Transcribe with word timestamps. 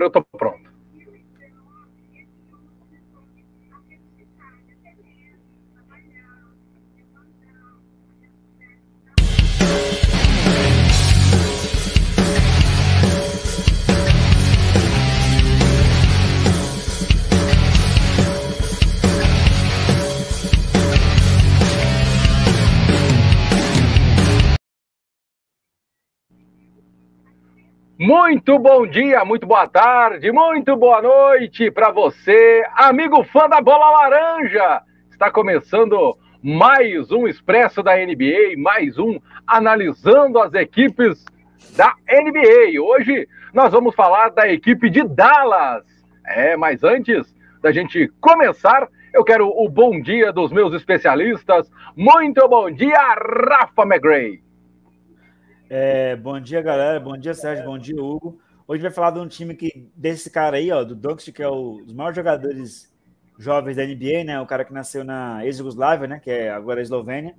Agora 0.00 0.06
eu 0.06 0.10
tô 0.12 0.38
pronto. 0.38 0.69
Muito 28.02 28.58
bom 28.58 28.86
dia, 28.86 29.22
muito 29.26 29.46
boa 29.46 29.68
tarde, 29.68 30.32
muito 30.32 30.74
boa 30.74 31.02
noite 31.02 31.70
para 31.70 31.90
você, 31.90 32.64
amigo 32.74 33.22
fã 33.24 33.46
da 33.46 33.60
bola 33.60 33.90
laranja. 33.90 34.80
Está 35.10 35.30
começando 35.30 36.16
mais 36.42 37.12
um 37.12 37.28
Expresso 37.28 37.82
da 37.82 37.94
NBA, 37.98 38.56
mais 38.56 38.98
um 38.98 39.20
analisando 39.46 40.38
as 40.38 40.54
equipes 40.54 41.22
da 41.76 41.94
NBA. 42.10 42.80
Hoje 42.82 43.28
nós 43.52 43.70
vamos 43.70 43.94
falar 43.94 44.30
da 44.30 44.50
equipe 44.50 44.88
de 44.88 45.06
Dallas. 45.06 45.84
É, 46.26 46.56
mas 46.56 46.82
antes 46.82 47.36
da 47.60 47.70
gente 47.70 48.10
começar, 48.18 48.88
eu 49.12 49.22
quero 49.22 49.46
o 49.46 49.68
bom 49.68 50.00
dia 50.00 50.32
dos 50.32 50.50
meus 50.50 50.72
especialistas. 50.72 51.70
Muito 51.94 52.48
bom 52.48 52.70
dia, 52.70 53.14
Rafa 53.46 53.82
McGray. 53.82 54.40
É, 55.72 56.16
bom 56.16 56.40
dia, 56.40 56.60
galera. 56.60 56.98
Bom 56.98 57.16
dia, 57.16 57.32
Sérgio. 57.32 57.64
Bom 57.64 57.78
dia, 57.78 57.94
Hugo. 57.94 58.40
Hoje 58.66 58.82
vai 58.82 58.90
falar 58.90 59.12
de 59.12 59.20
um 59.20 59.28
time 59.28 59.54
que 59.54 59.88
desse 59.94 60.28
cara 60.28 60.56
aí, 60.56 60.68
ó, 60.72 60.82
do 60.82 60.96
Doncic, 60.96 61.36
que 61.36 61.42
é 61.44 61.48
o, 61.48 61.76
um 61.76 61.84
dos 61.84 61.94
maiores 61.94 62.16
jogadores 62.16 62.92
jovens 63.38 63.76
da 63.76 63.86
NBA, 63.86 64.24
né? 64.24 64.40
O 64.40 64.46
cara 64.46 64.64
que 64.64 64.72
nasceu 64.72 65.04
na 65.04 65.46
ex-Yugoslávia, 65.46 66.08
né? 66.08 66.18
Que 66.18 66.28
é 66.28 66.50
agora 66.50 66.80
a 66.80 66.82
Eslovênia. 66.82 67.36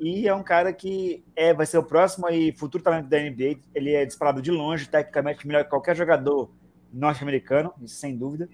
E 0.00 0.26
é 0.26 0.34
um 0.34 0.42
cara 0.42 0.72
que 0.72 1.22
é, 1.36 1.52
vai 1.52 1.66
ser 1.66 1.76
o 1.76 1.82
próximo 1.82 2.26
e 2.30 2.52
futuro 2.52 2.82
talento 2.82 3.10
da 3.10 3.18
NBA. 3.18 3.58
Ele 3.74 3.92
é 3.92 4.06
disparado 4.06 4.40
de 4.40 4.50
longe, 4.50 4.88
tecnicamente 4.88 5.46
melhor 5.46 5.64
que 5.64 5.68
qualquer 5.68 5.94
jogador 5.94 6.50
norte-americano, 6.90 7.70
sem 7.86 8.16
dúvida. 8.16 8.48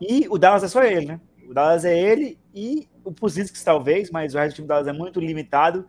E 0.00 0.26
o 0.28 0.36
Dallas 0.36 0.64
é 0.64 0.68
só 0.68 0.82
ele, 0.82 1.06
né? 1.06 1.20
O 1.48 1.54
Dallas 1.54 1.84
é 1.84 1.96
ele 1.96 2.36
e 2.52 2.88
o 3.04 3.12
Puzisks 3.12 3.62
talvez, 3.62 4.10
mas 4.10 4.34
o 4.34 4.38
resto 4.38 4.54
do 4.54 4.56
time 4.56 4.66
do 4.66 4.70
Dallas 4.70 4.88
é 4.88 4.92
muito 4.92 5.20
limitado 5.20 5.86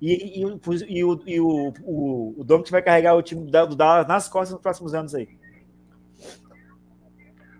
e, 0.00 0.40
e, 0.40 0.40
e, 0.40 1.04
o, 1.04 1.20
e 1.26 1.40
o, 1.40 1.72
o, 1.84 2.34
o 2.38 2.44
Doncic 2.44 2.70
vai 2.70 2.82
carregar 2.82 3.14
o 3.14 3.22
time 3.22 3.44
do 3.44 3.76
Dallas 3.76 4.06
nas 4.06 4.28
costas 4.28 4.52
nos 4.52 4.62
próximos 4.62 4.94
anos 4.94 5.14
aí. 5.14 5.28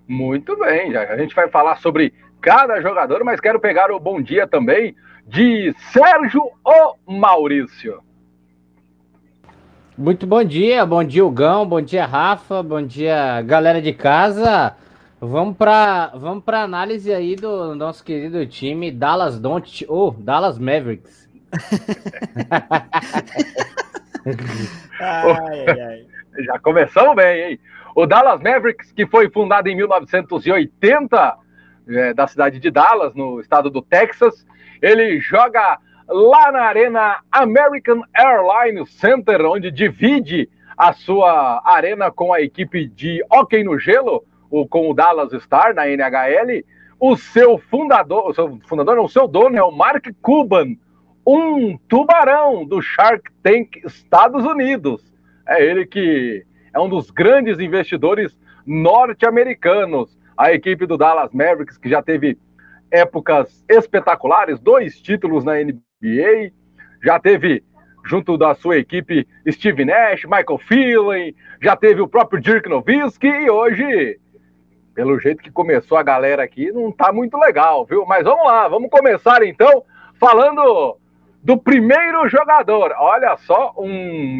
Muito 0.08 0.58
bem, 0.58 0.90
já 0.90 1.02
a 1.02 1.16
gente 1.18 1.34
vai 1.34 1.48
falar 1.48 1.76
sobre 1.76 2.14
cada 2.40 2.80
jogador, 2.80 3.22
mas 3.22 3.40
quero 3.40 3.60
pegar 3.60 3.92
o 3.92 4.00
bom 4.00 4.20
dia 4.20 4.46
também 4.46 4.96
de 5.26 5.74
Sérgio 5.92 6.42
ou 6.64 6.98
Maurício. 7.06 8.02
Muito 9.96 10.26
bom 10.26 10.42
dia, 10.42 10.86
bom 10.86 11.04
dia 11.04 11.24
Hugão, 11.24 11.66
bom 11.66 11.82
dia 11.82 12.06
Rafa, 12.06 12.62
bom 12.62 12.82
dia 12.82 13.42
galera 13.42 13.82
de 13.82 13.92
casa. 13.92 14.74
Vamos 15.20 15.58
para 15.58 16.06
vamos 16.16 16.42
para 16.42 16.62
análise 16.62 17.12
aí 17.12 17.36
do 17.36 17.74
nosso 17.74 18.02
querido 18.02 18.46
time 18.46 18.90
Dallas 18.90 19.38
Don't 19.38 19.84
ou 19.86 20.08
oh, 20.08 20.22
Dallas 20.22 20.58
Mavericks 20.58 21.19
ai, 25.00 25.80
ai. 25.80 26.06
Já 26.44 26.58
começamos 26.58 27.16
bem, 27.16 27.42
hein? 27.42 27.60
O 27.94 28.06
Dallas 28.06 28.40
Mavericks, 28.40 28.92
que 28.92 29.06
foi 29.06 29.28
fundado 29.30 29.68
em 29.68 29.76
1980, 29.76 31.36
é, 31.88 32.14
da 32.14 32.26
cidade 32.26 32.58
de 32.58 32.70
Dallas, 32.70 33.14
no 33.14 33.40
estado 33.40 33.68
do 33.68 33.82
Texas, 33.82 34.46
ele 34.80 35.20
joga 35.20 35.78
lá 36.08 36.52
na 36.52 36.62
arena 36.62 37.18
American 37.30 38.02
Airlines 38.14 38.92
Center, 38.94 39.44
onde 39.44 39.70
divide 39.70 40.48
a 40.76 40.92
sua 40.92 41.60
arena 41.64 42.10
com 42.10 42.32
a 42.32 42.40
equipe 42.40 42.86
de 42.86 43.24
hockey 43.30 43.62
no 43.64 43.78
gelo, 43.78 44.24
o, 44.50 44.66
com 44.66 44.90
o 44.90 44.94
Dallas 44.94 45.32
Star 45.42 45.74
na 45.74 45.88
NHL. 45.88 46.64
O 46.98 47.16
seu 47.16 47.58
fundador, 47.58 48.30
o 48.30 48.34
seu 48.34 48.58
fundador, 48.66 48.96
não, 48.96 49.04
o 49.04 49.08
seu 49.08 49.26
dono 49.26 49.56
é 49.56 49.62
o 49.62 49.70
Mark 49.70 50.06
Cuban, 50.22 50.76
um 51.32 51.78
tubarão 51.88 52.64
do 52.66 52.82
Shark 52.82 53.30
Tank 53.40 53.76
Estados 53.84 54.44
Unidos. 54.44 55.00
É 55.46 55.64
ele 55.64 55.86
que 55.86 56.44
é 56.74 56.80
um 56.80 56.88
dos 56.88 57.10
grandes 57.10 57.60
investidores 57.60 58.36
norte-americanos. 58.66 60.18
A 60.36 60.52
equipe 60.52 60.86
do 60.86 60.96
Dallas 60.96 61.32
Mavericks, 61.32 61.78
que 61.78 61.88
já 61.88 62.02
teve 62.02 62.36
épocas 62.90 63.64
espetaculares, 63.68 64.58
dois 64.58 65.00
títulos 65.00 65.44
na 65.44 65.54
NBA, 65.54 66.50
já 67.04 67.20
teve 67.20 67.62
junto 68.04 68.36
da 68.36 68.52
sua 68.54 68.78
equipe 68.78 69.28
Steve 69.48 69.84
Nash, 69.84 70.24
Michael 70.24 70.58
Phelan, 70.58 71.32
já 71.62 71.76
teve 71.76 72.00
o 72.00 72.08
próprio 72.08 72.40
Dirk 72.40 72.68
Nowitzki 72.68 73.28
e 73.28 73.48
hoje, 73.48 74.18
pelo 74.94 75.18
jeito 75.20 75.42
que 75.42 75.50
começou 75.52 75.96
a 75.96 76.02
galera 76.02 76.42
aqui, 76.42 76.72
não 76.72 76.90
tá 76.90 77.12
muito 77.12 77.36
legal, 77.38 77.84
viu? 77.84 78.04
Mas 78.04 78.24
vamos 78.24 78.46
lá, 78.46 78.66
vamos 78.66 78.90
começar 78.90 79.44
então 79.44 79.84
falando 80.18 80.98
do 81.42 81.56
primeiro 81.56 82.28
jogador. 82.28 82.92
Olha 82.98 83.36
só, 83.38 83.74
um 83.76 83.88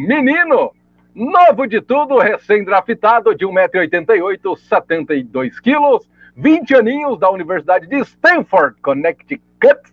menino 0.07 0.71
novo 1.13 1.67
de 1.67 1.81
tudo, 1.81 2.17
recém-draftado, 2.17 3.35
de 3.35 3.45
1,88m, 3.45 4.55
72kg, 4.69 6.05
20 6.35 6.75
aninhos, 6.75 7.19
da 7.19 7.29
Universidade 7.29 7.87
de 7.87 7.99
Stanford, 7.99 8.79
Connecticut. 8.81 9.91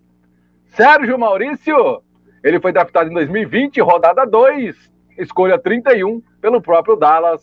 Sérgio 0.67 1.19
Maurício, 1.19 2.03
ele 2.45 2.61
foi 2.61 2.73
draftado 2.73 3.11
em 3.11 3.15
2020, 3.15 3.81
rodada 3.81 4.25
2, 4.25 4.77
escolha 5.19 5.59
31, 5.59 6.23
pelo 6.41 6.61
próprio 6.61 6.95
Dallas. 6.95 7.43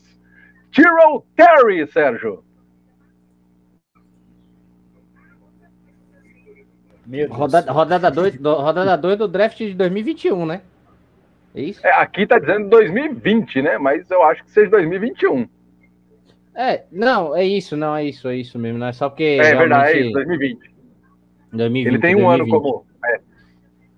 Tyrell 0.72 1.26
Terry, 1.36 1.86
Sérgio. 1.88 2.44
Meu 7.06 7.32
rodada, 7.32 7.72
rodada 7.72 8.12
2 8.12 8.38
do, 8.38 8.54
rodada 8.56 8.98
dois 8.98 9.18
do 9.18 9.28
draft 9.28 9.58
de 9.58 9.74
2021, 9.74 10.46
né? 10.46 10.62
É 11.54 11.62
isso? 11.62 11.86
É, 11.86 11.92
aqui 11.92 12.26
tá 12.26 12.40
dizendo 12.40 12.68
2020, 12.70 13.62
né? 13.62 13.78
Mas 13.78 14.10
eu 14.10 14.24
acho 14.24 14.44
que 14.44 14.52
seja 14.52 14.70
2021. 14.72 15.48
É, 16.56 16.84
não, 16.92 17.36
é 17.36 17.44
isso, 17.44 17.78
não, 17.78 17.96
é 17.96 18.04
isso, 18.06 18.28
é 18.28 18.36
isso 18.38 18.58
mesmo. 18.58 18.80
Não 18.80 18.88
é 18.88 18.94
só 18.94 19.10
porque. 19.10 19.24
É, 19.24 19.42
realmente... 19.42 19.60
verdade, 19.60 19.92
é 19.92 20.02
isso, 20.02 20.12
2020. 20.14 20.76
2020. 21.52 21.88
Ele 21.88 22.00
tem 22.00 22.16
um 22.16 22.28
2020. 22.28 22.42
ano 22.42 22.62
como. 22.62 22.86
É. 23.06 23.20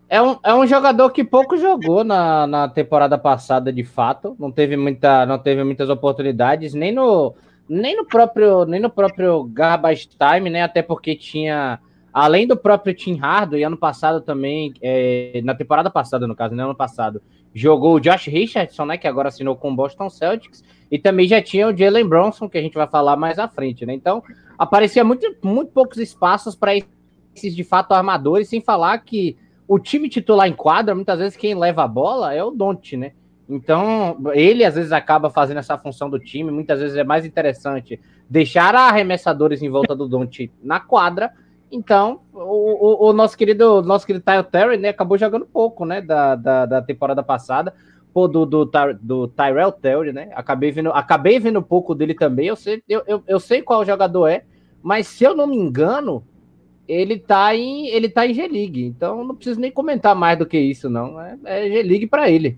É 0.10 0.22
um, 0.22 0.38
é 0.44 0.54
um 0.54 0.66
jogador 0.66 1.10
que 1.10 1.24
pouco 1.24 1.58
jogou 1.58 2.04
na, 2.04 2.48
na 2.48 2.70
temporada 2.70 3.18
passada, 3.18 3.74
de 3.74 3.84
fato. 3.84 4.36
Não 4.40 4.52
teve, 4.52 4.78
muita, 4.78 5.26
não 5.26 5.38
teve 5.38 5.64
muitas 5.64 5.90
oportunidades, 5.90 6.74
nem 6.74 6.94
no, 6.94 7.36
nem 7.68 7.96
no 7.96 8.06
próprio 8.06 8.66
nem 8.66 8.80
no 8.80 8.90
próprio 8.90 9.44
garbage 9.44 10.08
time, 10.08 10.50
né? 10.50 10.64
Até 10.64 10.82
porque 10.82 11.16
tinha 11.16 11.80
Além 12.20 12.48
do 12.48 12.58
próprio 12.58 12.96
Tim 12.96 13.16
Hardaway, 13.16 13.64
ano 13.64 13.78
passado 13.78 14.22
também, 14.22 14.74
é, 14.82 15.40
na 15.44 15.54
temporada 15.54 15.88
passada, 15.88 16.26
no 16.26 16.36
caso, 16.36 16.56
né, 16.56 16.64
ano 16.64 16.74
passado, 16.74 17.22
jogou 17.54 17.94
o 17.94 18.00
Josh 18.00 18.26
Richardson, 18.26 18.86
né, 18.86 18.98
que 18.98 19.08
agora 19.08 19.28
assinou 19.28 19.56
com 19.56 19.70
o 19.70 19.76
Boston 19.76 20.10
Celtics, 20.10 20.64
e 20.90 20.98
também 20.98 21.28
já 21.28 21.44
tinha 21.44 21.68
o 21.68 21.78
Jalen 21.78 22.08
Bronson, 22.08 22.50
que 22.50 22.58
a 22.58 22.62
gente 22.62 22.74
vai 22.74 22.88
falar 22.88 23.16
mais 23.16 23.38
à 23.38 23.48
frente, 23.48 23.86
né? 23.86 23.94
Então, 23.94 24.24
aparecia 24.58 25.04
muito, 25.04 25.32
muito 25.44 25.72
poucos 25.72 26.00
espaços 26.00 26.56
para 26.56 26.76
esses, 26.76 27.56
de 27.56 27.64
fato, 27.64 27.92
armadores, 27.92 28.50
sem 28.50 28.62
falar 28.62 28.98
que 28.98 29.38
o 29.68 29.78
time 29.78 30.10
titular 30.10 30.48
em 30.48 30.54
quadra, 30.54 30.96
muitas 30.96 31.20
vezes 31.20 31.38
quem 31.38 31.54
leva 31.54 31.84
a 31.84 31.88
bola 31.88 32.34
é 32.34 32.44
o 32.44 32.50
Don't, 32.50 32.98
né? 32.98 33.12
Então, 33.48 34.18
ele 34.34 34.66
às 34.66 34.74
vezes 34.74 34.92
acaba 34.92 35.30
fazendo 35.30 35.60
essa 35.60 35.78
função 35.78 36.10
do 36.10 36.18
time, 36.18 36.50
muitas 36.50 36.80
vezes 36.80 36.98
é 36.98 37.04
mais 37.04 37.28
interessante 37.28 38.00
deixar 38.28 38.74
arremessadores 38.74 39.62
em 39.62 39.70
volta 39.70 39.96
do 39.96 40.08
Don't 40.08 40.52
na 40.64 40.80
quadra 40.80 41.32
então, 41.72 42.22
o, 42.34 42.40
o, 42.40 43.10
o, 43.10 43.14
nosso 43.14 43.38
querido, 43.38 43.82
nosso 43.82 44.06
querido 44.06 44.24
Tyle 44.24 44.44
Terry, 44.44 44.78
né, 44.78 44.90
acabou 44.90 45.18
jogando 45.18 45.46
pouco, 45.46 45.86
né, 45.86 46.02
da, 46.02 46.36
da, 46.36 46.66
da 46.66 46.82
temporada 46.82 47.22
passada, 47.22 47.74
pô, 48.14 48.28
do, 48.28 48.46
do, 48.46 48.70
do 49.02 49.28
Tyrell 49.28 49.72
Terry, 49.72 50.14
né, 50.14 50.30
acabei 50.34 50.72
vendo, 50.72 50.92
acabei 50.92 51.40
vendo 51.40 51.62
pouco 51.62 51.94
dele 51.94 52.14
também, 52.14 52.48
eu 52.48 52.56
sei, 52.56 52.82
eu, 52.88 53.04
eu, 53.06 53.24
eu, 53.28 53.40
sei 53.40 53.62
qual 53.62 53.86
jogador 53.86 54.28
é, 54.28 54.46
mas 54.82 55.08
se 55.08 55.26
eu 55.26 55.36
não 55.36 55.46
me 55.46 55.58
engano, 55.58 56.24
ele 56.88 57.20
tá 57.20 57.54
em, 57.54 57.88
ele 57.88 58.08
tá 58.08 58.26
em 58.26 58.34
G-League, 58.34 58.86
então 58.86 59.26
não 59.26 59.36
preciso 59.36 59.60
nem 59.60 59.70
comentar 59.70 60.16
mais 60.16 60.40
do 60.40 60.46
que 60.46 60.58
isso, 60.58 60.90
não, 60.90 61.20
é, 61.20 61.38
é 61.44 61.70
G-League 61.70 62.08
para 62.08 62.30
ele. 62.30 62.58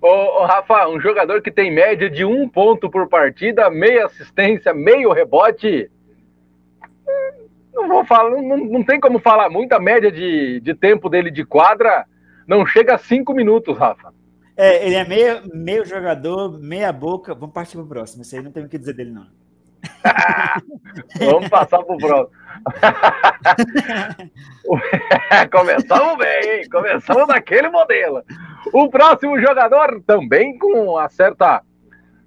Ô, 0.00 0.08
ô, 0.08 0.46
Rafa, 0.46 0.88
um 0.88 0.98
jogador 0.98 1.42
que 1.42 1.50
tem 1.50 1.70
média 1.70 2.10
de 2.10 2.24
um 2.24 2.48
ponto 2.48 2.90
por 2.90 3.08
partida, 3.08 3.70
meia 3.70 4.06
assistência, 4.06 4.74
meio 4.74 5.12
rebote, 5.12 5.88
não 7.72 7.88
vou 7.88 8.04
falar, 8.04 8.30
não, 8.30 8.56
não 8.56 8.84
tem 8.84 9.00
como 9.00 9.18
falar 9.18 9.50
muito, 9.50 9.72
a 9.72 9.80
média 9.80 10.10
de, 10.10 10.60
de 10.60 10.74
tempo 10.74 11.08
dele 11.08 11.30
de 11.30 11.44
quadra 11.44 12.06
não 12.46 12.66
chega 12.66 12.94
a 12.94 12.98
cinco 12.98 13.32
minutos, 13.32 13.76
Rafa. 13.76 14.12
É, 14.56 14.86
ele 14.86 14.96
é 14.96 15.04
meio, 15.04 15.42
meio 15.54 15.84
jogador, 15.84 16.58
meia 16.60 16.92
boca. 16.92 17.34
Vamos 17.34 17.54
partir 17.54 17.76
para 17.76 17.84
o 17.84 17.88
próximo. 17.88 18.22
Isso 18.22 18.36
aí 18.36 18.42
não 18.42 18.52
tem 18.52 18.64
o 18.64 18.68
que 18.68 18.78
dizer 18.78 18.94
dele, 18.94 19.10
não. 19.10 19.26
Vamos 21.18 21.48
passar 21.48 21.82
para 21.82 21.94
o 21.94 21.98
próximo. 21.98 22.30
Começamos 25.50 26.18
bem, 26.18 26.50
hein? 26.50 26.68
Começamos 26.70 27.26
daquele 27.26 27.70
modelo. 27.70 28.22
O 28.72 28.88
próximo 28.90 29.40
jogador, 29.40 30.02
também 30.06 30.58
com 30.58 30.92
uma 30.92 31.08
certa. 31.08 31.62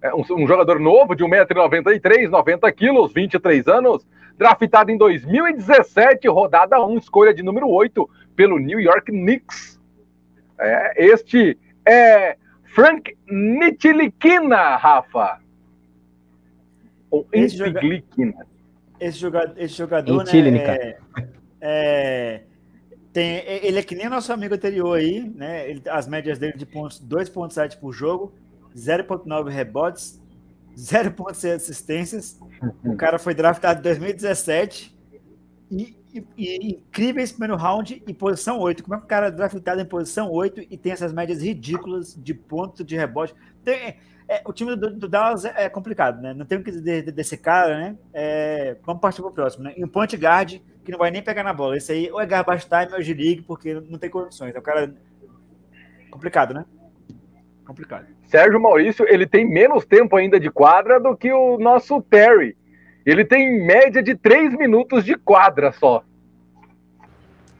É, 0.01 0.13
um, 0.13 0.25
um 0.31 0.47
jogador 0.47 0.79
novo 0.79 1.15
de 1.15 1.23
1,93m, 1.23 2.29
90 2.29 2.71
quilos, 2.73 3.13
23 3.13 3.67
anos, 3.67 4.05
draftado 4.37 4.91
em 4.91 4.97
2017, 4.97 6.27
rodada 6.27 6.83
1, 6.83 6.97
escolha 6.97 7.33
de 7.33 7.43
número 7.43 7.69
8, 7.69 8.09
pelo 8.35 8.59
New 8.59 8.79
York 8.79 9.11
Knicks. 9.11 9.79
É, 10.59 11.05
este 11.05 11.57
é 11.87 12.37
Frank 12.65 13.15
Nitilikina, 13.27 14.75
Rafa. 14.75 15.39
Ou 17.09 17.25
esse, 17.31 17.55
joga... 17.55 17.81
esse 18.99 19.17
jogador, 19.17 19.53
esse 19.57 19.73
jogador 19.75 20.25
né, 20.25 20.57
é, 20.57 20.97
é, 21.61 22.41
tem, 23.13 23.43
ele 23.47 23.79
é 23.79 23.83
que 23.83 23.95
nem 23.95 24.09
nosso 24.09 24.33
amigo 24.33 24.55
anterior 24.55 24.97
aí, 24.97 25.21
né? 25.35 25.69
Ele, 25.69 25.81
as 25.87 26.07
médias 26.07 26.37
dele 26.37 26.57
de 26.57 26.65
pontos 26.65 27.01
2.7 27.01 27.79
por 27.79 27.93
jogo, 27.93 28.33
0.9 28.75 29.49
rebotes, 29.49 30.21
0.6 30.75 31.55
assistências. 31.55 32.39
O 32.83 32.95
cara 32.95 33.17
foi 33.17 33.33
draftado 33.33 33.79
em 33.79 33.83
2017 33.83 34.95
e 35.71 35.95
e, 36.15 36.25
e, 36.37 36.69
incríveis 36.69 37.31
primeiro 37.31 37.57
round 37.57 38.01
em 38.07 38.13
posição 38.13 38.57
8. 38.59 38.83
Como 38.83 38.95
é 38.95 38.97
que 38.99 39.03
o 39.03 39.07
cara 39.07 39.27
é 39.27 39.31
draftado 39.31 39.81
em 39.81 39.85
posição 39.85 40.31
8 40.31 40.61
e 40.69 40.77
tem 40.77 40.93
essas 40.93 41.11
médias 41.11 41.41
ridículas 41.41 42.15
de 42.15 42.33
ponto 42.33 42.85
de 42.85 42.95
rebote? 42.95 43.35
Tem, 43.63 43.97
é, 44.27 44.41
o 44.45 44.53
time 44.53 44.75
do, 44.75 44.91
do, 44.91 45.09
Dallas 45.09 45.43
é, 45.43 45.65
é, 45.65 45.69
complicado, 45.69 46.21
né? 46.21 46.33
Não 46.33 46.45
tem 46.45 46.57
o 46.57 46.63
que 46.63 46.71
dizer 46.71 47.11
desse 47.11 47.37
cara, 47.37 47.77
né? 47.77 47.97
É, 48.13 48.77
vamos 48.85 49.01
partir 49.01 49.21
para 49.21 49.29
o 49.29 49.33
próximo, 49.33 49.65
né? 49.65 49.73
E 49.75 49.83
um 49.83 49.87
point 49.89 50.15
guard 50.15 50.61
que 50.83 50.91
não 50.91 50.97
vai 50.97 51.11
nem 51.11 51.21
pegar 51.21 51.43
na 51.43 51.53
bola. 51.53 51.75
Esse 51.75 51.91
aí 51.91 52.09
ou 52.09 52.21
é 52.21 52.25
garbage 52.25 52.65
time 52.65 52.91
ou 52.91 52.99
é 52.99 53.01
G-League, 53.01 53.41
porque 53.41 53.73
não 53.73 53.99
tem 53.99 54.09
condições. 54.09 54.55
É 54.55 54.59
um 54.59 54.63
cara 54.63 54.95
complicado, 56.09 56.53
né? 56.53 56.65
Complicado. 57.65 58.05
Sérgio 58.25 58.61
Maurício, 58.61 59.05
ele 59.09 59.25
tem 59.25 59.47
menos 59.47 59.85
tempo 59.85 60.15
ainda 60.15 60.39
de 60.39 60.49
quadra 60.49 60.99
do 60.99 61.15
que 61.15 61.31
o 61.31 61.57
nosso 61.57 62.01
Terry 62.01 62.55
ele 63.05 63.23
tem 63.23 63.63
média 63.63 64.01
de 64.01 64.15
três 64.15 64.57
minutos 64.57 65.05
de 65.05 65.15
quadra 65.15 65.71
só. 65.71 66.03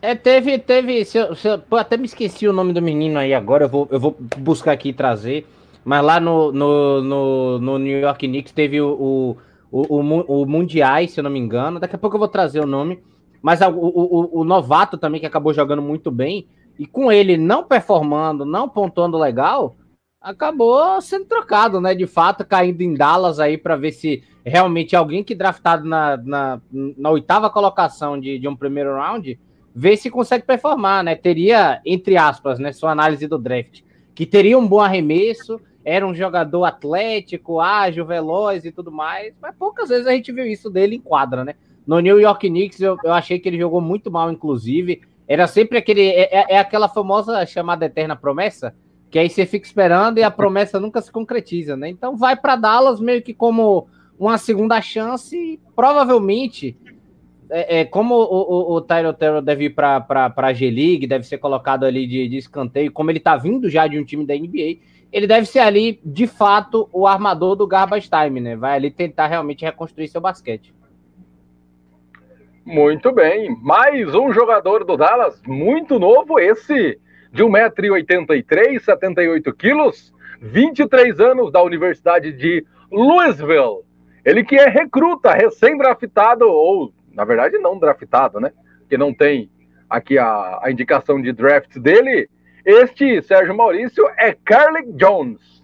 É, 0.02 0.16
teve, 0.16 0.58
teve. 0.58 1.06
Se 1.06 1.20
eu, 1.20 1.36
se 1.36 1.48
eu, 1.48 1.60
pô, 1.60 1.78
até 1.78 1.96
me 1.98 2.06
esqueci 2.06 2.48
o 2.48 2.54
nome 2.54 2.74
do 2.74 2.82
menino 2.82 3.20
aí 3.20 3.34
agora, 3.34 3.66
eu 3.66 3.70
vou, 3.70 3.88
eu 3.92 4.00
vou 4.00 4.18
buscar 4.38 4.72
aqui 4.72 4.90
e 4.90 4.94
trazer. 4.94 5.46
Mas 5.84 6.04
lá 6.04 6.20
no, 6.20 6.52
no, 6.52 7.02
no, 7.02 7.60
no 7.60 7.78
New 7.78 8.00
York 8.00 8.28
Knicks 8.28 8.52
teve 8.52 8.82
o, 8.82 9.38
o, 9.72 9.88
o, 9.88 10.42
o 10.42 10.46
Mundiais, 10.48 11.12
se 11.12 11.20
eu 11.20 11.24
não 11.24 11.30
me 11.30 11.40
engano. 11.40 11.80
Daqui 11.80 11.96
a 11.96 12.00
pouco 12.00 12.16
eu 12.16 12.20
vou 12.20 12.28
trazer 12.28 12.60
o 12.60 12.66
nome. 12.66 13.00
Mas 13.40 13.62
o, 13.62 13.70
o, 13.70 14.42
o 14.42 14.44
novato 14.44 14.98
também, 14.98 15.20
que 15.22 15.28
acabou 15.28 15.54
jogando 15.54 15.82
muito 15.82 16.10
bem. 16.10 16.48
E 16.80 16.88
com 16.88 17.12
ele 17.12 17.38
não 17.38 17.64
performando, 17.64 18.46
não 18.46 18.68
pontuando 18.68 19.18
legal, 19.18 19.76
acabou 20.26 21.00
sendo 21.02 21.26
trocado, 21.26 21.80
né? 21.80 21.94
De 21.94 22.08
fato, 22.08 22.44
caindo 22.44 22.82
em 22.82 22.96
Dallas 22.96 23.40
aí 23.40 23.60
para 23.60 23.76
ver 23.76 23.92
se 23.92 24.24
realmente 24.44 24.96
alguém 24.96 25.24
que 25.24 25.36
draftado 25.36 25.88
na, 25.88 26.18
na, 26.18 26.62
na 26.72 27.12
oitava 27.12 27.48
colocação 27.48 28.20
de, 28.20 28.40
de 28.40 28.48
um 28.48 28.56
primeiro 28.56 28.96
round, 28.96 29.40
ver 29.74 29.98
se 29.98 30.10
consegue 30.10 30.44
performar, 30.44 31.04
né? 31.04 31.16
Teria, 31.16 31.80
entre 31.86 32.18
aspas, 32.18 32.58
né? 32.58 32.72
Sua 32.72 32.92
análise 32.92 33.28
do 33.28 33.38
draft, 33.38 33.82
que 34.16 34.26
teria 34.26 34.58
um 34.58 34.68
bom 34.68 34.82
arremesso, 34.82 35.62
era 35.84 36.06
um 36.06 36.16
jogador 36.16 36.66
atlético, 36.66 37.60
ágil, 37.60 38.04
veloz 38.04 38.66
e 38.66 38.72
tudo 38.72 38.92
mais, 38.92 39.36
mas 39.40 39.56
poucas 39.56 39.90
vezes 39.90 40.08
a 40.08 40.12
gente 40.12 40.32
viu 40.32 40.48
isso 40.48 40.72
dele 40.72 40.96
em 40.96 41.02
quadra, 41.02 41.46
né? 41.46 41.54
No 41.86 42.00
New 42.00 42.20
York 42.20 42.50
Knicks 42.50 42.82
eu, 42.82 42.98
eu 43.04 43.14
achei 43.14 43.38
que 43.38 43.48
ele 43.48 43.60
jogou 43.60 43.80
muito 43.80 44.10
mal, 44.10 44.32
inclusive. 44.32 45.02
Era 45.28 45.46
sempre 45.46 45.78
aquele. 45.78 46.08
É, 46.08 46.36
é, 46.36 46.46
é 46.56 46.58
aquela 46.58 46.90
famosa 46.90 47.46
chamada 47.46 47.86
eterna 47.86 48.16
promessa 48.16 48.74
que 49.10 49.20
aí 49.20 49.30
você 49.30 49.46
fica 49.46 49.66
esperando 49.66 50.18
e 50.18 50.24
a 50.24 50.32
promessa 50.32 50.80
nunca 50.80 51.02
se 51.02 51.12
concretiza, 51.12 51.76
né? 51.76 51.90
Então 51.90 52.16
vai 52.16 52.36
para 52.36 52.56
Dallas 52.56 53.00
meio 53.00 53.22
que 53.22 53.34
como 53.34 53.88
uma 54.20 54.38
segunda 54.38 54.82
chance 54.82 55.36
e 55.36 55.60
provavelmente, 55.76 56.78
é, 57.50 57.82
é 57.82 57.86
como 57.86 58.16
o, 58.16 58.74
o, 58.74 58.76
o 58.76 58.82
Tyler 58.82 59.14
Terrell 59.14 59.42
deve 59.42 59.66
ir 59.66 59.70
para 59.72 60.34
a 60.36 60.54
G-League, 60.54 61.08
deve 61.08 61.26
ser 61.26 61.38
colocado 61.38 61.84
ali 61.84 62.08
de, 62.08 62.28
de 62.28 62.38
escanteio, 62.38 62.92
como 62.92 63.12
ele 63.12 63.20
tá 63.20 63.36
vindo 63.36 63.70
já 63.70 63.88
de 63.88 64.00
um 64.00 64.06
time 64.06 64.26
da 64.26 64.36
NBA, 64.36 64.80
ele 65.12 65.28
deve 65.28 65.46
ser 65.46 65.60
ali, 65.60 66.00
de 66.04 66.28
fato, 66.28 66.90
o 66.92 67.08
armador 67.08 67.56
do 67.56 67.68
Garbage 67.68 68.10
Time, 68.10 68.42
né? 68.42 68.56
Vai 68.56 68.76
ali 68.76 68.92
tentar 68.92 69.28
realmente 69.28 69.64
reconstruir 69.64 70.08
seu 70.08 70.20
basquete. 70.20 70.74
Muito 72.66 73.12
bem. 73.12 73.56
Mais 73.62 74.14
um 74.14 74.34
jogador 74.34 74.84
do 74.84 74.98
Dallas, 74.98 75.42
muito 75.46 76.00
novo, 76.00 76.40
esse 76.40 77.00
de 77.36 77.44
1,83m, 77.44 78.80
78 78.80 79.54
quilos, 79.54 80.14
23 80.42 81.20
anos 81.20 81.52
da 81.52 81.62
Universidade 81.62 82.32
de 82.32 82.66
Louisville. 82.90 83.84
Ele 84.24 84.42
que 84.42 84.56
é 84.56 84.70
recruta, 84.70 85.34
recém-draftado, 85.34 86.46
ou 86.48 86.94
na 87.14 87.26
verdade 87.26 87.58
não 87.58 87.78
draftado, 87.78 88.40
né? 88.40 88.54
Que 88.90 88.98
não 88.98 89.14
tem 89.14 89.50
aqui 89.90 90.18
a, 90.18 90.60
a 90.64 90.72
indicação 90.72 91.22
de 91.22 91.34
draft 91.34 91.78
dele. 91.78 92.30
Este 92.66 93.22
Sérgio 93.22 93.56
Maurício 93.56 94.08
é 94.18 94.34
Carly 94.34 94.94
Jones. 94.94 95.62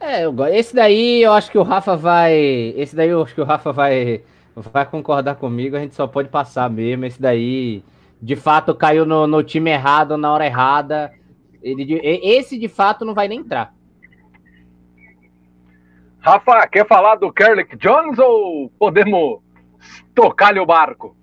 É, 0.00 0.22
esse 0.56 0.74
daí 0.74 1.22
eu 1.22 1.34
acho 1.34 1.50
que 1.50 1.58
o 1.58 1.62
Rafa 1.62 1.94
vai. 1.94 2.34
Esse 2.74 2.96
daí 2.96 3.10
eu 3.10 3.22
acho 3.22 3.34
que 3.34 3.40
o 3.42 3.44
Rafa 3.44 3.70
vai, 3.70 4.22
vai 4.56 4.86
concordar 4.86 5.34
comigo. 5.34 5.76
A 5.76 5.80
gente 5.80 5.94
só 5.94 6.06
pode 6.06 6.30
passar 6.30 6.70
mesmo. 6.70 7.04
Esse 7.04 7.20
daí 7.20 7.84
de 8.22 8.36
fato 8.36 8.74
caiu 8.74 9.06
no, 9.06 9.26
no 9.26 9.42
time 9.42 9.70
errado 9.70 10.16
na 10.16 10.32
hora 10.32 10.46
errada. 10.46 11.12
Ele, 11.62 12.00
esse 12.02 12.58
de 12.58 12.68
fato 12.68 13.04
não 13.04 13.14
vai 13.14 13.28
nem 13.28 13.40
entrar. 13.40 13.74
Rafa, 16.20 16.66
quer 16.68 16.86
falar 16.86 17.16
do 17.16 17.32
Kerlick 17.32 17.76
Jones 17.76 18.18
ou 18.18 18.70
podemos 18.78 19.40
tocar-lhe 20.14 20.60
o 20.60 20.66
barco? 20.66 21.16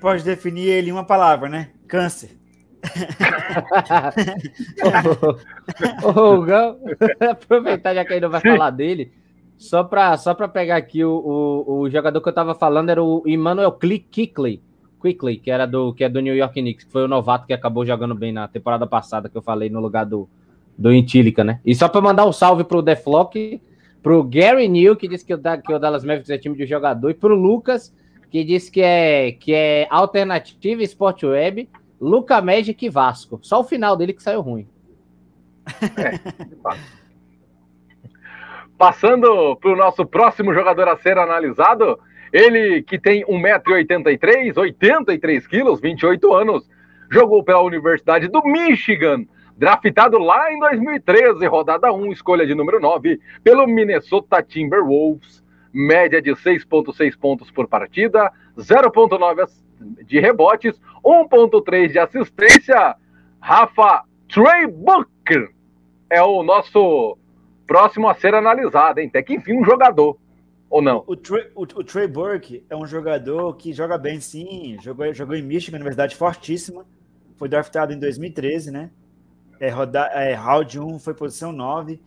Pode 0.00 0.24
definir 0.24 0.68
ele 0.68 0.90
em 0.90 0.92
uma 0.92 1.04
palavra, 1.04 1.48
né? 1.48 1.70
Câncer. 1.86 2.36
ô, 6.02 6.40
Gão, 6.42 6.78
aproveitar 7.30 7.94
já 7.94 8.04
que 8.04 8.12
ele 8.12 8.20
não 8.20 8.30
vai 8.30 8.40
Sim. 8.40 8.50
falar 8.50 8.70
dele, 8.70 9.12
só 9.56 9.82
para 9.82 10.16
só 10.16 10.32
pegar 10.34 10.76
aqui 10.76 11.04
o, 11.04 11.10
o, 11.10 11.80
o, 11.80 11.90
jogador 11.90 12.20
que 12.20 12.28
eu 12.28 12.34
tava 12.34 12.54
falando 12.54 12.90
era 12.90 13.02
o 13.02 13.24
Emmanuel 13.26 13.72
Kickley, 13.72 14.62
Quickly, 15.00 15.38
que 15.38 15.50
era 15.50 15.66
do 15.66 15.92
que 15.92 16.04
é 16.04 16.08
do 16.08 16.20
New 16.20 16.34
York 16.34 16.60
Knicks, 16.60 16.84
que 16.84 16.92
foi 16.92 17.04
o 17.04 17.08
novato 17.08 17.46
que 17.46 17.52
acabou 17.52 17.84
jogando 17.84 18.14
bem 18.14 18.32
na 18.32 18.48
temporada 18.48 18.86
passada, 18.86 19.28
que 19.28 19.36
eu 19.36 19.42
falei 19.42 19.70
no 19.70 19.80
lugar 19.80 20.04
do, 20.04 20.28
do 20.76 20.92
Intílica, 20.92 21.42
né? 21.44 21.60
E 21.64 21.74
só 21.74 21.88
para 21.88 22.00
mandar 22.00 22.26
um 22.26 22.32
salve 22.32 22.64
pro 22.64 22.82
Deflock, 22.82 23.60
pro 24.02 24.22
Gary 24.22 24.68
New, 24.68 24.96
que 24.96 25.08
disse 25.08 25.24
que 25.24 25.34
o, 25.34 25.38
que 25.38 25.72
o 25.72 25.78
Dallas 25.78 26.04
Mavericks 26.04 26.30
é 26.30 26.38
time 26.38 26.56
de 26.56 26.66
jogador, 26.66 27.10
e 27.10 27.14
pro 27.14 27.34
Lucas, 27.34 27.94
que 28.30 28.44
disse 28.44 28.70
que 28.70 28.80
é, 28.80 29.32
que 29.32 29.52
é 29.54 29.86
alternativa 29.90 30.82
Sport 30.82 31.24
Web, 31.24 31.68
Luca 32.00 32.40
Magic 32.40 32.84
e 32.84 32.88
Vasco. 32.88 33.38
Só 33.42 33.60
o 33.60 33.64
final 33.64 33.96
dele 33.96 34.12
que 34.12 34.22
saiu 34.22 34.40
ruim. 34.40 34.66
É, 35.96 36.18
Passando 38.78 39.56
para 39.56 39.72
o 39.72 39.76
nosso 39.76 40.06
próximo 40.06 40.54
jogador 40.54 40.86
a 40.86 40.96
ser 40.96 41.18
analisado, 41.18 41.98
ele 42.32 42.82
que 42.82 42.98
tem 42.98 43.24
1,83m, 43.24 44.56
83 44.56 45.46
quilos, 45.46 45.80
28 45.80 46.34
anos, 46.34 46.68
jogou 47.10 47.42
pela 47.42 47.62
Universidade 47.62 48.28
do 48.28 48.42
Michigan, 48.42 49.24
draftado 49.56 50.18
lá 50.18 50.52
em 50.52 50.58
2013, 50.58 51.46
rodada 51.46 51.92
1, 51.92 52.12
escolha 52.12 52.46
de 52.46 52.54
número 52.54 52.80
9, 52.80 53.20
pelo 53.42 53.66
Minnesota 53.66 54.42
Timberwolves, 54.42 55.42
média 55.72 56.20
de 56.22 56.30
6,6 56.30 57.18
pontos 57.18 57.50
por 57.50 57.66
partida, 57.66 58.32
0,9 58.56 59.48
de 60.04 60.20
rebotes, 60.20 60.80
1,3 61.04 61.88
de 61.88 61.98
assistência. 61.98 62.96
Rafa 63.40 64.02
Trey 64.28 64.66
Booker 64.66 65.48
é 66.10 66.22
o 66.22 66.42
nosso 66.42 67.16
próximo 67.66 68.08
a 68.08 68.14
ser 68.14 68.34
analisado, 68.34 69.00
hein? 69.00 69.08
Até 69.08 69.22
que 69.22 69.34
enfim, 69.34 69.60
um 69.60 69.64
jogador. 69.64 70.16
Ou 70.70 70.82
não? 70.82 71.02
O, 71.06 71.16
Trey, 71.16 71.50
o, 71.54 71.62
o 71.62 71.84
Trey 71.84 72.06
Burke 72.06 72.64
é 72.68 72.76
um 72.76 72.86
jogador 72.86 73.54
que 73.56 73.72
joga 73.72 73.96
bem, 73.96 74.20
sim. 74.20 74.76
Jogou, 74.82 75.12
jogou 75.14 75.34
em 75.34 75.42
Michigan, 75.42 75.78
universidade 75.78 76.14
fortíssima. 76.14 76.84
Foi 77.36 77.48
draftado 77.48 77.92
em 77.92 77.98
2013, 77.98 78.70
né? 78.70 78.90
É, 79.60 79.70
roda, 79.70 80.06
é, 80.12 80.34
round 80.34 80.78
1 80.78 80.98
foi 80.98 81.14
posição 81.14 81.52
9. 81.52 82.00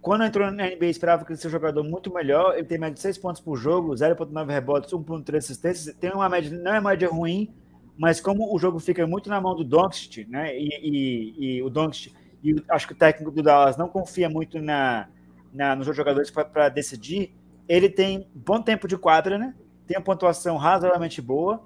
Quando 0.00 0.24
entrou 0.24 0.50
na 0.50 0.66
NBA, 0.66 0.86
esperava 0.86 1.24
que 1.24 1.32
ele 1.32 1.36
seja 1.36 1.48
um 1.48 1.52
jogador 1.60 1.84
muito 1.84 2.12
melhor. 2.12 2.54
Ele 2.54 2.66
tem 2.66 2.78
média 2.78 2.94
de 2.94 3.00
6 3.00 3.18
pontos 3.18 3.40
por 3.40 3.56
jogo, 3.56 3.94
0,9 3.94 4.48
rebotes, 4.48 4.92
1,3 4.92 5.36
assistências. 5.36 5.94
Tem 5.96 6.10
uma 6.12 6.28
média, 6.28 6.50
não 6.56 6.74
é 6.74 6.80
média 6.80 7.08
ruim, 7.08 7.52
mas 7.96 8.20
como 8.20 8.54
o 8.54 8.58
jogo 8.58 8.78
fica 8.78 9.06
muito 9.06 9.28
na 9.28 9.40
mão 9.40 9.54
do 9.54 9.64
Doncic, 9.64 10.26
né? 10.28 10.56
E, 10.56 10.68
e, 10.82 11.56
e 11.56 11.62
o 11.62 11.70
Doncic, 11.70 12.14
e 12.42 12.54
acho 12.70 12.86
que 12.86 12.92
o 12.92 12.96
técnico 12.96 13.30
do 13.30 13.42
Dallas 13.42 13.76
não 13.76 13.88
confia 13.88 14.28
muito 14.28 14.60
na, 14.60 15.08
na 15.52 15.74
nos 15.74 15.86
jogadores 15.94 16.30
para 16.30 16.68
decidir, 16.68 17.34
ele 17.68 17.88
tem 17.88 18.28
bom 18.34 18.62
tempo 18.62 18.88
de 18.88 18.96
quadra, 18.96 19.36
né? 19.36 19.54
Tem 19.86 19.96
uma 19.96 20.04
pontuação 20.04 20.56
razoavelmente 20.56 21.20
boa, 21.20 21.62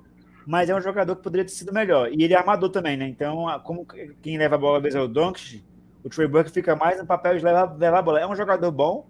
mas 0.47 0.69
é 0.69 0.75
um 0.75 0.81
jogador 0.81 1.17
que 1.17 1.23
poderia 1.23 1.45
ter 1.45 1.53
sido 1.53 1.73
melhor. 1.73 2.11
E 2.13 2.23
ele 2.23 2.35
é 2.35 2.37
armador 2.37 2.71
também, 2.71 2.97
né? 2.97 3.07
Então, 3.07 3.47
como 3.65 3.87
quem 4.21 4.37
leva 4.37 4.57
a 4.57 4.59
bola 4.59 4.79
às 4.79 4.83
vezes 4.83 4.99
é 4.99 5.01
o 5.01 5.09
Doncic, 5.09 5.63
o 6.05 6.09
Trey 6.09 6.27
Burke 6.27 6.51
fica 6.51 6.75
mais 6.75 6.99
no 6.99 7.07
papel 7.07 7.39
de 7.39 7.45
levar, 7.45 7.77
levar 7.77 7.99
a 7.99 8.03
bola. 8.03 8.21
É 8.21 8.27
um 8.27 8.35
jogador 8.35 8.71
bom, 8.73 9.07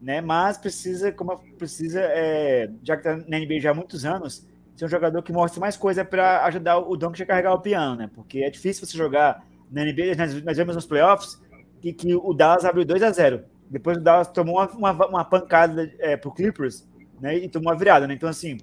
né? 0.00 0.20
Mas 0.20 0.56
precisa, 0.56 1.12
como 1.12 1.38
precisa, 1.58 2.00
é, 2.00 2.70
já 2.82 2.96
que 2.96 3.06
está 3.06 3.24
na 3.28 3.38
NBA 3.38 3.60
já 3.60 3.70
há 3.70 3.74
muitos 3.74 4.04
anos, 4.04 4.46
ser 4.74 4.84
um 4.86 4.88
jogador 4.88 5.22
que 5.22 5.32
mostre 5.32 5.60
mais 5.60 5.76
coisa 5.76 6.04
para 6.04 6.44
ajudar 6.46 6.78
o 6.78 6.96
Doncic 6.96 7.22
a 7.22 7.26
carregar 7.26 7.52
o 7.52 7.60
piano, 7.60 7.96
né? 7.96 8.10
Porque 8.14 8.38
é 8.38 8.50
difícil 8.50 8.86
você 8.86 8.96
jogar 8.96 9.44
na 9.70 9.84
NBA, 9.84 10.14
nós, 10.44 10.56
vemos 10.56 10.74
nos 10.74 10.86
playoffs 10.86 11.40
que, 11.80 11.92
que 11.92 12.14
o 12.14 12.32
Dallas 12.32 12.64
abriu 12.64 12.84
2 12.84 13.02
a 13.02 13.10
0 13.10 13.44
Depois 13.70 13.98
o 13.98 14.00
Dallas 14.00 14.28
tomou 14.28 14.56
uma, 14.56 14.92
uma, 14.92 15.06
uma 15.06 15.24
pancada 15.24 15.92
é, 15.98 16.16
pro 16.16 16.32
Clippers, 16.32 16.86
né? 17.20 17.36
E 17.36 17.48
tomou 17.48 17.70
uma 17.70 17.78
virada, 17.78 18.06
né? 18.06 18.14
Então, 18.14 18.28
assim, 18.28 18.58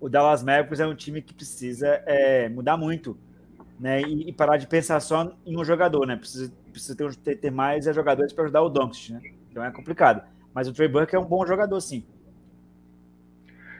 o 0.00 0.08
Dallas 0.08 0.42
Mavericks 0.42 0.80
é 0.80 0.86
um 0.86 0.94
time 0.94 1.22
que 1.22 1.34
precisa 1.34 2.02
é, 2.06 2.48
mudar 2.48 2.76
muito, 2.76 3.16
né? 3.78 4.02
E, 4.02 4.28
e, 4.28 4.32
parar 4.32 4.56
de 4.56 4.66
pensar 4.66 4.98
só 5.00 5.32
em 5.44 5.58
um 5.58 5.64
jogador, 5.64 6.06
né? 6.06 6.16
Precisa, 6.16 6.52
precisa 6.70 6.96
ter, 6.96 7.14
ter, 7.16 7.36
ter 7.36 7.50
mais 7.50 7.84
jogadores 7.86 8.32
para 8.32 8.44
ajudar 8.44 8.62
o 8.62 8.68
Doncic, 8.68 9.12
né? 9.12 9.20
Então 9.50 9.64
é 9.64 9.70
complicado. 9.70 10.22
Mas 10.54 10.68
o 10.68 10.72
Trey 10.72 10.88
Burke 10.88 11.16
é 11.16 11.18
um 11.18 11.24
bom 11.24 11.44
jogador, 11.46 11.80
sim. 11.80 12.04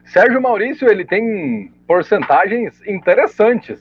Sérgio 0.04 0.42
Maurício 0.42 0.88
ele 0.88 1.04
tem 1.04 1.72
porcentagens 1.86 2.82
interessantes, 2.86 3.80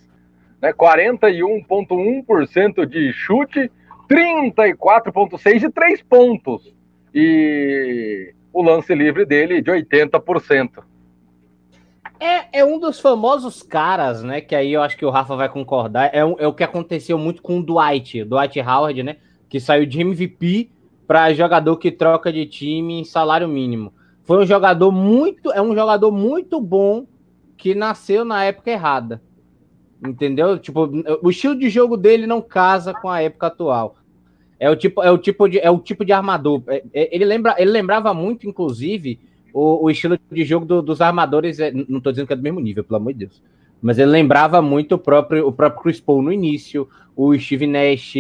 né? 0.62 0.72
41,1% 0.72 2.86
de 2.86 3.12
chute, 3.12 3.72
34,6% 4.14 5.60
de 5.60 5.70
três 5.70 6.02
pontos 6.04 6.72
e 7.14 8.34
o 8.54 8.62
lance 8.62 8.94
livre 8.94 9.26
dele 9.26 9.62
de 9.62 9.72
80%. 9.72 10.84
É, 12.20 12.60
é 12.60 12.66
um 12.66 12.80
dos 12.80 13.00
famosos 13.00 13.64
caras, 13.64 14.24
né? 14.24 14.40
Que 14.40 14.56
aí 14.56 14.72
eu 14.72 14.84
acho 14.84 14.96
que 14.96 15.06
o 15.06 15.10
Rafa 15.10 15.36
vai 15.36 15.50
concordar. 15.50 16.12
É, 16.14 16.24
um, 16.24 16.36
é 16.38 16.48
o 16.48 16.54
que 16.54 16.64
aconteceu 16.64 17.18
muito 17.18 17.42
com 17.42 17.60
o 17.60 17.64
Dwight, 17.64 18.24
Dwight 18.24 18.60
Howard, 18.62 19.02
né? 19.02 19.18
Que 19.50 19.60
saiu 19.60 19.86
de 19.86 20.00
MVP 20.00 20.70
para 21.08 21.34
jogador 21.34 21.78
que 21.78 21.92
troca 21.92 22.32
de 22.32 22.46
time 22.46 23.00
em 23.00 23.04
salário 23.04 23.48
mínimo. 23.48 23.92
Foi 24.24 24.38
um 24.42 24.46
jogador 24.46 24.92
muito, 24.92 25.52
é 25.52 25.62
um 25.62 25.76
jogador 25.76 26.12
muito 26.12 26.62
bom 26.62 27.06
que 27.58 27.76
nasceu 27.76 28.24
na 28.24 28.46
época 28.46 28.72
errada. 28.72 29.22
Entendeu? 30.06 30.58
Tipo, 30.60 30.90
o 31.22 31.30
estilo 31.30 31.58
de 31.58 31.70
jogo 31.70 31.98
dele 31.98 32.28
não 32.28 32.42
casa 32.42 32.94
com 32.94 33.10
a 33.10 33.22
época 33.22 33.48
atual. 33.48 33.96
É 34.60 34.70
o 34.70 34.76
tipo, 34.76 35.02
é 35.02 35.12
o 35.12 35.18
tipo 35.18 35.48
de, 35.48 35.60
é 35.60 35.70
o 35.70 35.80
tipo 35.80 36.06
de 36.06 36.12
armador. 36.12 36.64
É, 36.68 36.84
é, 36.94 37.16
ele 37.16 37.26
lembra, 37.26 37.56
ele 37.58 37.72
lembrava 37.72 38.14
muito, 38.14 38.48
inclusive, 38.48 39.20
o, 39.54 39.86
o 39.86 39.90
estilo 39.90 40.18
de 40.32 40.44
jogo 40.44 40.66
do, 40.66 40.82
dos 40.82 41.02
armadores. 41.02 41.60
É, 41.60 41.72
não 41.72 41.98
estou 41.98 42.12
dizendo 42.12 42.28
que 42.28 42.34
é 42.34 42.36
do 42.36 42.44
mesmo 42.44 42.60
nível, 42.60 42.84
pelo 42.84 42.98
amor 42.98 43.14
de 43.14 43.20
Deus. 43.20 43.42
Mas 43.82 44.00
ele 44.00 44.12
lembrava 44.12 44.62
muito 44.62 44.96
o 44.96 44.98
próprio, 44.98 45.46
o 45.46 45.52
próprio 45.52 45.84
Chris 45.84 46.00
Paul 46.00 46.22
no 46.22 46.32
início, 46.32 46.88
o 47.16 47.38
Steve 47.38 47.68
Nash, 47.68 48.14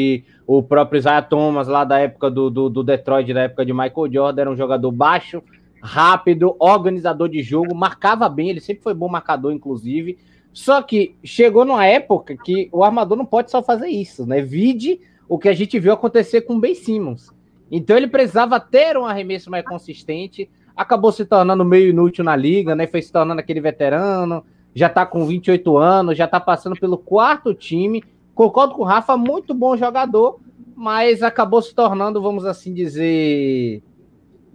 o 0.45 0.61
próprio 0.61 0.99
Isaiah 0.99 1.21
Thomas 1.21 1.69
lá 1.69 1.85
da 1.85 1.99
época 1.99 2.29
do, 2.29 2.49
do, 2.49 2.69
do 2.69 2.83
Detroit, 2.83 3.33
da 3.33 3.43
época 3.43 3.65
de 3.65 3.71
Michael 3.71 4.11
Jordan, 4.11 4.41
era 4.41 4.51
um 4.51 4.57
jogador 4.57 4.91
baixo, 4.91 5.41
rápido, 5.81 6.55
organizador 6.59 7.29
de 7.29 7.41
jogo, 7.41 7.73
marcava 7.73 8.27
bem, 8.27 8.49
ele 8.49 8.59
sempre 8.59 8.83
foi 8.83 8.93
bom 8.93 9.07
marcador, 9.07 9.53
inclusive. 9.53 10.17
Só 10.51 10.81
que 10.81 11.15
chegou 11.23 11.65
numa 11.65 11.85
época 11.85 12.35
que 12.37 12.69
o 12.71 12.83
armador 12.83 13.17
não 13.17 13.25
pode 13.25 13.49
só 13.49 13.63
fazer 13.63 13.87
isso, 13.87 14.25
né? 14.25 14.41
Vide 14.41 14.99
o 15.27 15.37
que 15.37 15.49
a 15.49 15.53
gente 15.53 15.79
viu 15.79 15.93
acontecer 15.93 16.41
com 16.41 16.55
o 16.55 16.59
Ben 16.59 16.75
Simmons. 16.75 17.29
Então 17.71 17.97
ele 17.97 18.07
precisava 18.07 18.59
ter 18.59 18.97
um 18.97 19.05
arremesso 19.05 19.49
mais 19.49 19.65
consistente, 19.65 20.49
acabou 20.75 21.11
se 21.11 21.25
tornando 21.25 21.65
meio 21.65 21.89
inútil 21.89 22.23
na 22.23 22.35
liga, 22.35 22.75
né? 22.75 22.87
Foi 22.87 23.01
se 23.01 23.11
tornando 23.11 23.39
aquele 23.39 23.61
veterano, 23.61 24.43
já 24.75 24.89
tá 24.89 25.05
com 25.05 25.25
28 25.25 25.77
anos, 25.77 26.17
já 26.17 26.27
tá 26.27 26.39
passando 26.39 26.79
pelo 26.79 26.97
quarto 26.97 27.53
time. 27.53 28.03
Concordo 28.33 28.73
com 28.75 28.81
o 28.81 28.85
Rafa, 28.85 29.15
muito 29.15 29.53
bom 29.53 29.77
jogador, 29.77 30.39
mas 30.75 31.21
acabou 31.21 31.61
se 31.61 31.73
tornando, 31.73 32.21
vamos 32.21 32.45
assim 32.45 32.73
dizer, 32.73 33.83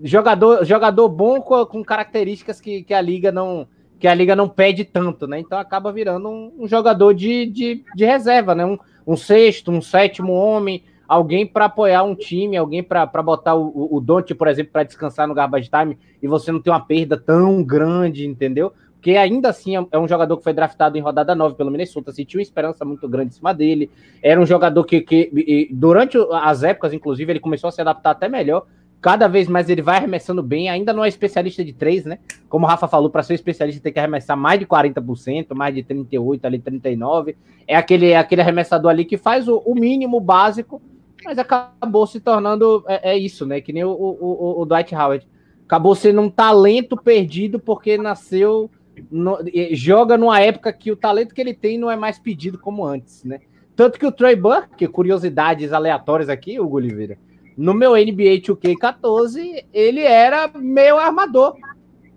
jogador, 0.02 0.64
jogador 0.64 1.08
bom 1.08 1.40
com, 1.40 1.64
com 1.66 1.84
características 1.84 2.60
que, 2.60 2.82
que, 2.82 2.94
a 2.94 3.00
liga 3.00 3.30
não 3.30 3.66
que 3.98 4.06
a 4.06 4.14
liga 4.14 4.36
não 4.36 4.48
pede 4.48 4.84
tanto, 4.84 5.26
né? 5.26 5.40
Então 5.40 5.58
acaba 5.58 5.92
virando 5.92 6.28
um, 6.28 6.52
um 6.60 6.68
jogador 6.68 7.12
de, 7.12 7.46
de, 7.46 7.84
de, 7.96 8.04
reserva, 8.04 8.54
né? 8.54 8.64
Um, 8.64 8.78
um, 9.08 9.16
sexto, 9.16 9.70
um 9.70 9.80
sétimo 9.80 10.34
homem, 10.34 10.82
alguém 11.08 11.46
para 11.46 11.64
apoiar 11.64 12.02
um 12.02 12.14
time, 12.14 12.58
alguém 12.58 12.82
para 12.82 13.06
botar 13.22 13.54
o, 13.54 13.88
o, 13.90 13.98
Dante, 14.00 14.34
por 14.34 14.46
exemplo, 14.46 14.72
para 14.72 14.82
descansar 14.82 15.26
no 15.26 15.34
garbage 15.34 15.70
time 15.70 15.96
e 16.22 16.28
você 16.28 16.52
não 16.52 16.60
ter 16.60 16.68
uma 16.68 16.78
perda 16.78 17.16
tão 17.16 17.64
grande, 17.64 18.26
entendeu? 18.26 18.70
Porque 18.92 19.12
ainda 19.12 19.48
assim 19.48 19.78
é, 19.78 19.86
é 19.92 19.98
um 19.98 20.06
jogador 20.06 20.36
que 20.36 20.44
foi 20.44 20.52
draftado 20.52 20.98
em 20.98 21.00
rodada 21.00 21.34
9 21.34 21.54
pelo 21.54 21.70
Minnesota, 21.70 22.12
se 22.12 22.24
tinha 22.24 22.38
uma 22.38 22.42
esperança 22.42 22.84
muito 22.84 23.08
grande 23.08 23.28
em 23.28 23.36
cima 23.36 23.54
dele. 23.54 23.90
Era 24.22 24.38
um 24.38 24.44
jogador 24.44 24.84
que, 24.84 25.00
que 25.00 25.68
durante 25.70 26.18
as 26.30 26.62
épocas, 26.62 26.92
inclusive, 26.92 27.32
ele 27.32 27.40
começou 27.40 27.68
a 27.68 27.70
se 27.70 27.80
adaptar 27.80 28.10
até 28.10 28.28
melhor 28.28 28.66
cada 29.00 29.28
vez 29.28 29.48
mais 29.48 29.68
ele 29.70 29.82
vai 29.82 29.96
arremessando 29.96 30.42
bem, 30.42 30.68
ainda 30.68 30.92
não 30.92 31.04
é 31.04 31.08
especialista 31.08 31.64
de 31.64 31.72
três, 31.72 32.04
né? 32.04 32.18
Como 32.48 32.66
o 32.66 32.68
Rafa 32.68 32.88
falou, 32.88 33.10
para 33.10 33.22
ser 33.22 33.34
especialista 33.34 33.82
tem 33.82 33.92
que 33.92 33.98
arremessar 33.98 34.36
mais 34.36 34.58
de 34.58 34.66
40%, 34.66 35.54
mais 35.54 35.74
de 35.74 35.82
38, 35.82 36.44
ali 36.44 36.58
39. 36.58 37.36
É 37.66 37.76
aquele, 37.76 38.08
é 38.08 38.16
aquele 38.16 38.40
arremessador 38.40 38.90
ali 38.90 39.04
que 39.04 39.16
faz 39.16 39.46
o, 39.48 39.58
o 39.58 39.74
mínimo 39.74 40.20
básico, 40.20 40.82
mas 41.24 41.38
acabou 41.38 42.06
se 42.06 42.20
tornando 42.20 42.84
é, 42.88 43.12
é 43.12 43.18
isso, 43.18 43.46
né? 43.46 43.60
Que 43.60 43.72
nem 43.72 43.84
o, 43.84 43.90
o, 43.90 44.60
o, 44.62 44.64
Dwight 44.64 44.94
Howard. 44.94 45.26
Acabou 45.64 45.94
sendo 45.94 46.20
um 46.20 46.30
talento 46.30 46.96
perdido 46.96 47.60
porque 47.60 47.98
nasceu 47.98 48.70
no, 49.10 49.38
joga 49.72 50.16
numa 50.16 50.40
época 50.40 50.72
que 50.72 50.90
o 50.90 50.96
talento 50.96 51.34
que 51.34 51.40
ele 51.40 51.54
tem 51.54 51.78
não 51.78 51.90
é 51.90 51.96
mais 51.96 52.18
pedido 52.18 52.58
como 52.58 52.84
antes, 52.84 53.22
né? 53.22 53.40
Tanto 53.76 53.96
que 53.96 54.06
o 54.06 54.10
Trey 54.10 54.34
Burke, 54.34 54.88
curiosidades 54.88 55.72
aleatórias 55.72 56.28
aqui, 56.28 56.58
o 56.58 56.68
Oliveira, 56.68 57.16
no 57.58 57.74
meu 57.74 57.94
NBA 57.94 58.40
2K14, 58.40 59.64
ele 59.74 60.00
era 60.00 60.48
meio 60.54 60.96
armador 60.96 61.56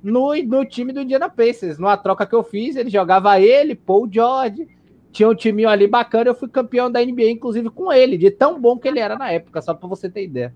no, 0.04 0.36
no 0.36 0.64
time 0.64 0.94
do 0.94 1.02
Indiana 1.02 1.28
Pacers. 1.28 1.80
Numa 1.80 1.98
troca 1.98 2.28
que 2.28 2.36
eu 2.36 2.44
fiz, 2.44 2.76
ele 2.76 2.92
jogava 2.92 3.40
ele, 3.42 3.74
Paul 3.74 4.08
George, 4.10 4.68
tinha 5.12 5.28
um 5.28 5.34
time 5.34 5.66
ali 5.66 5.88
bacana, 5.88 6.30
eu 6.30 6.36
fui 6.36 6.48
campeão 6.48 6.92
da 6.92 7.04
NBA, 7.04 7.32
inclusive 7.32 7.72
com 7.72 7.92
ele, 7.92 8.20
de 8.20 8.30
tão 8.30 8.62
bom 8.62 8.78
que 8.78 8.88
ele 8.88 9.00
era 9.00 9.18
na 9.18 9.32
época, 9.32 9.64
só 9.64 9.74
para 9.74 9.90
você 9.90 10.08
ter 10.08 10.26
ideia. 10.26 10.54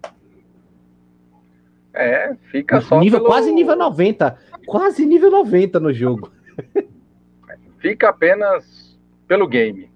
É, 1.91 2.35
fica 2.51 2.79
só. 2.79 2.99
Nível, 2.99 3.21
pelo... 3.21 3.31
Quase 3.31 3.51
nível 3.51 3.75
90. 3.75 4.37
Quase 4.67 5.03
nível 5.03 5.31
90 5.31 5.79
no 5.79 5.91
jogo. 5.91 6.31
Fica 7.79 8.09
apenas 8.09 8.99
pelo 9.27 9.47
game. 9.47 9.89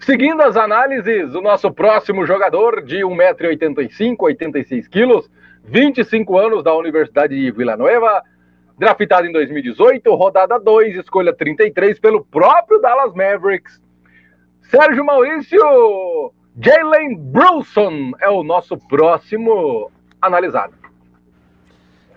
Seguindo 0.00 0.40
as 0.40 0.56
análises, 0.56 1.34
o 1.34 1.42
nosso 1.42 1.70
próximo 1.70 2.24
jogador 2.24 2.82
de 2.82 3.00
1,85m, 3.00 4.16
86kg, 4.16 5.28
25 5.62 6.38
anos 6.38 6.64
da 6.64 6.74
Universidade 6.74 7.38
de 7.38 7.50
Vila 7.50 7.76
Nova, 7.76 8.22
draftado 8.78 9.26
em 9.26 9.32
2018, 9.32 10.14
rodada 10.14 10.58
2, 10.58 10.96
escolha 10.96 11.34
33 11.34 12.00
pelo 12.00 12.24
próprio 12.24 12.80
Dallas 12.80 13.12
Mavericks. 13.12 13.78
Sérgio 14.62 15.04
Maurício, 15.04 16.32
Jalen 16.58 17.18
Brunson 17.18 18.12
é 18.20 18.30
o 18.30 18.42
nosso 18.42 18.78
próximo 18.78 19.90
analisado. 20.20 20.72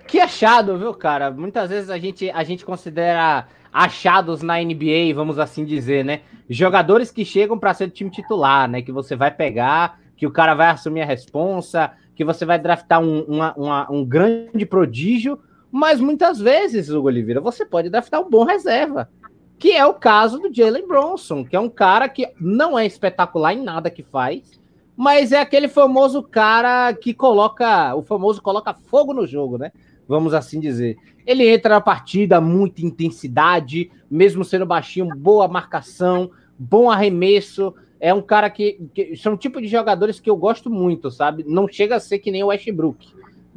Que 0.08 0.22
achado, 0.22 0.78
viu, 0.78 0.94
cara? 0.94 1.30
Muitas 1.32 1.70
vezes 1.70 1.90
a 1.90 1.98
gente, 1.98 2.32
a 2.32 2.44
gente 2.44 2.64
considera 2.64 3.46
achados 3.74 4.44
na 4.44 4.62
NBA, 4.62 5.14
vamos 5.16 5.40
assim 5.40 5.66
dizer, 5.66 6.06
né? 6.06 6.22
Jogadores 6.48 7.10
que 7.10 7.26
chegam 7.26 7.58
para 7.58 7.74
ser 7.74 7.88
do 7.88 7.94
time 7.94 8.12
titular, 8.12 8.70
né? 8.70 8.82
Que 8.82 8.92
você 8.92 9.16
vai 9.16 9.32
pegar, 9.32 10.00
que 10.16 10.28
o 10.28 10.32
cara 10.32 10.54
vai 10.54 10.68
assumir 10.68 11.02
a 11.02 11.06
responsa, 11.06 11.92
que 12.16 12.24
você 12.24 12.46
vai 12.46 12.60
draftar 12.60 13.02
um, 13.02 13.22
uma, 13.24 13.54
uma, 13.56 13.92
um 13.92 14.06
grande 14.06 14.66
prodígio, 14.66 15.40
mas 15.72 16.00
muitas 16.00 16.40
vezes, 16.40 16.90
Hugo 16.90 17.08
Oliveira, 17.08 17.42
você 17.42 17.66
pode 17.66 17.90
draftar 17.90 18.22
um 18.22 18.30
bom 18.30 18.44
reserva, 18.44 19.10
que 19.58 19.72
é 19.72 19.86
o 19.86 19.96
caso 19.96 20.38
do 20.40 20.54
Jalen 20.54 20.88
Bronson, 20.88 21.44
que 21.44 21.56
é 21.56 21.60
um 21.60 21.70
cara 21.70 22.08
que 22.08 22.28
não 22.40 22.78
é 22.78 22.86
espetacular 22.86 23.54
em 23.54 23.64
nada 23.64 23.90
que 23.90 24.04
faz, 24.04 24.62
mas 24.96 25.32
é 25.32 25.40
aquele 25.40 25.68
famoso 25.68 26.22
cara 26.22 26.94
que 26.94 27.14
coloca, 27.14 27.96
o 27.96 28.04
famoso 28.04 28.42
coloca 28.42 28.74
fogo 28.74 29.14
no 29.14 29.26
jogo, 29.26 29.58
né? 29.58 29.72
Vamos 30.08 30.34
assim 30.34 30.60
dizer. 30.60 30.98
Ele 31.26 31.48
entra 31.48 31.76
na 31.76 31.82
partida, 31.82 32.42
muita 32.42 32.86
intensidade, 32.86 33.90
mesmo 34.10 34.44
sendo 34.44 34.66
baixinho, 34.66 35.08
boa 35.16 35.48
marcação, 35.48 36.30
bom 36.58 36.90
arremesso. 36.90 37.74
É 38.00 38.14
um 38.14 38.22
cara 38.22 38.50
que, 38.50 38.80
que 38.94 39.16
são 39.16 39.34
um 39.34 39.38
tipo 39.38 39.62
de 39.62 39.68
jogadores 39.68 40.20
que 40.20 40.30
eu 40.30 40.36
gosto 40.36 40.70
muito, 40.70 41.10
sabe? 41.10 41.46
Não 41.48 41.68
chega 41.68 41.96
a 41.96 42.00
ser 42.00 42.20
que 42.20 42.32
nem 42.32 42.44
o 42.44 42.48
Westbrook, 42.48 43.08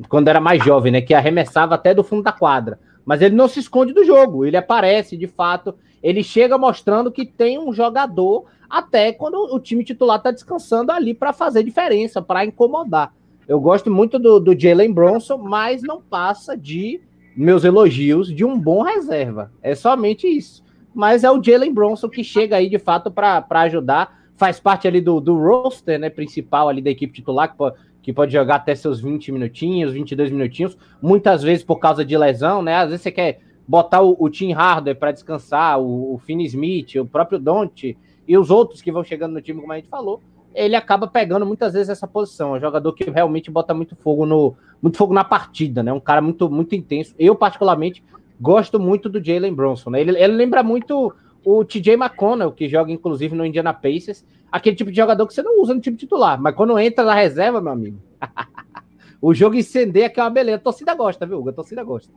quando 0.08 0.28
era 0.28 0.40
mais 0.40 0.64
jovem, 0.64 0.92
né? 0.92 1.00
Que 1.00 1.14
arremessava 1.14 1.74
até 1.74 1.92
do 1.92 2.04
fundo 2.04 2.22
da 2.22 2.32
quadra. 2.32 2.78
Mas 3.04 3.22
ele 3.22 3.34
não 3.34 3.48
se 3.48 3.60
esconde 3.60 3.92
do 3.92 4.04
jogo, 4.04 4.44
ele 4.44 4.56
aparece 4.56 5.16
de 5.16 5.26
fato. 5.26 5.74
ele 6.02 6.22
chega 6.22 6.56
mostrando 6.56 7.10
que 7.10 7.26
tem 7.26 7.58
um 7.58 7.72
jogador 7.72 8.44
até 8.68 9.12
quando 9.12 9.36
o 9.36 9.58
time 9.58 9.84
titular 9.84 10.18
está 10.18 10.30
descansando 10.30 10.92
ali 10.92 11.14
para 11.14 11.32
fazer 11.32 11.62
diferença, 11.62 12.20
para 12.20 12.44
incomodar. 12.44 13.12
Eu 13.48 13.60
gosto 13.60 13.90
muito 13.90 14.18
do, 14.18 14.40
do 14.40 14.58
Jalen 14.58 14.92
Bronson, 14.92 15.38
mas 15.38 15.82
não 15.82 16.02
passa 16.02 16.56
de 16.56 17.00
meus 17.36 17.64
elogios 17.64 18.34
de 18.34 18.44
um 18.44 18.58
bom 18.58 18.82
reserva. 18.82 19.52
É 19.62 19.74
somente 19.74 20.26
isso. 20.26 20.64
Mas 20.92 21.22
é 21.22 21.30
o 21.30 21.42
Jalen 21.42 21.72
Bronson 21.72 22.08
que 22.08 22.24
chega 22.24 22.56
aí 22.56 22.68
de 22.68 22.78
fato 22.78 23.10
para 23.10 23.44
ajudar. 23.50 24.26
Faz 24.34 24.58
parte 24.58 24.88
ali 24.88 25.00
do, 25.00 25.20
do 25.20 25.38
roster 25.38 25.98
né, 25.98 26.10
principal 26.10 26.68
ali 26.68 26.82
da 26.82 26.90
equipe 26.90 27.12
titular, 27.12 27.50
que 27.50 27.56
pode, 27.56 27.76
que 28.02 28.12
pode 28.12 28.32
jogar 28.32 28.56
até 28.56 28.74
seus 28.74 29.00
20 29.00 29.30
minutinhos, 29.30 29.92
22 29.92 30.30
minutinhos, 30.30 30.76
muitas 31.00 31.42
vezes 31.42 31.64
por 31.64 31.78
causa 31.78 32.04
de 32.04 32.16
lesão, 32.16 32.62
né? 32.62 32.74
Às 32.74 32.90
vezes 32.90 33.02
você 33.02 33.12
quer 33.12 33.40
botar 33.66 34.02
o, 34.02 34.16
o 34.18 34.28
Tim 34.28 34.52
Harder 34.52 34.96
para 34.96 35.12
descansar, 35.12 35.80
o, 35.80 36.14
o 36.14 36.18
Finn 36.18 36.40
Smith, 36.42 36.96
o 36.96 37.06
próprio 37.06 37.38
Don't 37.38 37.96
e 38.26 38.36
os 38.36 38.50
outros 38.50 38.82
que 38.82 38.92
vão 38.92 39.04
chegando 39.04 39.32
no 39.32 39.40
time, 39.40 39.60
como 39.60 39.72
a 39.72 39.76
gente 39.76 39.88
falou, 39.88 40.20
ele 40.56 40.74
acaba 40.74 41.06
pegando 41.06 41.44
muitas 41.44 41.74
vezes 41.74 41.90
essa 41.90 42.06
posição. 42.06 42.54
É 42.54 42.58
um 42.58 42.60
jogador 42.60 42.92
que 42.94 43.08
realmente 43.10 43.50
bota 43.50 43.74
muito 43.74 43.94
fogo 43.96 44.24
no 44.24 44.56
muito 44.82 44.96
fogo 44.96 45.12
na 45.12 45.22
partida, 45.22 45.82
né? 45.82 45.92
Um 45.92 46.00
cara 46.00 46.22
muito 46.22 46.48
muito 46.50 46.74
intenso. 46.74 47.14
Eu 47.18 47.36
particularmente 47.36 48.02
gosto 48.40 48.80
muito 48.80 49.08
do 49.08 49.22
Jalen 49.22 49.54
Bronson, 49.54 49.90
né? 49.90 50.00
Ele, 50.00 50.18
ele 50.18 50.32
lembra 50.32 50.62
muito 50.62 51.14
o 51.44 51.64
TJ 51.64 51.94
McConnell, 51.94 52.50
que 52.50 52.68
joga 52.68 52.90
inclusive 52.90 53.36
no 53.36 53.44
Indiana 53.44 53.72
Pacers, 53.72 54.24
aquele 54.50 54.74
tipo 54.74 54.90
de 54.90 54.96
jogador 54.96 55.26
que 55.26 55.34
você 55.34 55.42
não 55.42 55.60
usa 55.60 55.74
no 55.74 55.80
time 55.80 55.96
titular, 55.96 56.40
mas 56.40 56.54
quando 56.54 56.76
entra 56.78 57.04
na 57.04 57.14
reserva, 57.14 57.60
meu 57.60 57.72
amigo, 57.72 57.98
o 59.20 59.34
jogo 59.34 59.54
incendeia 59.54 60.08
que 60.08 60.18
é 60.18 60.22
uma 60.22 60.30
beleza. 60.30 60.56
A 60.56 60.60
torcida 60.60 60.94
gosta, 60.94 61.26
viu? 61.26 61.46
A 61.48 61.52
torcida 61.52 61.84
gosta. 61.84 62.12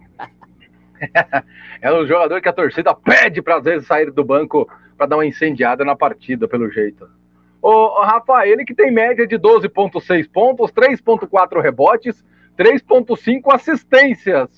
é 1.82 1.94
um 1.94 2.08
jogador 2.08 2.42
que 2.42 2.50
a 2.50 2.54
torcida 2.54 2.96
pede 2.96 3.42
para 3.42 3.58
às 3.58 3.64
vezes 3.64 3.88
sair 3.88 4.12
do 4.12 4.24
banco 4.24 4.68
para 4.98 5.08
dar 5.08 5.18
uma 5.18 5.26
incendiada 5.26 5.84
na 5.84 5.96
partida, 5.96 6.48
pelo 6.48 6.70
jeito. 6.70 7.19
O, 7.62 8.02
Rafa, 8.02 8.48
ele 8.48 8.64
que 8.64 8.74
tem 8.74 8.92
média 8.92 9.28
de 9.28 9.38
12,6 9.38 10.30
pontos, 10.32 10.72
3,4 10.72 11.62
rebotes, 11.62 12.24
3,5 12.58 13.54
assistências. 13.54 14.50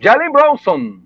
Jalen 0.00 0.30
Bronson. 0.30 1.00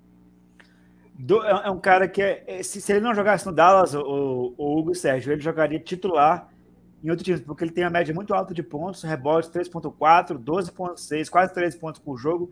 Do, 1.14 1.42
é, 1.44 1.66
é 1.66 1.70
um 1.70 1.80
cara 1.80 2.08
que, 2.08 2.22
é, 2.22 2.44
é, 2.46 2.62
se, 2.62 2.80
se, 2.80 2.92
ele 2.92 3.00
não 3.00 3.14
jogasse 3.14 3.46
no 3.46 3.52
Dallas, 3.52 3.94
o, 3.94 4.54
o, 4.56 4.78
Hugo 4.78 4.94
Sérgio, 4.94 5.32
ele 5.32 5.40
jogaria 5.40 5.78
titular 5.78 6.48
em 7.02 7.10
outro 7.10 7.24
time, 7.24 7.38
porque 7.40 7.64
ele 7.64 7.72
tem 7.72 7.84
a 7.84 7.90
média 7.90 8.14
muito 8.14 8.34
alta 8.34 8.54
de 8.54 8.62
pontos, 8.62 9.02
rebotes 9.02 9.50
3.4, 9.50 10.38
12.6, 10.38 11.28
quase 11.30 11.54
13 11.54 11.78
pontos 11.78 12.00
por 12.00 12.18
jogo 12.18 12.50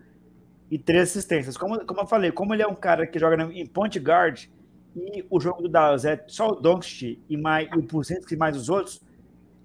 e 0.71 0.79
3 0.79 1.03
assistências. 1.03 1.57
Como, 1.57 1.85
como 1.85 2.01
eu 2.01 2.07
falei, 2.07 2.31
como 2.31 2.55
ele 2.55 2.63
é 2.63 2.67
um 2.67 2.75
cara 2.75 3.07
que 3.07 3.19
joga 3.19 3.43
em 3.53 3.67
point 3.67 3.99
guard 3.99 4.47
e 4.97 5.25
o 5.31 5.41
jogo 5.41 5.63
do 5.63 5.69
Dallas 5.69 6.05
é 6.05 6.23
só 6.27 6.49
o 6.49 6.55
Doncic 6.55 7.21
e, 7.29 7.37
mais, 7.37 7.69
o 7.77 7.83
Puzinski 7.83 8.35
e 8.35 8.37
mais 8.37 8.57
os 8.57 8.69
outros, 8.69 9.01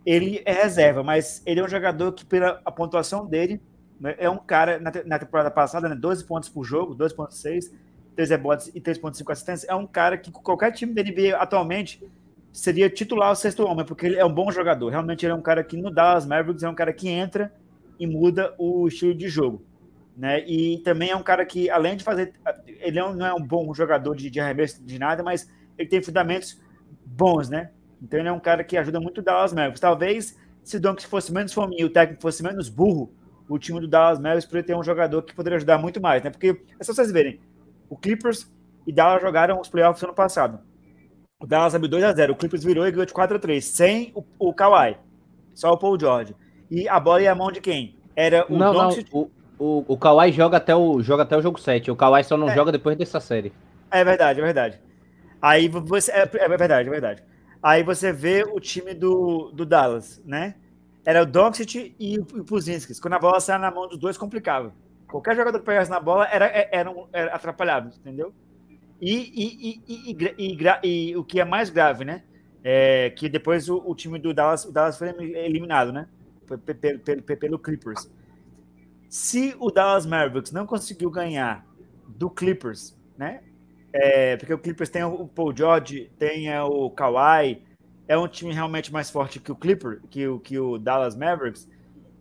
ele 0.06 0.42
é 0.46 0.53
reserva, 0.53 1.03
mas 1.03 1.42
ele 1.46 1.60
é 1.60 1.63
um 1.63 1.68
jogador 1.68 2.12
que, 2.12 2.25
pela 2.25 2.62
a 2.63 2.72
pontuação 2.72 3.25
dele, 3.25 3.62
né, 4.00 4.15
é 4.18 4.30
um 4.30 4.38
cara, 4.38 4.80
na, 4.80 4.92
na 5.06 5.20
temporada 5.20 5.50
passada, 5.50 5.88
né, 5.88 5.96
12 5.96 6.25
pontos 6.25 6.50
por 6.50 6.63
jogo, 6.63 6.96
2.6, 6.96 7.72
3 8.15 8.30
rebotes 8.30 8.68
e 8.74 8.82
3.5 8.82 9.32
assistências, 9.32 9.70
é 9.70 9.74
um 9.74 9.88
cara 9.88 10.18
que 10.18 10.32
qualquer 10.32 10.72
time 10.72 10.94
da 10.94 11.01
NBA 11.01 11.38
atualmente 11.38 12.03
seria 12.51 12.89
titular 12.89 13.32
o 13.32 13.36
sexto 13.36 13.65
homem, 13.65 13.86
porque 13.86 14.06
ele 14.06 14.18
é 14.18 14.25
um 14.25 14.34
bom 14.34 14.51
jogador. 14.51 14.89
Realmente 14.89 15.25
ele 15.25 15.34
é 15.34 15.36
um 15.36 15.42
cara 15.42 15.63
que 15.63 15.75
no 15.75 15.89
Dallas 15.89 16.25
Mavericks 16.25 16.63
é 16.63 16.70
um 16.70 16.75
cara 16.75 16.94
que 16.94 17.10
entra 17.10 17.51
e 18.00 18.06
muda 18.06 18.53
o 18.58 18.88
estilo 18.88 19.15
de 19.15 19.27
jogo. 19.27 19.63
Né? 20.15 20.48
E 20.48 20.77
também 20.79 21.10
é 21.10 21.15
um 21.15 21.24
cara 21.24 21.46
que, 21.46 21.70
além 21.70 21.98
de 21.98 22.03
fazer. 22.03 22.34
Ele 22.67 23.00
não 23.00 23.25
é 23.25 23.34
um 23.34 23.41
bom 23.41 23.74
jogador 23.74 24.15
de, 24.15 24.29
de 24.29 24.39
arremesso 24.39 24.84
de 24.84 25.00
nada, 25.00 25.24
mas 25.24 25.50
ele 25.77 25.89
tem 25.89 26.03
fundamentos 26.03 26.62
bons, 27.05 27.50
né? 27.50 27.72
Então 28.01 28.20
ele 28.20 28.29
é 28.29 28.32
um 28.32 28.39
cara 28.39 28.63
que 28.63 28.77
ajuda 28.77 29.00
muito 29.00 29.20
o 29.20 29.24
Dallas 29.24 29.53
Mavericks. 29.53 29.79
Talvez 29.79 30.38
se 30.63 30.77
o 30.77 30.79
Doncic 30.79 31.10
fosse 31.10 31.34
menos 31.34 31.53
fominho 31.53 31.82
e 31.82 31.86
o 31.86 31.89
técnico 31.89 32.22
fosse 32.22 32.43
menos 32.43 32.70
burro, 32.70 33.13
o 33.48 33.58
time 33.58 33.79
do 33.79 33.88
Dallas 33.88 34.20
Mavericks 34.20 34.46
poderia 34.46 34.67
ter 34.67 34.75
um 34.75 34.84
jogador 34.84 35.22
que 35.24 35.34
poderia 35.34 35.58
ajudar 35.58 35.77
muito 35.77 36.01
mais, 36.01 36.24
né? 36.24 36.29
Porque 36.29 36.62
é 36.79 36.84
só 36.84 36.93
vocês 36.93 37.11
verem, 37.11 37.40
o 37.90 37.98
Clippers 37.98 38.51
e 38.85 38.92
Dallas 38.92 39.22
jogaram 39.22 39.59
os 39.59 39.70
playoffs 39.70 40.03
ano 40.03 40.14
passado. 40.14 40.59
O 41.40 41.46
Dallas 41.46 41.75
abriu 41.75 41.90
2 41.90 42.03
a 42.03 42.14
0 42.14 42.33
o 42.33 42.35
Clippers 42.35 42.64
virou 42.64 42.87
e 42.87 42.92
ganhou 42.92 43.05
de 43.05 43.14
4 43.14 43.35
a 43.35 43.40
3 43.40 43.64
sem 43.64 44.11
o, 44.16 44.24
o 44.40 44.53
Kawhi, 44.53 44.98
só 45.53 45.72
o 45.72 45.77
Paul 45.77 46.00
George. 46.00 46.35
E 46.72 46.87
a 46.87 47.00
bola 47.00 47.22
ia 47.22 47.31
a 47.31 47.35
mão 47.35 47.51
de 47.51 47.59
quem? 47.59 47.98
Era 48.16 48.46
o 48.51 48.57
não, 48.57 48.74
Doncic... 48.74 49.11
não, 49.14 49.22
o, 49.22 49.31
o, 49.59 49.83
o 49.87 49.98
Kawhi 49.98 50.31
joga 50.31 50.57
até 50.57 50.75
o, 50.75 51.01
joga 51.01 51.24
até 51.24 51.37
o 51.37 51.42
jogo 51.42 51.59
7, 51.59 51.92
o 51.92 51.96
Kawhi 51.96 52.24
só 52.24 52.37
não 52.37 52.50
é. 52.50 52.55
joga 52.55 52.72
depois 52.72 52.98
dessa 52.98 53.20
série. 53.20 53.53
É 53.92 54.03
verdade, 54.03 54.39
é 54.39 54.44
verdade. 54.44 54.79
Aí 55.42 55.68
você... 55.68 56.11
É, 56.11 56.29
é 56.33 56.57
verdade, 56.57 56.87
é 56.87 56.92
verdade. 56.92 57.24
Aí 57.61 57.83
você 57.83 58.11
vê 58.11 58.44
o 58.44 58.59
time 58.59 58.94
do, 58.94 59.51
do 59.53 59.66
Dallas, 59.66 60.22
né? 60.25 60.55
Era 61.05 61.24
o 61.24 61.25
Doncic 61.25 61.96
e 62.00 62.18
o 62.18 62.44
Puzinskis. 62.44 63.00
Quando 63.00 63.13
a 63.13 63.20
bola 63.20 63.39
saia 63.39 63.59
na 63.59 63.72
mão 63.72 63.87
dos 63.87 63.98
dois, 63.98 64.18
complicava. 64.18 64.74
Qualquer 65.07 65.35
jogador 65.35 65.59
que 65.59 65.66
pegasse 65.66 65.92
na 65.92 66.00
bola 66.00 66.27
era, 66.27 66.46
era, 66.46 66.70
era, 66.72 66.92
um, 66.92 67.07
era 67.13 67.35
atrapalhado, 67.35 67.94
entendeu? 68.00 68.33
E, 69.01 69.13
e, 69.35 69.81
e, 69.87 71.09
e, 71.11 71.18
o 71.18 71.24
que 71.24 71.39
é 71.39 71.46
mais 71.46 71.70
grave, 71.70 72.05
né? 72.05 72.24
É 72.63 73.09
que 73.09 73.27
depois 73.27 73.70
o, 73.70 73.83
o 73.85 73.94
time 73.94 74.18
do 74.18 74.33
Dallas, 74.33 74.63
o 74.63 74.72
Dallas 74.72 74.98
foi 74.98 75.09
eliminado, 75.09 75.92
né? 75.92 76.07
Pelo, 76.48 77.00
pelo, 77.00 77.22
pelo 77.22 77.59
Clippers. 77.59 78.09
Se 79.13 79.55
o 79.59 79.69
Dallas 79.69 80.07
Mavericks 80.07 80.51
não 80.51 80.65
conseguiu 80.65 81.11
ganhar 81.11 81.63
do 82.07 82.31
Clippers, 82.31 82.97
né? 83.15 83.43
É, 83.93 84.35
porque 84.37 84.51
o 84.51 84.57
Clippers 84.57 84.89
tem 84.89 85.03
o 85.03 85.27
Paul 85.27 85.55
George, 85.55 86.11
tem 86.17 86.51
o 86.61 86.89
Kawhi, 86.89 87.61
é 88.07 88.17
um 88.17 88.27
time 88.27 88.51
realmente 88.51 88.91
mais 88.91 89.11
forte 89.11 89.39
que 89.39 89.51
o 89.51 89.55
Clipper, 89.55 90.01
que 90.09 90.27
o, 90.27 90.39
que 90.39 90.57
o 90.57 90.79
Dallas 90.79 91.15
Mavericks. 91.15 91.69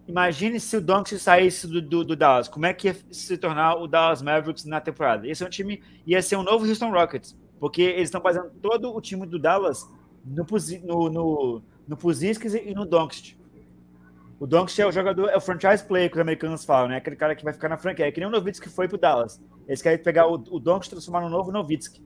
Imagine 0.06 0.60
se 0.60 0.76
o 0.76 0.82
Doncic 0.82 1.18
saísse 1.18 1.66
do, 1.66 1.80
do, 1.80 2.04
do, 2.04 2.14
Dallas, 2.14 2.46
como 2.46 2.66
é 2.66 2.74
que 2.74 2.88
ia 2.88 2.96
se 3.10 3.38
tornar 3.38 3.76
o 3.76 3.88
Dallas 3.88 4.20
Mavericks 4.20 4.66
na 4.66 4.78
temporada? 4.78 5.26
Esse 5.26 5.42
é 5.42 5.46
um 5.46 5.50
time, 5.50 5.82
ia 6.06 6.20
ser 6.20 6.36
um 6.36 6.42
novo 6.42 6.66
Houston 6.66 6.90
Rockets, 6.90 7.34
porque 7.58 7.80
eles 7.80 8.08
estão 8.08 8.20
fazendo 8.20 8.50
todo 8.60 8.94
o 8.94 9.00
time 9.00 9.26
do 9.26 9.38
Dallas 9.38 9.90
no, 10.22 10.44
no, 10.84 11.08
no, 11.08 11.62
no 11.88 11.96
Puziskas 11.96 12.52
e 12.52 12.74
no 12.74 12.84
Doncic. 12.84 13.40
O 14.42 14.46
Doncic 14.46 14.80
é 14.80 14.84
o 14.84 14.90
jogador, 14.90 15.28
é 15.28 15.36
o 15.36 15.40
franchise 15.40 15.84
player 15.84 16.10
que 16.10 16.16
os 16.16 16.20
americanos 16.20 16.64
falam, 16.64 16.88
né? 16.88 16.96
Aquele 16.96 17.14
cara 17.14 17.36
que 17.36 17.44
vai 17.44 17.52
ficar 17.52 17.68
na 17.68 17.76
franquia. 17.76 18.08
É 18.08 18.10
que 18.10 18.18
nem 18.18 18.28
o 18.28 18.32
Nowitzki 18.32 18.68
foi 18.68 18.88
pro 18.88 18.98
Dallas. 18.98 19.40
Eles 19.68 19.80
querem 19.80 20.02
pegar 20.02 20.26
o, 20.26 20.32
o 20.32 20.58
Doncic 20.58 20.88
e 20.88 20.90
transformar 20.90 21.20
no 21.20 21.30
novo 21.30 21.52
Nowitzki. 21.52 22.04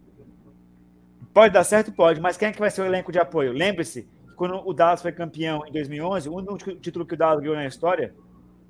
Pode 1.33 1.55
dar 1.55 1.65
certo? 1.65 1.91
Pode, 1.91 2.21
mas 2.21 2.37
quem 2.37 2.49
é 2.49 2.53
que 2.53 2.59
vai 2.59 2.71
ser 2.71 2.83
o 2.83 2.85
elenco 2.85 3.11
de 3.11 3.19
apoio? 3.19 3.55
Lembre-se 3.55 4.07
quando 4.37 4.55
o 4.69 4.75
Dallas 4.75 5.01
foi 5.01 5.13
campeão 5.13 5.67
em 5.67 5.73
2011, 5.73 6.29
o 6.29 6.35
único 6.35 6.75
título 6.75 7.07
que 7.07 7.15
o 7.15 7.17
Dallas 7.17 7.41
ganhou 7.41 7.57
na 7.57 7.67
história, 7.67 8.15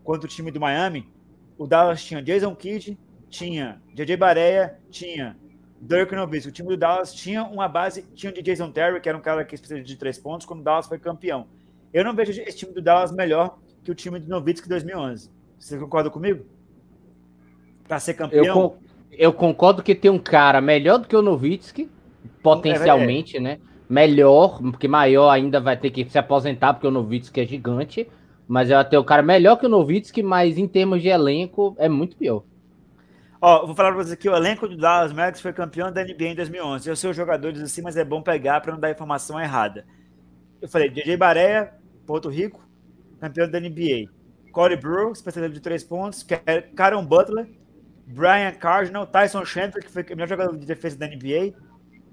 contra 0.04 0.26
o 0.26 0.30
time 0.30 0.52
do 0.52 0.60
Miami, 0.60 1.12
o 1.58 1.66
Dallas 1.66 2.04
tinha 2.04 2.22
Jason 2.22 2.54
Kidd, 2.54 2.96
tinha 3.28 3.82
JJ 3.92 4.16
Barea, 4.16 4.78
tinha 4.90 5.36
Dirk 5.80 6.14
Nowitzki. 6.14 6.50
O 6.50 6.52
time 6.52 6.68
do 6.68 6.76
Dallas 6.76 7.12
tinha 7.12 7.42
uma 7.42 7.66
base, 7.66 8.02
tinha 8.14 8.32
de 8.32 8.42
Jason 8.42 8.70
Terry, 8.70 9.00
que 9.00 9.08
era 9.08 9.18
um 9.18 9.20
cara 9.20 9.44
que 9.44 9.58
precisa 9.58 9.82
de 9.82 9.96
três 9.96 10.16
pontos, 10.18 10.46
quando 10.46 10.60
o 10.60 10.62
Dallas 10.62 10.86
foi 10.86 11.00
campeão. 11.00 11.48
Eu 11.96 12.04
não 12.04 12.14
vejo 12.14 12.30
esse 12.42 12.58
time 12.58 12.74
do 12.74 12.82
Dallas 12.82 13.10
melhor 13.10 13.56
que 13.82 13.90
o 13.90 13.94
time 13.94 14.20
do 14.20 14.28
Nowitzki 14.28 14.68
2011. 14.68 15.30
Você 15.58 15.78
concorda 15.78 16.10
comigo? 16.10 16.44
Para 17.88 17.98
ser 17.98 18.12
campeão? 18.12 18.44
Eu, 18.44 18.78
eu, 19.12 19.32
concordo 19.32 19.82
que 19.82 19.94
tem 19.94 20.10
um 20.10 20.18
cara 20.18 20.60
melhor 20.60 20.98
do 20.98 21.08
que 21.08 21.16
o 21.16 21.22
Nowitzki, 21.22 21.88
potencialmente, 22.42 23.36
é, 23.36 23.38
é. 23.38 23.42
né? 23.42 23.58
Melhor, 23.88 24.60
porque 24.60 24.86
maior 24.86 25.30
ainda 25.30 25.58
vai 25.58 25.74
ter 25.74 25.90
que 25.90 26.04
se 26.04 26.18
aposentar, 26.18 26.74
porque 26.74 26.86
o 26.86 26.90
Novitsky 26.90 27.40
é 27.40 27.46
gigante. 27.46 28.06
Mas 28.46 28.68
eu 28.68 28.76
até 28.76 28.98
o 28.98 29.04
cara 29.04 29.22
melhor 29.22 29.56
que 29.56 29.64
o 29.64 29.68
Novitsky, 29.70 30.22
mas 30.22 30.58
em 30.58 30.68
termos 30.68 31.00
de 31.00 31.08
elenco 31.08 31.74
é 31.78 31.88
muito 31.88 32.14
pior. 32.14 32.42
Ó, 33.40 33.64
vou 33.64 33.74
falar 33.74 33.88
pra 33.92 34.02
vocês 34.02 34.12
aqui, 34.12 34.28
o 34.28 34.36
elenco 34.36 34.68
do 34.68 34.76
Dallas 34.76 35.14
Mavericks 35.14 35.40
foi 35.40 35.54
campeão 35.54 35.90
da 35.90 36.04
NBA 36.04 36.24
em 36.24 36.34
2011. 36.34 36.90
Eu 36.90 36.94
sei 36.94 37.08
os 37.08 37.16
jogadores 37.16 37.62
assim, 37.62 37.80
mas 37.80 37.96
é 37.96 38.04
bom 38.04 38.20
pegar 38.20 38.60
para 38.60 38.72
não 38.72 38.78
dar 38.78 38.90
informação 38.90 39.40
errada. 39.40 39.86
Eu 40.60 40.68
falei, 40.68 40.90
DJ 40.90 41.16
Bareia, 41.16 41.72
Porto 42.06 42.28
Rico, 42.28 42.66
campeão 43.20 43.50
da 43.50 43.60
NBA. 43.60 44.10
Corey 44.52 44.76
Brooks, 44.76 45.18
especialista 45.18 45.54
de 45.54 45.60
três 45.60 45.84
pontos. 45.84 46.24
Karen 46.74 47.04
Butler, 47.04 47.48
Brian 48.06 48.52
Cardinal, 48.52 49.06
Tyson 49.06 49.44
Chandler, 49.44 49.84
que 49.84 49.90
foi 49.90 50.02
o 50.02 50.08
melhor 50.10 50.28
jogador 50.28 50.56
de 50.56 50.64
defesa 50.64 50.96
da 50.96 51.06
NBA 51.06 51.54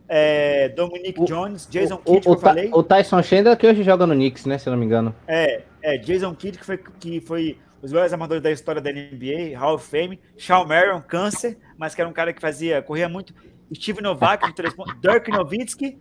é, 0.08 0.70
Dominic 0.70 1.20
o, 1.20 1.26
Jones, 1.26 1.68
Jason 1.70 1.98
Kidd, 1.98 2.22
que 2.22 2.28
eu 2.28 2.38
falei. 2.38 2.70
O 2.74 2.84
Tyson 2.84 3.22
Chandler 3.24 3.58
que 3.58 3.68
hoje 3.68 3.84
joga 3.84 4.06
no 4.06 4.14
Knicks, 4.14 4.46
né? 4.46 4.58
Se 4.58 4.68
eu 4.68 4.72
não 4.72 4.78
me 4.78 4.86
engano. 4.86 5.16
É, 5.28 5.64
é 5.82 5.98
Jason 5.98 6.34
Kidd, 6.36 6.58
que 6.58 6.66
foi, 6.66 6.78
que 6.78 7.22
foi 7.22 7.58
os 7.82 7.92
melhores 7.92 8.14
amadores 8.14 8.44
da 8.44 8.52
história 8.52 8.82
da 8.82 8.92
NBA, 8.92 9.58
Hall 9.58 9.76
of 9.76 9.88
Fame. 9.88 10.20
Shawn 10.38 10.66
Marion, 10.66 11.02
câncer, 11.02 11.58
mas 11.78 11.96
que 11.96 12.02
era 12.02 12.10
um 12.10 12.14
cara 12.14 12.34
que 12.34 12.42
fazia, 12.42 12.82
corria 12.82 13.10
muito. 13.10 13.34
Steve 13.74 14.02
Novak, 14.02 14.46
de 14.46 14.54
três 14.54 14.74
pontos. 14.74 14.94
Dirk 15.02 15.32
Nowitzki, 15.32 15.98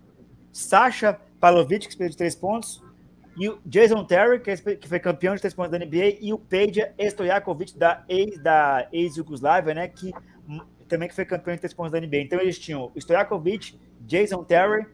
Sasha 0.53 1.19
Pavlovich, 1.41 1.89
que 1.89 1.97
fez 1.97 2.11
de 2.11 2.17
três 2.17 2.35
pontos. 2.35 2.83
E 3.37 3.49
o 3.49 3.59
Jason 3.65 4.05
Terry, 4.05 4.41
que, 4.41 4.51
é 4.51 4.57
que 4.57 4.89
foi 4.89 5.01
campeão 5.01 5.35
de 5.35 5.41
três 5.41 5.55
pontos 5.55 5.71
da 5.71 5.79
NBA. 5.79 6.19
E 6.21 6.33
o 6.33 6.39
Peja 6.39 6.93
Stojakovic, 6.99 7.79
da 7.79 8.05
ex-Yugoslávia, 8.09 9.75
da 9.75 9.83
ex 9.83 9.93
né? 9.93 9.95
Que 9.95 10.13
também 10.87 11.09
que 11.09 11.15
foi 11.15 11.25
campeão 11.25 11.55
de 11.55 11.61
três 11.61 11.73
pontos 11.73 11.93
da 11.93 12.01
NBA. 12.01 12.19
Então 12.19 12.39
eles 12.39 12.59
tinham 12.59 12.93
Stojakovic, 12.95 13.79
Jason 14.01 14.45
Terry, 14.45 14.87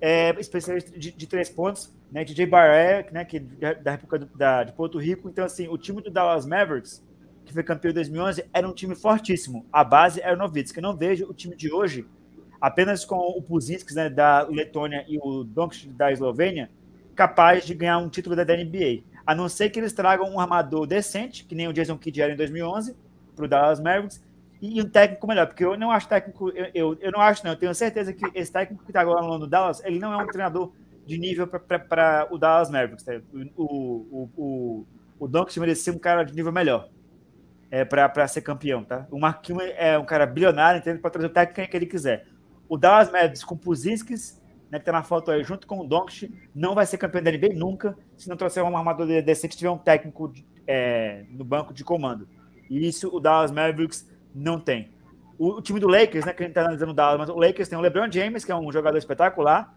é, 0.00 0.30
especialista 0.40 0.90
de, 0.98 1.12
de, 1.12 1.26
três 1.26 1.48
pontos, 1.48 1.94
né? 2.10 2.24
DJ 2.24 2.46
Barré, 2.46 3.08
né? 3.12 3.24
Que 3.24 3.38
da 3.38 3.92
República 3.92 4.28
da, 4.34 4.64
de 4.64 4.72
Porto 4.72 4.98
Rico. 4.98 5.28
Então, 5.28 5.44
assim, 5.44 5.68
o 5.68 5.78
time 5.78 6.02
do 6.02 6.10
Dallas 6.10 6.44
Mavericks, 6.44 7.04
que 7.44 7.52
foi 7.52 7.62
campeão 7.62 7.90
em 7.90 7.94
2011, 7.94 8.44
era 8.52 8.68
um 8.68 8.74
time 8.74 8.96
fortíssimo. 8.96 9.64
A 9.72 9.84
base 9.84 10.20
era 10.20 10.34
o 10.34 10.38
Novitsky. 10.38 10.78
Eu 10.78 10.82
não 10.82 10.96
vejo 10.96 11.24
o 11.28 11.32
time 11.32 11.54
de 11.54 11.72
hoje 11.72 12.04
apenas 12.60 13.04
com 13.04 13.16
o 13.16 13.40
Puzinskis 13.40 13.94
né, 13.94 14.10
da 14.10 14.42
Letônia 14.42 15.04
e 15.06 15.18
o 15.18 15.44
Doncic 15.44 15.92
da 15.92 16.10
Eslovênia 16.10 16.68
capaz 17.16 17.64
de 17.64 17.74
ganhar 17.74 17.98
um 17.98 18.08
título 18.08 18.36
da 18.36 18.44
NBA. 18.44 19.02
A 19.26 19.34
não 19.34 19.48
ser 19.48 19.70
que 19.70 19.80
eles 19.80 19.92
tragam 19.92 20.30
um 20.30 20.38
armador 20.38 20.86
decente, 20.86 21.44
que 21.44 21.54
nem 21.54 21.66
o 21.66 21.72
Jason 21.72 21.98
Kidd 21.98 22.22
era 22.22 22.32
em 22.32 22.36
2011, 22.36 22.94
para 23.34 23.44
o 23.44 23.48
Dallas 23.48 23.80
Mavericks, 23.80 24.24
e 24.62 24.80
um 24.80 24.88
técnico 24.88 25.26
melhor, 25.26 25.46
porque 25.46 25.64
eu 25.64 25.76
não 25.76 25.90
acho 25.90 26.08
técnico, 26.08 26.48
eu, 26.50 26.70
eu, 26.74 26.98
eu 27.00 27.12
não 27.12 27.20
acho, 27.20 27.44
não, 27.44 27.52
eu 27.52 27.58
tenho 27.58 27.74
certeza 27.74 28.12
que 28.12 28.24
esse 28.34 28.50
técnico 28.52 28.84
que 28.84 28.90
está 28.90 29.00
agora 29.00 29.20
no 29.22 29.46
Dallas, 29.46 29.82
ele 29.84 29.98
não 29.98 30.12
é 30.12 30.16
um 30.16 30.26
treinador 30.26 30.72
de 31.04 31.18
nível 31.18 31.46
para 31.46 32.26
o 32.30 32.38
Dallas 32.38 32.70
Mavericks. 32.70 33.04
Tá? 33.04 33.20
O, 33.56 34.30
o, 34.36 34.86
o, 35.18 35.26
o 35.26 35.60
merecia 35.60 35.92
um 35.92 35.98
cara 35.98 36.24
de 36.24 36.34
nível 36.34 36.52
melhor 36.52 36.88
é, 37.70 37.84
para 37.84 38.26
ser 38.28 38.40
campeão, 38.42 38.82
tá? 38.82 39.06
O 39.10 39.18
Marquinhos 39.18 39.62
é 39.76 39.98
um 39.98 40.04
cara 40.04 40.26
bilionário, 40.26 40.82
ele 40.84 40.98
pode 40.98 41.12
trazer 41.12 41.26
o 41.28 41.32
técnico 41.32 41.70
que 41.70 41.76
ele 41.76 41.86
quiser. 41.86 42.26
O 42.68 42.76
Dallas 42.76 43.10
Mavericks 43.10 43.44
com 43.44 43.56
Puzinskis, 43.56 44.40
né, 44.70 44.78
que 44.78 44.84
tá 44.84 44.92
na 44.92 45.02
foto 45.02 45.30
aí, 45.30 45.42
junto 45.44 45.66
com 45.66 45.80
o 45.80 45.86
Doncic, 45.86 46.32
não 46.54 46.74
vai 46.74 46.86
ser 46.86 46.98
campeão 46.98 47.22
da 47.22 47.30
NBA 47.30 47.54
nunca, 47.54 47.96
se 48.16 48.28
não 48.28 48.36
trouxer 48.36 48.62
um 48.64 48.76
armador 48.76 49.06
decente 49.22 49.56
tiver 49.56 49.70
um 49.70 49.78
técnico 49.78 50.32
é, 50.66 51.24
no 51.30 51.44
banco 51.44 51.72
de 51.72 51.84
comando. 51.84 52.28
E 52.68 52.86
isso 52.86 53.14
o 53.14 53.20
Dallas 53.20 53.50
Mavericks 53.50 54.08
não 54.34 54.58
tem. 54.58 54.90
O, 55.38 55.58
o 55.58 55.62
time 55.62 55.78
do 55.78 55.88
Lakers, 55.88 56.24
né, 56.24 56.32
que 56.32 56.42
a 56.42 56.46
gente 56.46 56.54
tá 56.54 56.62
analisando 56.62 56.92
o 56.92 56.94
Dallas, 56.94 57.18
mas 57.18 57.28
o 57.28 57.38
Lakers 57.38 57.68
tem 57.68 57.78
o 57.78 57.80
LeBron 57.80 58.10
James, 58.10 58.44
que 58.44 58.50
é 58.50 58.56
um 58.56 58.72
jogador 58.72 58.98
espetacular, 58.98 59.74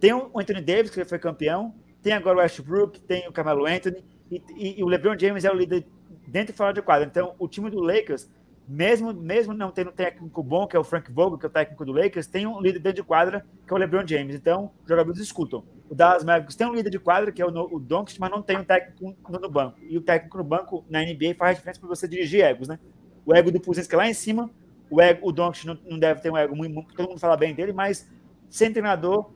tem 0.00 0.12
o 0.12 0.30
Anthony 0.38 0.60
Davis, 0.60 0.90
que 0.90 1.04
foi 1.04 1.18
campeão, 1.18 1.74
tem 2.02 2.12
agora 2.12 2.38
o 2.38 2.40
Westbrook, 2.40 3.00
tem 3.00 3.28
o 3.28 3.32
Carmelo 3.32 3.66
Anthony, 3.66 4.02
e, 4.30 4.42
e, 4.56 4.80
e 4.80 4.82
o 4.82 4.88
LeBron 4.88 5.16
James 5.18 5.44
é 5.44 5.50
o 5.50 5.54
líder 5.54 5.86
dentro 6.26 6.54
e 6.54 6.56
fora 6.56 6.72
de 6.72 6.82
quadra. 6.82 7.06
Então, 7.06 7.34
o 7.38 7.46
time 7.46 7.70
do 7.70 7.80
Lakers 7.80 8.28
mesmo, 8.66 9.12
mesmo 9.12 9.52
não 9.52 9.70
tendo 9.70 9.90
um 9.90 9.92
técnico 9.92 10.42
bom, 10.42 10.66
que 10.66 10.76
é 10.76 10.78
o 10.78 10.84
Frank 10.84 11.10
Vogel, 11.10 11.38
que 11.38 11.46
é 11.46 11.48
o 11.48 11.52
técnico 11.52 11.84
do 11.84 11.92
Lakers, 11.92 12.26
tem 12.26 12.46
um 12.46 12.60
líder 12.60 12.78
dentro 12.78 13.02
de 13.02 13.02
quadra, 13.02 13.44
que 13.66 13.72
é 13.72 13.76
o 13.76 13.78
LeBron 13.78 14.06
James. 14.06 14.34
Então, 14.34 14.70
os 14.82 14.88
jogadores 14.88 15.20
escutam. 15.20 15.64
O 15.90 15.94
Dallas 15.94 16.24
Mavericks 16.24 16.56
tem 16.56 16.66
um 16.66 16.74
líder 16.74 16.90
de 16.90 16.98
quadra, 16.98 17.32
que 17.32 17.42
é 17.42 17.46
o, 17.46 17.48
o 17.48 17.78
Doncic, 17.78 18.18
mas 18.18 18.30
não 18.30 18.40
tem 18.40 18.58
um 18.58 18.64
técnico 18.64 19.14
no, 19.28 19.50
banco. 19.50 19.78
E 19.82 19.98
o 19.98 20.00
técnico 20.00 20.38
no 20.38 20.44
banco, 20.44 20.84
na 20.88 21.00
NBA, 21.00 21.34
faz 21.36 21.56
diferença 21.56 21.80
para 21.80 21.88
você 21.88 22.08
dirigir 22.08 22.42
egos, 22.42 22.68
né? 22.68 22.78
O 23.26 23.34
ego 23.34 23.50
do 23.50 23.60
que 23.60 23.94
é 23.94 23.96
lá 23.96 24.08
em 24.08 24.14
cima, 24.14 24.50
o, 24.90 24.98
o 25.22 25.32
Doncic 25.32 25.66
não, 25.66 25.78
não 25.84 25.98
deve 25.98 26.20
ter 26.20 26.30
um 26.30 26.36
ego 26.36 26.56
muito, 26.56 26.74
muito, 26.74 26.94
todo 26.94 27.08
mundo 27.08 27.20
fala 27.20 27.36
bem 27.36 27.54
dele, 27.54 27.72
mas 27.72 28.08
sem 28.48 28.72
treinador 28.72 29.30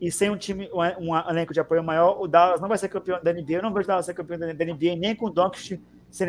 e 0.00 0.10
sem 0.10 0.30
um 0.30 0.36
time, 0.36 0.68
um, 0.72 1.12
um 1.12 1.16
elenco 1.30 1.52
de 1.52 1.60
apoio 1.60 1.82
maior, 1.82 2.20
o 2.20 2.26
Dallas 2.26 2.60
não 2.60 2.68
vai 2.68 2.78
ser 2.78 2.88
campeão 2.88 3.20
da 3.22 3.32
NBA. 3.32 3.54
Eu 3.54 3.62
não 3.62 3.72
vejo 3.72 3.84
o 3.84 3.88
Dallas 3.88 4.06
ser 4.06 4.14
campeão 4.14 4.38
da 4.38 4.46
NBA 4.46 4.96
nem 4.96 5.14
com 5.14 5.26
o 5.26 5.30
Doncic 5.30 5.80
ser 6.10 6.28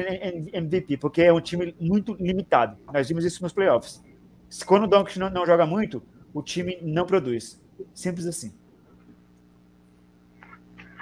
MVP, 0.53 0.97
porque 0.97 1.21
é 1.21 1.33
um 1.33 1.41
time 1.41 1.75
muito 1.79 2.15
limitado. 2.19 2.77
Nós 2.91 3.07
vimos 3.07 3.25
isso 3.25 3.41
nos 3.41 3.53
playoffs. 3.53 4.03
Quando 4.65 4.83
o 4.83 4.87
Doncic 4.87 5.17
não, 5.17 5.29
não 5.29 5.45
joga 5.45 5.65
muito, 5.65 6.01
o 6.33 6.41
time 6.41 6.77
não 6.81 7.05
produz. 7.05 7.61
Simples 7.93 8.25
assim. 8.25 8.53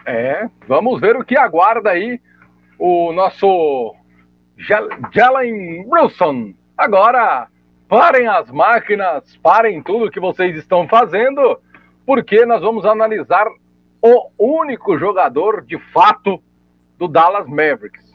É, 0.05 0.49
vamos 0.67 1.01
ver 1.01 1.17
o 1.17 1.25
que 1.25 1.37
aguarda 1.37 1.89
aí 1.89 2.21
o 2.79 3.11
nosso 3.11 3.95
Jalen 5.11 5.85
Wilson. 5.85 6.53
Agora, 6.77 7.47
parem 7.87 8.27
as 8.27 8.49
máquinas, 8.49 9.35
parem 9.37 9.81
tudo 9.83 10.11
que 10.11 10.19
vocês 10.19 10.55
estão 10.55 10.87
fazendo, 10.87 11.59
porque 12.05 12.45
nós 12.45 12.61
vamos 12.61 12.85
analisar 12.85 13.47
o 14.01 14.29
único 14.37 14.97
jogador 14.97 15.63
de 15.65 15.77
fato 15.91 16.41
do 16.97 17.07
Dallas 17.07 17.47
Mavericks. 17.47 18.06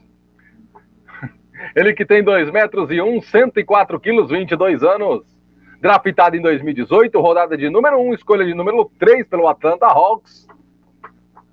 Ele 1.74 1.92
que 1.92 2.04
tem 2.04 2.22
2 2.22 2.50
metros 2.50 2.90
e 2.90 3.00
1, 3.00 3.22
104 3.22 4.00
quilos, 4.00 4.30
22 4.30 4.82
anos. 4.82 5.24
Draftado 5.80 6.36
em 6.36 6.40
2018, 6.40 7.20
rodada 7.20 7.56
de 7.56 7.68
número 7.68 7.98
1, 7.98 8.14
escolha 8.14 8.44
de 8.44 8.54
número 8.54 8.90
3 8.98 9.26
pelo 9.26 9.48
Atlanta 9.48 9.86
Hawks. 9.86 10.46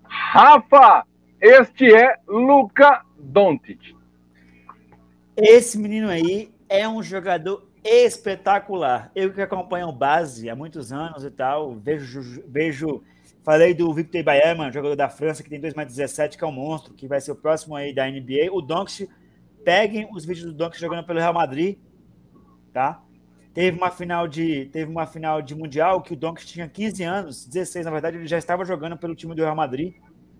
Rafa, 0.04 1.04
este 1.42 1.94
é 1.94 2.16
Luca 2.28 3.02
Doncic. 3.18 3.96
Esse 5.36 5.80
menino 5.80 6.10
aí 6.10 6.52
é 6.68 6.88
um 6.88 7.02
jogador 7.02 7.68
espetacular. 7.84 9.12
Eu 9.16 9.34
que 9.34 9.42
acompanho 9.42 9.92
base 9.92 10.50
há 10.50 10.56
muitos 10.56 10.92
anos 10.92 11.24
e 11.24 11.32
tal, 11.32 11.74
vejo, 11.76 12.44
vejo 12.48 13.02
falei 13.44 13.74
do 13.74 13.92
Victor 13.94 14.22
Bayerman, 14.22 14.72
jogador 14.72 14.96
da 14.96 15.10
França, 15.10 15.42
que 15.42 15.50
tem 15.50 15.60
2,17, 15.60 16.38
que 16.38 16.44
é 16.44 16.48
um 16.48 16.52
monstro, 16.52 16.94
que 16.94 17.08
vai 17.08 17.20
ser 17.20 17.32
o 17.32 17.36
próximo 17.36 17.76
aí 17.76 17.94
da 17.94 18.06
NBA. 18.06 18.52
O 18.52 18.62
Doncic 18.62 19.10
Peguem 19.64 20.08
os 20.14 20.26
vídeos 20.26 20.46
do 20.48 20.54
Doncic 20.54 20.80
jogando 20.80 21.06
pelo 21.06 21.20
Real 21.20 21.34
Madrid, 21.34 21.78
tá? 22.74 23.02
Teve 23.54 23.78
uma 23.78 23.92
final 23.92 24.28
de, 24.28 24.66
teve 24.72 24.90
uma 24.90 25.06
final 25.06 25.42
de 25.42 25.56
mundial 25.56 26.02
que 26.02 26.14
o 26.14 26.16
Doncic 26.16 26.48
tinha 26.48 26.68
15 26.68 27.04
anos, 27.04 27.46
16 27.46 27.86
na 27.86 27.92
verdade, 27.92 28.18
ele 28.18 28.28
já 28.28 28.38
estava 28.38 28.64
jogando 28.64 28.98
pelo 28.98 29.16
time 29.16 29.36
do 29.36 29.42
Real 29.42 29.56
Madrid. 29.56 29.96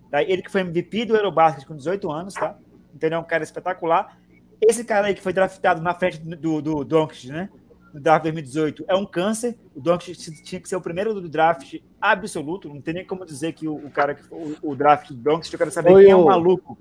Tá? 0.10 0.24
Ele 0.24 0.42
que 0.42 0.52
foi 0.52 0.62
MVP 0.62 1.06
do 1.06 1.16
Eurobasket 1.16 1.66
com 1.66 1.76
18 1.76 2.12
anos, 2.12 2.34
tá? 2.34 2.58
Entendeu? 2.94 3.18
É 3.18 3.22
um 3.22 3.26
cara 3.26 3.44
espetacular. 3.44 4.18
Esse 4.62 4.84
cara 4.84 5.08
aí 5.08 5.14
que 5.14 5.22
foi 5.22 5.32
draftado 5.32 5.82
na 5.82 5.94
frente 5.94 6.20
do, 6.20 6.62
do, 6.62 6.84
Doncic, 6.84 7.30
né? 7.30 7.50
No 7.94 8.00
draft 8.00 8.24
2018, 8.24 8.86
é 8.88 8.96
um 8.96 9.06
câncer. 9.06 9.58
O 9.76 9.82
Doncic 9.82 10.16
tinha 10.44 10.60
que 10.62 10.70
ser 10.70 10.76
o 10.76 10.82
primeiro 10.82 11.14
do 11.14 11.30
draft 11.30 11.76
absoluto. 12.00 12.70
Não 12.70 12.82
tem 12.82 12.94
nem 12.96 13.06
como 13.06 13.26
dizer 13.26 13.54
que 13.54 13.68
o, 13.68 13.76
o 13.76 13.90
cara 13.90 14.16
que 14.16 14.24
o, 14.32 14.56
o 14.62 14.76
draft 14.76 15.10
do 15.10 15.16
Doncic, 15.16 15.54
eu 15.54 15.60
quero 15.60 15.72
saber 15.72 15.92
Foi 15.92 16.04
quem 16.04 16.12
é 16.12 16.16
o 16.16 16.26
maluco. 16.26 16.78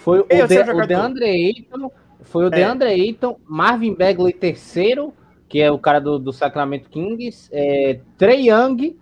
Foi 0.00 0.20
o, 0.20 0.24
de, 0.24 0.58
o 0.58 0.86
DeAndre 0.86 1.24
Ayton, 1.24 1.92
foi 2.22 2.44
o 2.44 2.46
é. 2.46 2.50
DeAndre 2.50 2.88
Ayton, 2.88 3.38
Marvin 3.46 3.94
Bagley 3.94 4.32
terceiro, 4.32 5.12
que 5.46 5.60
é 5.60 5.70
o 5.70 5.78
cara 5.78 6.00
do, 6.00 6.18
do 6.18 6.32
Sacramento 6.32 6.88
Kings, 6.88 7.50
é, 7.52 8.00
Trey 8.16 8.48
Young 8.48 8.98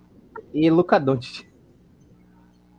e 0.52 0.68
Luca 0.68 0.98
Doncic. 0.98 1.46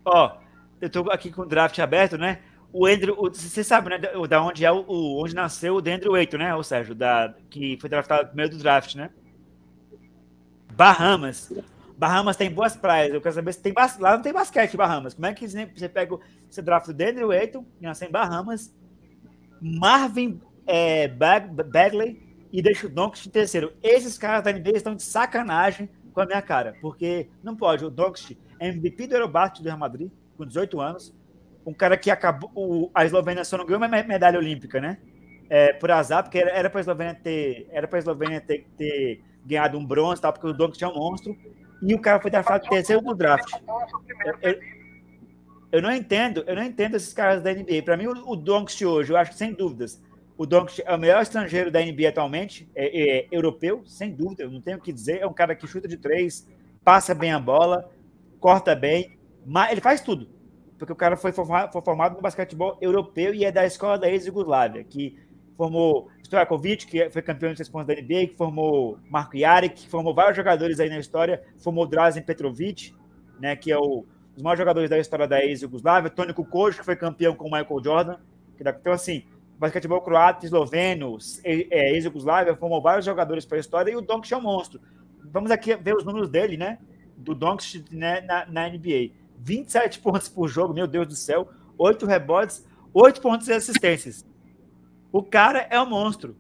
Ó, 0.04 0.38
eu 0.82 0.90
tô 0.90 1.10
aqui 1.10 1.32
com 1.32 1.44
o 1.44 1.46
draft 1.46 1.80
aberto, 1.80 2.18
né? 2.18 2.40
O 2.74 2.86
Andrew, 2.86 3.16
você 3.16 3.64
sabe, 3.64 3.90
né, 3.90 3.98
da 3.98 4.44
onde 4.44 4.66
é 4.66 4.72
o, 4.72 4.86
onde 5.24 5.34
nasceu 5.34 5.76
o 5.76 5.78
Andrew 5.78 6.14
Ayton, 6.14 6.38
né, 6.38 6.54
o 6.54 6.62
Sérgio, 6.62 6.94
da 6.94 7.34
que 7.50 7.78
foi 7.80 7.90
draftado 7.90 8.28
primeiro 8.28 8.52
do 8.52 8.58
draft, 8.58 8.96
né? 8.96 9.10
Bahamas. 10.74 11.54
Bahamas 12.00 12.38
tem 12.38 12.50
boas 12.50 12.78
praias. 12.78 13.14
Eu 13.14 13.20
quero 13.20 13.36
saber 13.36 13.52
se 13.52 13.62
tem 13.62 13.74
lá 14.00 14.16
não 14.16 14.22
tem 14.22 14.32
basquete 14.32 14.78
Bahamas. 14.78 15.14
Como 15.14 15.26
é 15.26 15.34
que 15.34 15.46
você 15.46 15.90
pega 15.90 16.18
você 16.50 16.62
draft 16.62 16.88
o 16.88 16.94
Daniel 16.94 17.32
Ayton, 17.32 17.66
que 17.78 17.84
nasceu 17.84 18.08
em 18.08 18.12
Bahamas, 18.12 18.74
Marvin 19.62 20.40
é, 20.66 21.10
Bag, 21.10 21.50
Bagley 21.62 22.24
e 22.54 22.62
deixa 22.62 22.88
o 22.88 22.90
Doncic 22.90 23.28
em 23.28 23.32
terceiro. 23.32 23.74
Esses 23.84 24.18
caras 24.18 24.46
da 24.46 24.54
NBA 24.54 24.78
estão 24.78 24.96
de 24.96 25.04
sacanagem 25.04 25.90
com 26.14 26.22
a 26.22 26.26
minha 26.26 26.42
cara, 26.42 26.74
porque 26.82 27.28
não 27.44 27.54
pode. 27.54 27.84
O 27.84 27.90
Doncic 27.90 28.38
é 28.62 28.70
MVP 28.70 29.08
do 29.08 29.16
Eurobasket 29.16 29.62
do 29.62 29.66
Real 29.66 29.78
Madrid, 29.78 30.10
com 30.38 30.46
18 30.46 30.80
anos, 30.80 31.14
um 31.66 31.74
cara 31.74 31.98
que 31.98 32.10
acabou. 32.10 32.50
O, 32.56 32.90
a 32.96 33.04
Eslovênia 33.04 33.44
só 33.44 33.58
não 33.58 33.66
ganhou 33.66 33.82
uma 33.82 33.90
medalha 33.90 34.40
olímpica, 34.40 34.80
né? 34.80 35.00
É, 35.50 35.74
por 35.74 35.92
azar, 35.92 36.24
porque 36.24 36.38
era 36.38 36.70
para 36.70 36.80
a 36.80 36.82
Eslovênia 36.82 37.14
ter, 37.14 37.68
era 37.72 37.90
para 37.90 38.00
Eslovênia 38.00 38.40
ter, 38.40 38.66
ter 38.78 39.22
ganhado 39.46 39.78
um 39.78 39.86
bronze, 39.86 40.22
tal, 40.22 40.32
porque 40.32 40.48
o 40.48 40.54
Doncic 40.54 40.82
é 40.82 40.88
um 40.88 40.96
monstro 40.96 41.36
e 41.82 41.94
o 41.94 42.00
cara 42.00 42.20
foi 42.20 42.30
draftado 42.30 42.68
terceiro 42.68 43.02
no 43.02 43.16
draft. 43.16 43.52
Eu, 44.42 44.60
eu, 45.72 45.82
não 45.82 45.92
entendo, 45.92 46.44
eu 46.46 46.56
não 46.56 46.64
entendo 46.64 46.96
esses 46.96 47.14
caras 47.14 47.42
da 47.42 47.54
NBA. 47.54 47.84
Para 47.84 47.98
mim, 47.98 48.08
o, 48.08 48.32
o 48.32 48.36
Doncic 48.36 48.86
hoje, 48.86 49.12
eu 49.12 49.18
acho 49.18 49.32
que 49.32 49.38
sem 49.38 49.54
dúvidas, 49.54 50.02
o 50.38 50.46
Doncic 50.46 50.84
é 50.86 50.94
o 50.94 51.00
melhor 51.00 51.22
estrangeiro 51.22 51.72
da 51.72 51.80
NBA 51.80 52.10
atualmente, 52.10 52.70
é, 52.76 53.20
é, 53.20 53.28
europeu, 53.32 53.84
sem 53.86 54.12
dúvida, 54.12 54.44
eu 54.44 54.52
não 54.52 54.62
tenho 54.62 54.78
o 54.78 54.82
que 54.82 54.92
dizer. 54.92 55.20
É 55.20 55.28
um 55.28 55.34
cara 55.34 55.56
que 55.56 55.68
chuta 55.68 55.88
de 55.88 55.98
três, 55.98 56.48
passa 56.84 57.14
bem 57.14 57.32
a 57.32 57.40
bola, 57.40 57.90
corta 58.40 58.76
bem, 58.76 59.18
mas 59.46 59.72
ele 59.72 59.82
faz 59.82 60.02
tudo. 60.02 60.30
Porque 60.78 60.94
o 60.94 60.96
cara 60.96 61.18
foi 61.18 61.32
formado, 61.34 61.72
foi 61.74 61.82
formado 61.82 62.16
no 62.16 62.22
basquetebol 62.22 62.78
europeu 62.80 63.34
e 63.36 63.44
é 63.44 63.52
da 63.52 63.66
escola 63.66 63.98
da 63.98 64.10
ex-Yugoslávia, 64.10 64.84
que 64.84 65.18
formou 65.60 66.08
Stojakovic, 66.24 66.88
que 66.88 67.10
foi 67.10 67.22
campeão 67.22 67.52
de 67.52 67.70
pontos 67.70 67.88
da 67.88 68.02
NBA, 68.02 68.28
que 68.28 68.36
formou 68.38 68.98
Marco 69.10 69.38
Jaric, 69.38 69.84
que 69.84 69.90
formou 69.90 70.16
vários 70.16 70.38
jogadores 70.38 70.80
aí 70.80 70.90
na 70.90 70.98
história, 70.98 71.44
formou 71.58 71.86
Drazen 71.86 72.24
Petrovic, 72.24 72.96
né, 73.42 73.58
que 73.58 73.70
é 73.70 73.78
o, 73.78 74.06
os 74.38 74.42
maiores 74.42 74.58
jogadores 74.58 74.90
da 74.90 74.98
história 74.98 75.28
da 75.28 75.44
ex-Yugoslávia, 75.44 76.10
Tony 76.10 76.34
Kukoc, 76.34 76.78
que 76.78 76.86
foi 76.86 76.96
campeão 76.96 77.36
com 77.36 77.44
Michael 77.44 77.84
Jordan. 77.84 78.16
então, 78.58 78.94
assim, 78.94 79.26
basquetebol 79.60 80.00
croata, 80.00 80.46
esloveno, 80.46 81.18
é, 81.44 81.92
ex-Yugoslávia, 81.94 82.56
formou 82.56 82.82
vários 82.82 83.04
jogadores 83.04 83.44
para 83.44 83.58
a 83.58 83.60
história, 83.60 83.92
e 83.92 83.98
o 83.98 84.02
Doncic 84.02 84.32
é 84.32 84.38
um 84.38 84.42
monstro. 84.42 84.80
Vamos 85.26 85.52
aqui 85.52 85.76
ver 85.76 85.94
os 85.94 86.06
números 86.06 86.30
dele, 86.30 86.56
né, 86.56 86.78
do 87.18 87.36
Doncic 87.36 87.92
né, 87.92 88.22
na, 88.22 88.46
na 88.46 88.70
NBA. 88.70 89.12
27 89.38 90.00
pontos 90.00 90.30
por 90.30 90.48
jogo, 90.48 90.74
meu 90.74 90.88
Deus 90.88 91.06
do 91.06 91.16
céu, 91.16 91.50
8 91.78 92.06
rebotes, 92.06 92.66
8 92.94 93.20
pontos 93.20 93.50
e 93.50 93.54
assistências. 93.54 94.29
O 95.12 95.24
cara 95.24 95.68
é 95.70 95.80
um 95.82 95.90
monstro. 95.90 96.38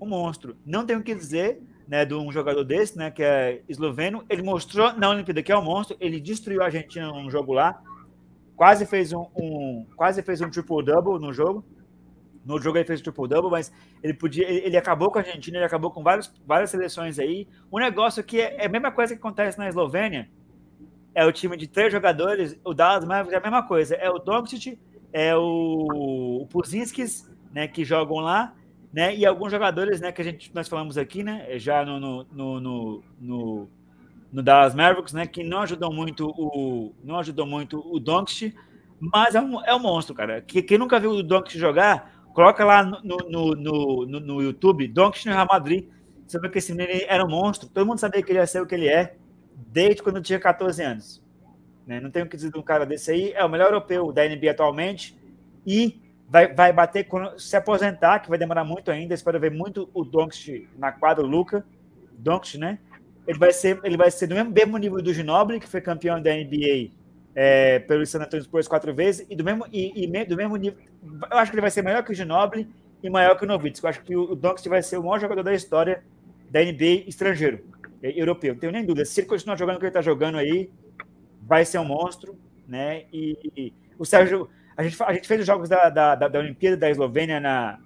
Um 0.00 0.06
monstro. 0.06 0.56
Não 0.64 0.86
tenho 0.86 1.00
o 1.00 1.02
que 1.02 1.14
dizer. 1.14 1.60
né, 1.86 2.04
de 2.04 2.14
um 2.14 2.32
jogador 2.32 2.64
desse, 2.64 2.96
né, 2.96 3.10
que 3.10 3.22
é 3.22 3.62
esloveno. 3.68 4.24
Ele 4.30 4.42
mostrou 4.42 4.92
na 4.94 5.10
Olimpíada 5.10 5.42
que 5.42 5.52
é 5.52 5.58
um 5.58 5.62
monstro, 5.62 5.96
ele 6.00 6.20
destruiu 6.20 6.62
a 6.62 6.66
Argentina 6.66 7.08
num 7.08 7.28
jogo 7.30 7.52
lá, 7.52 7.82
quase 8.56 8.86
fez 8.86 9.12
um, 9.12 9.26
um 9.36 9.86
quase 9.96 10.22
fez 10.22 10.40
um 10.40 10.48
triple-double 10.48 11.18
no 11.20 11.32
jogo. 11.32 11.64
No 12.46 12.58
jogo 12.60 12.78
ele 12.78 12.84
fez 12.84 13.00
triple-double, 13.00 13.50
mas 13.50 13.72
ele 14.02 14.14
podia, 14.14 14.48
ele, 14.48 14.66
ele, 14.66 14.76
acabou 14.76 15.10
com 15.10 15.18
a 15.18 15.22
Argentina, 15.22 15.58
ele 15.58 15.64
acabou 15.66 15.90
com 15.90 16.02
vários, 16.02 16.32
várias 16.46 16.70
seleções 16.70 17.18
aí. 17.18 17.46
O 17.70 17.78
negócio 17.78 18.24
que 18.24 18.40
é, 18.40 18.56
é 18.62 18.66
a 18.66 18.68
mesma 18.68 18.90
coisa 18.90 19.14
que 19.14 19.20
acontece 19.20 19.58
na 19.58 19.68
Eslovênia, 19.68 20.30
é 21.14 21.26
o 21.26 21.32
time 21.32 21.56
de 21.56 21.68
três 21.68 21.92
jogadores, 21.92 22.58
o 22.64 22.72
Dallas 22.72 23.04
Mavericks 23.04 23.34
é 23.34 23.36
a 23.36 23.40
mesma 23.40 23.62
coisa, 23.66 23.94
é 23.96 24.10
o 24.10 24.18
Doncic, 24.18 24.78
é 25.12 25.36
o, 25.36 26.40
o 26.40 26.46
Puzinskis, 26.46 27.30
né, 27.52 27.68
que 27.68 27.84
jogam 27.84 28.18
lá, 28.18 28.54
né, 28.92 29.14
e 29.14 29.24
alguns 29.24 29.50
jogadores, 29.50 30.00
né, 30.00 30.12
que 30.12 30.20
a 30.20 30.24
gente 30.24 30.50
nós 30.54 30.68
falamos 30.68 30.98
aqui, 30.98 31.22
né, 31.22 31.58
já 31.58 31.84
no 31.84 31.98
no, 32.00 32.26
no, 32.32 33.00
no, 33.20 33.68
no, 34.32 34.42
Dallas 34.42 34.74
Mavericks, 34.74 35.12
né, 35.12 35.26
que 35.26 35.42
não 35.42 35.60
ajudou 35.60 35.92
muito 35.92 36.28
o 36.28 36.92
não 37.02 37.18
ajudou 37.18 37.46
muito 37.46 37.82
o 37.84 37.98
Doncic, 37.98 38.54
mas 39.00 39.34
é 39.34 39.40
um, 39.40 39.64
é 39.64 39.74
um 39.74 39.80
monstro, 39.80 40.14
cara. 40.14 40.40
Que, 40.40 40.62
quem 40.62 40.78
nunca 40.78 41.00
viu 41.00 41.10
o 41.10 41.22
Doncic 41.22 41.58
jogar, 41.58 42.24
coloca 42.32 42.64
lá 42.64 42.84
no, 42.84 43.00
no, 43.00 43.50
no, 43.54 44.06
no, 44.06 44.20
no 44.20 44.42
YouTube, 44.42 44.86
Doncic 44.88 45.26
no 45.26 45.32
Real 45.32 45.48
Madrid, 45.50 45.88
você 46.26 46.38
vê 46.38 46.48
que 46.48 46.58
esse 46.58 46.72
menino 46.72 47.00
era 47.06 47.24
um 47.24 47.28
monstro, 47.28 47.68
todo 47.68 47.86
mundo 47.86 47.98
sabia 47.98 48.22
que 48.22 48.32
ele 48.32 48.38
ia 48.38 48.46
ser 48.46 48.62
o 48.62 48.66
que 48.66 48.74
ele 48.74 48.88
é, 48.88 49.16
desde 49.54 50.02
quando 50.02 50.22
tinha 50.22 50.38
14 50.38 50.82
anos. 50.82 51.22
Né? 51.86 52.00
Não 52.00 52.10
tenho 52.10 52.26
o 52.26 52.28
que 52.28 52.36
dizer 52.36 52.50
de 52.50 52.58
um 52.58 52.62
cara 52.62 52.86
desse 52.86 53.10
aí. 53.10 53.32
É 53.32 53.44
o 53.44 53.48
melhor 53.48 53.66
europeu 53.66 54.12
da 54.12 54.26
NBA 54.26 54.50
atualmente 54.50 55.16
e 55.66 56.00
vai, 56.32 56.50
vai 56.50 56.72
bater 56.72 57.04
quando 57.04 57.38
se 57.38 57.54
aposentar, 57.54 58.20
que 58.20 58.30
vai 58.30 58.38
demorar 58.38 58.64
muito 58.64 58.90
ainda. 58.90 59.12
Espero 59.12 59.38
ver 59.38 59.50
muito 59.50 59.90
o 59.92 60.02
Doncic 60.02 60.66
na 60.78 60.90
quadra, 60.90 61.22
o 61.22 61.28
Luca. 61.28 61.62
Doncic, 62.12 62.58
né? 62.58 62.78
Ele 63.26 63.38
vai 63.38 63.52
ser, 63.52 63.78
ele 63.84 63.98
vai 63.98 64.10
ser 64.10 64.26
do 64.26 64.34
mesmo, 64.34 64.50
mesmo 64.50 64.78
nível 64.78 65.02
do 65.02 65.12
Ginobili, 65.12 65.60
que 65.60 65.68
foi 65.68 65.82
campeão 65.82 66.22
da 66.22 66.30
NBA 66.32 66.90
é, 67.34 67.80
pelo 67.80 68.04
San 68.06 68.22
Antonio 68.22 68.44
Spurs 68.44 68.66
quatro 68.66 68.94
vezes, 68.94 69.26
e 69.28 69.36
do 69.36 69.44
mesmo, 69.44 69.66
e, 69.70 70.04
e, 70.04 70.24
do 70.24 70.36
mesmo 70.36 70.56
nível. 70.56 70.78
Eu 71.30 71.36
acho 71.36 71.50
que 71.50 71.54
ele 71.54 71.60
vai 71.60 71.70
ser 71.70 71.82
maior 71.82 72.02
que 72.02 72.12
o 72.12 72.14
Ginobili 72.14 72.66
e 73.02 73.10
maior 73.10 73.36
que 73.36 73.44
o 73.44 73.46
Nowitzki. 73.46 73.84
Eu 73.84 73.90
acho 73.90 74.02
que 74.02 74.16
o, 74.16 74.32
o 74.32 74.34
Doncic 74.34 74.68
vai 74.70 74.82
ser 74.82 74.96
o 74.96 75.02
maior 75.02 75.20
jogador 75.20 75.42
da 75.42 75.52
história 75.52 76.02
da 76.50 76.60
NBA 76.64 77.04
estrangeiro. 77.06 77.62
É, 78.02 78.18
europeu, 78.18 78.54
não 78.54 78.60
tenho 78.60 78.72
nem 78.72 78.86
dúvida. 78.86 79.04
Se 79.04 79.20
ele 79.20 79.28
continuar 79.28 79.56
jogando 79.56 79.76
o 79.76 79.78
que 79.78 79.84
ele 79.84 79.90
está 79.90 80.00
jogando 80.00 80.38
aí, 80.38 80.70
vai 81.42 81.66
ser 81.66 81.78
um 81.78 81.84
monstro, 81.84 82.38
né? 82.66 83.04
E, 83.12 83.36
e, 83.54 83.72
o 83.98 84.06
Sérgio, 84.06 84.48
a 84.76 84.82
gente, 84.82 85.02
a 85.02 85.12
gente 85.12 85.28
fez 85.28 85.40
os 85.40 85.46
jogos 85.46 85.68
da, 85.68 85.88
da, 85.88 86.14
da, 86.14 86.28
da 86.28 86.38
Olimpíada 86.38 86.76
da 86.76 86.90
Eslovênia 86.90 87.40
na, 87.40 87.78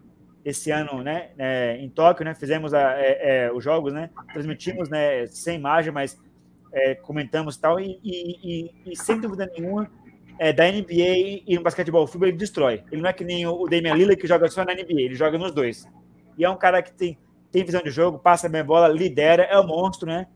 esse 0.44 0.70
ano, 0.70 1.02
né? 1.02 1.30
É, 1.36 1.76
em 1.78 1.88
Tóquio, 1.88 2.24
né? 2.24 2.34
Fizemos 2.34 2.72
a, 2.72 2.92
é, 2.98 3.46
é, 3.46 3.52
os 3.52 3.64
jogos, 3.64 3.92
né? 3.92 4.10
Transmitimos, 4.32 4.88
né? 4.88 5.26
Sem 5.26 5.56
imagem, 5.56 5.92
mas 5.92 6.16
é, 6.72 6.94
comentamos 6.94 7.56
tal 7.56 7.80
e, 7.80 7.98
e, 8.04 8.70
e, 8.86 8.96
sem 8.96 9.20
dúvida 9.20 9.50
nenhuma 9.56 9.90
é, 10.38 10.52
da 10.52 10.70
NBA 10.70 11.42
e 11.46 11.56
no 11.56 11.62
basquetebol 11.62 12.06
FIBA 12.06 12.28
ele 12.28 12.36
destrói. 12.36 12.84
Ele 12.92 13.02
não 13.02 13.10
é 13.10 13.12
que 13.12 13.24
nem 13.24 13.46
o 13.46 13.66
Damian 13.66 13.94
Lillard 13.94 14.20
que 14.20 14.26
joga 14.28 14.48
só 14.48 14.64
na 14.64 14.72
NBA, 14.72 15.00
ele 15.00 15.14
joga 15.14 15.36
nos 15.36 15.52
dois. 15.52 15.88
E 16.38 16.44
é 16.44 16.50
um 16.50 16.56
cara 16.56 16.82
que 16.82 16.92
tem 16.92 17.18
tem 17.50 17.64
visão 17.64 17.82
de 17.82 17.90
jogo, 17.90 18.18
passa 18.18 18.48
bem 18.48 18.60
a 18.60 18.64
bola, 18.64 18.88
lidera, 18.88 19.44
é 19.44 19.58
um 19.58 19.66
monstro, 19.66 20.06
né? 20.06 20.26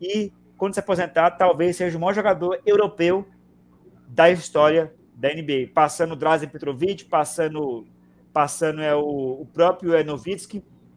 E 0.00 0.32
quando 0.56 0.74
se 0.74 0.80
aposentar, 0.80 1.32
talvez 1.32 1.76
seja 1.76 1.96
o 1.96 2.00
maior 2.00 2.14
jogador 2.14 2.58
europeu 2.64 3.26
da 4.08 4.30
história 4.30 4.92
da 5.20 5.28
NBA, 5.28 5.70
passando 5.74 6.16
Drazen 6.16 6.48
Petrovic, 6.48 7.04
passando 7.04 7.86
passando 8.32 8.80
é 8.80 8.94
o, 8.94 9.42
o 9.42 9.46
próprio 9.52 9.94
é 9.94 10.02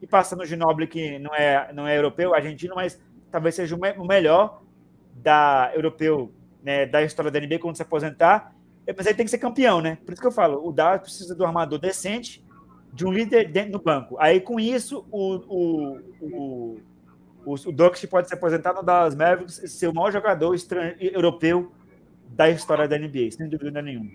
e 0.02 0.08
passando 0.08 0.42
o 0.42 0.46
Ginobili 0.46 0.88
que 0.88 1.20
não 1.20 1.36
é 1.36 1.74
não 1.74 1.86
é 1.86 1.98
europeu, 1.98 2.34
argentino, 2.34 2.74
mas 2.74 3.00
talvez 3.30 3.56
seja 3.56 3.76
o, 3.76 4.06
melhor 4.06 4.62
da 5.16 5.72
europeu, 5.76 6.32
né, 6.64 6.86
da 6.86 7.04
história 7.04 7.30
da 7.30 7.40
NBA 7.40 7.60
quando 7.60 7.76
se 7.76 7.82
aposentar. 7.82 8.56
Mas 8.86 9.06
ele 9.06 9.16
tem 9.16 9.26
que 9.26 9.32
ser 9.32 9.38
campeão, 9.38 9.82
né? 9.82 9.98
Por 10.06 10.14
isso 10.14 10.22
que 10.22 10.28
eu 10.28 10.32
falo, 10.32 10.66
o 10.66 10.72
Dallas 10.72 11.02
precisa 11.02 11.36
do 11.36 11.46
armador 11.46 11.80
decente 11.80 12.44
de 12.94 13.06
um 13.06 13.12
líder 13.12 13.50
dentro 13.50 13.74
do 13.74 13.80
banco. 13.80 14.18
Aí, 14.20 14.40
com 14.40 14.60
isso, 14.60 15.06
o, 15.10 15.36
o, 15.48 16.00
o, 16.22 16.80
o, 17.46 17.54
o 17.54 18.08
pode 18.10 18.28
se 18.28 18.34
aposentar 18.34 18.74
no 18.74 18.84
Dallas 18.84 19.16
Mavericks 19.16 19.62
ser 19.72 19.88
o 19.88 19.94
maior 19.94 20.12
jogador 20.12 20.54
europeu 21.00 21.72
da 22.34 22.50
história 22.50 22.88
da 22.88 22.98
NBA, 22.98 23.32
sem 23.32 23.48
dúvida 23.48 23.82
nenhuma. 23.82 24.10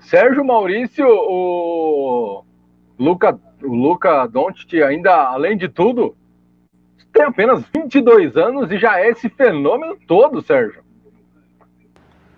Sérgio 0.00 0.44
Maurício, 0.44 1.06
o 1.06 2.44
Luca, 2.98 3.38
o 3.62 3.74
Luca 3.74 4.26
Doncic 4.26 4.74
ainda, 4.82 5.14
além 5.14 5.56
de 5.56 5.68
tudo, 5.68 6.16
tem 7.12 7.22
apenas 7.22 7.64
22 7.74 8.36
anos 8.36 8.70
e 8.70 8.78
já 8.78 9.00
é 9.00 9.10
esse 9.10 9.28
fenômeno 9.28 9.96
todo, 10.06 10.42
Sérgio. 10.42 10.82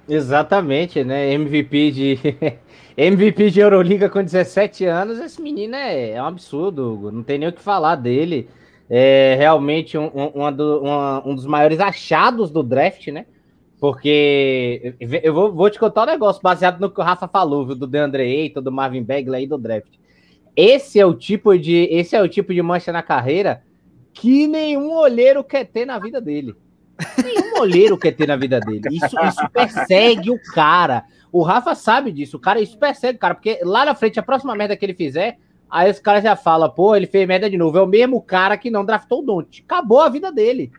Exatamente, 0.08 1.02
né? 1.04 1.32
MVP 1.32 1.90
de 1.92 2.18
MVP 2.96 3.50
de 3.50 3.60
Euroliga 3.60 4.10
com 4.10 4.22
17 4.22 4.84
anos, 4.84 5.18
esse 5.18 5.40
menino 5.40 5.74
é, 5.74 6.10
é 6.10 6.22
um 6.22 6.26
absurdo, 6.26 6.92
Hugo. 6.92 7.10
não 7.10 7.22
tem 7.22 7.38
nem 7.38 7.48
o 7.48 7.52
que 7.52 7.62
falar 7.62 7.96
dele. 7.96 8.48
É 8.88 9.34
realmente 9.38 9.96
um, 9.96 10.10
um, 10.14 10.52
do, 10.52 10.80
uma, 10.82 11.26
um 11.26 11.34
dos 11.34 11.46
maiores 11.46 11.80
achados 11.80 12.50
do 12.50 12.62
draft, 12.62 13.08
né? 13.08 13.26
Porque 13.80 14.94
eu 15.00 15.34
vou, 15.34 15.52
vou, 15.52 15.68
te 15.68 15.78
contar 15.78 16.04
um 16.04 16.12
negócio 16.12 16.40
baseado 16.40 16.78
no 16.78 16.90
que 16.90 17.00
o 17.00 17.02
Rafa 17.02 17.26
falou, 17.26 17.66
viu? 17.66 17.74
Do 17.74 17.86
DeAndre 17.86 18.22
Ayton, 18.22 18.62
do 18.62 18.70
Marvin 18.70 19.02
Bagley 19.02 19.40
aí 19.40 19.46
do 19.46 19.58
draft. 19.58 19.90
Esse 20.54 21.00
é 21.00 21.06
o 21.06 21.14
tipo 21.14 21.58
de 21.58 21.88
esse 21.90 22.14
é 22.14 22.22
o 22.22 22.28
tipo 22.28 22.52
de 22.52 22.62
mancha 22.62 22.92
na 22.92 23.02
carreira 23.02 23.62
que 24.12 24.46
nenhum 24.46 24.92
olheiro 24.92 25.42
quer 25.42 25.64
ter 25.64 25.86
na 25.86 25.98
vida 25.98 26.20
dele. 26.20 26.54
Nenhum 27.22 27.58
olheiro 27.60 27.98
quer 27.98 28.12
ter 28.12 28.28
na 28.28 28.36
vida 28.36 28.60
dele. 28.60 28.82
Isso, 28.90 29.18
isso 29.20 29.48
persegue 29.50 30.30
o 30.30 30.40
cara. 30.54 31.04
O 31.30 31.42
Rafa 31.42 31.74
sabe 31.74 32.12
disso. 32.12 32.36
O 32.36 32.40
cara, 32.40 32.60
isso 32.60 32.78
persegue 32.78 33.16
o 33.16 33.20
cara, 33.20 33.34
porque 33.34 33.60
lá 33.62 33.84
na 33.84 33.94
frente, 33.94 34.20
a 34.20 34.22
próxima 34.22 34.54
merda 34.54 34.76
que 34.76 34.84
ele 34.84 34.94
fizer, 34.94 35.38
aí 35.72 35.90
esse 35.90 36.00
cara 36.00 36.20
já 36.20 36.36
fala, 36.36 36.68
pô, 36.68 36.94
ele 36.94 37.06
fez 37.06 37.26
merda 37.26 37.48
de 37.48 37.56
novo. 37.56 37.78
É 37.78 37.82
o 37.82 37.86
mesmo 37.86 38.20
cara 38.20 38.58
que 38.58 38.70
não 38.70 38.84
draftou 38.84 39.20
o 39.20 39.24
Don't. 39.24 39.64
Acabou 39.66 40.00
a 40.00 40.08
vida 40.08 40.30
dele. 40.30 40.70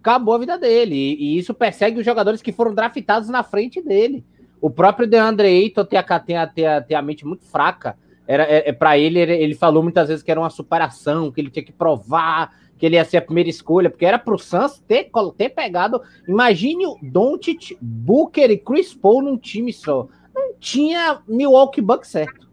Acabou 0.00 0.34
a 0.34 0.38
vida 0.38 0.58
dele. 0.58 0.94
E, 0.94 1.14
e, 1.14 1.38
isso 1.38 1.54
persegue 1.54 1.98
os 1.98 2.04
jogadores 2.04 2.42
que 2.42 2.52
foram 2.52 2.74
draftados 2.74 3.28
na 3.28 3.42
frente 3.42 3.80
dele. 3.80 4.24
O 4.60 4.70
próprio 4.70 5.08
DeAndre 5.08 5.48
Ayton 5.48 5.84
tem 5.84 5.98
a, 5.98 6.20
tem 6.20 6.36
a, 6.36 6.46
tem 6.46 6.66
a, 6.66 6.80
tem 6.80 6.96
a 6.96 7.02
mente 7.02 7.26
muito 7.26 7.44
fraca. 7.46 7.96
Era, 8.26 8.44
é, 8.44 8.68
é 8.68 8.72
para 8.72 8.98
ele, 8.98 9.18
ele, 9.18 9.32
ele 9.32 9.54
falou 9.54 9.82
muitas 9.82 10.08
vezes 10.08 10.22
que 10.22 10.30
era 10.30 10.38
uma 10.38 10.50
superação, 10.50 11.32
que 11.32 11.40
ele 11.40 11.50
tinha 11.50 11.64
que 11.64 11.72
provar 11.72 12.52
que 12.82 12.86
ele 12.86 12.96
ia 12.96 13.04
ser 13.04 13.18
a 13.18 13.22
primeira 13.22 13.48
escolha, 13.48 13.88
porque 13.88 14.04
era 14.04 14.18
pro 14.18 14.36
Suns 14.36 14.80
ter, 14.88 15.08
ter 15.36 15.50
pegado. 15.50 16.02
Imagine 16.26 16.84
o 16.86 16.96
Doncic, 17.00 17.78
Booker 17.80 18.50
e 18.50 18.58
Chris 18.58 18.92
Paul 18.92 19.22
num 19.22 19.38
time 19.38 19.72
só. 19.72 20.08
Não 20.34 20.54
tinha 20.58 21.22
Milwaukee 21.28 21.80
Bucks 21.80 22.10
certo. 22.10 22.50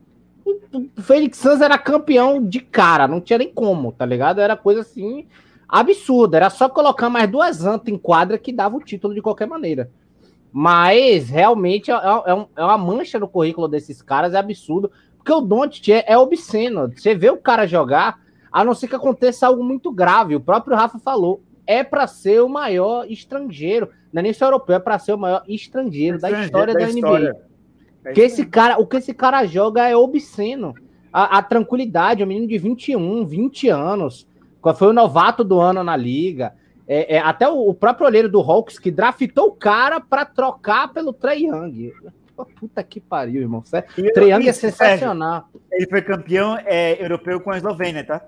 O 0.98 1.02
Felix 1.02 1.38
Suns 1.38 1.62
era 1.62 1.78
campeão 1.78 2.44
de 2.44 2.60
cara, 2.60 3.08
não 3.08 3.22
tinha 3.22 3.40
nem 3.40 3.52
como, 3.52 3.92
tá 3.92 4.06
ligado? 4.06 4.40
Era 4.40 4.56
coisa 4.56 4.82
assim 4.82 5.28
absurda. 5.70 6.38
Era 6.38 6.50
só 6.50 6.68
colocar 6.68 7.10
mais 7.10 7.30
duas 7.30 7.64
antas 7.66 7.94
em 7.94 7.98
quadra 7.98 8.38
que 8.38 8.52
dava 8.52 8.76
o 8.76 8.84
título 8.84 9.14
de 9.14 9.22
qualquer 9.22 9.48
maneira. 9.48 9.92
Mas 10.52 11.30
realmente 11.30 11.92
é, 11.92 11.94
é, 11.94 12.48
é 12.56 12.64
uma 12.64 12.78
mancha 12.78 13.20
no 13.20 13.28
currículo 13.28 13.68
desses 13.68 14.02
caras, 14.02 14.34
é 14.34 14.38
absurdo. 14.38 14.92
Porque 15.18 15.32
o 15.32 15.42
Doncic 15.42 15.90
é, 15.90 16.04
é 16.08 16.18
obsceno. 16.18 16.92
Você 16.96 17.14
vê 17.14 17.30
o 17.30 17.38
cara 17.38 17.68
jogar, 17.68 18.20
a 18.52 18.64
não 18.64 18.74
ser 18.74 18.88
que 18.88 18.96
aconteça 18.96 19.46
algo 19.46 19.64
muito 19.64 19.92
grave. 19.92 20.36
O 20.36 20.42
próprio 20.42 20.76
Rafa 20.76 20.98
falou, 20.98 21.42
é 21.68 21.84
para 21.84 22.08
ser 22.08 22.42
o 22.42 22.50
maior 22.50 23.06
estrangeiro, 23.08 23.90
não 24.12 24.22
é 24.22 24.24
nem 24.24 24.34
só 24.34 24.46
europeu, 24.46 24.78
é 24.78 24.80
para 24.80 24.98
ser 24.98 25.14
o 25.14 25.18
maior 25.20 25.44
estrangeiro, 25.48 26.16
estrangeiro 26.16 26.20
da 26.20 26.46
história 26.46 26.74
da, 26.74 26.80
da 26.80 26.88
NBA. 26.88 27.49
É 28.10 28.14
que 28.14 28.22
esse 28.22 28.46
cara, 28.46 28.78
o 28.80 28.86
que 28.86 28.98
esse 28.98 29.14
cara 29.14 29.46
joga 29.46 29.88
é 29.88 29.96
obsceno. 29.96 30.74
A, 31.12 31.40
a, 31.40 31.42
tranquilidade, 31.42 32.24
um 32.24 32.28
menino 32.28 32.48
de 32.48 32.58
21, 32.58 33.26
20 33.26 33.70
anos, 33.70 34.28
foi 34.76 34.90
o 34.90 34.94
novato 34.94 35.44
do 35.44 35.60
ano 35.60 35.84
na 35.84 35.96
liga. 35.96 36.54
É, 36.88 37.16
é, 37.16 37.20
até 37.20 37.48
o, 37.48 37.70
o, 37.70 37.74
próprio 37.74 38.08
olheiro 38.08 38.30
do 38.30 38.40
Hawks 38.40 38.80
que 38.80 38.92
draftou 38.92 39.48
o 39.48 39.52
cara 39.52 40.00
para 40.00 40.26
trocar 40.26 40.92
pelo 40.92 41.14
Trey 41.14 41.46
Young. 41.46 41.94
Puta 42.60 42.84
que 42.84 43.00
pariu, 43.00 43.42
irmão. 43.42 43.64
Trey 44.14 44.32
Young 44.32 44.48
é 44.48 44.54
sensacional. 44.54 45.50
Ele 45.72 45.88
foi 45.88 46.02
campeão 46.02 46.58
é, 46.66 47.04
europeu 47.04 47.40
com 47.42 47.52
a 47.52 47.58
Eslovênia, 47.58 48.04
tá? 48.04 48.22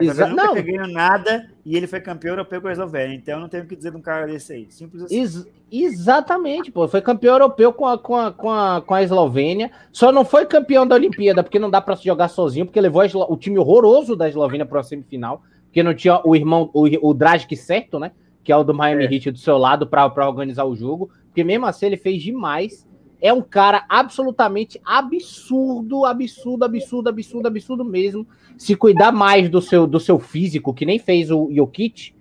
Exa 0.00 0.26
nunca 0.26 0.44
não. 0.46 0.54
ganhou 0.54 0.86
nada 0.88 1.50
e 1.64 1.76
ele 1.76 1.86
foi 1.86 2.00
campeão 2.00 2.32
europeu 2.32 2.60
com 2.60 2.68
a 2.68 2.72
Eslovênia. 2.72 3.14
Então 3.14 3.40
não 3.40 3.48
tenho 3.48 3.64
o 3.64 3.66
que 3.66 3.76
dizer 3.76 3.90
de 3.90 3.96
um 3.96 4.00
cara 4.00 4.26
desse 4.26 4.52
aí. 4.52 4.66
Simples 4.70 5.02
assim. 5.02 5.18
Ex 5.20 5.46
exatamente, 5.70 6.70
pô. 6.70 6.86
Foi 6.88 7.02
campeão 7.02 7.34
europeu 7.34 7.72
com 7.72 7.86
a, 7.86 7.98
com, 7.98 8.16
a, 8.16 8.32
com, 8.32 8.50
a, 8.50 8.80
com 8.80 8.94
a 8.94 9.02
Eslovênia. 9.02 9.70
Só 9.92 10.10
não 10.10 10.24
foi 10.24 10.46
campeão 10.46 10.86
da 10.86 10.94
Olimpíada, 10.94 11.42
porque 11.42 11.58
não 11.58 11.70
dá 11.70 11.80
para 11.80 11.96
se 11.96 12.04
jogar 12.04 12.28
sozinho, 12.28 12.66
porque 12.66 12.80
levou 12.80 13.02
o 13.28 13.36
time 13.36 13.58
horroroso 13.58 14.16
da 14.16 14.28
Eslovênia 14.28 14.64
para 14.64 14.80
a 14.80 14.84
semifinal. 14.84 15.42
Porque 15.66 15.82
não 15.82 15.94
tinha 15.94 16.20
o 16.24 16.34
irmão, 16.34 16.70
o, 16.72 17.10
o 17.10 17.12
Dragic 17.12 17.54
certo, 17.56 17.98
né? 17.98 18.12
Que 18.42 18.50
é 18.50 18.56
o 18.56 18.64
do 18.64 18.72
Miami 18.72 19.04
é. 19.04 19.12
Heat 19.12 19.30
do 19.32 19.38
seu 19.38 19.58
lado 19.58 19.86
para 19.86 20.06
organizar 20.26 20.64
o 20.64 20.74
jogo. 20.74 21.10
Porque 21.26 21.44
mesmo 21.44 21.66
assim 21.66 21.86
ele 21.86 21.98
fez 21.98 22.22
demais. 22.22 22.87
É 23.20 23.32
um 23.32 23.42
cara 23.42 23.84
absolutamente 23.88 24.80
absurdo, 24.84 26.04
absurdo, 26.04 26.64
absurdo, 26.64 27.08
absurdo, 27.08 27.48
absurdo 27.48 27.84
mesmo. 27.84 28.26
Se 28.56 28.74
cuidar 28.76 29.12
mais 29.12 29.48
do 29.48 29.60
seu, 29.60 29.86
do 29.86 29.98
seu 29.98 30.18
físico, 30.18 30.74
que 30.74 30.86
nem 30.86 30.98
fez 30.98 31.30
o 31.30 31.48
Jokic, 31.52 32.14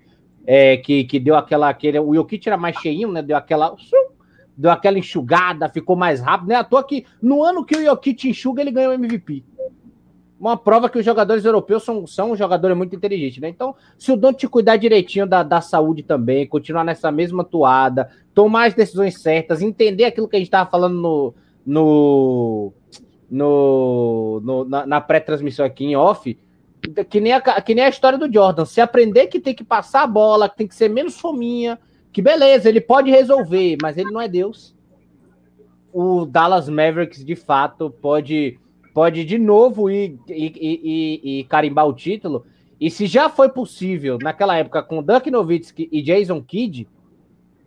é, 0.46 0.78
que, 0.78 1.04
que 1.04 1.20
deu 1.20 1.36
aquela. 1.36 1.70
Aquele, 1.70 2.00
o 2.00 2.14
Jokic 2.16 2.48
era 2.48 2.58
mais 2.58 2.78
cheinho, 2.78 3.12
né? 3.12 3.22
Deu 3.22 3.38
aquela. 3.38 3.76
Deu 4.56 4.72
aquela 4.72 4.98
enxugada, 4.98 5.70
ficou 5.70 5.96
mais 5.96 6.20
rápido, 6.20 6.48
né? 6.48 6.56
À 6.56 6.64
toa 6.64 6.84
que 6.84 7.06
no 7.22 7.44
ano 7.44 7.64
que 7.64 7.76
o 7.76 7.84
Jokic 7.84 8.30
enxuga, 8.30 8.62
ele 8.62 8.72
ganhou 8.72 8.92
o 8.92 8.96
MVP 8.96 9.44
uma 10.40 10.56
prova 10.56 10.90
que 10.90 11.00
os 11.00 11.06
jogadores 11.06 11.44
europeus 11.44 11.84
são, 11.84 12.06
são 12.06 12.36
jogadores 12.36 12.78
muito 12.78 12.96
inteligentes, 12.96 13.42
né? 13.42 13.50
Então, 13.50 13.76
se 13.98 14.12
o 14.12 14.18
Dante 14.18 14.48
cuidar 14.48 14.78
direitinho 14.78 15.26
da, 15.26 15.42
da 15.42 15.62
saúde 15.62 16.04
também, 16.04 16.46
continuar 16.46 16.84
nessa 16.84 17.12
mesma 17.12 17.44
toada, 17.44 18.10
tomar 18.34 18.68
as 18.68 18.74
decisões 18.74 19.20
certas, 19.20 19.62
entender 19.62 20.06
aquilo 20.06 20.28
que 20.28 20.36
a 20.36 20.40
gente 20.40 20.48
estava 20.48 20.70
falando 20.70 20.96
no, 20.96 21.34
no, 21.66 22.74
no, 23.30 24.42
no 24.44 24.66
na, 24.66 24.86
na 24.86 25.02
pré-transmissão 25.02 25.66
aqui 25.66 25.86
em 25.86 25.96
off, 25.96 26.38
que 27.10 27.20
nem, 27.20 27.34
a, 27.34 27.42
que 27.42 27.74
nem 27.74 27.84
a 27.84 27.90
história 27.90 28.18
do 28.18 28.32
Jordan. 28.32 28.66
Se 28.66 28.80
aprender 28.80 29.28
que 29.28 29.40
tem 29.40 29.56
que 29.56 29.64
passar 29.64 30.04
a 30.04 30.08
bola, 30.08 30.48
que 30.48 30.58
tem 30.58 30.68
que 30.68 30.76
ser 30.76 30.90
menos 30.90 31.20
fominha, 31.20 31.80
que 32.14 32.22
beleza, 32.22 32.70
ele 32.70 32.80
pode 32.80 33.10
resolver, 33.10 33.78
mas 33.82 33.98
ele 33.98 34.12
não 34.12 34.22
é 34.22 34.28
Deus. 34.28 34.76
O 35.92 36.26
Dallas 36.26 36.70
Mavericks, 36.70 37.26
de 37.26 37.36
fato, 37.36 37.90
pode 37.90 38.60
pode 38.98 39.24
de 39.26 39.38
novo 39.38 39.92
ir 39.92 40.18
e, 40.28 40.52
e, 40.56 41.40
e, 41.40 41.44
carimbar 41.44 41.88
o 41.88 41.94
título. 41.94 42.48
E 42.82 42.90
se 42.90 43.06
já 43.06 43.30
foi 43.30 43.48
possível 43.48 44.18
naquela 44.20 44.58
época 44.58 44.82
com 44.82 45.04
Dirk 45.04 45.30
Nowitzki 45.30 45.88
e 45.92 46.02
Jason 46.02 46.42
Kidd, 46.42 46.88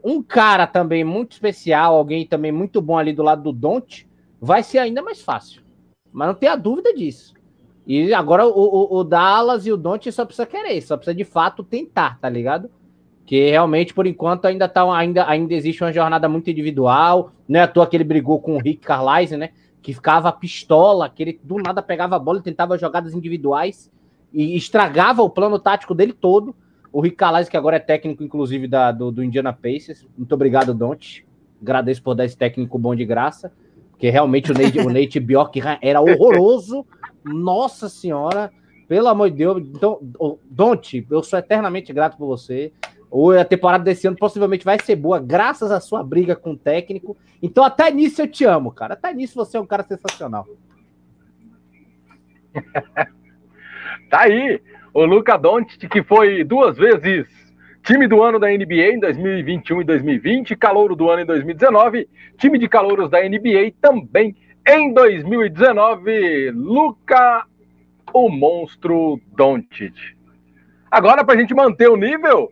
um 0.02 0.20
cara 0.20 0.66
também 0.66 1.04
muito 1.04 1.30
especial, 1.30 1.94
alguém 1.94 2.26
também 2.26 2.50
muito 2.50 2.82
bom 2.82 2.98
ali 2.98 3.12
do 3.12 3.22
lado 3.22 3.44
do 3.44 3.52
Don't, 3.52 4.08
vai 4.40 4.64
ser 4.64 4.78
ainda 4.78 5.02
mais 5.02 5.22
fácil. 5.22 5.62
Mas 6.12 6.26
não 6.26 6.34
tenha 6.34 6.56
dúvida 6.56 6.92
disso. 6.92 7.32
E 7.86 8.12
agora 8.12 8.44
o, 8.44 8.50
o, 8.50 8.98
o 8.98 9.04
Dallas 9.04 9.66
e 9.66 9.70
o 9.70 9.76
Don't 9.76 10.10
só 10.10 10.24
precisa 10.24 10.46
querer, 10.46 10.80
só 10.80 10.96
precisa 10.96 11.14
de 11.14 11.22
fato 11.22 11.62
tentar, 11.62 12.18
tá 12.18 12.28
ligado? 12.28 12.68
Que 13.24 13.50
realmente, 13.50 13.94
por 13.94 14.04
enquanto, 14.04 14.46
ainda, 14.46 14.68
tá, 14.68 14.82
ainda, 14.92 15.28
ainda 15.28 15.54
existe 15.54 15.84
uma 15.84 15.92
jornada 15.92 16.28
muito 16.28 16.50
individual. 16.50 17.30
Não 17.48 17.60
é 17.60 17.62
à 17.62 17.68
toa 17.68 17.86
que 17.86 17.96
ele 17.96 18.02
brigou 18.02 18.40
com 18.40 18.56
o 18.56 18.60
Rick 18.60 18.84
Carlisle, 18.84 19.36
né? 19.36 19.50
Que 19.82 19.94
ficava 19.94 20.30
pistola, 20.32 21.08
que 21.08 21.22
ele 21.22 21.40
do 21.42 21.56
nada 21.56 21.82
pegava 21.82 22.16
a 22.16 22.18
bola 22.18 22.38
e 22.38 22.42
tentava 22.42 22.78
jogadas 22.78 23.14
individuais 23.14 23.90
e 24.32 24.56
estragava 24.56 25.22
o 25.22 25.30
plano 25.30 25.58
tático 25.58 25.94
dele 25.94 26.12
todo. 26.12 26.54
O 26.92 27.00
Rick 27.00 27.16
Calais, 27.16 27.48
que 27.48 27.56
agora 27.56 27.76
é 27.76 27.80
técnico, 27.80 28.22
inclusive, 28.22 28.66
da, 28.66 28.90
do, 28.92 29.10
do 29.10 29.22
Indiana 29.22 29.52
Pacers. 29.52 30.06
Muito 30.16 30.32
obrigado, 30.34 30.74
Don't. 30.74 31.26
Agradeço 31.62 32.02
por 32.02 32.14
dar 32.14 32.24
esse 32.24 32.36
técnico 32.36 32.78
bom 32.78 32.94
de 32.94 33.04
graça. 33.04 33.52
Porque 33.90 34.10
realmente 34.10 34.50
o 34.50 34.54
Nate, 34.54 34.84
Nate 34.84 35.20
Bjork 35.20 35.60
era 35.80 36.00
horroroso. 36.00 36.84
Nossa 37.22 37.88
senhora, 37.88 38.50
pelo 38.88 39.08
amor 39.08 39.30
de 39.30 39.36
Deus. 39.36 39.58
Então, 39.58 39.98
Don't, 40.50 41.06
eu 41.10 41.22
sou 41.22 41.38
eternamente 41.38 41.92
grato 41.92 42.16
por 42.16 42.26
você 42.26 42.72
ou 43.10 43.32
a 43.32 43.44
temporada 43.44 43.82
desse 43.82 44.06
ano 44.06 44.16
possivelmente 44.16 44.64
vai 44.64 44.78
ser 44.80 44.94
boa, 44.96 45.18
graças 45.18 45.72
à 45.72 45.80
sua 45.80 46.02
briga 46.04 46.36
com 46.36 46.52
o 46.52 46.56
técnico. 46.56 47.16
Então, 47.42 47.64
até 47.64 47.90
nisso 47.90 48.22
eu 48.22 48.28
te 48.28 48.44
amo, 48.44 48.70
cara. 48.70 48.94
Até 48.94 49.12
nisso 49.12 49.34
você 49.34 49.56
é 49.56 49.60
um 49.60 49.66
cara 49.66 49.82
sensacional. 49.82 50.46
tá 54.08 54.20
aí, 54.20 54.60
o 54.94 55.04
Luca 55.04 55.36
Doncic, 55.36 55.88
que 55.88 56.02
foi 56.02 56.44
duas 56.44 56.76
vezes 56.76 57.26
time 57.82 58.06
do 58.06 58.22
ano 58.22 58.38
da 58.38 58.48
NBA 58.48 58.94
em 58.94 59.00
2021 59.00 59.80
e 59.80 59.84
2020, 59.84 60.56
calouro 60.56 60.94
do 60.94 61.10
ano 61.10 61.22
em 61.22 61.26
2019, 61.26 62.08
time 62.36 62.58
de 62.58 62.68
calouros 62.68 63.10
da 63.10 63.20
NBA 63.20 63.72
também 63.80 64.36
em 64.66 64.92
2019, 64.92 66.50
Luca, 66.50 67.46
o 68.12 68.28
monstro 68.28 69.20
Doncic. 69.34 69.94
Agora, 70.90 71.24
para 71.24 71.34
a 71.34 71.40
gente 71.40 71.54
manter 71.54 71.88
o 71.88 71.96
nível, 71.96 72.50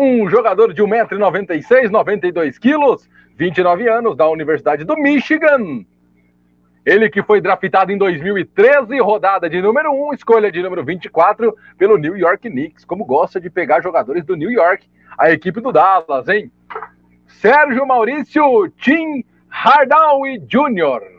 um 0.00 0.30
jogador 0.30 0.72
de 0.72 0.80
1,96m, 0.80 1.90
92kg, 1.90 3.08
29 3.36 3.88
anos, 3.88 4.16
da 4.16 4.28
Universidade 4.28 4.84
do 4.84 4.96
Michigan. 4.96 5.84
Ele 6.86 7.10
que 7.10 7.20
foi 7.20 7.40
draftado 7.40 7.90
em 7.90 7.98
2013, 7.98 9.00
rodada 9.00 9.50
de 9.50 9.60
número 9.60 9.90
1, 9.92 10.14
escolha 10.14 10.52
de 10.52 10.62
número 10.62 10.84
24 10.84 11.52
pelo 11.76 11.98
New 11.98 12.16
York 12.16 12.48
Knicks. 12.48 12.84
Como 12.84 13.04
gosta 13.04 13.40
de 13.40 13.50
pegar 13.50 13.82
jogadores 13.82 14.24
do 14.24 14.36
New 14.36 14.50
York, 14.52 14.86
a 15.18 15.32
equipe 15.32 15.60
do 15.60 15.72
Dallas, 15.72 16.28
hein? 16.28 16.50
Sérgio 17.26 17.84
Maurício 17.84 18.70
Tim 18.80 19.24
Hardaway 19.48 20.38
Jr. 20.38 21.17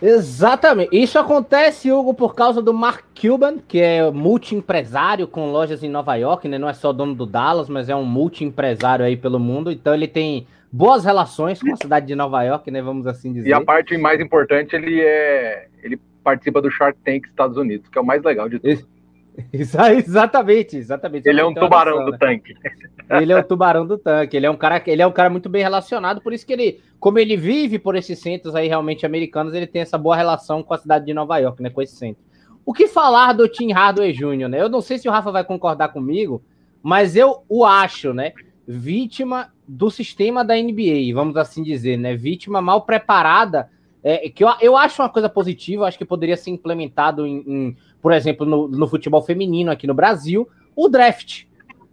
Exatamente. 0.00 0.94
Isso 0.94 1.18
acontece, 1.18 1.90
Hugo, 1.90 2.12
por 2.12 2.34
causa 2.34 2.60
do 2.60 2.74
Mark 2.74 3.04
Cuban, 3.18 3.58
que 3.66 3.80
é 3.80 4.10
multi-empresário 4.10 5.26
com 5.26 5.50
lojas 5.50 5.82
em 5.82 5.88
Nova 5.88 6.14
York, 6.16 6.46
né? 6.48 6.58
Não 6.58 6.68
é 6.68 6.74
só 6.74 6.92
dono 6.92 7.14
do 7.14 7.24
Dallas, 7.24 7.68
mas 7.68 7.88
é 7.88 7.96
um 7.96 8.04
multi-empresário 8.04 9.04
aí 9.04 9.16
pelo 9.16 9.38
mundo. 9.38 9.70
Então 9.70 9.94
ele 9.94 10.06
tem 10.06 10.46
boas 10.70 11.04
relações 11.04 11.60
com 11.60 11.72
a 11.72 11.76
cidade 11.76 12.06
de 12.06 12.14
Nova 12.14 12.42
York, 12.42 12.70
né? 12.70 12.82
Vamos 12.82 13.06
assim 13.06 13.32
dizer. 13.32 13.48
E 13.48 13.52
a 13.52 13.60
parte 13.60 13.96
mais 13.96 14.20
importante, 14.20 14.76
ele 14.76 15.00
é. 15.00 15.68
Ele 15.82 15.98
participa 16.22 16.60
do 16.60 16.70
Shark 16.70 16.98
Tank 17.04 17.26
Estados 17.26 17.56
Unidos, 17.56 17.88
que 17.88 17.96
é 17.96 18.00
o 18.00 18.04
mais 18.04 18.22
legal 18.22 18.48
de 18.48 18.58
tudo. 18.58 18.95
exatamente, 19.52 20.76
exatamente. 20.76 21.28
Ele 21.28 21.40
é 21.40 21.44
um 21.44 21.54
tubarão 21.54 22.04
do 22.04 22.12
né? 22.12 22.18
tanque. 22.18 22.54
Ele 23.08 23.32
é 23.32 23.38
o 23.38 23.44
tubarão 23.44 23.86
do 23.86 23.96
tanque. 23.96 24.36
Ele 24.36 24.46
é 24.46 24.50
um 24.50 24.56
cara, 24.56 24.82
ele 24.84 25.00
é 25.00 25.06
um 25.06 25.12
cara 25.12 25.30
muito 25.30 25.48
bem 25.48 25.62
relacionado, 25.62 26.20
por 26.20 26.32
isso 26.32 26.44
que 26.44 26.52
ele, 26.52 26.80
como 26.98 27.20
ele 27.20 27.36
vive 27.36 27.78
por 27.78 27.94
esses 27.94 28.18
centros 28.18 28.52
aí 28.56 28.66
realmente 28.66 29.06
americanos, 29.06 29.54
ele 29.54 29.66
tem 29.68 29.80
essa 29.80 29.96
boa 29.96 30.16
relação 30.16 30.60
com 30.60 30.74
a 30.74 30.78
cidade 30.78 31.06
de 31.06 31.14
Nova 31.14 31.38
York, 31.38 31.62
né, 31.62 31.70
com 31.70 31.80
esse 31.80 31.94
centro. 31.94 32.20
O 32.64 32.72
que 32.72 32.88
falar 32.88 33.32
do 33.32 33.48
Tim 33.48 33.70
Hardaway 33.70 34.12
Jr., 34.12 34.48
né? 34.48 34.60
Eu 34.60 34.68
não 34.68 34.80
sei 34.80 34.98
se 34.98 35.08
o 35.08 35.12
Rafa 35.12 35.30
vai 35.30 35.44
concordar 35.44 35.90
comigo, 35.90 36.42
mas 36.82 37.14
eu 37.14 37.44
o 37.48 37.64
acho, 37.64 38.12
né, 38.12 38.32
vítima 38.66 39.52
do 39.68 39.88
sistema 39.88 40.44
da 40.44 40.56
NBA, 40.56 41.14
vamos 41.14 41.36
assim 41.36 41.62
dizer, 41.62 41.96
né? 41.96 42.16
Vítima 42.16 42.60
mal 42.60 42.82
preparada, 42.82 43.70
é, 44.02 44.28
que 44.28 44.42
eu, 44.42 44.48
eu 44.60 44.76
acho 44.76 45.00
uma 45.00 45.08
coisa 45.08 45.28
positiva, 45.28 45.86
acho 45.86 45.98
que 45.98 46.04
poderia 46.04 46.36
ser 46.36 46.50
implementado 46.50 47.26
em, 47.26 47.38
em 47.46 47.76
por 48.06 48.12
exemplo, 48.12 48.46
no, 48.46 48.68
no 48.68 48.86
futebol 48.86 49.20
feminino 49.20 49.68
aqui 49.68 49.84
no 49.84 49.92
Brasil, 49.92 50.48
o 50.76 50.88
draft. 50.88 51.46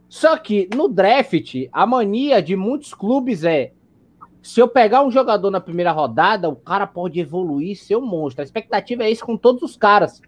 Só 0.07 0.37
que 0.37 0.69
no 0.71 0.87
draft, 0.87 1.55
a 1.71 1.87
mania 1.87 2.39
de 2.39 2.55
muitos 2.55 2.93
clubes 2.93 3.43
é: 3.43 3.73
se 4.39 4.59
eu 4.59 4.67
pegar 4.67 5.03
um 5.03 5.09
jogador 5.09 5.49
na 5.49 5.59
primeira 5.59 5.91
rodada, 5.91 6.47
o 6.47 6.55
cara 6.55 6.85
pode 6.85 7.19
evoluir, 7.19 7.75
ser 7.75 7.95
um 7.95 8.05
monstro. 8.05 8.43
A 8.43 8.45
expectativa 8.45 9.03
é 9.03 9.09
isso 9.09 9.25
com 9.25 9.35
todos 9.35 9.63
os 9.63 9.75
caras. 9.75 10.21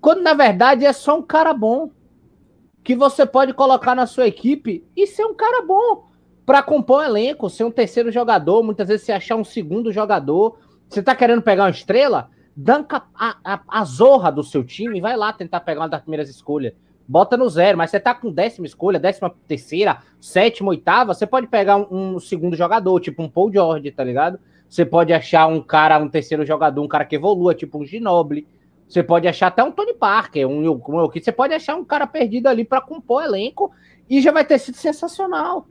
Quando 0.00 0.22
na 0.22 0.34
verdade 0.34 0.84
é 0.84 0.92
só 0.92 1.16
um 1.16 1.22
cara 1.22 1.54
bom 1.54 1.92
que 2.82 2.96
você 2.96 3.24
pode 3.24 3.54
colocar 3.54 3.94
na 3.94 4.08
sua 4.08 4.26
equipe 4.26 4.84
e 4.96 5.06
ser 5.06 5.24
um 5.24 5.34
cara 5.34 5.64
bom 5.64 6.02
para 6.44 6.64
compor 6.64 6.98
um 6.98 7.04
elenco, 7.04 7.48
ser 7.48 7.62
um 7.62 7.70
terceiro 7.70 8.10
jogador, 8.10 8.64
muitas 8.64 8.88
vezes 8.88 9.06
se 9.06 9.12
achar 9.12 9.36
um 9.36 9.44
segundo 9.44 9.92
jogador. 9.92 10.58
Você 10.88 11.00
tá 11.00 11.14
querendo 11.14 11.42
pegar 11.42 11.62
uma 11.62 11.70
estrela? 11.70 12.28
Danca 12.54 13.02
a, 13.14 13.36
a, 13.44 13.60
a 13.66 13.84
zorra 13.84 14.30
do 14.30 14.42
seu 14.42 14.62
time, 14.62 15.00
vai 15.00 15.16
lá 15.16 15.32
tentar 15.32 15.60
pegar 15.60 15.80
uma 15.80 15.88
das 15.88 16.02
primeiras 16.02 16.28
escolhas. 16.28 16.74
Bota 17.08 17.36
no 17.36 17.48
zero, 17.48 17.76
mas 17.76 17.90
você 17.90 17.98
tá 17.98 18.14
com 18.14 18.30
décima 18.30 18.66
escolha, 18.66 18.98
décima 18.98 19.34
terceira, 19.46 19.98
sétima, 20.20 20.70
oitava, 20.70 21.14
você 21.14 21.26
pode 21.26 21.46
pegar 21.46 21.76
um, 21.76 22.14
um, 22.14 22.20
segundo 22.20 22.56
jogador, 22.56 23.00
tipo 23.00 23.22
um 23.22 23.28
Paul 23.28 23.52
George, 23.52 23.90
tá 23.90 24.04
ligado? 24.04 24.38
Você 24.68 24.84
pode 24.84 25.12
achar 25.12 25.46
um 25.46 25.60
cara, 25.60 25.98
um 25.98 26.08
terceiro 26.08 26.46
jogador, 26.46 26.82
um 26.82 26.88
cara 26.88 27.04
que 27.04 27.16
evolua, 27.16 27.54
tipo 27.54 27.78
um 27.78 27.84
Ginoble. 27.84 28.46
Você 28.88 29.02
pode 29.02 29.26
achar 29.26 29.48
até 29.48 29.62
um 29.62 29.72
Tony 29.72 29.94
Parker, 29.94 30.46
um, 30.46 30.68
um, 30.68 30.74
um 30.74 31.08
você 31.08 31.32
pode 31.32 31.54
achar 31.54 31.74
um 31.76 31.84
cara 31.84 32.06
perdido 32.06 32.46
ali 32.46 32.64
para 32.64 32.80
compor 32.80 33.22
elenco 33.22 33.72
e 34.08 34.20
já 34.20 34.30
vai 34.30 34.44
ter 34.44 34.58
sido 34.58 34.76
sensacional. 34.76 35.66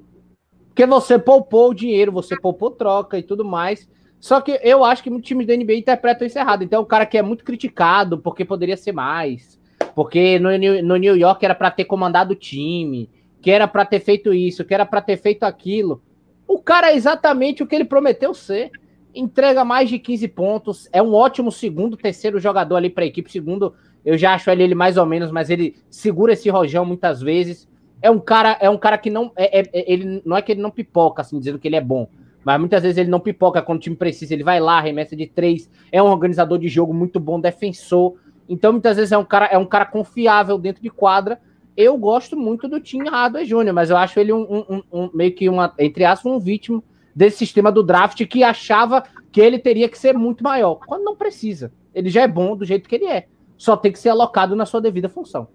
Porque 0.67 0.85
você 0.85 1.19
poupou 1.19 1.69
o 1.69 1.73
dinheiro, 1.73 2.11
você 2.11 2.39
poupou 2.39 2.71
troca 2.71 3.17
e 3.17 3.23
tudo 3.23 3.43
mais. 3.43 3.87
Só 4.21 4.39
que 4.39 4.59
eu 4.63 4.85
acho 4.85 5.01
que 5.01 5.09
muitos 5.09 5.27
times 5.27 5.47
da 5.47 5.57
NBA 5.57 5.73
interpretam 5.73 6.27
isso 6.27 6.37
errado. 6.37 6.63
Então, 6.63 6.83
o 6.83 6.85
cara 6.85 7.07
que 7.07 7.17
é 7.17 7.23
muito 7.23 7.43
criticado 7.43 8.19
porque 8.19 8.45
poderia 8.45 8.77
ser 8.77 8.91
mais, 8.91 9.59
porque 9.95 10.37
no, 10.37 10.49
no 10.83 10.95
New 10.95 11.17
York 11.17 11.43
era 11.43 11.55
para 11.55 11.71
ter 11.71 11.85
comandado 11.85 12.33
o 12.33 12.35
time, 12.35 13.09
que 13.41 13.49
era 13.49 13.67
para 13.67 13.83
ter 13.83 13.99
feito 13.99 14.31
isso, 14.31 14.63
que 14.63 14.75
era 14.75 14.85
para 14.85 15.01
ter 15.01 15.17
feito 15.17 15.43
aquilo. 15.43 16.03
O 16.47 16.59
cara 16.59 16.91
é 16.91 16.95
exatamente 16.95 17.63
o 17.63 17.67
que 17.67 17.73
ele 17.73 17.83
prometeu 17.83 18.31
ser. 18.35 18.69
Entrega 19.13 19.65
mais 19.65 19.89
de 19.89 19.97
15 19.97 20.27
pontos, 20.27 20.87
é 20.93 21.01
um 21.01 21.13
ótimo 21.13 21.51
segundo, 21.51 21.97
terceiro 21.97 22.39
jogador 22.39 22.75
ali 22.75 22.91
para 22.91 23.03
a 23.03 23.07
equipe. 23.07 23.31
Segundo, 23.31 23.73
eu 24.05 24.15
já 24.19 24.35
acho 24.35 24.51
ele, 24.51 24.61
ele 24.61 24.75
mais 24.75 24.97
ou 24.97 25.05
menos, 25.05 25.31
mas 25.31 25.49
ele 25.49 25.75
segura 25.89 26.33
esse 26.33 26.47
rojão 26.47 26.85
muitas 26.85 27.21
vezes. 27.21 27.67
É 28.01 28.11
um 28.11 28.19
cara, 28.19 28.55
é 28.61 28.69
um 28.69 28.77
cara 28.77 28.99
que 28.99 29.09
não 29.09 29.31
é, 29.35 29.61
é, 29.61 29.91
ele 29.91 30.21
não 30.23 30.37
é 30.37 30.41
que 30.43 30.51
ele 30.51 30.61
não 30.61 30.71
pipoca 30.71 31.21
assim 31.21 31.39
dizendo 31.39 31.57
que 31.57 31.67
ele 31.67 31.75
é 31.75 31.81
bom, 31.81 32.07
mas 32.43 32.59
muitas 32.59 32.81
vezes 32.83 32.97
ele 32.97 33.09
não 33.09 33.19
pipoca 33.19 33.61
quando 33.61 33.77
o 33.77 33.81
time 33.81 33.95
precisa, 33.95 34.33
ele 34.33 34.43
vai 34.43 34.59
lá, 34.59 34.79
remessa 34.79 35.15
de 35.15 35.27
três, 35.27 35.69
é 35.91 36.01
um 36.01 36.07
organizador 36.07 36.57
de 36.57 36.67
jogo 36.67 36.93
muito 36.93 37.19
bom, 37.19 37.39
defensor. 37.39 38.15
Então, 38.49 38.71
muitas 38.71 38.97
vezes 38.97 39.11
é 39.11 39.17
um 39.17 39.25
cara, 39.25 39.45
é 39.45 39.57
um 39.57 39.65
cara 39.65 39.85
confiável 39.85 40.57
dentro 40.57 40.81
de 40.81 40.89
quadra. 40.89 41.39
Eu 41.77 41.97
gosto 41.97 42.35
muito 42.35 42.67
do 42.67 42.79
Tim 42.79 43.07
Hardaway 43.07 43.45
Jr., 43.45 43.73
mas 43.73 43.89
eu 43.89 43.97
acho 43.97 44.19
ele 44.19 44.33
um, 44.33 44.65
um, 44.69 44.83
um, 44.91 45.09
meio 45.13 45.33
que 45.33 45.47
uma, 45.47 45.73
entre 45.79 46.03
aspas, 46.03 46.31
um 46.31 46.39
vítima, 46.39 46.83
desse 47.15 47.37
sistema 47.37 47.71
do 47.71 47.83
draft 47.83 48.25
que 48.25 48.43
achava 48.43 49.03
que 49.31 49.41
ele 49.41 49.59
teria 49.59 49.87
que 49.87 49.97
ser 49.97 50.17
muito 50.17 50.43
maior, 50.43 50.75
quando 50.75 51.03
não 51.03 51.15
precisa. 51.15 51.71
Ele 51.93 52.09
já 52.09 52.21
é 52.21 52.27
bom 52.27 52.55
do 52.55 52.65
jeito 52.65 52.87
que 52.87 52.95
ele 52.95 53.05
é. 53.05 53.27
Só 53.57 53.77
tem 53.77 53.91
que 53.91 53.99
ser 53.99 54.09
alocado 54.09 54.55
na 54.55 54.65
sua 54.65 54.81
devida 54.81 55.07
função. 55.07 55.47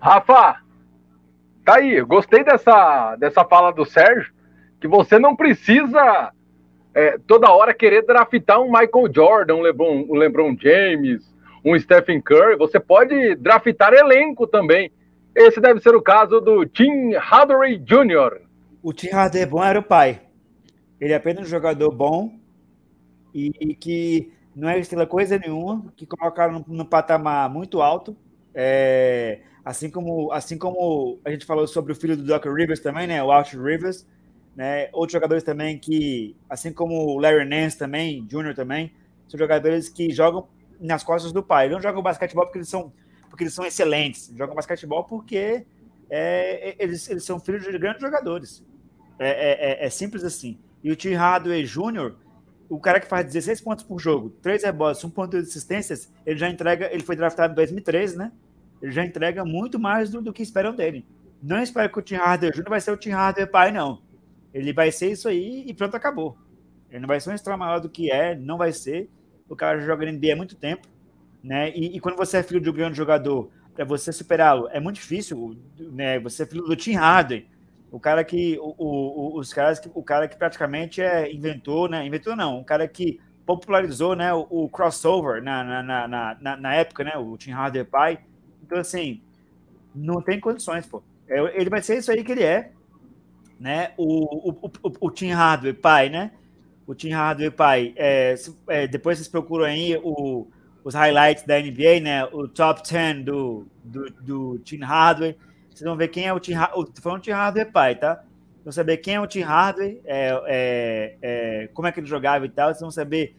Rafa, 0.00 0.60
tá 1.68 1.76
aí. 1.76 2.00
Gostei 2.00 2.42
dessa, 2.42 3.14
dessa 3.16 3.44
fala 3.44 3.70
do 3.70 3.84
Sérgio, 3.84 4.32
que 4.80 4.88
você 4.88 5.18
não 5.18 5.36
precisa 5.36 6.32
é, 6.94 7.18
toda 7.26 7.52
hora 7.52 7.74
querer 7.74 8.06
draftar 8.06 8.58
um 8.60 8.72
Michael 8.72 9.12
Jordan, 9.14 9.56
um 9.56 9.60
LeBron, 9.60 10.06
um 10.08 10.14
LeBron 10.14 10.56
James, 10.58 11.22
um 11.62 11.78
Stephen 11.78 12.22
Curry. 12.22 12.56
Você 12.56 12.80
pode 12.80 13.34
draftar 13.34 13.92
elenco 13.92 14.46
também. 14.46 14.90
Esse 15.34 15.60
deve 15.60 15.80
ser 15.80 15.94
o 15.94 16.00
caso 16.00 16.40
do 16.40 16.64
Tim 16.64 17.12
Hardaway 17.14 17.76
Jr. 17.76 18.40
O 18.82 18.94
Tim 18.94 19.10
Hardaway 19.10 19.46
bom 19.46 19.62
era 19.62 19.78
o 19.78 19.82
pai. 19.82 20.22
Ele 20.98 21.12
é 21.12 21.16
apenas 21.16 21.46
um 21.46 21.50
jogador 21.50 21.90
bom 21.90 22.32
e, 23.34 23.52
e 23.60 23.74
que 23.74 24.32
não 24.56 24.68
é 24.70 24.78
estrela 24.78 25.06
coisa 25.06 25.38
nenhuma, 25.38 25.92
que 25.96 26.06
colocaram 26.06 26.64
no, 26.66 26.76
no 26.76 26.84
patamar 26.86 27.48
muito 27.50 27.82
alto. 27.82 28.16
É, 28.60 29.38
assim, 29.64 29.88
como, 29.88 30.32
assim 30.32 30.58
como 30.58 31.20
a 31.24 31.30
gente 31.30 31.46
falou 31.46 31.64
sobre 31.68 31.92
o 31.92 31.94
filho 31.94 32.16
do 32.16 32.24
Doc 32.24 32.44
Rivers 32.44 32.80
também, 32.80 33.06
né? 33.06 33.22
O 33.22 33.30
Alt 33.30 33.52
Rivers. 33.52 34.04
Né? 34.56 34.88
Outros 34.92 35.12
jogadores 35.12 35.44
também 35.44 35.78
que, 35.78 36.34
assim 36.50 36.72
como 36.72 37.14
o 37.14 37.20
Larry 37.20 37.44
Nance 37.44 37.78
também, 37.78 38.26
Júnior 38.28 38.56
também, 38.56 38.92
são 39.28 39.38
jogadores 39.38 39.88
que 39.88 40.10
jogam 40.10 40.48
nas 40.80 41.04
costas 41.04 41.30
do 41.30 41.40
pai. 41.40 41.66
Eles 41.66 41.76
não 41.76 41.82
jogam 41.82 42.02
basquetebol 42.02 42.46
porque 42.46 42.58
eles 42.58 42.68
são, 42.68 42.92
porque 43.30 43.44
eles 43.44 43.54
são 43.54 43.64
excelentes. 43.64 44.34
Jogam 44.36 44.56
basquetebol 44.56 45.04
porque 45.04 45.64
é, 46.10 46.74
eles, 46.82 47.08
eles 47.08 47.22
são 47.22 47.38
filhos 47.38 47.62
de 47.62 47.78
grandes 47.78 48.02
jogadores. 48.02 48.64
É, 49.20 49.28
é, 49.28 49.84
é, 49.84 49.86
é 49.86 49.90
simples 49.90 50.24
assim. 50.24 50.58
E 50.82 50.90
o 50.90 50.96
Tim 50.96 51.14
Hardaway 51.14 51.62
Jr., 51.62 52.16
o 52.68 52.80
cara 52.80 52.98
que 52.98 53.06
faz 53.06 53.24
16 53.24 53.60
pontos 53.60 53.84
por 53.84 54.00
jogo, 54.00 54.30
3 54.42 54.64
rebotes, 54.64 55.04
1 55.04 55.10
ponto 55.10 55.40
de 55.40 55.48
assistências, 55.48 56.12
ele 56.26 56.38
já 56.38 56.50
entrega, 56.50 56.92
ele 56.92 57.04
foi 57.04 57.14
draftado 57.14 57.52
em 57.52 57.54
2013, 57.54 58.18
né? 58.18 58.32
Ele 58.80 58.92
já 58.92 59.04
entrega 59.04 59.44
muito 59.44 59.78
mais 59.78 60.10
do, 60.10 60.22
do 60.22 60.32
que 60.32 60.42
esperam 60.42 60.74
dele. 60.74 61.04
Não 61.42 61.62
espero 61.62 61.90
que 61.90 61.98
o 61.98 62.02
Tim 62.02 62.16
Hardaway 62.16 62.52
Jr. 62.52 62.68
vai 62.68 62.80
ser 62.80 62.90
o 62.92 62.96
Tim 62.96 63.10
Hardaway 63.10 63.48
pai, 63.48 63.70
não. 63.70 64.02
Ele 64.52 64.72
vai 64.72 64.90
ser 64.90 65.10
isso 65.12 65.28
aí 65.28 65.64
e 65.66 65.74
pronto, 65.74 65.94
acabou. 65.96 66.36
Ele 66.90 67.00
não 67.00 67.08
vai 67.08 67.20
ser 67.20 67.30
um 67.30 67.34
extra 67.34 67.56
maior 67.56 67.80
do 67.80 67.88
que 67.88 68.10
é, 68.10 68.34
não 68.34 68.56
vai 68.56 68.72
ser. 68.72 69.08
O 69.48 69.54
cara 69.54 69.78
joga 69.80 70.06
no 70.06 70.12
NBA 70.12 70.32
há 70.32 70.36
muito 70.36 70.56
tempo, 70.56 70.88
né? 71.42 71.70
E, 71.70 71.96
e 71.96 72.00
quando 72.00 72.16
você 72.16 72.38
é 72.38 72.42
filho 72.42 72.60
de 72.60 72.68
um 72.68 72.72
grande 72.72 72.96
jogador, 72.96 73.50
para 73.74 73.84
você 73.84 74.12
superá-lo 74.12 74.68
é 74.72 74.80
muito 74.80 74.96
difícil, 74.96 75.56
né? 75.78 76.18
Você 76.20 76.42
é 76.42 76.46
filho 76.46 76.64
do 76.64 76.74
Tim 76.74 76.94
Hardaway, 76.94 77.46
o 77.90 77.98
cara 77.98 78.24
que 78.24 78.58
o, 78.58 78.74
o, 78.76 79.38
os 79.38 79.52
caras 79.52 79.78
que 79.78 79.90
o 79.94 80.02
cara 80.02 80.28
que 80.28 80.36
praticamente 80.36 81.00
é 81.00 81.32
inventou, 81.32 81.88
né? 81.88 82.04
Inventou 82.04 82.36
não, 82.36 82.58
um 82.58 82.64
cara 82.64 82.86
que 82.86 83.20
popularizou, 83.46 84.14
né? 84.14 84.32
O, 84.34 84.46
o 84.50 84.68
crossover 84.68 85.42
na, 85.42 85.64
na, 85.64 86.08
na, 86.08 86.36
na, 86.40 86.56
na 86.56 86.74
época, 86.74 87.04
né? 87.04 87.16
O 87.16 87.36
Tim 87.36 87.50
Hardaway 87.50 87.84
pai. 87.86 88.18
Então 88.68 88.78
assim, 88.78 89.22
não 89.94 90.20
tem 90.20 90.38
condições, 90.38 90.86
pô. 90.86 91.02
É, 91.26 91.40
ele 91.58 91.70
vai 91.70 91.80
ser 91.80 91.96
isso 91.96 92.12
aí 92.12 92.22
que 92.22 92.32
ele 92.32 92.44
é, 92.44 92.70
né? 93.58 93.92
O, 93.96 94.50
o, 94.50 94.70
o, 94.82 94.92
o 95.00 95.10
Tim 95.10 95.30
Hardaway 95.30 95.72
pai, 95.72 96.10
né? 96.10 96.32
O 96.86 96.94
Tim 96.94 97.10
Hardaway 97.10 97.50
pai. 97.50 97.94
É, 97.96 98.34
é, 98.68 98.86
depois 98.86 99.16
vocês 99.16 99.28
procuram 99.28 99.64
aí 99.64 99.96
o, 99.96 100.46
os 100.84 100.94
highlights 100.94 101.44
da 101.44 101.58
NBA, 101.58 102.00
né? 102.02 102.24
O 102.26 102.46
top 102.46 102.82
10 102.86 103.24
do, 103.24 103.66
do, 103.82 104.10
do 104.20 104.58
Tim 104.58 104.80
Hardaway 104.80 105.34
vocês 105.70 105.86
vão 105.88 105.96
ver 105.96 106.08
quem 106.08 106.26
é 106.26 106.32
o 106.32 106.38
Tim 106.38 106.52
Hardaway. 106.52 106.86
Tô 107.02 107.18
Tim 107.18 107.30
Hardaway 107.30 107.70
pai, 107.70 107.94
tá? 107.94 108.22
Vão 108.64 108.72
saber 108.72 108.98
quem 108.98 109.14
é 109.14 109.20
o 109.20 109.26
Tim 109.26 109.40
Hardaway, 109.40 110.02
é, 110.04 110.42
é, 110.46 111.16
é, 111.22 111.66
como 111.68 111.88
é 111.88 111.92
que 111.92 112.00
ele 112.00 112.06
jogava 112.06 112.44
e 112.44 112.50
tal. 112.50 112.68
Vocês 112.68 112.82
vão 112.82 112.90
saber 112.90 113.34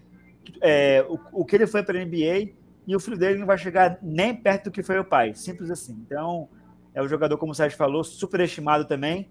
o, 1.07 1.41
o, 1.41 1.45
que 1.45 1.55
ele 1.55 1.67
foi 1.67 1.83
para 1.83 1.99
a 1.99 2.03
NBA 2.03 2.53
e 2.89 2.95
o 2.95 2.99
filho 2.99 3.19
dele 3.19 3.37
não 3.37 3.45
vai 3.45 3.55
chegar 3.55 3.99
nem 4.01 4.35
perto 4.35 4.63
do 4.65 4.71
que 4.71 4.81
foi 4.81 4.97
o 4.97 5.05
pai. 5.05 5.35
Simples 5.35 5.69
assim. 5.69 5.93
Então, 6.03 6.49
é 6.91 6.99
um 6.99 7.07
jogador, 7.07 7.37
como 7.37 7.51
o 7.51 7.55
Sérgio 7.55 7.77
falou, 7.77 8.03
superestimado 8.03 8.83
também. 8.85 9.29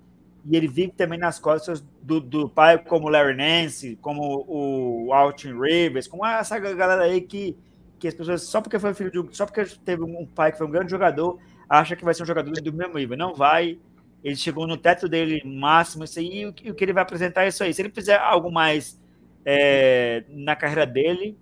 E 0.48 0.56
ele 0.56 0.68
vive 0.68 0.92
também 0.92 1.18
nas 1.18 1.40
costas 1.40 1.84
do, 2.00 2.20
do 2.20 2.48
pai, 2.48 2.78
como 2.78 3.08
o 3.08 3.10
Larry 3.10 3.36
Nance, 3.36 3.98
como 4.00 4.44
o 4.46 5.12
Alton 5.12 5.60
Rivers, 5.60 6.06
como 6.06 6.24
essa 6.24 6.56
galera 6.56 7.02
aí 7.02 7.20
que, 7.20 7.56
que 7.98 8.06
as 8.06 8.14
pessoas, 8.14 8.42
só 8.42 8.60
porque 8.60 8.78
foi 8.78 8.94
filho 8.94 9.10
de 9.10 9.36
só 9.36 9.44
porque 9.44 9.64
teve 9.84 10.04
um 10.04 10.24
pai 10.24 10.52
que 10.52 10.58
foi 10.58 10.66
um 10.68 10.70
grande 10.70 10.92
jogador, 10.92 11.40
acha 11.68 11.96
que 11.96 12.04
vai 12.04 12.14
ser 12.14 12.22
um 12.22 12.26
jogador 12.26 12.52
do 12.52 12.72
mesmo 12.72 12.96
nível. 12.96 13.16
Não 13.16 13.34
vai. 13.34 13.76
Ele 14.22 14.36
chegou 14.36 14.68
no 14.68 14.76
teto 14.76 15.08
dele 15.08 15.42
máximo, 15.44 16.04
isso 16.04 16.20
aí, 16.20 16.42
e 16.42 16.70
o 16.70 16.74
que 16.74 16.84
ele 16.84 16.92
vai 16.92 17.02
apresentar 17.02 17.42
é 17.42 17.48
isso 17.48 17.64
aí. 17.64 17.74
Se 17.74 17.82
ele 17.82 17.90
fizer 17.90 18.18
algo 18.18 18.52
mais 18.52 19.00
é, 19.44 20.22
na 20.28 20.54
carreira 20.54 20.86
dele, 20.86 21.36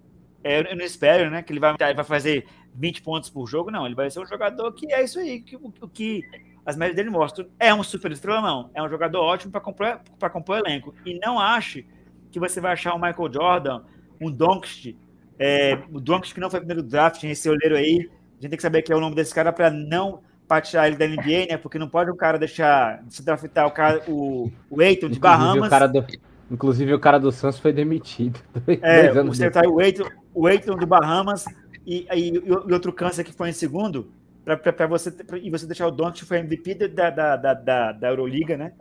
é, 0.47 0.73
eu 0.73 0.77
não 0.77 0.85
espero, 0.85 1.31
né? 1.31 1.43
Que 1.43 1.53
ele 1.53 1.61
vai, 1.61 1.75
vai 1.77 2.05
fazer 2.05 2.47
20 2.75 3.03
pontos 3.03 3.31
por 3.31 3.47
jogo, 3.47 3.71
não. 3.71 3.87
Ele 3.87 3.95
vai 3.95 4.11
ser 4.11 4.21
um 4.21 4.27
jogador 4.27 4.73
que 4.73 4.93
é 4.93 5.03
isso 5.03 5.19
aí, 5.19 5.41
que, 5.41 5.57
o 5.57 5.89
que 5.89 6.23
as 6.65 6.77
médias 6.77 6.97
dele 6.97 7.11
mostram. 7.11 7.47
É 7.59 7.75
um 7.75 7.83
super 7.83 8.13
estrela, 8.13 8.41
não. 8.41 8.71
É 8.75 8.83
um 8.83 8.89
jogador 8.89 9.21
ótimo 9.21 9.53
para 9.53 9.61
compor, 9.61 10.01
compor 10.33 10.59
elenco. 10.59 10.95
E 11.05 11.19
não 11.19 11.39
ache 11.39 11.87
que 12.31 12.41
você 12.41 12.61
vai 12.61 12.73
achar 12.73 12.95
o 12.95 12.99
Michael 12.99 13.33
Jordan, 13.33 13.83
um 14.21 14.31
Doncic, 14.31 14.97
é, 15.39 15.79
o 15.93 16.01
Doncic 16.01 16.35
que 16.35 16.41
não 16.41 16.51
foi 16.51 16.61
primeiro 16.61 16.83
draft, 16.83 17.23
esse 17.25 17.49
olheiro 17.49 17.77
aí, 17.77 18.11
a 18.39 18.43
gente 18.43 18.51
tem 18.51 18.57
que 18.57 18.63
saber 18.63 18.83
que 18.83 18.93
é 18.93 18.97
o 18.97 19.01
nome 19.01 19.15
desse 19.15 19.35
cara 19.35 19.53
para 19.53 19.71
não 19.71 20.21
partilhar 20.47 20.87
ele 20.87 20.97
da 20.97 21.07
NBA, 21.07 21.47
né? 21.51 21.57
Porque 21.57 21.79
não 21.79 21.89
pode 21.89 22.11
o 22.11 22.17
cara 22.17 22.39
deixar 22.39 23.03
se 23.09 23.25
draftar 23.25 23.67
o 23.67 23.71
cara, 23.71 24.03
o, 24.09 24.51
o 24.71 24.83
Eiton 24.83 25.09
de 25.09 25.19
Bahamas. 25.19 25.67
O 25.67 25.71
cara 25.71 25.87
do, 25.87 26.05
inclusive 26.51 26.93
o 26.95 27.01
cara 27.01 27.19
do 27.19 27.33
Santos 27.33 27.59
foi 27.59 27.73
demitido. 27.73 28.41
É, 28.83 29.51
tá 29.51 29.63
o 29.69 29.81
Eiton, 29.81 30.09
o 30.37 30.47
Eiton 30.47 30.77
de 30.77 30.85
Bahamas 30.85 31.47
e, 31.87 32.07
e, 32.13 32.29
e, 32.29 32.73
outro 32.73 32.93
câncer 32.93 33.25
que 33.25 33.33
foi 33.33 33.49
em 33.49 33.55
segundo, 33.55 34.13
para 34.45 34.87
você 34.87 35.11
pra, 35.11 35.39
e 35.39 35.49
você 35.49 35.67
deixar 35.67 35.87
o 35.87 35.91
Doncic 35.91 36.29
foi 36.29 36.39
MVP 36.41 36.75
da, 36.89 37.09
da, 37.09 37.37
da, 37.37 37.93
da, 37.93 38.09
Euroliga, 38.09 38.55
né? 38.55 38.75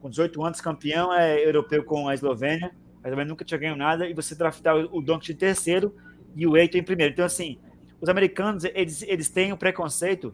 Com 0.00 0.08
18 0.08 0.44
anos, 0.44 0.60
campeão 0.60 1.12
é 1.12 1.44
europeu 1.44 1.82
com 1.82 2.08
a 2.08 2.14
Eslovênia, 2.14 2.72
mas 3.02 3.10
também 3.10 3.26
nunca 3.26 3.44
tinha 3.44 3.58
ganho 3.58 3.74
nada, 3.74 4.08
e 4.08 4.14
você 4.14 4.36
draftar 4.36 4.76
o, 4.76 4.98
o 4.98 5.02
Doncic 5.02 5.34
em 5.34 5.36
terceiro 5.36 5.92
e 6.36 6.46
o 6.46 6.56
Eiton 6.56 6.78
em 6.78 6.84
primeiro. 6.84 7.12
Então, 7.12 7.24
assim, 7.24 7.58
os 8.00 8.08
americanos 8.08 8.62
eles, 8.62 9.02
eles 9.02 9.28
têm 9.28 9.50
o 9.50 9.56
um 9.56 9.58
preconceito 9.58 10.32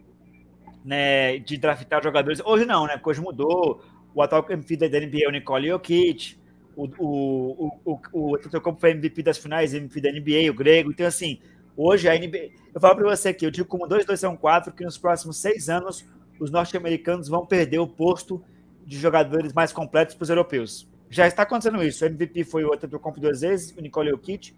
né, 0.84 1.38
de 1.38 1.56
draftar 1.56 2.02
jogadores. 2.02 2.42
Hoje 2.44 2.66
não, 2.66 2.86
né? 2.86 2.98
Porque 2.98 3.10
hoje 3.10 3.22
mudou. 3.22 3.82
O 4.14 4.22
atual 4.22 4.44
MVP 4.50 4.88
da 4.88 5.00
NBA 5.00 5.24
é 5.24 5.28
o 5.28 5.32
Nicole 5.32 5.68
Jokic. 5.68 6.36
O, 6.78 6.84
o, 6.96 7.80
o, 7.84 8.00
o, 8.12 8.36
o 8.36 8.76
foi 8.76 8.92
MVP 8.92 9.20
das 9.24 9.36
finais, 9.36 9.74
MVP 9.74 10.00
da 10.00 10.12
NBA, 10.12 10.48
o 10.48 10.54
Grego. 10.54 10.92
Então, 10.92 11.06
assim, 11.06 11.40
hoje 11.76 12.08
a 12.08 12.16
NBA. 12.16 12.50
Eu 12.72 12.80
falo 12.80 12.94
para 12.94 13.16
você 13.16 13.30
aqui, 13.30 13.44
eu 13.44 13.50
digo 13.50 13.66
como 13.66 13.88
2, 13.88 14.06
2 14.06 14.20
são 14.20 14.36
4, 14.36 14.72
que 14.72 14.84
nos 14.84 14.96
próximos 14.96 15.38
seis 15.38 15.68
anos 15.68 16.06
os 16.38 16.52
norte-americanos 16.52 17.26
vão 17.28 17.44
perder 17.44 17.80
o 17.80 17.86
posto 17.88 18.40
de 18.86 18.96
jogadores 18.96 19.52
mais 19.52 19.72
completos 19.72 20.14
para 20.14 20.22
os 20.22 20.30
europeus. 20.30 20.88
Já 21.10 21.26
está 21.26 21.42
acontecendo 21.42 21.82
isso. 21.82 22.04
O 22.04 22.06
MVP 22.06 22.44
foi 22.44 22.64
o 22.64 22.72
Antetokounmpo 22.72 23.18
duas 23.18 23.40
vezes, 23.40 23.74
o 23.76 23.80
Nicole 23.80 24.10
Jokic 24.10 24.54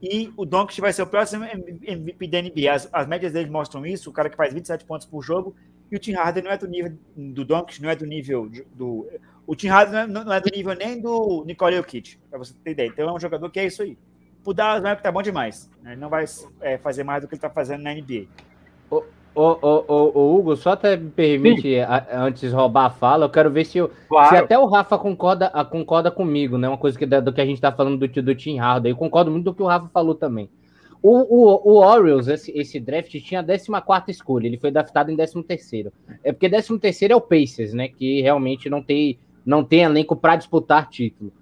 e 0.00 0.32
o 0.36 0.44
Doncic 0.44 0.80
vai 0.80 0.92
ser 0.92 1.02
o 1.02 1.06
próximo 1.06 1.44
MVP 1.44 2.28
da 2.28 2.40
NBA. 2.40 2.72
As, 2.72 2.88
as, 2.92 3.06
médias 3.08 3.32
dele 3.32 3.50
mostram 3.50 3.84
isso, 3.84 4.10
o 4.10 4.12
cara 4.12 4.30
que 4.30 4.36
faz 4.36 4.54
27 4.54 4.84
pontos 4.84 5.06
por 5.06 5.22
jogo, 5.22 5.56
e 5.90 5.96
o 5.96 5.98
Tim 5.98 6.12
Harden 6.12 6.44
não 6.44 6.50
é 6.50 6.58
do 6.58 6.68
nível 6.68 6.92
do 7.16 7.44
Doncic, 7.44 7.80
não 7.80 7.90
é 7.90 7.96
do 7.96 8.06
nível 8.06 8.48
do... 8.74 9.08
O 9.46 9.54
Tim 9.54 9.68
não 9.68 9.98
é, 9.98 10.06
não 10.06 10.32
é 10.32 10.40
do 10.40 10.50
nível 10.54 10.74
nem 10.74 11.00
do 11.00 11.44
Nicole 11.46 11.76
Jokic, 11.76 12.16
para 12.30 12.38
você 12.38 12.54
ter 12.64 12.70
ideia. 12.70 12.88
Então 12.88 13.08
é 13.08 13.12
um 13.12 13.20
jogador 13.20 13.50
que 13.50 13.60
é 13.60 13.66
isso 13.66 13.82
aí. 13.82 13.96
Por 14.42 14.54
Dallas 14.54 14.82
não 14.82 14.90
é 14.90 14.96
que 14.96 15.02
tá 15.02 15.12
bom 15.12 15.22
demais. 15.22 15.70
Né? 15.82 15.92
Ele 15.92 16.00
não 16.00 16.08
vai 16.08 16.24
é, 16.60 16.78
fazer 16.78 17.04
mais 17.04 17.22
do 17.22 17.28
que 17.28 17.34
ele 17.34 17.40
tá 17.40 17.50
fazendo 17.50 17.82
na 17.82 17.94
NBA. 17.94 18.26
Ô, 18.90 19.02
ô, 19.34 19.84
ô, 19.88 20.12
ô, 20.14 20.38
Hugo, 20.38 20.56
só 20.56 20.70
até 20.70 20.96
me 20.96 21.10
permite, 21.10 21.80
a, 21.80 22.24
antes 22.24 22.42
de 22.42 22.54
roubar 22.54 22.86
a 22.86 22.90
fala, 22.90 23.24
eu 23.24 23.30
quero 23.30 23.50
ver 23.50 23.64
se, 23.64 23.78
eu, 23.78 23.90
claro. 24.08 24.28
se 24.28 24.36
até 24.36 24.56
o 24.56 24.66
Rafa 24.66 24.96
concorda, 24.96 25.50
concorda 25.64 26.10
comigo, 26.10 26.56
né? 26.56 26.68
Uma 26.68 26.78
coisa 26.78 26.96
que, 26.96 27.04
do 27.04 27.32
que 27.32 27.40
a 27.40 27.46
gente 27.46 27.60
tá 27.60 27.72
falando 27.72 27.98
do, 27.98 28.22
do 28.22 28.34
Tim 28.34 28.58
Harden. 28.58 28.92
Eu 28.92 28.96
concordo 28.96 29.30
muito 29.30 29.44
do 29.44 29.54
que 29.54 29.62
o 29.62 29.66
Rafa 29.66 29.88
falou 29.92 30.14
também. 30.14 30.48
O, 31.02 31.18
o, 31.18 31.72
o 31.72 31.84
Orioles, 31.84 32.28
esse, 32.28 32.50
esse 32.56 32.80
draft, 32.80 33.10
tinha 33.20 33.40
a 33.40 33.80
14 33.82 34.10
escolha, 34.10 34.46
ele 34.46 34.56
foi 34.56 34.70
draftado 34.70 35.10
em 35.10 35.16
13. 35.16 35.92
É 36.22 36.32
porque 36.32 36.48
13 36.48 36.78
é 37.10 37.14
o 37.14 37.20
Pacers, 37.20 37.74
né? 37.74 37.88
Que 37.88 38.22
realmente 38.22 38.70
não 38.70 38.82
tem, 38.82 39.18
não 39.44 39.64
tem 39.64 39.82
elenco 39.82 40.16
para 40.16 40.36
disputar 40.36 40.88
título. 40.88 41.32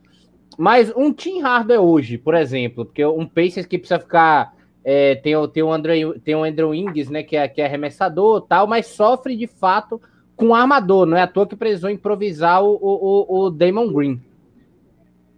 Mas 0.59 0.93
um 0.95 1.13
Tim 1.13 1.41
Harden 1.41 1.79
hoje, 1.79 2.19
por 2.19 2.35
exemplo, 2.35 2.85
porque 2.85 3.05
um 3.05 3.27
Pacers 3.27 3.67
que 3.67 3.79
precisa 3.79 3.99
ficar 3.99 4.55
é, 4.85 5.15
tem, 5.15 5.35
tem, 5.49 5.63
o 5.63 5.73
André, 5.73 6.01
tem 6.25 6.35
o 6.35 6.45
Andrew 6.45 6.75
Ings, 6.75 7.11
né, 7.11 7.23
que 7.23 7.37
é, 7.37 7.47
que 7.49 7.61
é 7.61 7.67
arremessador 7.67 8.43
tal, 8.43 8.67
mas 8.67 8.87
sofre 8.87 9.37
de 9.37 9.47
fato 9.47 10.01
com 10.37 10.55
armador. 10.55 11.07
Não 11.07 11.17
é 11.17 11.23
à 11.23 11.27
toa 11.27 11.47
que 11.47 11.57
precisou 11.57 11.89
improvisar 11.89 12.63
o, 12.63 12.79
o, 12.81 13.45
o 13.45 13.51
Damon 13.51 13.93
Green. 13.93 14.21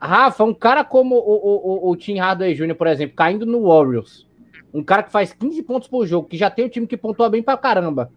Rafa, 0.00 0.44
um 0.44 0.54
cara 0.54 0.84
como 0.84 1.16
o, 1.16 1.88
o, 1.88 1.90
o 1.90 1.96
Tim 1.96 2.18
Hardaway 2.18 2.54
Jr., 2.54 2.74
por 2.74 2.86
exemplo, 2.86 3.16
caindo 3.16 3.46
no 3.46 3.68
Warriors, 3.68 4.26
um 4.72 4.82
cara 4.82 5.02
que 5.02 5.12
faz 5.12 5.32
15 5.32 5.62
pontos 5.62 5.88
por 5.88 6.06
jogo, 6.06 6.28
que 6.28 6.36
já 6.36 6.50
tem 6.50 6.66
um 6.66 6.68
time 6.68 6.86
que 6.86 6.96
pontua 6.96 7.30
bem 7.30 7.42
pra 7.42 7.56
caramba. 7.56 8.10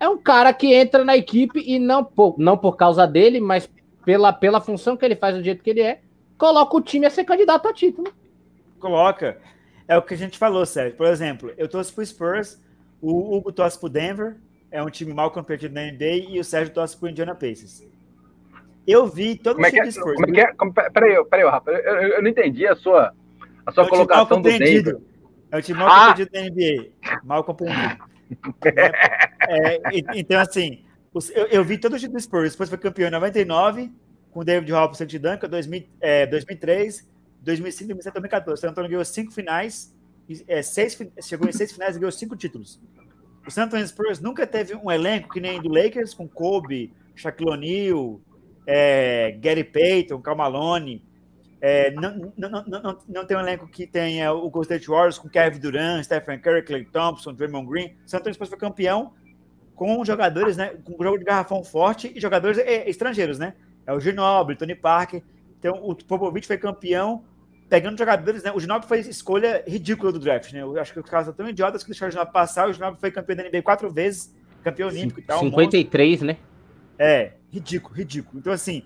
É 0.00 0.08
um 0.08 0.18
cara 0.18 0.52
que 0.52 0.74
entra 0.74 1.04
na 1.04 1.16
equipe 1.16 1.62
e 1.66 1.78
não 1.78 2.04
por, 2.04 2.36
não 2.38 2.56
por 2.56 2.76
causa 2.76 3.06
dele, 3.06 3.40
mas 3.40 3.68
pela, 4.04 4.32
pela 4.32 4.60
função 4.60 4.96
que 4.96 5.04
ele 5.04 5.16
faz 5.16 5.36
do 5.36 5.42
jeito 5.42 5.62
que 5.62 5.70
ele 5.70 5.82
é, 5.82 6.00
coloca 6.36 6.76
o 6.76 6.80
time 6.80 7.06
a 7.06 7.10
ser 7.10 7.24
candidato 7.24 7.68
a 7.68 7.72
título. 7.72 8.12
Coloca. 8.78 9.38
É 9.86 9.96
o 9.96 10.02
que 10.02 10.14
a 10.14 10.16
gente 10.16 10.38
falou, 10.38 10.64
Sérgio. 10.64 10.96
Por 10.96 11.06
exemplo, 11.06 11.52
eu 11.56 11.68
torço 11.68 11.94
pro 11.94 12.04
Spurs, 12.04 12.62
o 13.00 13.36
Hugo 13.36 13.52
torce 13.52 13.78
pro 13.78 13.88
Denver, 13.88 14.36
é 14.70 14.82
um 14.82 14.90
time 14.90 15.12
mal 15.12 15.30
competido 15.30 15.74
na 15.74 15.82
NBA, 15.90 16.30
e 16.30 16.40
o 16.40 16.44
Sérgio 16.44 16.72
torce 16.72 16.96
pro 16.96 17.08
Indiana 17.08 17.34
Pacers. 17.34 17.86
Eu 18.86 19.06
vi 19.06 19.36
todo 19.36 19.56
como 19.56 19.66
é 19.66 19.70
que 19.70 19.80
é, 19.80 19.90
Spurs. 19.90 20.14
Como 20.14 20.30
é 20.30 20.32
que 20.32 20.40
é? 20.40 20.54
Como, 20.54 20.72
peraí, 20.72 21.24
peraí, 21.24 21.44
Rafa, 21.44 21.70
eu, 21.70 21.78
eu, 21.78 22.08
eu, 22.14 22.22
não 22.22 22.28
entendi 22.28 22.66
a 22.66 22.74
sua, 22.74 23.12
a 23.66 23.72
sua 23.72 23.84
é 23.84 23.88
colocação 23.88 24.40
do 24.40 24.48
Denver. 24.48 24.98
É 25.50 25.58
o 25.58 25.62
time 25.62 25.78
mal 25.78 25.88
ah. 25.88 26.14
compreendido 26.14 26.30
da 26.32 26.42
NBA. 26.42 27.20
Mal 27.24 27.44
compreendido. 27.44 28.07
É, 29.48 29.80
então, 30.14 30.40
assim, 30.40 30.84
eu, 31.34 31.46
eu, 31.46 31.64
vi 31.64 31.78
todo 31.78 31.94
o 31.94 31.98
time 31.98 32.12
do 32.12 32.20
Spurs. 32.20 32.52
Depois 32.52 32.68
foi 32.68 32.78
campeão 32.78 33.08
em 33.08 33.12
99, 33.12 33.92
com 34.30 34.44
David 34.44 34.70
Robson 34.72 35.04
e 35.04 35.18
Duncan, 35.18 35.48
2000, 35.48 35.84
é, 36.00 36.26
2003, 36.26 37.08
2005, 37.40 37.88
2007, 37.88 38.12
2014. 38.12 38.54
O 38.54 38.60
San 38.60 38.70
Antonio 38.70 38.90
ganhou 38.90 39.04
cinco 39.04 39.32
finais, 39.32 39.94
é, 40.46 40.62
seis, 40.62 40.98
chegou 41.22 41.48
em 41.48 41.52
seis 41.52 41.72
finais 41.72 41.96
e 41.96 41.98
ganhou 41.98 42.12
cinco 42.12 42.36
títulos. 42.36 42.80
O 43.46 43.50
San 43.50 43.64
Antonio 43.64 43.86
Spurs 43.86 44.20
nunca 44.20 44.46
teve 44.46 44.74
um 44.74 44.90
elenco 44.90 45.30
que 45.30 45.40
nem 45.40 45.60
do 45.60 45.70
Lakers, 45.70 46.12
com 46.12 46.28
Kobe, 46.28 46.92
Shaquille 47.14 47.50
O'Neal, 47.50 48.20
é, 48.66 49.36
Gary 49.40 49.64
Payton, 49.64 50.20
Cal 50.20 50.36
Malone, 50.36 51.02
é, 51.60 51.90
não, 51.90 52.32
não, 52.36 52.64
não, 52.66 52.98
não, 53.08 53.26
tem 53.26 53.36
um 53.36 53.40
elenco 53.40 53.66
que 53.66 53.86
tenha 53.86 54.32
o 54.32 54.48
Golden 54.48 54.62
State 54.76 54.88
Warriors 54.88 55.18
com 55.18 55.28
Kevin 55.28 55.58
Durant, 55.58 56.04
Stephen 56.04 56.38
Curry, 56.38 56.62
Clay 56.62 56.84
Thompson, 56.84 57.34
Draymond 57.34 57.68
Green. 57.68 57.96
San 58.06 58.18
Antonio 58.18 58.34
Spurs 58.34 58.48
foi 58.48 58.58
campeão 58.58 59.12
com 59.74 60.04
jogadores, 60.04 60.56
né, 60.56 60.72
com 60.84 61.02
jogo 61.02 61.18
de 61.18 61.24
garrafão 61.24 61.62
forte 61.64 62.12
e 62.14 62.20
jogadores 62.20 62.58
é, 62.58 62.88
estrangeiros, 62.88 63.38
né? 63.38 63.54
É 63.86 63.92
o 63.92 64.00
Ginobili, 64.00 64.58
Tony 64.58 64.74
Parker. 64.74 65.22
Então, 65.58 65.80
o 65.82 65.94
Popovich 65.94 66.46
foi 66.46 66.58
campeão 66.58 67.24
pegando 67.68 67.98
jogadores, 67.98 68.42
né? 68.42 68.52
O 68.52 68.60
Ginobili 68.60 68.86
foi 68.86 69.00
escolha 69.00 69.64
ridícula 69.66 70.12
do 70.12 70.18
draft, 70.18 70.52
né? 70.52 70.62
Eu 70.62 70.78
acho 70.80 70.92
que 70.92 71.00
os 71.00 71.08
caras 71.08 71.26
são 71.26 71.34
tão 71.34 71.48
idiotas 71.48 71.82
que 71.82 71.90
deixaram 71.90 72.08
o 72.08 72.12
Ginobili 72.12 72.32
passar. 72.32 72.68
O 72.68 72.72
Ginobili 72.72 73.00
foi 73.00 73.10
campeão 73.10 73.36
da 73.36 73.44
NBA 73.44 73.62
quatro 73.62 73.90
vezes, 73.90 74.34
campeão 74.62 74.88
olímpico 74.88 75.20
e 75.20 75.22
tal. 75.22 75.40
53, 75.40 76.22
um 76.22 76.26
né? 76.26 76.36
É, 76.98 77.32
ridículo, 77.50 77.94
ridículo. 77.94 78.38
Então, 78.38 78.52
assim, 78.52 78.84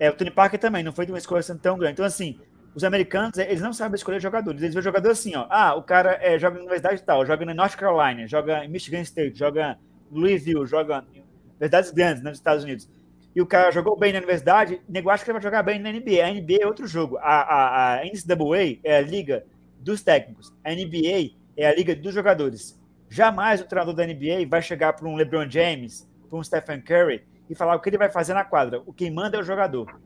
é, 0.00 0.08
o 0.08 0.14
Tony 0.14 0.30
Parker 0.30 0.58
também 0.58 0.82
não 0.82 0.92
foi 0.92 1.04
de 1.04 1.12
uma 1.12 1.18
escolha 1.18 1.42
tão 1.60 1.78
grande. 1.78 1.92
Então, 1.92 2.06
assim, 2.06 2.40
os 2.74 2.82
americanos, 2.82 3.36
eles 3.36 3.60
não 3.60 3.72
sabem 3.72 3.96
escolher 3.96 4.18
jogadores. 4.18 4.62
Eles 4.62 4.74
veem 4.74 4.82
jogador 4.82 5.10
assim, 5.10 5.36
ó. 5.36 5.46
Ah, 5.50 5.74
o 5.74 5.82
cara 5.82 6.18
é, 6.22 6.38
joga 6.38 6.54
na 6.54 6.62
universidade 6.62 7.02
tal, 7.02 7.26
joga 7.26 7.44
na 7.44 7.52
North 7.52 7.76
Carolina, 7.76 8.26
joga 8.26 8.64
em 8.64 8.68
Michigan 8.68 9.02
State, 9.02 9.38
joga 9.38 9.78
em 10.10 10.18
Louisville, 10.18 10.66
joga 10.66 11.04
em 11.12 11.22
universidades 11.50 11.90
grandes 11.90 12.22
né, 12.22 12.30
nos 12.30 12.38
Estados 12.38 12.64
Unidos. 12.64 12.88
E 13.36 13.42
o 13.42 13.46
cara 13.46 13.70
jogou 13.70 13.96
bem 13.96 14.12
na 14.12 14.18
universidade, 14.18 14.80
nego 14.88 15.10
acha 15.10 15.22
que 15.22 15.30
ele 15.30 15.38
vai 15.38 15.42
jogar 15.42 15.62
bem 15.62 15.78
na 15.78 15.92
NBA. 15.92 16.24
A 16.24 16.32
NBA 16.32 16.62
é 16.62 16.66
outro 16.66 16.86
jogo. 16.86 17.18
A, 17.18 17.22
a, 17.22 18.00
a 18.00 18.04
NCAA 18.04 18.80
é 18.82 18.96
a 18.96 19.00
liga 19.02 19.44
dos 19.78 20.02
técnicos. 20.02 20.50
A 20.64 20.70
NBA 20.70 21.32
é 21.58 21.66
a 21.66 21.74
liga 21.74 21.94
dos 21.94 22.14
jogadores. 22.14 22.80
Jamais 23.10 23.60
o 23.60 23.66
treinador 23.66 23.94
da 23.94 24.06
NBA 24.06 24.46
vai 24.48 24.62
chegar 24.62 24.94
para 24.94 25.06
um 25.06 25.14
LeBron 25.14 25.48
James, 25.48 26.08
para 26.28 26.38
um 26.38 26.42
Stephen 26.42 26.80
Curry 26.80 27.22
e 27.50 27.54
falar 27.54 27.74
o 27.74 27.80
que 27.80 27.88
ele 27.88 27.98
vai 27.98 28.08
fazer 28.08 28.32
na 28.32 28.44
quadra. 28.44 28.80
O 28.86 28.92
quem 28.92 29.10
manda 29.10 29.36
é 29.36 29.40
o 29.40 29.42
jogador. 29.42 30.00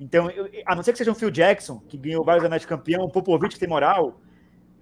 Então, 0.00 0.30
eu, 0.30 0.48
a 0.64 0.74
não 0.74 0.82
ser 0.82 0.92
que 0.92 0.98
seja 0.98 1.12
um 1.12 1.14
Phil 1.14 1.30
Jackson, 1.30 1.78
que 1.80 1.98
ganhou 1.98 2.24
vários 2.24 2.44
anéis 2.44 2.62
de 2.62 2.68
campeão, 2.68 3.04
um 3.04 3.10
Popovich 3.10 3.54
que 3.54 3.60
tem 3.60 3.68
moral, 3.68 4.20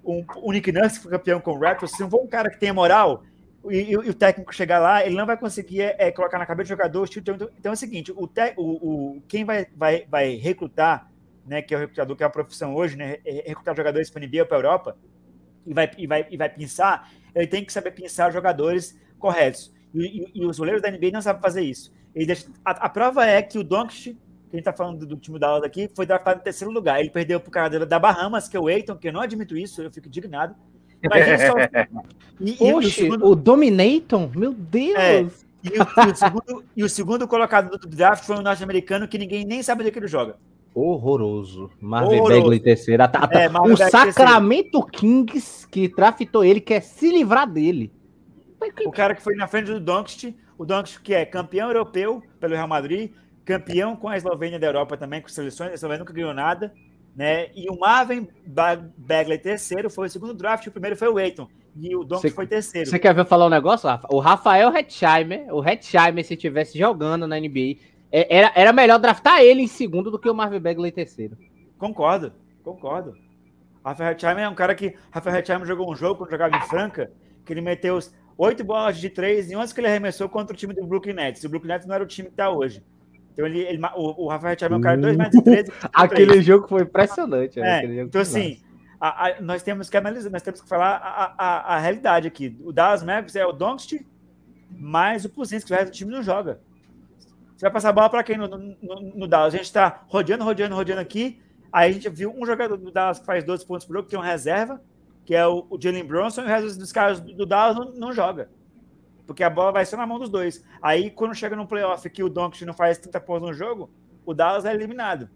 um, 0.05 0.25
um 0.37 0.53
Nick 0.53 0.71
Nurse 0.71 0.97
que 0.97 1.03
foi 1.03 1.13
campeão 1.13 1.41
com 1.41 1.53
o 1.53 1.59
Raptors, 1.59 1.93
se 1.93 2.01
não 2.01 2.09
for 2.09 2.23
um 2.23 2.27
cara 2.29 2.49
que 2.49 2.59
tenha 2.59 2.73
moral 2.73 3.25
e, 3.71 3.91
e, 3.91 3.97
o 3.97 4.15
técnico 4.15 4.55
chegar 4.55 4.79
lá, 4.79 5.05
ele 5.05 5.17
não 5.17 5.27
vai 5.27 5.37
conseguir 5.37 5.83
é, 5.83 5.97
é 5.99 6.13
colocar 6.13 6.39
na 6.39 6.47
cabeça 6.47 6.67
do 6.67 6.77
jogador. 6.77 7.09
Então, 7.17 7.35
então 7.59 7.73
é 7.73 7.75
o 7.75 7.77
seguinte, 7.77 8.13
o, 8.15 8.27
te, 8.27 8.55
o, 8.57 9.17
o, 9.17 9.23
quem 9.27 9.45
vai, 9.45 9.67
vai, 9.75 10.07
vai 10.09 10.35
recrutar, 10.37 11.11
né, 11.47 11.61
que 11.61 11.75
é 11.75 11.77
o 11.77 11.81
recrutador, 11.81 12.17
que 12.17 12.23
é 12.23 12.27
a 12.27 12.31
profissão 12.31 12.75
hoje, 12.75 12.97
né, 12.97 13.19
é 13.25 13.49
recrutar 13.49 13.75
jogadores 13.75 14.11
para 14.11 14.23
a 14.23 14.27
NBA 14.27 14.41
ou 14.41 14.47
para 14.47 14.57
a 14.57 14.61
Europa, 14.61 14.97
e 15.67 15.75
vai, 15.75 15.91
e, 15.97 16.07
vai, 16.07 16.27
e 16.31 16.37
vai 16.37 16.49
pensar, 16.49 17.11
ele 17.35 17.47
tem 17.47 17.65
que 17.65 17.73
saber 17.73 17.91
pensar 17.93 18.31
jogadores 18.31 18.99
corretos. 19.19 19.75
E, 19.95 20.31
e, 20.35 20.43
e, 20.43 20.47
os 20.47 20.59
goleiros 20.59 20.83
da 20.83 20.91
NBA 20.91 21.11
não 21.13 21.23
sabem 21.23 21.41
fazer 21.41 21.63
isso. 21.63 21.93
A, 22.65 22.71
a, 22.71 22.89
prova 22.89 23.25
é 23.25 23.41
que 23.41 23.59
o 23.59 23.65
Doncic, 23.65 24.15
que 24.15 24.19
a 24.53 24.57
gente 24.57 24.65
tá 24.65 24.73
falando 24.73 24.99
do, 25.01 25.07
do 25.07 25.17
time 25.17 25.39
da 25.39 25.49
aula 25.49 25.67
aqui, 25.67 25.89
foi 25.95 26.05
draftado 26.05 26.41
em 26.41 26.43
terceiro 26.43 26.73
lugar. 26.73 27.01
Ele 27.01 27.11
perdeu 27.11 27.39
pro 27.39 27.51
cara 27.51 27.87
da 27.87 27.99
Bahamas, 27.99 28.49
que 28.49 28.57
é 28.57 28.61
o 28.61 28.69
Eiton, 28.69 28.97
que 28.97 29.09
eu 29.09 29.13
não 29.13 29.21
admito 29.21 29.57
isso, 29.57 29.81
eu 29.81 29.93
fico 29.93 30.09
indignado. 30.09 30.55
Só... 31.05 31.55
e, 32.41 32.73
Oxe, 32.73 32.89
o, 32.89 32.91
segundo... 32.91 33.27
o 33.27 33.35
Dominaton? 33.37 34.31
Meu 34.35 34.53
Deus! 34.53 34.97
É, 34.97 35.21
e, 35.65 35.79
o, 35.79 36.11
o 36.11 36.17
segundo, 36.17 36.65
e 36.77 36.85
o 36.85 36.89
segundo 36.89 37.29
colocado 37.29 37.79
do 37.79 37.89
draft 37.89 38.25
foi 38.25 38.37
um 38.37 38.43
norte-americano 38.43 39.09
que 39.09 39.19
ninguém 39.19 39.45
nem 39.45 39.63
sabe 39.63 39.83
onde 39.83 39.91
que 39.91 39.99
ele 39.99 40.09
joga. 40.09 40.37
Horroroso. 40.75 41.71
Marvin 41.81 42.21
Bagley 42.21 42.59
terceiro. 42.59 43.03
É, 43.03 43.49
o 43.49 43.77
Sacramento 43.77 44.83
terceiro. 44.83 45.25
Kings 45.27 45.69
que 45.69 45.89
draftou 45.89 46.45
ele 46.45 46.61
quer 46.61 46.83
se 46.83 47.11
livrar 47.11 47.49
dele. 47.49 47.93
O 48.87 48.91
cara 48.91 49.15
que 49.15 49.23
foi 49.23 49.35
na 49.35 49.47
frente 49.47 49.67
do 49.67 49.81
Doncic, 49.81 50.37
o 50.57 50.65
Doncic 50.65 51.03
que 51.03 51.15
é 51.15 51.25
campeão 51.25 51.69
europeu 51.69 52.23
pelo 52.41 52.55
Real 52.55 52.69
Madrid, 52.69 53.13
campeão 53.45 53.97
com 53.97 54.09
a 54.09 54.17
Eslovênia 54.17 54.59
da 54.59 54.67
Europa 54.67 54.97
também, 54.97 55.21
com 55.21 55.29
seleções, 55.29 55.71
a 55.71 55.75
Eslovênia 55.75 56.01
nunca 56.01 56.13
ganhou 56.13 56.35
nada, 56.35 56.73
né? 57.15 57.49
E 57.55 57.69
o 57.71 57.79
Marvin 57.79 58.29
Bagley 58.97 59.39
terceiro 59.39 59.89
foi 59.91 60.07
o 60.07 60.11
segundo 60.11 60.35
draft, 60.35 60.67
o 60.67 60.71
primeiro 60.71 60.97
foi 60.97 61.09
o 61.09 61.19
Eiton. 61.19 61.49
E 61.77 61.95
o 61.97 62.05
Doncic 62.05 62.35
foi 62.35 62.47
terceiro. 62.47 62.89
Você 62.89 62.99
quer 62.99 63.15
ver 63.15 63.27
falar 63.27 63.47
um 63.47 63.51
negócio, 63.51 63.89
Rafa? 63.89 64.07
O 64.11 64.21
Rafael 64.21 64.75
Hetzheimer, 64.75 65.53
o 65.53 65.65
Hetzheimer, 65.65 66.25
se 66.25 66.37
tivesse 66.37 66.79
jogando 66.79 67.27
na 67.27 67.39
NBA, 67.39 67.79
é, 68.13 68.37
era, 68.37 68.53
era 68.55 68.73
melhor 68.73 68.99
draftar 68.99 69.41
ele 69.41 69.63
em 69.63 69.67
segundo 69.67 70.11
do 70.11 70.19
que 70.19 70.31
o 70.31 70.35
Marvin 70.35 70.61
Bagley 70.61 70.93
terceiro. 70.93 71.37
Concordo, 71.77 72.33
concordo. 72.63 73.17
Rafael 73.85 74.13
Hetzheimer 74.13 74.45
é 74.45 74.49
um 74.49 74.55
cara 74.55 74.75
que. 74.75 74.95
Rafael 75.11 75.37
Hetzheimer 75.37 75.67
jogou 75.67 75.91
um 75.91 75.97
jogo 75.97 76.19
quando 76.19 76.31
jogava 76.31 76.57
em 76.57 76.61
Franca, 76.63 77.11
que 77.45 77.53
ele 77.53 77.61
meteu 77.61 77.97
os 77.97 78.15
oito 78.37 78.65
bolas 78.65 78.99
de 78.99 79.09
três 79.09 79.51
e 79.51 79.57
11 79.57 79.75
que 79.75 79.81
ele 79.81 79.89
arremessou 79.89 80.29
contra 80.29 80.55
o 80.55 80.57
time 80.57 80.75
do 80.75 80.87
Brooklyn 80.87 81.15
Nets. 81.15 81.45
O 81.45 81.49
Brooklyn 81.49 81.73
Nets 81.73 81.87
não 81.87 81.95
era 81.95 82.05
o 82.05 82.07
time 82.07 82.29
que 82.29 82.35
está 82.35 82.51
hoje. 82.51 82.83
Então 83.33 83.47
ele, 83.47 83.61
ele 83.61 83.81
o, 83.97 84.25
o 84.25 84.29
Rafael 84.29 84.57
é 84.61 84.75
um 84.75 84.81
cara 84.81 84.97
de 84.97 85.03
2 85.03 85.17
metros 85.17 85.41
e 85.41 85.43
13. 85.43 85.73
Aquele 85.93 86.41
jogo 86.43 86.69
foi 86.69 86.83
impressionante. 86.83 87.61
É, 87.61 87.85
então, 88.03 88.21
assim, 88.21 88.61
a, 89.01 89.27
a, 89.27 89.41
nós 89.41 89.63
temos 89.63 89.91
que 89.91 89.97
analisar, 89.97 90.31
nós 90.31 90.43
temos 90.43 90.61
que 90.61 90.69
falar 90.69 90.97
a, 90.97 91.75
a, 91.75 91.79
realidade 91.79 92.29
aqui. 92.29 92.57
O 92.63 92.73
Dallas 92.73 93.03
Mavericks 93.03 93.35
é 93.35 93.45
o 93.45 93.53
Doncic, 93.53 94.07
mais 94.71 95.25
o 95.25 95.29
Puzinski, 95.29 95.69
que 95.69 95.75
o 95.75 95.77
resto 95.77 95.91
do 95.91 95.95
time 95.95 96.13
não 96.13 96.23
joga. 96.23 96.61
Você 97.57 97.67
vai 97.67 97.73
passar 97.73 97.91
a 97.91 97.93
bola 97.93 98.09
para 98.09 98.23
quem 98.23 98.37
no, 98.37 98.49
no, 98.49 98.77
no, 99.15 99.27
Dallas? 99.27 99.55
A 99.55 99.57
gente 99.57 99.67
está 99.67 100.05
rodeando, 100.09 100.45
rodeando, 100.45 100.75
rodeando 100.75 101.01
aqui. 101.01 101.41
Aí 101.73 101.91
a 101.91 101.93
gente 101.93 102.09
viu 102.09 102.33
um 102.37 102.47
jogador 102.47 102.77
do 102.77 102.91
Dallas 102.91 103.19
que 103.19 103.27
faz 103.27 103.43
12 103.43 103.67
pontos 103.67 103.85
por 103.85 103.95
jogo, 103.95 104.05
que 104.05 104.11
tem 104.11 104.19
uma 104.19 104.27
reserva 104.27 104.81
que 105.25 105.35
é 105.35 105.47
o, 105.47 105.67
o 105.71 105.81
Jalen 105.81 106.05
Bronson, 106.05 106.43
e 106.43 106.45
o 106.45 106.49
resto 106.49 106.79
dos 106.79 106.93
caras 106.93 107.21
do 107.21 107.47
Dallas 107.47 107.77
não, 107.77 107.93
não 107.93 108.13
joga. 108.13 108.51
Porque 109.27 109.43
a 109.43 109.51
bola 109.51 109.73
vai 109.73 109.85
ser 109.87 109.97
na 109.97 110.07
mão 110.07 110.19
dos 110.19 110.29
dois. 110.29 110.65
Aí, 110.83 111.11
quando 111.11 111.35
chega 111.35 111.57
no 111.57 111.67
playoff 111.67 112.09
que 112.11 112.23
o 112.23 112.29
Doncic 112.29 112.67
não 112.67 112.75
faz 112.75 112.99
30 112.99 113.21
pontos 113.21 113.49
no 113.49 113.55
jogo, 113.55 113.91
o 114.25 114.35
Dallas 114.35 114.65
é 114.65 114.75
eliminado. 114.75 115.31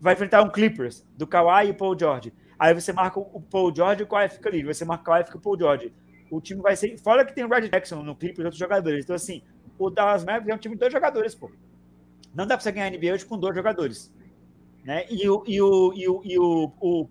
Vai 0.00 0.14
enfrentar 0.14 0.42
um 0.42 0.50
Clippers, 0.50 1.04
do 1.16 1.26
Kawhi 1.26 1.68
e 1.68 1.70
o 1.70 1.74
Paul 1.74 1.98
George. 1.98 2.32
Aí 2.58 2.72
você 2.72 2.92
marca 2.92 3.18
o 3.18 3.40
Paul 3.40 3.74
George 3.74 4.02
e 4.02 4.04
o 4.04 4.06
Kawhi 4.06 4.28
fica 4.28 4.48
livre. 4.48 4.72
Você 4.72 4.84
marca 4.84 5.02
o 5.02 5.06
Kawhi 5.06 5.22
e 5.22 5.24
fica 5.24 5.38
o 5.38 5.40
Paul 5.40 5.58
George. 5.58 5.92
O 6.30 6.40
time 6.40 6.62
vai 6.62 6.76
ser... 6.76 6.96
Fora 6.98 7.24
que 7.24 7.34
tem 7.34 7.44
o 7.44 7.48
Red 7.48 7.68
Jackson 7.68 8.02
no 8.02 8.14
Clippers 8.14 8.38
e 8.38 8.44
outros 8.44 8.58
jogadores. 8.58 9.04
Então, 9.04 9.16
assim, 9.16 9.42
o 9.78 9.90
Dallas 9.90 10.24
Mavericks 10.24 10.50
é 10.50 10.54
um 10.54 10.58
time 10.58 10.74
de 10.76 10.80
dois 10.80 10.92
jogadores, 10.92 11.34
pô. 11.34 11.50
Não 12.34 12.46
dá 12.46 12.56
pra 12.56 12.62
você 12.62 12.72
ganhar 12.72 12.86
a 12.86 12.90
NBA 12.90 13.12
hoje 13.14 13.26
com 13.26 13.36
dois 13.36 13.54
jogadores. 13.54 14.12
Né? 14.84 15.04
E 15.10 15.28
o, 15.28 15.44
e 15.46 15.60
o, 15.60 15.92
e 15.94 16.08
o, 16.08 16.22
e 16.24 16.38
o, 16.38 16.72
o 16.80 17.04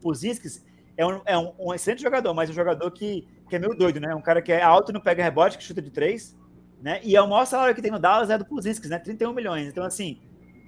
é 0.98 1.06
um, 1.06 1.22
é 1.26 1.38
um, 1.38 1.54
um, 1.60 1.74
excelente 1.74 2.02
jogador, 2.02 2.34
mas 2.34 2.50
um 2.50 2.54
jogador 2.54 2.90
que, 2.92 3.28
que 3.50 3.56
é 3.56 3.60
meio 3.60 3.76
doido, 3.76 4.00
né? 4.00 4.14
Um 4.14 4.22
cara 4.22 4.42
que 4.42 4.52
é 4.52 4.62
alto, 4.62 4.94
não 4.94 5.02
pega 5.02 5.24
rebote, 5.24 5.58
que 5.58 5.64
chuta 5.64 5.82
de 5.82 5.90
três, 5.90 6.38
né? 6.82 7.00
E 7.04 7.16
é 7.16 7.22
o 7.22 7.28
maior 7.28 7.46
salário 7.46 7.76
que 7.76 7.82
tem 7.82 7.92
no 7.92 8.00
Dallas 8.00 8.30
é 8.30 8.38
do 8.38 8.46
Puzinskis, 8.46 8.90
né? 8.90 9.00
31 9.00 9.34
milhões. 9.34 9.68
Então, 9.68 9.84
assim, 9.84 10.20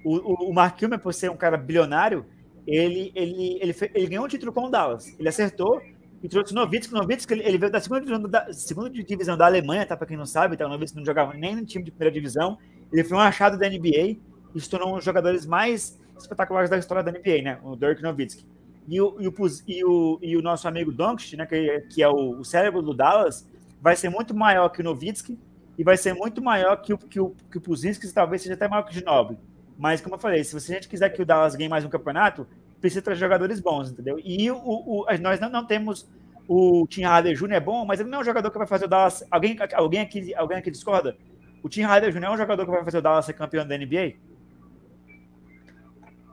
o, 0.04 0.16
o, 0.16 0.50
o 0.50 0.54
Mark 0.54 0.76
Kilmer, 0.76 0.98
por 0.98 1.12
ser 1.12 1.30
um 1.30 1.36
cara 1.36 1.56
bilionário, 1.56 2.26
ele, 2.66 3.12
ele, 3.14 3.58
ele, 3.60 3.76
ele, 3.94 4.06
ganhou 4.06 4.24
um 4.24 4.28
título 4.28 4.52
com 4.52 4.66
o 4.66 4.70
Dallas. 4.70 5.14
Ele 5.18 5.28
acertou 5.28 5.82
e 6.22 6.28
trouxe 6.28 6.52
o 6.52 6.56
Novitsky. 6.56 6.94
O 6.94 6.98
Novitsky, 6.98 7.34
ele 7.34 7.58
veio 7.58 7.70
da 7.70 7.80
segunda 7.80 8.00
divisão 8.00 8.30
da, 8.30 8.52
segunda 8.52 8.90
divisão 8.90 9.36
da 9.36 9.46
Alemanha, 9.46 9.84
tá? 9.84 9.96
Para 9.96 10.06
quem 10.06 10.16
não 10.16 10.26
sabe, 10.26 10.56
tá? 10.56 10.66
o 10.66 10.68
Novitsky 10.68 10.98
não 10.98 11.04
jogava 11.04 11.34
nem 11.34 11.56
no 11.56 11.64
time 11.64 11.84
de 11.84 11.90
primeira 11.90 12.12
divisão. 12.12 12.58
Ele 12.92 13.04
foi 13.04 13.16
um 13.16 13.20
achado 13.20 13.58
da 13.58 13.68
NBA 13.68 14.16
e 14.54 14.60
se 14.60 14.70
tornou 14.70 14.92
um 14.92 14.96
dos 14.96 15.04
jogadores 15.04 15.44
mais 15.44 15.98
espetaculares 16.18 16.70
da 16.70 16.78
história 16.78 17.02
da 17.02 17.10
NBA, 17.10 17.42
né? 17.42 17.58
O 17.62 17.76
Dirk 17.76 18.02
Nowitzki. 18.02 18.46
E 18.86 19.00
o, 19.00 19.16
e 19.18 19.28
o, 19.28 19.34
e 19.66 19.84
o, 19.84 20.18
e 20.22 20.36
o 20.36 20.42
nosso 20.42 20.68
amigo 20.68 20.92
Doncic, 20.92 21.36
né, 21.36 21.46
que, 21.46 21.80
que 21.90 22.02
é 22.02 22.08
o, 22.08 22.40
o, 22.40 22.44
cérebro 22.44 22.82
do 22.82 22.92
Dallas, 22.92 23.48
vai 23.80 23.96
ser 23.96 24.10
muito 24.10 24.34
maior 24.34 24.68
que 24.68 24.80
o 24.80 24.84
Nowitzki 24.84 25.38
e 25.78 25.82
vai 25.82 25.96
ser 25.96 26.14
muito 26.14 26.42
maior 26.42 26.76
que 26.76 26.92
o, 26.92 26.98
que 26.98 27.18
o, 27.18 27.34
que 27.50 27.58
o 27.58 27.60
Puzinski, 27.60 28.06
talvez 28.12 28.42
seja 28.42 28.54
até 28.54 28.68
maior 28.68 28.82
que 28.82 28.90
o 28.90 28.94
Ginobili. 28.94 29.38
Mas, 29.78 30.00
como 30.00 30.14
eu 30.14 30.18
falei, 30.18 30.44
se 30.44 30.52
você, 30.52 30.74
gente 30.74 30.88
quiser 30.88 31.08
que 31.08 31.20
o 31.20 31.26
Dallas 31.26 31.56
ganhe 31.56 31.68
mais 31.68 31.84
um 31.84 31.88
campeonato, 31.88 32.46
precisa 32.80 33.02
trazer 33.02 33.20
jogadores 33.20 33.60
bons, 33.60 33.90
entendeu? 33.90 34.20
E 34.22 34.50
o, 34.50 34.56
o, 34.56 35.06
nós 35.20 35.40
não, 35.40 35.48
não 35.48 35.64
temos 35.64 36.06
o 36.46 36.86
Tim 36.86 37.04
Harder 37.04 37.34
Jr. 37.34 37.54
é 37.54 37.60
bom, 37.60 37.84
mas 37.84 38.00
ele 38.00 38.10
não 38.10 38.18
é 38.18 38.20
um 38.20 38.24
jogador 38.24 38.50
que 38.50 38.58
vai 38.58 38.66
fazer 38.66 38.84
o 38.84 38.88
Dallas. 38.88 39.24
Alguém, 39.30 39.56
alguém, 39.74 40.00
aqui, 40.00 40.34
alguém 40.34 40.58
aqui 40.58 40.70
discorda? 40.70 41.16
O 41.62 41.68
Tim 41.68 41.82
Harder 41.82 42.12
Jr. 42.12 42.24
é 42.24 42.30
um 42.30 42.36
jogador 42.36 42.64
que 42.64 42.70
vai 42.70 42.84
fazer 42.84 42.98
o 42.98 43.02
Dallas 43.02 43.24
ser 43.24 43.32
campeão 43.32 43.66
da 43.66 43.76
NBA? 43.76 44.14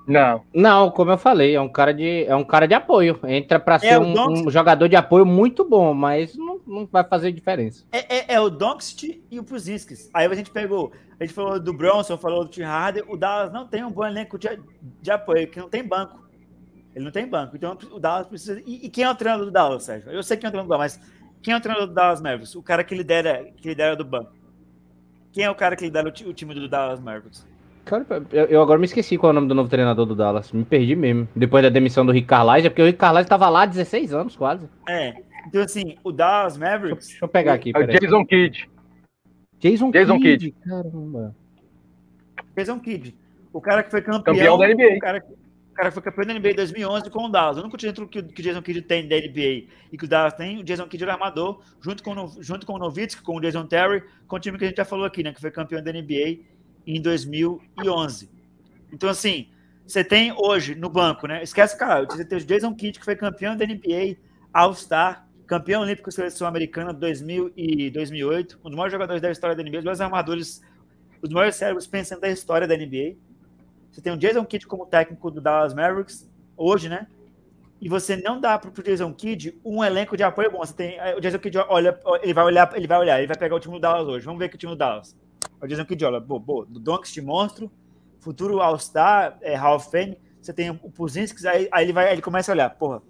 Não. 0.08 0.44
Não, 0.54 0.92
como 0.92 1.12
eu 1.12 1.18
falei, 1.18 1.56
é 1.56 1.62
um 1.62 1.70
cara 1.70 1.94
de, 1.94 2.26
é 2.26 2.36
um 2.36 2.44
cara 2.44 2.68
de 2.68 2.74
apoio. 2.74 3.20
Entra 3.24 3.60
para 3.60 3.76
é 3.76 3.80
ser 3.80 4.00
um, 4.00 4.48
um, 4.48 4.50
jogador 4.50 4.88
de 4.88 4.96
apoio 4.96 5.26
muito 5.26 5.64
bom, 5.64 5.94
mas 5.94 6.36
não, 6.36 6.60
não 6.66 6.86
vai 6.86 7.04
fazer 7.04 7.32
diferença. 7.32 7.86
É, 7.92 8.18
é, 8.18 8.34
é 8.36 8.40
o 8.40 8.50
Doncic 8.50 9.24
e 9.30 9.40
o 9.40 9.44
Puzinskis. 9.44 10.10
Aí 10.14 10.26
a 10.26 10.36
gente 10.36 10.50
pegou, 10.50 10.92
a 11.20 11.24
gente 11.24 11.34
falou 11.34 11.60
do 11.60 11.74
Bronson, 11.74 12.18
falou 12.18 12.44
do 12.44 12.50
Tim 12.50 12.64
Harder. 12.64 13.06
O 13.08 13.16
Dallas 13.16 13.52
não 13.52 13.68
tem 13.68 13.84
um 13.84 13.92
bom 13.92 14.06
elenco 14.06 14.38
de, 14.38 14.60
de 15.02 15.12
apoio, 15.12 15.48
que 15.48 15.60
não 15.60 15.70
tem 15.70 15.84
banco. 15.84 16.20
Ele 16.96 17.06
não 17.06 17.12
tem 17.12 17.28
banco. 17.28 17.56
Então 17.56 17.78
o 17.92 18.00
Dallas 18.00 18.28
precisa. 18.28 18.62
E, 18.66 18.86
e, 18.86 18.90
quem 18.90 19.04
é 19.04 19.10
o 19.10 19.16
treinador 19.16 19.46
do 19.46 19.52
Dallas, 19.52 19.84
Sérgio? 19.84 20.12
Eu 20.12 20.24
sei 20.24 20.36
quem 20.36 20.48
é 20.48 20.50
o 20.50 20.52
treinador 20.52 20.68
do 20.68 20.80
Dallas, 20.80 20.98
mas 20.98 21.12
quem 21.42 21.54
é 21.54 21.58
o 21.58 21.62
treinador 21.62 21.88
do 21.88 21.94
Dallas 21.94 22.22
Mavericks? 22.22 22.56
O 22.56 22.64
cara 22.64 22.84
que 22.84 22.94
lidera, 22.94 23.46
que 23.56 23.70
lidera 23.70 23.96
do 23.96 24.04
banco. 24.04 24.34
Quem 25.32 25.46
é 25.46 25.50
o 25.50 25.56
cara 25.56 25.76
que 25.76 25.86
lidera 25.86 26.10
o, 26.10 26.30
o 26.30 26.34
time 26.34 26.54
do 26.54 26.68
Dallas 26.68 27.00
Mavericks? 27.00 27.48
Cara, 27.86 28.06
eu, 28.32 28.46
eu, 28.46 28.62
agora 28.62 28.80
me 28.80 28.86
esqueci 28.86 29.18
qual 29.18 29.30
é 29.30 29.32
o 29.32 29.36
nome 29.36 29.48
do 29.48 29.56
novo 29.56 29.70
treinador 29.70 30.06
do 30.06 30.16
Dallas. 30.16 30.52
Me 30.52 30.64
perdi 30.64 30.96
mesmo. 30.96 31.28
Depois 31.36 31.64
da 31.64 31.70
demissão 31.70 32.06
do 32.06 32.12
Rick 32.12 32.28
Carlisle, 32.28 32.68
é 32.68 32.70
porque 32.70 32.82
o 32.82 32.86
Rick 32.86 33.00
Carlisle 33.00 33.24
estava 33.24 33.50
lá 33.50 33.64
há 33.64 33.66
16 33.66 34.14
anos, 34.14 34.36
quase. 34.36 34.68
É. 34.88 35.16
Então, 35.48 35.62
assim, 35.62 35.98
o 36.04 36.12
Dallas 36.12 36.58
Mavericks. 36.58 37.08
Deixa, 37.08 37.10
deixa 37.10 37.26
eu 37.26 37.30
pegar 37.30 37.54
aqui. 37.54 37.72
É 37.76 37.80
o 37.80 37.88
Jason 37.88 38.26
Kidd. 38.26 38.70
Jason, 39.60 39.92
Jason 39.92 40.20
Kidd. 40.20 40.52
Kidd. 40.52 40.70
Caramba. 40.70 41.36
Jason 42.56 42.80
Kidd. 42.80 43.16
O 43.54 43.60
cara 43.60 43.84
que 43.84 43.92
foi 43.92 44.02
campeão. 44.02 44.24
Campeão 44.24 44.58
da 44.58 44.68
NBA. 44.68 44.96
O 44.96 45.00
cara, 45.00 45.24
o 45.72 45.74
cara 45.74 45.92
foi 45.92 46.04
campeão 46.04 46.26
da 46.26 46.34
NBA 46.34 46.52
em 46.52 46.56
2011 46.56 47.10
com 47.10 47.26
o 47.26 47.30
Dallas. 47.30 47.58
O 47.58 47.62
único 47.62 47.78
título 47.78 48.08
que, 48.08 48.22
que 48.22 48.42
o 48.42 48.44
Jason 48.44 48.62
Kidd 48.62 48.82
tem 48.84 49.08
da 49.08 49.16
NBA 49.16 49.68
e 49.92 49.98
que 49.98 50.06
o 50.06 50.08
Dallas 50.08 50.34
tem, 50.34 50.60
o 50.60 50.64
Jason 50.64 50.88
Kidd 50.88 51.04
era 51.04 51.14
armador, 51.14 51.62
junto 51.82 52.04
com, 52.04 52.28
junto 52.40 52.66
com 52.66 52.74
o 52.74 52.78
Nowitzki, 52.78 53.22
com 53.22 53.38
o 53.38 53.42
Jason 53.42 53.66
Terry, 53.66 54.04
com 54.28 54.36
o 54.36 54.40
time 54.40 54.58
que 54.58 54.66
a 54.66 54.68
gente 54.68 54.78
já 54.78 54.86
falou 54.86 55.06
aqui, 55.06 55.24
né? 55.24 55.34
Que 55.34 55.42
foi 55.42 55.52
campeão 55.52 55.84
da 55.84 55.92
NBA 55.92 56.40
em 56.86 57.02
2011. 57.02 58.30
Então, 58.92 59.10
assim, 59.10 59.48
você 59.86 60.04
tem 60.04 60.34
hoje 60.38 60.76
no 60.76 60.90
banco, 60.90 61.28
né? 61.28 61.44
Esquece, 61.44 61.78
cara, 61.78 62.06
você 62.06 62.24
tem 62.24 62.38
o 62.38 62.42
Jason 62.44 62.74
Kidd, 62.74 63.00
que 63.00 63.06
foi 63.06 63.16
campeão 63.16 63.56
da 63.56 63.66
NBA, 63.66 64.18
All-Star, 64.54 65.28
campeão 65.46 65.82
olímpico 65.82 66.10
da 66.10 66.16
seleção 66.16 66.48
americana 66.48 66.94
2000 66.94 67.52
e 67.58 67.90
2008, 67.90 68.60
um 68.64 68.70
dos 68.70 68.76
maiores 68.76 68.94
jogadores 68.94 69.22
da 69.22 69.30
história 69.32 69.56
da 69.56 69.62
NBA, 69.62 69.80
os 69.80 69.84
maiores 69.84 70.02
armadores, 70.02 70.62
os 71.22 71.30
maiores 71.30 71.56
cérebros 71.56 71.86
pensando 71.88 72.22
da 72.22 72.30
história 72.30 72.68
da 72.68 72.76
NBA. 72.76 73.16
Você 73.92 74.02
tem 74.02 74.14
o 74.14 74.18
Jason 74.18 74.46
Kidd 74.46 74.66
como 74.66 74.86
técnico 74.86 75.30
do 75.30 75.42
Dallas 75.42 75.74
Mavericks, 75.74 76.30
hoje, 76.56 76.88
né? 76.88 77.08
E 77.82 77.90
você 77.90 78.16
não 78.16 78.40
dá 78.40 78.58
para 78.58 78.70
o 78.70 78.84
Jason 78.84 79.12
Kidd 79.14 79.60
um 79.66 79.84
elenco 79.84 80.16
de 80.16 80.24
apoio 80.24 80.52
bom. 80.52 80.60
Você 80.60 80.74
tem 80.74 80.98
o 81.18 81.20
Jason 81.20 81.40
Kidd 81.40 81.58
olha, 81.68 82.00
ele 82.22 82.34
vai 82.34 82.46
olhar, 82.46 82.72
ele 82.76 82.88
vai 82.88 83.00
olhar, 83.00 83.18
ele 83.18 83.28
vai 83.28 83.38
pegar 83.38 83.56
o 83.56 83.60
time 83.60 83.74
do 83.74 83.82
Dallas 83.82 84.08
hoje. 84.08 84.26
Vamos 84.26 84.40
ver 84.40 84.48
que 84.48 84.56
o 84.56 84.58
time 84.58 84.72
do 84.72 84.78
Dallas. 84.78 85.18
O 85.62 85.68
Jason 85.68 85.86
boa, 86.22 86.40
boa, 86.40 86.66
do 86.66 86.80
Donks 86.80 87.16
monstro, 87.18 87.72
futuro 88.20 88.60
All-Star, 88.60 89.38
é, 89.42 89.56
Hall 89.56 89.76
of 89.76 89.92
Fame. 89.92 90.18
Você 90.42 90.52
tem 90.52 90.72
o 90.72 90.76
Puzinski, 90.76 91.48
aí, 91.48 91.70
aí, 91.72 91.86
ele 91.86 91.94
vai, 91.94 92.12
ele 92.12 92.22
começa 92.22 92.52
a 92.52 92.54
olhar, 92.54 92.70
porra, 92.72 93.02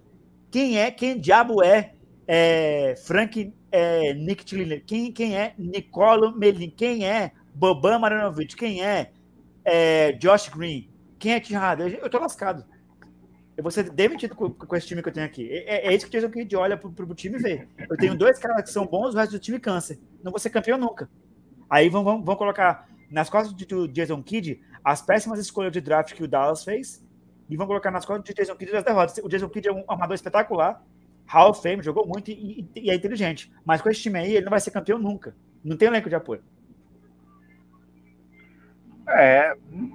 quem 0.50 0.78
é, 0.78 0.90
quem 0.90 1.18
diabo 1.18 1.62
é, 1.62 1.94
é 2.26 2.94
Frank 3.04 3.54
é, 3.70 4.12
Nick 4.12 4.44
Tilliner? 4.44 4.84
Quem, 4.84 5.10
quem 5.10 5.34
é 5.34 5.54
Nicolo 5.56 6.36
Melin? 6.36 6.68
Quem 6.68 7.08
é 7.08 7.32
Boban 7.54 7.98
Maranovic? 7.98 8.54
Quem 8.54 8.84
é 8.84 9.12
é, 9.64 10.12
Josh 10.12 10.48
Green, 10.48 10.90
quem 11.18 11.32
é 11.32 11.38
Harden? 11.38 11.98
Eu 12.00 12.10
tô 12.10 12.18
lascado. 12.18 12.64
Eu 13.56 13.62
vou 13.62 13.70
ser 13.70 13.90
demitido 13.90 14.34
com, 14.34 14.50
com, 14.50 14.76
esse 14.76 14.86
time 14.86 15.02
que 15.02 15.08
eu 15.08 15.12
tenho 15.12 15.26
aqui. 15.26 15.48
É, 15.50 15.88
é 15.88 15.94
isso 15.94 16.06
que 16.08 16.16
o 16.16 16.20
Jason 16.20 16.32
Kidd 16.32 16.56
olha 16.56 16.76
pro, 16.76 16.90
pro 16.90 17.14
time 17.14 17.38
ver. 17.38 17.68
Eu 17.88 17.96
tenho 17.96 18.16
dois 18.16 18.38
caras 18.38 18.62
que 18.62 18.70
são 18.70 18.86
bons, 18.86 19.14
o 19.14 19.18
resto 19.18 19.32
do 19.32 19.38
time 19.38 19.58
cansa. 19.60 19.98
Não 20.22 20.32
vou 20.32 20.38
ser 20.38 20.50
campeão 20.50 20.78
nunca. 20.78 21.08
Aí 21.72 21.88
vão, 21.88 22.04
vão, 22.04 22.22
vão 22.22 22.36
colocar 22.36 22.86
nas 23.10 23.30
costas 23.30 23.54
do 23.54 23.88
Jason 23.88 24.22
Kidd 24.22 24.60
as 24.84 25.00
péssimas 25.00 25.38
escolhas 25.38 25.72
de 25.72 25.80
draft 25.80 26.12
que 26.12 26.22
o 26.22 26.28
Dallas 26.28 26.62
fez 26.62 27.02
e 27.48 27.56
vão 27.56 27.66
colocar 27.66 27.90
nas 27.90 28.04
costas 28.04 28.26
do 28.26 28.36
Jason 28.36 28.54
Kidd 28.56 28.76
as 28.76 28.84
derrotas. 28.84 29.18
O 29.24 29.28
Jason 29.28 29.48
Kidd 29.48 29.68
é 29.68 29.72
um 29.72 29.82
armador 29.88 30.14
espetacular, 30.14 30.84
Hall 31.24 31.48
of 31.48 31.62
Fame, 31.62 31.82
jogou 31.82 32.06
muito 32.06 32.30
e, 32.30 32.68
e, 32.76 32.90
é 32.90 32.94
inteligente. 32.94 33.50
Mas 33.64 33.80
com 33.80 33.88
esse 33.88 34.02
time 34.02 34.18
aí, 34.18 34.34
ele 34.34 34.44
não 34.44 34.50
vai 34.50 34.60
ser 34.60 34.70
campeão 34.70 34.98
nunca. 34.98 35.34
Não 35.64 35.74
tem 35.74 35.88
elenco 35.88 36.10
de 36.10 36.14
apoio. 36.14 36.42
É, 39.08 39.54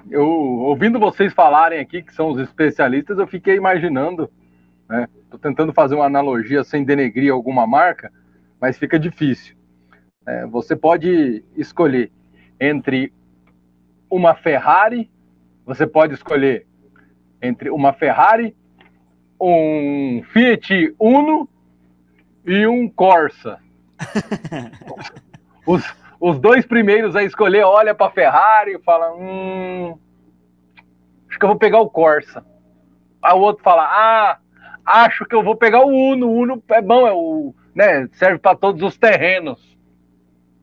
eu 0.10 0.28
ouvindo 0.28 1.00
vocês 1.00 1.32
falarem 1.32 1.80
aqui 1.80 2.02
que 2.02 2.12
são 2.12 2.32
os 2.32 2.40
especialistas, 2.40 3.20
eu 3.20 3.28
fiquei 3.28 3.56
imaginando, 3.56 4.32
né? 4.90 5.08
Tô 5.30 5.38
tentando 5.38 5.72
fazer 5.74 5.94
uma 5.94 6.06
analogia 6.06 6.64
sem 6.64 6.84
denegrir 6.84 7.32
alguma 7.32 7.68
marca, 7.68 8.12
mas 8.60 8.80
fica 8.80 8.98
difícil. 8.98 9.57
É, 10.28 10.46
você 10.46 10.76
pode 10.76 11.42
escolher 11.56 12.12
entre 12.60 13.14
uma 14.10 14.36
Ferrari, 14.36 15.10
você 15.66 15.88
pode 15.88 16.14
escolher 16.14 16.68
entre 17.42 17.70
uma 17.70 17.94
Ferrari, 17.94 18.54
um 19.40 20.22
Fiat 20.34 20.94
Uno 21.00 21.48
e 22.46 22.68
um 22.68 22.90
Corsa. 22.90 23.58
os, 25.66 25.96
os 26.20 26.40
dois 26.40 26.66
primeiros 26.66 27.16
a 27.16 27.24
escolher 27.24 27.64
olha 27.64 27.96
para 27.96 28.12
Ferrari 28.12 28.74
e 28.76 28.84
fala: 28.84 29.16
hum, 29.16 29.98
acho 31.30 31.40
que 31.40 31.46
eu 31.46 31.50
vou 31.50 31.58
pegar 31.58 31.80
o 31.80 31.90
Corsa. 31.90 32.46
Aí 33.22 33.34
o 33.34 33.40
outro 33.40 33.64
fala: 33.64 33.84
ah, 33.84 34.40
acho 34.86 35.26
que 35.26 35.36
eu 35.36 35.42
vou 35.42 35.56
pegar 35.56 35.86
o 35.86 35.90
Uno. 35.90 36.28
O 36.28 36.38
Uno 36.38 36.64
é 36.70 36.82
bom, 36.82 37.08
é 37.08 37.14
o, 37.14 37.56
né, 37.74 38.10
serve 38.12 38.40
para 38.40 38.58
todos 38.58 38.82
os 38.84 38.98
terrenos. 38.98 39.77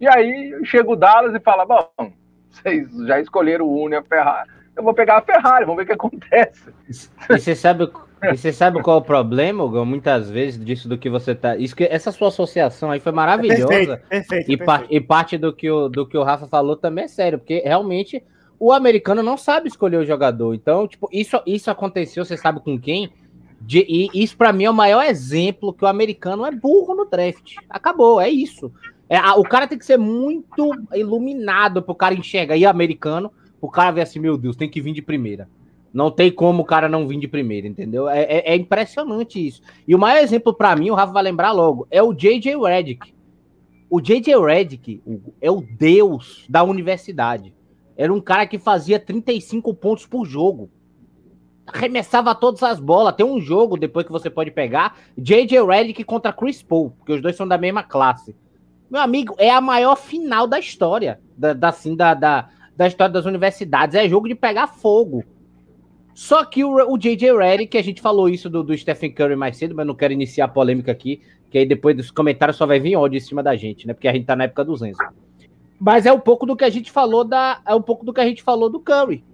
E 0.04 0.08
aí 0.08 0.54
chega 0.64 0.90
o 0.90 0.96
Dallas 0.96 1.34
e 1.34 1.40
fala: 1.40 1.64
bom, 1.64 2.12
vocês 2.50 2.86
já 3.06 3.18
escolheram 3.18 3.64
o 3.64 3.84
Uno 3.84 3.94
e 3.94 3.96
a 3.96 4.02
Ferrari. 4.02 4.50
Eu 4.76 4.82
vou 4.82 4.92
pegar 4.92 5.16
a 5.16 5.22
Ferrari, 5.22 5.64
vamos 5.64 5.78
ver 5.78 5.84
o 5.84 5.86
que 5.86 5.92
acontece. 5.92 6.68
E 7.30 7.38
você 7.38 7.54
sabe 7.54 7.90
e 8.22 8.36
você 8.36 8.52
sabe 8.52 8.82
qual 8.82 8.98
é 8.98 9.00
o 9.00 9.04
problema, 9.04 9.64
Hugo? 9.64 9.84
Muitas 9.86 10.30
vezes 10.30 10.62
disso 10.62 10.88
do 10.88 10.98
que 10.98 11.08
você 11.08 11.34
tá. 11.34 11.56
Isso 11.56 11.74
que 11.74 11.84
essa 11.84 12.12
sua 12.12 12.28
associação 12.28 12.90
aí 12.90 13.00
foi 13.00 13.12
maravilhosa. 13.12 13.66
Perfeito, 13.66 14.08
perfeito, 14.08 14.50
e, 14.50 14.56
perfeito. 14.58 14.86
e, 14.90 15.00
parte 15.00 15.38
do 15.38 15.54
que, 15.54 15.70
o, 15.70 15.88
do 15.88 16.06
que 16.06 16.18
o 16.18 16.22
Rafa 16.22 16.46
falou 16.46 16.76
também 16.76 17.04
é 17.04 17.08
sério, 17.08 17.38
porque 17.38 17.62
realmente 17.64 18.22
o 18.58 18.72
americano 18.72 19.22
não 19.22 19.38
sabe 19.38 19.68
escolher 19.68 19.96
o 19.96 20.04
jogador. 20.04 20.54
Então, 20.54 20.86
tipo, 20.86 21.08
isso, 21.10 21.40
isso 21.46 21.70
aconteceu, 21.70 22.26
você 22.26 22.36
sabe 22.36 22.60
com 22.60 22.78
quem? 22.78 23.10
De, 23.60 23.86
e 23.88 24.10
isso 24.22 24.36
para 24.36 24.52
mim 24.52 24.64
é 24.64 24.70
o 24.70 24.74
maior 24.74 25.02
exemplo 25.02 25.72
que 25.72 25.84
o 25.84 25.88
americano 25.88 26.44
é 26.44 26.50
burro 26.50 26.94
no 26.94 27.06
draft. 27.06 27.54
Acabou, 27.70 28.20
é 28.20 28.28
isso. 28.28 28.70
É, 29.14 29.16
a, 29.16 29.36
o 29.36 29.44
cara 29.44 29.68
tem 29.68 29.78
que 29.78 29.86
ser 29.86 29.96
muito 29.96 30.72
iluminado 30.92 31.80
pro 31.80 31.94
cara 31.94 32.14
enxergar. 32.14 32.56
E 32.56 32.66
americano, 32.66 33.30
o 33.60 33.70
cara 33.70 33.92
ver 33.92 34.00
assim, 34.00 34.18
meu 34.18 34.36
Deus, 34.36 34.56
tem 34.56 34.68
que 34.68 34.80
vir 34.80 34.92
de 34.92 35.00
primeira. 35.00 35.48
Não 35.92 36.10
tem 36.10 36.32
como 36.32 36.62
o 36.62 36.66
cara 36.66 36.88
não 36.88 37.06
vir 37.06 37.20
de 37.20 37.28
primeiro, 37.28 37.68
entendeu? 37.68 38.08
É, 38.08 38.22
é, 38.22 38.52
é 38.52 38.56
impressionante 38.56 39.46
isso. 39.46 39.62
E 39.86 39.94
o 39.94 39.98
maior 40.00 40.20
exemplo 40.20 40.52
para 40.52 40.74
mim, 40.74 40.90
o 40.90 40.94
Rafa 40.94 41.12
vai 41.12 41.22
lembrar 41.22 41.52
logo, 41.52 41.86
é 41.92 42.02
o 42.02 42.12
J.J. 42.12 42.56
Redick. 42.56 43.14
O 43.88 44.00
J.J. 44.00 44.36
Redick 44.36 45.00
é 45.40 45.48
o 45.48 45.60
deus 45.60 46.44
da 46.48 46.64
universidade. 46.64 47.54
Era 47.96 48.12
um 48.12 48.20
cara 48.20 48.48
que 48.48 48.58
fazia 48.58 48.98
35 48.98 49.72
pontos 49.74 50.06
por 50.06 50.26
jogo. 50.26 50.68
Arremessava 51.64 52.34
todas 52.34 52.64
as 52.64 52.80
bolas. 52.80 53.14
Tem 53.14 53.24
um 53.24 53.40
jogo 53.40 53.76
depois 53.76 54.04
que 54.04 54.10
você 54.10 54.28
pode 54.28 54.50
pegar. 54.50 54.98
J.J. 55.16 55.64
Redick 55.64 56.02
contra 56.02 56.32
Chris 56.32 56.64
Paul, 56.64 56.90
porque 56.90 57.12
os 57.12 57.22
dois 57.22 57.36
são 57.36 57.46
da 57.46 57.56
mesma 57.56 57.84
classe. 57.84 58.34
Meu 58.90 59.00
amigo, 59.00 59.34
é 59.38 59.50
a 59.50 59.60
maior 59.60 59.96
final 59.96 60.46
da 60.46 60.58
história. 60.58 61.20
Da, 61.36 61.52
da, 61.52 61.68
assim, 61.68 61.96
da, 61.96 62.14
da, 62.14 62.48
da 62.76 62.86
história 62.86 63.12
das 63.12 63.26
universidades. 63.26 63.94
É 63.94 64.08
jogo 64.08 64.28
de 64.28 64.34
pegar 64.34 64.66
fogo. 64.66 65.24
Só 66.14 66.44
que 66.44 66.64
o, 66.64 66.76
o 66.92 66.96
JJ 66.96 67.36
Redick, 67.36 67.72
que 67.72 67.78
a 67.78 67.82
gente 67.82 68.00
falou 68.00 68.28
isso 68.28 68.48
do, 68.48 68.62
do 68.62 68.76
Stephen 68.76 69.12
Curry 69.12 69.34
mais 69.34 69.56
cedo, 69.56 69.74
mas 69.74 69.86
não 69.86 69.94
quero 69.94 70.12
iniciar 70.12 70.44
a 70.44 70.48
polêmica 70.48 70.92
aqui, 70.92 71.20
que 71.50 71.58
aí 71.58 71.66
depois 71.66 71.96
dos 71.96 72.10
comentários 72.10 72.56
só 72.56 72.66
vai 72.66 72.78
vir 72.78 72.94
ódio 72.94 73.16
em 73.16 73.20
cima 73.20 73.42
da 73.42 73.56
gente, 73.56 73.86
né? 73.86 73.92
Porque 73.92 74.06
a 74.06 74.12
gente 74.12 74.24
tá 74.24 74.36
na 74.36 74.44
época 74.44 74.64
do 74.64 74.76
Zenzo. 74.76 74.98
Mas 75.78 76.06
é 76.06 76.12
um 76.12 76.20
pouco 76.20 76.46
do 76.46 76.54
que 76.54 76.64
a 76.64 76.70
gente 76.70 76.90
falou 76.90 77.24
da. 77.24 77.60
É 77.66 77.74
um 77.74 77.82
pouco 77.82 78.06
do 78.06 78.12
que 78.12 78.20
a 78.20 78.26
gente 78.26 78.42
falou 78.44 78.70
do 78.70 78.78
Curry. 78.78 79.24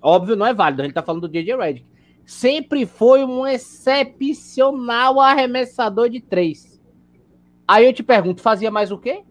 Óbvio, 0.00 0.34
não 0.34 0.46
é 0.46 0.54
válido, 0.54 0.82
a 0.82 0.84
gente 0.86 0.94
tá 0.94 1.02
falando 1.02 1.28
do 1.28 1.32
JJ 1.32 1.54
Redick. 1.56 1.86
Sempre 2.24 2.86
foi 2.86 3.24
um 3.24 3.46
excepcional 3.46 5.20
arremessador 5.20 6.08
de 6.08 6.20
três. 6.20 6.71
Aí 7.72 7.86
eu 7.86 7.92
te 7.94 8.02
pergunto, 8.02 8.42
fazia 8.42 8.70
mais 8.70 8.92
o 8.92 8.98
quê? 8.98 9.22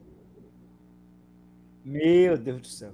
Meu 1.86 2.36
Deus 2.36 2.62
do 2.62 2.68
céu. 2.68 2.92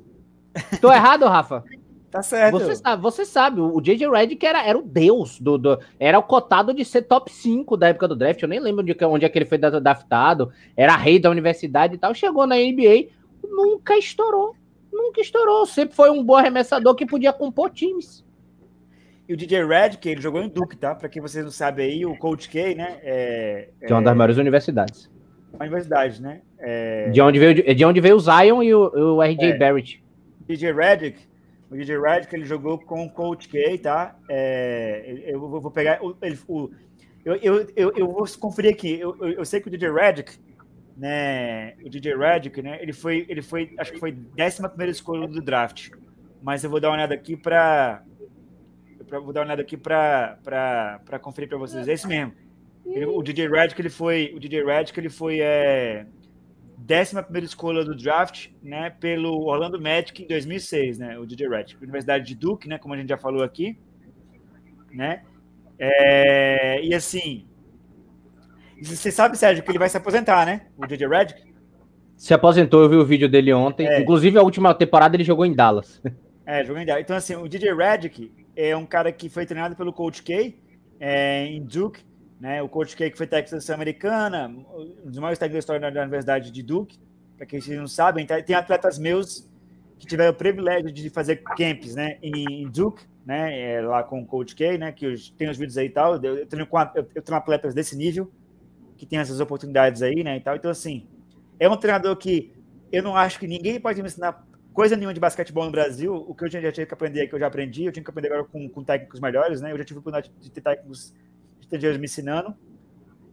Tô 0.82 0.92
errado, 0.92 1.26
Rafa? 1.26 1.64
Tá 2.10 2.24
certo. 2.24 2.58
Você 2.58 2.76
sabe, 2.78 3.02
você 3.02 3.26
sabe 3.26 3.60
o 3.60 3.82
J.J. 3.82 4.10
Redick 4.10 4.44
era, 4.46 4.66
era 4.66 4.78
o 4.78 4.82
deus 4.82 5.42
do, 5.42 5.58
do, 5.58 5.78
Era 6.00 6.18
o 6.18 6.24
cotado 6.24 6.74
de 6.74 6.86
ser 6.86 7.02
top 7.02 7.30
5 7.30 7.76
da 7.76 7.90
época 7.90 8.08
do 8.08 8.16
draft. 8.16 8.42
Eu 8.42 8.48
nem 8.48 8.62
lembro 8.62 8.82
onde, 8.82 8.96
onde 9.06 9.26
é 9.26 9.30
que 9.30 9.38
ele 9.38 9.46
foi 9.46 9.58
draftado. 9.58 10.50
Era 10.76 10.96
rei 10.96 11.20
da 11.20 11.30
universidade 11.30 11.96
e 11.96 11.98
tal. 11.98 12.16
Chegou 12.16 12.48
na 12.48 12.56
NBA, 12.56 13.10
nunca 13.44 13.98
estourou. 13.98 14.56
Nunca 14.92 15.20
estourou. 15.20 15.66
Sempre 15.66 15.96
foi 15.98 16.10
um 16.10 16.24
bom 16.24 16.38
arremessador 16.38 16.96
que 16.96 17.06
podia 17.06 17.34
compor 17.34 17.72
times. 17.72 18.26
E 19.28 19.34
o 19.34 19.38
DJ 19.38 19.66
Red, 19.66 19.98
que 19.98 20.08
ele 20.08 20.22
jogou 20.22 20.42
em 20.42 20.48
Duke, 20.48 20.78
tá? 20.78 20.96
Para 20.96 21.10
quem 21.10 21.22
vocês 21.22 21.44
não 21.44 21.52
sabem 21.52 21.88
aí, 21.88 22.06
o 22.06 22.18
Coach 22.18 22.50
K, 22.50 22.74
né? 22.74 23.00
É, 23.04 23.68
de 23.86 23.92
uma 23.92 24.02
das 24.02 24.16
maiores 24.16 24.38
universidades. 24.38 25.10
Uma 25.58 25.66
universidade, 25.66 26.22
né? 26.22 26.42
É... 26.60 27.10
De, 27.10 27.20
onde 27.20 27.40
veio, 27.40 27.76
de 27.76 27.86
onde 27.86 28.00
veio 28.00 28.16
o 28.16 28.20
Zion 28.20 28.62
e 28.62 28.74
o, 28.74 29.16
o 29.16 29.22
RJ 29.22 29.44
é. 29.44 29.58
Barrett. 29.58 30.04
DJ 30.48 30.72
Redick, 30.72 31.20
o 31.70 31.76
DJ 31.76 32.00
Redick, 32.00 32.34
ele 32.34 32.46
jogou 32.46 32.78
com 32.80 33.06
o 33.06 33.10
Coach 33.10 33.50
K, 33.50 33.78
tá? 33.80 34.16
É, 34.30 35.24
eu 35.28 35.40
vou 35.40 35.72
pegar. 35.72 36.02
O, 36.02 36.16
ele, 36.22 36.40
o, 36.48 36.70
eu, 37.26 37.36
eu, 37.36 37.68
eu, 37.76 37.94
eu, 37.98 38.08
vou 38.08 38.26
conferir 38.40 38.72
aqui. 38.72 39.00
Eu, 39.00 39.18
eu, 39.20 39.32
eu 39.32 39.46
sei 39.46 39.60
que 39.60 39.68
o 39.68 39.72
DJ 39.72 39.92
Redick, 39.92 40.40
né? 40.96 41.74
O 41.84 41.90
DJ 41.90 42.16
Redick, 42.16 42.62
né? 42.62 42.78
Ele 42.82 42.94
foi, 42.94 43.26
ele 43.28 43.42
foi, 43.42 43.74
acho 43.78 43.92
que 43.92 44.00
foi 44.00 44.12
décima 44.12 44.70
primeira 44.70 44.92
escolha 44.92 45.28
do 45.28 45.42
draft. 45.42 45.90
Mas 46.42 46.64
eu 46.64 46.70
vou 46.70 46.80
dar 46.80 46.90
uma 46.90 46.96
olhada 46.96 47.16
aqui 47.16 47.36
para 47.36 48.04
vou 49.10 49.34
dar 49.34 49.42
uma 49.42 49.48
olhada 49.48 49.62
aqui 49.62 49.76
para 49.76 51.20
conferir 51.22 51.50
para 51.50 51.58
vocês. 51.58 51.88
É 51.88 51.94
esse 51.94 52.08
mesmo. 52.08 52.34
Ele, 52.88 53.06
o 53.06 53.22
DJ 53.22 53.48
Redick, 53.50 53.80
ele 53.82 53.90
foi, 53.90 54.34
o 54.36 54.40
DJ 54.40 54.64
Redick, 54.64 55.00
ele 55.00 55.10
foi 55.10 55.40
é, 55.42 56.06
décima 56.78 57.22
primeira 57.22 57.46
escolha 57.46 57.84
do 57.84 57.96
draft, 57.96 58.48
né, 58.64 58.90
pelo 58.90 59.46
Orlando 59.46 59.80
Magic 59.80 60.24
em 60.24 60.28
2006, 60.28 61.00
né, 61.00 61.20
o 61.20 61.26
DJ 61.26 61.50
Redick, 61.50 61.84
Universidade 61.84 62.26
de 62.26 62.36
Duke, 62.36 62.68
né, 62.68 62.78
como 62.78 62.94
a 62.94 62.98
gente 62.98 63.10
já 63.10 63.18
falou 63.18 63.44
aqui, 63.44 63.78
né, 64.92 65.24
é, 65.78 66.82
e 66.84 66.94
assim, 66.94 67.46
você 68.82 69.12
sabe, 69.12 69.38
Sérgio, 69.38 69.64
que 69.64 69.72
ele 69.72 69.80
vai 69.80 69.90
se 69.90 69.98
aposentar, 69.98 70.46
né, 70.46 70.68
o 70.78 70.86
DJ 70.86 71.08
Redick? 71.08 71.42
Se 72.16 72.34
aposentou, 72.34 72.82
eu 72.82 72.90
vi 72.90 72.96
o 72.96 73.06
vídeo 73.06 73.30
dele 73.30 73.54
ontem, 73.54 73.88
é. 73.88 74.00
inclusive 74.00 74.38
a 74.38 74.42
última 74.42 74.74
temporada 74.74 75.16
ele 75.16 75.24
jogou 75.24 75.46
em 75.46 75.54
Dallas. 75.54 76.02
É, 76.50 76.64
jogou 76.64 76.82
em 76.82 76.86
Dallas. 76.86 77.04
Então, 77.04 77.18
assim, 77.18 77.36
o 77.36 77.46
DJ 77.46 77.74
Redick 77.76 78.32
é 78.56 78.74
um 78.74 78.86
cara 78.86 79.12
que 79.12 79.28
foi 79.28 79.46
treinado 79.46 79.76
pelo 79.76 79.92
Coach 79.92 80.24
K 80.24 80.58
é, 80.98 81.46
em 81.46 81.62
Duke, 81.62 82.02
né? 82.40 82.62
O 82.62 82.70
Coach 82.70 82.96
K, 82.96 83.10
que 83.10 83.18
foi 83.18 83.28
técnico 83.28 83.66
da 83.66 83.74
americana, 83.74 84.48
um 84.48 85.10
dos 85.10 85.20
maiores 85.20 85.40
técnicos 85.40 85.66
da 85.66 85.76
história 85.76 85.92
da 85.92 86.02
Universidade 86.02 86.52
de 86.52 86.64
Duke, 86.64 87.00
para 87.36 87.46
quem 87.46 87.60
não 87.76 87.88
sabem, 87.88 88.26
tá, 88.26 88.42
tem 88.42 88.56
atletas 88.56 88.98
meus 88.98 89.48
que 90.00 90.06
tiveram 90.06 90.32
o 90.32 90.36
privilégio 90.36 90.92
de 90.92 91.10
fazer 91.10 91.38
camps 91.38 91.96
né, 91.96 92.18
em 92.22 92.68
Duke, 92.70 93.04
né, 93.26 93.60
é, 93.60 93.82
lá 93.82 94.04
com 94.04 94.22
o 94.22 94.26
Coach 94.26 94.56
K, 94.56 94.78
né, 94.78 94.92
que 94.92 95.06
tem 95.38 95.50
os 95.50 95.58
vídeos 95.58 95.78
aí 95.78 95.88
e 95.88 95.90
tal. 95.90 96.16
Eu, 96.24 96.46
treino, 96.46 96.68
com, 96.68 96.80
eu, 96.80 97.08
eu 97.16 97.22
treino 97.22 97.38
atletas 97.38 97.74
desse 97.74 97.96
nível, 97.96 98.32
que 98.96 99.06
tem 99.06 99.20
essas 99.20 99.40
oportunidades 99.40 100.02
aí, 100.02 100.24
né, 100.24 100.38
e 100.38 100.40
tal. 100.40 100.56
Então, 100.56 100.72
assim, 100.72 101.08
é 101.60 101.68
um 101.68 101.78
treinador 101.78 102.16
que 102.16 102.52
eu 102.92 103.04
não 103.04 103.16
acho 103.16 103.40
que 103.40 103.48
ninguém 103.48 103.80
pode 103.80 104.02
me 104.02 104.08
ensinar 104.08 104.46
coisa 104.74 104.96
nenhuma 104.96 105.14
de 105.14 105.20
basquetebol 105.20 105.66
no 105.66 105.72
Brasil. 105.72 106.14
O 106.16 106.34
que 106.34 106.46
eu 106.46 106.50
já 106.50 106.72
tinha 106.72 106.86
que 106.86 106.94
aprender, 106.94 107.28
que 107.28 107.36
eu 107.36 107.40
já 107.40 107.48
aprendi, 107.48 107.86
eu 107.86 107.92
tinha 107.92 108.04
que 108.04 108.10
aprender 108.10 108.28
agora 108.28 108.44
com, 108.46 108.70
com 108.70 108.84
técnicos 108.84 109.20
melhores, 109.20 109.60
né? 109.60 109.72
Eu 109.72 109.78
já 109.78 109.84
tive 109.84 109.98
a 109.98 110.02
oportunidade 110.02 110.32
de 110.40 110.52
ter 110.52 110.62
técnicos 110.62 111.14
estrangeiros 111.68 112.00
me 112.00 112.06
ensinando. 112.06 112.56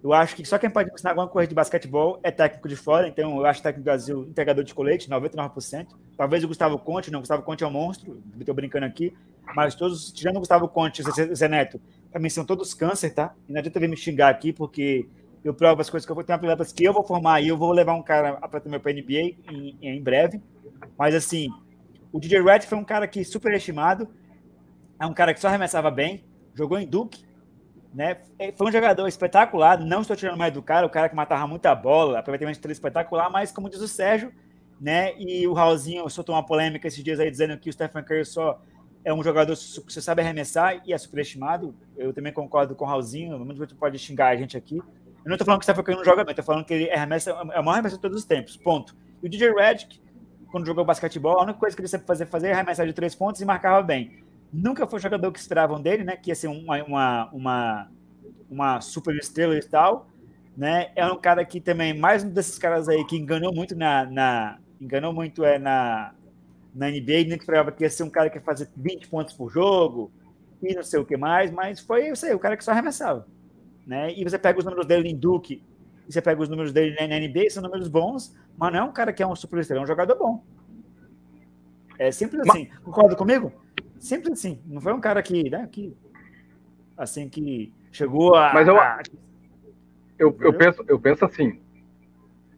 Eu 0.03 0.13
acho 0.13 0.37
que 0.37 0.45
só 0.45 0.59
quem 0.59 0.69
pode 0.69 0.93
ensinar 0.93 1.13
alguma 1.13 1.27
coisa 1.29 1.49
de 1.49 1.55
basquetebol 1.55 2.21
é 2.23 2.31
técnico 2.31 2.69
de 2.69 2.77
fora, 2.77 3.09
então 3.09 3.39
eu 3.39 3.47
acho 3.47 3.63
técnico 3.63 3.81
do 3.81 3.85
Brasil 3.85 4.23
entregador 4.25 4.63
de 4.63 4.75
colete, 4.75 5.09
99%. 5.09 5.87
Talvez 6.15 6.45
o 6.45 6.49
Gustavo 6.49 6.79
Conte, 6.79 7.11
não, 7.11 7.21
o 7.21 7.23
Gustavo 7.23 7.43
Conte 7.43 7.65
é 7.65 7.67
um 7.67 7.71
monstro, 7.71 8.23
estou 8.39 8.55
brincando 8.55 8.85
aqui, 8.85 9.15
mas 9.57 9.75
todos, 9.75 10.13
tirando 10.13 10.37
o 10.37 10.41
Gustavo 10.41 10.69
Conte 10.69 11.01
e 11.01 11.33
o 11.33 11.35
Zé 11.35 11.49
Neto, 11.49 11.81
para 12.11 12.21
mim 12.21 12.29
são 12.29 12.45
todos 12.45 12.75
câncer, 12.75 13.15
tá? 13.15 13.35
E 13.49 13.53
não 13.53 13.61
adianta 13.61 13.81
vir 13.81 13.89
me 13.89 13.97
xingar 13.97 14.29
aqui, 14.29 14.53
porque 14.53 15.09
eu 15.43 15.55
provo 15.55 15.81
as 15.81 15.89
coisas 15.89 16.05
que 16.05 16.13
eu 16.13 16.15
vou 16.15 16.25
ter 16.25 16.35
atletas 16.35 16.71
que 16.71 16.85
eu 16.85 16.93
vou 16.93 17.03
formar 17.03 17.41
e 17.41 17.49
eu 17.49 17.57
vou 17.57 17.73
levar 17.73 17.95
um 17.95 18.03
cara 18.03 18.35
para 18.49 18.63
meu 18.67 18.81
para 18.81 18.93
NBA 18.93 19.37
em, 19.51 19.77
em, 19.81 20.03
breve. 20.03 20.39
Mas 20.99 21.15
assim, 21.15 21.49
o 22.13 22.21
DJ 22.21 22.43
Red 22.43 22.61
foi 22.61 22.77
um 22.77 22.85
cara 22.85 23.09
que 23.09 23.25
super 23.25 23.53
estimado, 23.55 24.07
é 25.01 25.07
um 25.07 25.15
cara 25.15 25.33
que 25.33 25.41
só 25.41 25.49
arremessava 25.49 25.91
bem, 25.91 26.25
jogou 26.55 26.79
em 26.79 26.87
Duke, 26.87 27.25
né? 27.95 28.17
É, 28.39 28.51
foi 28.53 28.67
um 28.67 28.73
jogador 28.73 29.07
espetacular, 29.07 29.79
não 29.79 30.01
estou 30.01 30.17
tirando 30.17 30.37
mais 30.37 30.53
do 30.53 30.61
cara, 30.61 30.85
o 30.85 30.91
cara 30.91 31.09
que 31.09 31.15
matava 31.15 31.47
muita 31.47 31.73
bola, 31.75 32.19
aproveitamento 32.19 32.61
de 32.61 32.73
espetacular, 32.73 33.31
mas 33.31 33.53
como 33.53 33.71
diz 33.71 33.81
o 33.81 33.87
Sérgio, 33.87 34.33
né? 34.81 35.15
E 35.17 35.47
o 35.47 35.53
Raulzinho 35.53 36.09
soltou 36.11 36.35
uma 36.35 36.45
polêmica 36.45 36.89
esses 36.89 37.03
dias 37.03 37.21
aí 37.21 37.31
dizendo 37.31 37.57
que 37.57 37.71
o 37.71 37.73
Stephen 37.73 38.03
Curry 38.03 38.25
só 38.25 38.61
é 39.05 39.15
um 39.15 39.23
jogador 39.23 39.55
que 39.55 39.93
você 39.93 40.01
sabe 40.01 40.23
arremessar 40.23 40.83
e 40.85 40.93
é 40.93 40.99
superestimado. 40.99 41.75
Eu 41.97 42.13
também 42.13 42.33
concordo 42.33 42.75
com 42.75 42.85
o 42.85 42.89
Raulzinho, 42.89 43.39
muita 43.39 43.61
gente 43.61 43.75
pode 43.77 43.99
xingar 43.99 44.29
a 44.29 44.37
gente 44.37 44.57
aqui. 44.57 44.79
Eu 44.79 45.29
não 45.29 45.35
estou 45.35 45.47
falando 45.47 45.61
que 45.61 45.65
o 45.65 45.67
Stephen 45.67 45.85
Curry 45.85 45.97
não 45.97 46.05
joga 46.05 46.25
bem, 46.25 46.33
estou 46.33 46.45
falando 46.45 46.65
que 46.65 46.75
ele 46.75 46.91
arremessa, 46.91 47.31
é 47.31 47.35
o 47.35 47.65
maior 47.65 47.75
arremesso 47.75 47.97
de 47.97 48.03
todos 48.03 48.19
os 48.19 48.25
tempos, 48.25 48.57
ponto. 48.57 48.97
E 49.23 49.27
o 49.27 49.29
DJ 49.29 49.53
Redick, 49.53 50.01
quando 50.51 50.67
jogou 50.67 50.85
basquetebol, 50.85 51.39
a 51.39 51.45
única 51.45 51.59
coisa 51.59 51.77
que 51.77 51.81
ele 51.81 51.89
sempre 51.89 52.07
fazer 52.27 52.49
é 52.49 52.53
arremessar 52.53 52.87
de 52.87 52.93
três 52.93 53.15
pontos 53.15 53.41
e 53.41 53.45
marcava 53.45 53.83
bem 53.83 54.24
nunca 54.55 54.87
foi 54.87 54.99
o 54.99 55.03
jogador 55.03 55.33
que 55.33 55.39
esperavam 55.39 55.83
dele, 55.83 56.05
né? 56.05 56.17
Que 56.17 56.31
ia 56.31 56.35
ser 56.35 56.47
uma, 56.47 56.83
uma, 56.85 57.31
uma, 57.33 57.89
uma 58.49 58.81
super 58.81 59.15
estrela 59.17 59.57
e 59.57 59.63
tal, 59.63 60.07
né? 60.57 60.93
É 60.95 61.05
um 61.07 61.17
cara 61.17 61.45
que 61.45 61.61
também, 61.61 61.99
mais 61.99 62.23
um 62.23 62.31
desses 62.31 62.59
caras 62.59 62.89
aí 62.89 63.05
que 63.05 63.17
enganou 63.17 63.53
muito 63.53 63.75
na, 63.75 64.07
na 64.07 64.59
enganou 64.81 65.13
muito 65.13 65.45
é 65.45 65.59
na, 65.59 66.15
na 66.75 66.89
NBA, 66.89 67.25
nem 67.27 67.37
que 67.37 67.45
esperava 67.45 67.73
que 67.73 67.83
ia 67.83 67.91
ser 67.91 68.05
um 68.05 68.11
cara 68.11 68.31
que 68.31 68.39
ia 68.39 68.43
fazer 68.43 68.69
20 68.77 69.09
pontos 69.09 69.35
por 69.35 69.51
jogo 69.51 70.11
e 70.63 70.75
não 70.75 70.83
sei 70.83 71.01
o 71.01 71.05
que 71.05 71.17
mais, 71.17 71.51
mas 71.51 71.81
foi 71.81 72.09
isso 72.09 72.25
aí, 72.25 72.35
o 72.35 72.39
cara 72.39 72.57
que 72.57 72.65
só 72.65 72.71
arremessava, 72.71 73.27
né? 73.87 74.13
E 74.15 74.23
você 74.25 74.39
pega 74.39 74.59
os 74.59 74.65
números 74.65 74.87
dele 74.87 75.09
em 75.09 75.17
Duke, 75.17 75.63
e 76.09 76.13
você 76.13 76.23
pega 76.23 76.41
os 76.41 76.49
números 76.49 76.73
dele 76.73 76.95
na 77.07 77.19
NBA, 77.19 77.51
são 77.51 77.63
números 77.63 77.89
bons, 77.89 78.35
mas 78.57 78.73
não 78.73 78.81
é 78.81 78.83
um 78.83 78.93
cara 78.93 79.13
que 79.13 79.23
é 79.23 79.27
um 79.27 79.35
super 79.35 79.59
estrela, 79.61 79.83
é 79.83 79.85
um 79.85 79.87
jogador 79.87 80.17
bom. 80.17 80.43
É 81.99 82.11
simples 82.11 82.41
assim. 82.49 82.69
Mas... 82.71 82.79
Concorda 82.81 83.15
comigo? 83.15 83.53
Simples 83.99 84.39
assim. 84.39 84.61
Não 84.67 84.81
foi 84.81 84.93
um 84.93 85.01
cara 85.01 85.23
que, 85.23 85.49
né, 85.49 85.69
que 85.71 85.97
assim 86.97 87.29
que 87.29 87.73
chegou 87.91 88.35
a. 88.35 88.53
Mas 88.53 88.69
eu, 88.69 88.77
eu, 90.19 90.37
eu, 90.41 90.53
penso, 90.53 90.85
eu 90.89 91.01
penso 91.01 91.25
assim. 91.25 91.61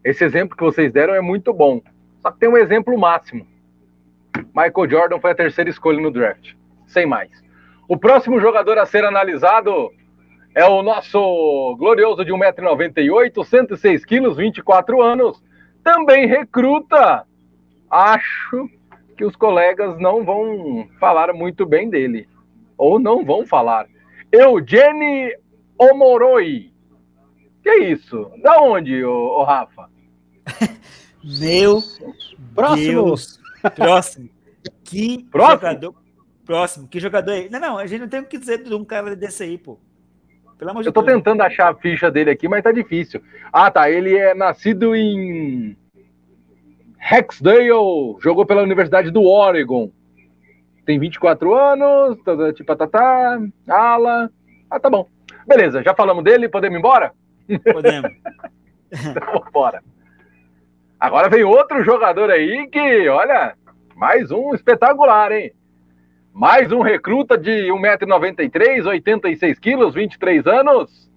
Esse 0.04 0.24
exemplo 0.24 0.56
que 0.56 0.62
vocês 0.62 0.92
deram 0.92 1.14
é 1.14 1.20
muito 1.20 1.52
bom. 1.52 1.80
Só 2.20 2.30
que 2.30 2.38
tem 2.38 2.48
um 2.48 2.56
exemplo 2.56 2.98
máximo. 2.98 3.46
Michael 4.54 4.90
Jordan 4.90 5.20
foi 5.20 5.32
a 5.32 5.34
terceira 5.34 5.70
escolha 5.70 6.00
no 6.00 6.10
draft. 6.10 6.54
Sem 6.86 7.06
mais. 7.06 7.30
O 7.88 7.96
próximo 7.96 8.40
jogador 8.40 8.78
a 8.78 8.86
ser 8.86 9.04
analisado 9.04 9.90
é 10.54 10.64
o 10.64 10.82
nosso 10.82 11.76
glorioso 11.78 12.24
de 12.24 12.32
1,98m, 12.32 13.44
106 13.44 14.04
quilos, 14.04 14.36
24 14.36 15.02
anos. 15.02 15.42
Também 15.84 16.26
recruta. 16.26 17.26
Acho 17.90 18.68
que 19.16 19.24
os 19.24 19.34
colegas 19.34 19.98
não 19.98 20.24
vão 20.24 20.88
falar 21.00 21.32
muito 21.32 21.64
bem 21.64 21.88
dele. 21.88 22.28
Ou 22.76 22.98
não 22.98 23.24
vão 23.24 23.46
falar. 23.46 23.86
Eugene 24.30 25.34
Omoroi. 25.78 26.72
Que 27.62 27.70
é 27.70 27.78
isso? 27.90 28.30
Da 28.42 28.60
onde, 28.60 29.04
ô, 29.04 29.40
ô 29.40 29.42
Rafa? 29.44 29.88
Meu 31.24 31.80
próximo. 32.54 32.92
Deus. 33.04 33.40
Próximo. 33.74 34.30
Que 34.84 35.24
próximo? 35.24 35.60
jogador. 35.60 35.94
Próximo. 36.44 36.88
Que 36.88 37.00
jogador 37.00 37.32
é? 37.32 37.48
Não, 37.48 37.58
não, 37.58 37.78
a 37.78 37.86
gente 37.86 38.00
não 38.02 38.08
tem 38.08 38.20
o 38.20 38.26
que 38.26 38.38
dizer 38.38 38.62
de 38.62 38.72
um 38.72 38.84
cara 38.84 39.16
desse 39.16 39.42
aí, 39.42 39.58
pô. 39.58 39.78
Pelo 40.56 40.70
amor 40.70 40.82
de 40.82 40.88
Eu 40.88 40.92
tô 40.92 41.02
Deus. 41.02 41.16
tentando 41.16 41.42
achar 41.42 41.70
a 41.70 41.74
ficha 41.74 42.10
dele 42.10 42.30
aqui, 42.30 42.48
mas 42.48 42.62
tá 42.62 42.70
difícil. 42.70 43.20
Ah, 43.52 43.70
tá. 43.70 43.90
Ele 43.90 44.16
é 44.16 44.34
nascido 44.34 44.94
em 44.94 45.76
Hexdale 47.08 48.16
jogou 48.20 48.44
pela 48.44 48.62
Universidade 48.62 49.10
do 49.10 49.22
Oregon. 49.22 49.90
Tem 50.84 50.98
24 50.98 51.54
anos, 51.54 52.18
tá, 52.24 52.36
tá, 52.36 52.52
tipo, 52.52 52.76
tá, 52.76 52.86
tá, 52.86 53.38
ala. 53.68 54.30
Ah, 54.68 54.80
tá 54.80 54.90
bom. 54.90 55.08
Beleza, 55.46 55.82
já 55.82 55.94
falamos 55.94 56.24
dele, 56.24 56.48
podemos 56.48 56.76
ir 56.76 56.78
embora? 56.80 57.12
Podemos. 57.72 58.10
então, 58.90 59.44
bora. 59.52 59.82
Agora 60.98 61.28
vem 61.28 61.44
outro 61.44 61.84
jogador 61.84 62.30
aí 62.30 62.68
que, 62.68 63.08
olha, 63.08 63.54
mais 63.94 64.30
um 64.32 64.54
espetacular, 64.54 65.30
hein? 65.30 65.52
Mais 66.32 66.72
um 66.72 66.82
recruta 66.82 67.38
de 67.38 67.68
1,93m, 67.68 68.86
86 68.86 69.58
quilos, 69.58 69.94
23 69.94 70.46
anos, 70.46 71.10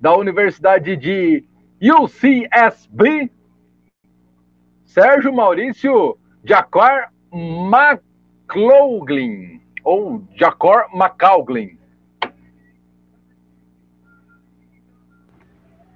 da 0.00 0.16
Universidade 0.16 0.96
de 0.96 1.44
UCSB, 1.80 3.30
Sérgio 4.92 5.32
Maurício 5.32 6.18
Jacor 6.44 7.08
McLaughlin, 8.50 9.62
ou 9.82 10.22
Jacor 10.36 10.84
McCauglin. 10.94 11.78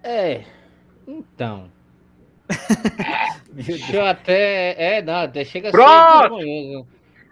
É, 0.03 0.44
então. 1.07 1.70
Deixa 3.53 3.97
eu 3.97 4.07
até. 4.07 4.97
É, 4.97 5.03
não, 5.03 5.30
chega 5.44 5.70
Pronto! 5.70 6.40
ser. 6.40 6.84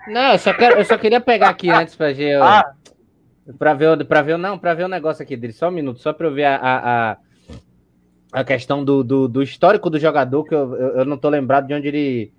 Não, 0.08 0.32
eu 0.32 0.38
só, 0.38 0.52
quero, 0.52 0.76
eu 0.76 0.84
só 0.84 0.98
queria 0.98 1.20
pegar 1.20 1.48
aqui 1.48 1.70
antes 1.72 1.96
para 1.96 2.12
ver. 2.12 2.42
Ah. 2.42 2.74
Para 3.58 3.72
ver, 3.74 4.04
para 4.06 4.22
ver, 4.22 4.36
não, 4.36 4.58
para 4.58 4.74
ver 4.74 4.84
o 4.84 4.88
negócio 4.88 5.22
aqui 5.22 5.34
dele. 5.36 5.52
Só 5.54 5.68
um 5.68 5.72
minuto, 5.72 5.98
só 6.00 6.12
para 6.12 6.26
eu 6.26 6.34
ver 6.34 6.44
a, 6.44 6.56
a, 6.56 7.12
a 7.12 7.16
questão 8.42 8.84
do, 8.84 9.04
do, 9.04 9.28
do, 9.28 9.42
histórico 9.42 9.88
do 9.88 9.98
jogador, 9.98 10.44
que 10.44 10.54
eu, 10.54 10.74
eu, 10.74 11.04
não 11.04 11.14
estou 11.14 11.30
lembrado 11.30 11.68
de 11.68 11.74
onde 11.74 11.86
ele 11.86 12.32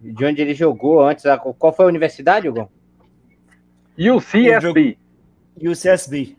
de 0.00 0.24
onde 0.24 0.40
ele 0.40 0.54
jogou 0.54 1.02
antes. 1.02 1.24
Qual 1.58 1.72
foi 1.72 1.84
a 1.84 1.88
universidade, 1.88 2.48
Hugo? 2.48 2.70
E 3.96 4.10
o 4.10 4.20
CSB. 4.20 4.96
E 5.60 5.68
o 5.68 5.72
CSB. 5.72 6.36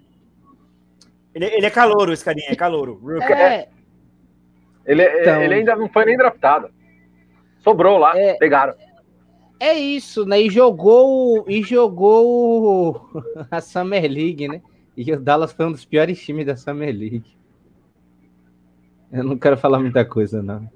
Ele, 1.36 1.46
ele 1.46 1.66
é 1.66 1.70
calouro, 1.70 2.14
esse 2.14 2.24
carinha, 2.24 2.48
é 2.50 2.56
calouro. 2.56 3.00
É. 3.22 3.68
Ele, 4.86 5.04
então, 5.22 5.42
ele 5.42 5.54
ainda 5.56 5.76
não 5.76 5.90
foi 5.90 6.06
nem 6.06 6.18
draftado. 6.18 6.70
Sobrou 7.60 7.98
lá, 7.98 8.18
é, 8.18 8.34
pegaram. 8.36 8.74
É 9.60 9.74
isso, 9.74 10.26
né? 10.26 10.42
E 10.42 10.50
jogou, 10.50 11.46
e 11.48 11.62
jogou 11.62 13.10
a 13.52 13.60
Summer 13.60 14.10
League, 14.10 14.48
né? 14.48 14.62
E 14.96 15.12
o 15.12 15.20
Dallas 15.20 15.52
foi 15.52 15.66
um 15.66 15.72
dos 15.72 15.86
piores 15.86 16.20
times 16.20 16.46
da 16.46 16.56
Summer 16.56 16.96
League. 16.96 17.39
Eu 19.12 19.24
não 19.24 19.38
quero 19.38 19.58
falar 19.58 19.80
muita 19.80 20.06
coisa, 20.06 20.42
não. 20.42 20.70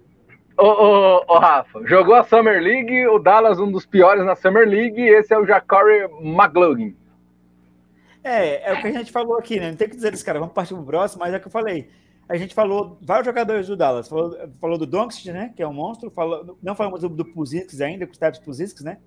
Ô, 0.58 0.66
ô, 0.66 1.24
ô, 1.28 1.40
Rafa, 1.40 1.86
jogou 1.86 2.16
a 2.16 2.24
Summer 2.24 2.62
League, 2.62 3.08
o 3.08 3.20
Dallas 3.20 3.60
um 3.60 3.72
dos 3.72 3.86
piores 3.86 4.26
na 4.26 4.36
Summer 4.36 4.68
League, 4.68 5.02
e 5.02 5.10
esse 5.10 5.34
é 5.34 5.38
o 5.38 5.46
Jacori 5.46 6.04
McLaughlin. 6.22 6.96
É, 8.24 8.72
é 8.72 8.74
o 8.74 8.82
que 8.82 8.88
a 8.88 8.92
gente 8.92 9.12
falou 9.12 9.38
aqui, 9.38 9.60
né? 9.60 9.70
Não 9.70 9.76
tem 9.76 9.90
que 9.90 9.96
dizer 9.96 10.14
isso, 10.14 10.26
cara. 10.26 10.40
Vamos 10.40 10.54
partir 10.54 10.74
pro 10.74 10.84
próximo, 10.84 11.24
mas 11.24 11.34
é 11.34 11.38
o 11.38 11.40
que 11.40 11.48
eu 11.48 11.52
falei. 11.52 11.90
A 12.30 12.38
gente 12.38 12.56
falou 12.56 12.98
vários 13.02 13.26
jogadores 13.26 13.68
do 13.68 13.76
Dallas. 13.76 14.08
Falou, 14.08 14.38
falou 14.62 14.78
do 14.78 14.86
Doncic, 14.86 15.32
né? 15.34 15.52
Que 15.56 15.62
é 15.62 15.68
um 15.68 15.74
monstro. 15.74 16.10
Falou, 16.10 16.58
não 16.64 16.74
falamos 16.74 17.02
do, 17.02 17.10
do 17.10 17.26
Puzins 17.26 17.82
ainda, 17.82 18.06
com 18.06 18.14
o 18.14 18.16
Steps 18.16 18.40
Puzins, 18.40 18.74
né? 18.82 18.98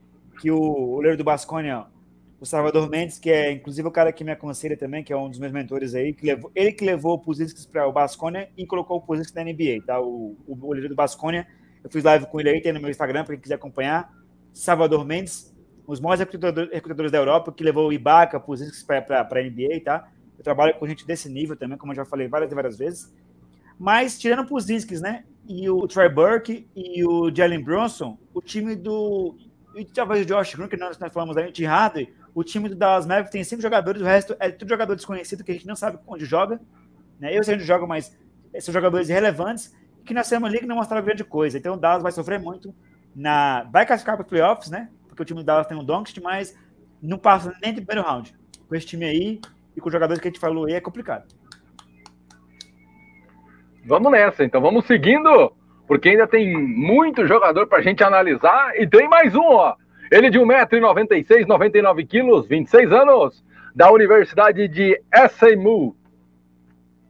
Que 0.40 0.50
o 0.50 0.58
goleiro 0.96 1.16
do 1.16 1.24
Basconia, 1.24 1.86
o 2.40 2.44
Salvador 2.44 2.88
Mendes, 2.88 3.18
que 3.18 3.30
é 3.30 3.50
inclusive 3.50 3.88
o 3.88 3.90
cara 3.90 4.12
que 4.12 4.22
me 4.22 4.30
aconselha 4.30 4.76
também, 4.76 5.02
que 5.02 5.12
é 5.12 5.16
um 5.16 5.28
dos 5.28 5.38
meus 5.38 5.52
mentores 5.52 5.94
aí, 5.94 6.12
que 6.12 6.26
levou, 6.26 6.50
ele 6.54 6.72
que 6.72 6.84
levou 6.84 7.14
o 7.14 7.18
Puzins 7.18 7.66
para 7.66 7.86
o 7.86 7.92
Basconia 7.92 8.48
e 8.56 8.66
colocou 8.66 8.98
o 8.98 9.00
Puzins 9.00 9.32
na 9.32 9.42
NBA, 9.42 9.82
tá? 9.86 10.00
O, 10.00 10.36
o 10.46 10.54
goleiro 10.54 10.88
do 10.88 10.94
Basconia. 10.94 11.46
Eu 11.82 11.90
fiz 11.90 12.04
live 12.04 12.26
com 12.26 12.40
ele 12.40 12.50
aí, 12.50 12.60
tem 12.60 12.72
no 12.72 12.80
meu 12.80 12.90
Instagram, 12.90 13.24
para 13.24 13.34
quem 13.34 13.42
quiser 13.42 13.54
acompanhar. 13.54 14.12
Salvador 14.52 15.04
Mendes, 15.04 15.54
os 15.86 16.00
maiores 16.00 16.20
recrutadores, 16.20 16.70
recrutadores 16.72 17.12
da 17.12 17.18
Europa, 17.18 17.52
que 17.52 17.64
levou 17.64 17.88
o 17.88 17.92
Ibaka, 17.92 18.40
Puzins 18.40 18.82
para 18.82 18.98
a 18.98 19.42
NBA, 19.42 19.80
tá? 19.84 20.08
Eu 20.36 20.44
trabalho 20.44 20.74
com 20.74 20.86
gente 20.86 21.06
desse 21.06 21.28
nível 21.30 21.56
também, 21.56 21.78
como 21.78 21.92
eu 21.92 21.96
já 21.96 22.04
falei 22.04 22.28
várias 22.28 22.52
e 22.52 22.54
várias 22.54 22.76
vezes. 22.76 23.14
Mas, 23.78 24.18
tirando 24.18 24.40
o 24.40 24.46
Puzinskis, 24.46 25.00
né? 25.00 25.24
E 25.48 25.70
o 25.70 25.86
Trey 25.86 26.08
Burke 26.08 26.68
e 26.74 27.04
o 27.04 27.34
Jalen 27.34 27.62
Bronson, 27.62 28.18
o 28.34 28.40
time 28.40 28.74
do. 28.74 29.36
E 29.74 29.84
talvez 29.84 30.22
o 30.22 30.26
Josh 30.26 30.54
Green, 30.54 30.68
que 30.68 30.76
nós, 30.76 30.98
nós 30.98 31.12
falamos 31.12 31.36
aí, 31.36 31.52
de 31.52 31.64
Hardway, 31.64 32.12
o 32.36 32.44
time 32.44 32.68
do 32.68 32.76
Dallas 32.76 33.06
Mavericks 33.06 33.32
tem 33.32 33.42
cinco 33.42 33.62
jogadores, 33.62 34.02
o 34.02 34.04
resto 34.04 34.36
é 34.38 34.50
tudo 34.50 34.68
jogador 34.68 34.94
desconhecido 34.94 35.42
que 35.42 35.52
a 35.52 35.54
gente 35.54 35.66
não 35.66 35.74
sabe 35.74 35.98
onde 36.06 36.26
joga. 36.26 36.60
Né? 37.18 37.34
Eu 37.34 37.42
sei 37.42 37.54
onde 37.54 37.64
joga, 37.64 37.86
mas 37.86 38.14
são 38.60 38.74
jogadores 38.74 39.08
irrelevantes 39.08 39.74
que 40.04 40.12
na 40.12 40.22
Summer 40.22 40.52
League 40.52 40.66
não 40.66 40.76
mostraram 40.76 41.02
grande 41.02 41.24
coisa. 41.24 41.56
Então 41.56 41.72
o 41.72 41.76
Dallas 41.78 42.02
vai 42.02 42.12
sofrer 42.12 42.38
muito. 42.38 42.74
na 43.14 43.62
Vai 43.72 43.86
classificar 43.86 44.16
para 44.16 44.24
playoffs, 44.26 44.70
né? 44.70 44.90
Porque 45.08 45.22
o 45.22 45.24
time 45.24 45.40
do 45.40 45.46
Dallas 45.46 45.66
tem 45.66 45.78
um 45.78 45.82
Doncic, 45.82 46.20
mas 46.22 46.54
não 47.00 47.16
passa 47.16 47.56
nem 47.62 47.72
do 47.72 47.80
primeiro 47.80 48.06
round. 48.06 48.36
Com 48.68 48.74
esse 48.74 48.86
time 48.86 49.06
aí, 49.06 49.40
e 49.74 49.80
com 49.80 49.88
os 49.88 49.92
jogadores 49.92 50.20
que 50.20 50.28
a 50.28 50.30
gente 50.30 50.38
falou 50.38 50.66
aí 50.66 50.74
é 50.74 50.80
complicado. 50.80 51.24
Vamos 53.86 54.12
nessa, 54.12 54.44
então 54.44 54.60
vamos 54.60 54.86
seguindo, 54.86 55.54
porque 55.86 56.10
ainda 56.10 56.26
tem 56.26 56.54
muito 56.54 57.26
jogador 57.26 57.66
para 57.66 57.78
a 57.78 57.82
gente 57.82 58.04
analisar 58.04 58.78
e 58.78 58.86
tem 58.86 59.08
mais 59.08 59.34
um, 59.34 59.40
ó. 59.40 59.74
Ele 60.10 60.30
de 60.30 60.38
1,96m, 60.38 61.46
99kg, 61.46 62.46
26 62.46 62.92
anos, 62.92 63.44
da 63.74 63.90
Universidade 63.90 64.68
de 64.68 65.00
SMU. 65.30 65.96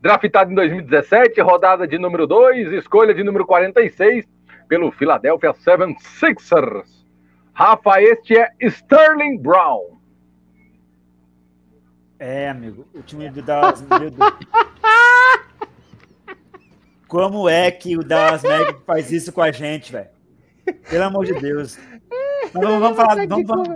Draftado 0.00 0.52
em 0.52 0.54
2017, 0.54 1.40
rodada 1.40 1.86
de 1.86 1.98
número 1.98 2.26
2, 2.26 2.72
escolha 2.72 3.14
de 3.14 3.22
número 3.24 3.46
46 3.46 4.26
pelo 4.68 4.90
Philadelphia 4.90 5.52
76ers. 5.52 7.04
Rafa, 7.52 8.02
este 8.02 8.36
é 8.36 8.50
Sterling 8.60 9.38
Brown. 9.38 9.96
É, 12.18 12.48
amigo, 12.48 12.86
o 12.94 13.02
time 13.02 13.28
do 13.30 13.42
Dallas. 13.42 13.84
Como 17.08 17.48
é 17.48 17.70
que 17.70 17.96
o 17.96 18.02
Dallas 18.02 18.42
Mavericks 18.42 18.82
faz 18.84 19.12
isso 19.12 19.32
com 19.32 19.40
a 19.40 19.52
gente, 19.52 19.92
velho? 19.92 20.08
Pelo 20.90 21.04
amor 21.04 21.24
de 21.24 21.34
Deus. 21.34 21.78
Vamos, 22.60 22.80
vamos 22.80 22.96
falar, 22.96 23.26
vamos, 23.26 23.46
vamos, 23.46 23.68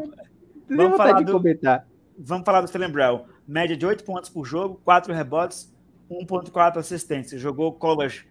vamos 0.68 0.96
falar 0.96 1.20
do. 1.20 1.32
Comentar. 1.32 1.86
Vamos 2.18 2.44
falar 2.44 2.60
do 2.60 2.92
Brown. 2.92 3.24
Média 3.46 3.76
de 3.76 3.86
8 3.86 4.04
pontos 4.04 4.30
por 4.30 4.44
jogo, 4.44 4.80
4 4.84 5.12
rebotes, 5.12 5.74
1.4 6.10 6.76
assistências. 6.76 7.40
Jogou 7.40 7.72
college 7.72 8.26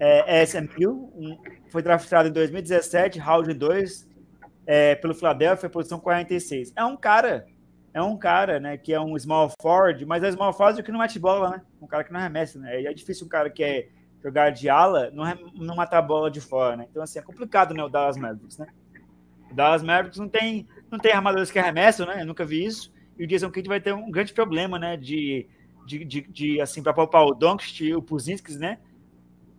é, 0.00 0.42
SMU, 0.44 1.12
um, 1.14 1.38
foi 1.68 1.82
draftado 1.82 2.28
em 2.28 2.32
2017, 2.32 3.18
round 3.18 3.52
2, 3.52 4.08
é, 4.66 4.94
pelo 4.96 5.14
Philadelphia, 5.14 5.68
posição 5.68 6.00
46. 6.00 6.72
É 6.74 6.84
um 6.84 6.96
cara 6.96 7.46
é 7.94 8.02
um 8.02 8.16
cara, 8.16 8.58
né, 8.58 8.76
que 8.76 8.92
é 8.92 9.00
um 9.00 9.16
small 9.16 9.52
forward, 9.62 10.04
mas 10.04 10.24
é 10.24 10.32
small 10.32 10.52
forward 10.52 10.82
que 10.82 10.90
não 10.90 10.98
mete 10.98 11.16
bola, 11.16 11.50
né? 11.50 11.62
Um 11.80 11.86
cara 11.86 12.02
que 12.02 12.12
não 12.12 12.18
arremessa, 12.18 12.58
né? 12.58 12.82
E 12.82 12.86
é 12.88 12.92
difícil 12.92 13.24
um 13.24 13.28
cara 13.28 13.48
que 13.48 13.62
é 13.62 13.88
jogar 14.20 14.50
de 14.50 14.68
ala 14.68 15.12
não, 15.12 15.24
não 15.54 15.76
matar 15.76 15.98
a 15.98 16.02
bola 16.02 16.28
de 16.28 16.40
fora, 16.40 16.76
né? 16.76 16.86
Então, 16.90 17.00
assim, 17.00 17.20
é 17.20 17.22
complicado, 17.22 17.72
né, 17.72 17.84
o 17.84 17.88
Dallas 17.88 18.16
Mavericks, 18.16 18.58
né? 18.58 18.66
O 19.50 19.54
Dallas 19.54 19.82
Mavericks 19.82 20.18
não 20.18 20.28
tem, 20.28 20.66
não 20.90 20.98
tem 20.98 21.12
armadores 21.12 21.50
que 21.50 21.58
arremessam, 21.58 22.06
né? 22.06 22.22
Eu 22.22 22.26
nunca 22.26 22.44
vi 22.44 22.64
isso. 22.64 22.92
E 23.18 23.24
o 23.24 23.26
Jason 23.26 23.50
Kidd 23.50 23.68
vai 23.68 23.80
ter 23.80 23.92
um 23.94 24.10
grande 24.10 24.32
problema, 24.32 24.78
né, 24.78 24.96
de, 24.96 25.46
de, 25.86 26.04
de, 26.04 26.20
de 26.22 26.60
assim, 26.60 26.82
para 26.82 26.92
poupar 26.92 27.24
o 27.24 27.34
Doncic, 27.34 27.94
o 27.94 28.02
Puzinskis, 28.02 28.58
né? 28.58 28.78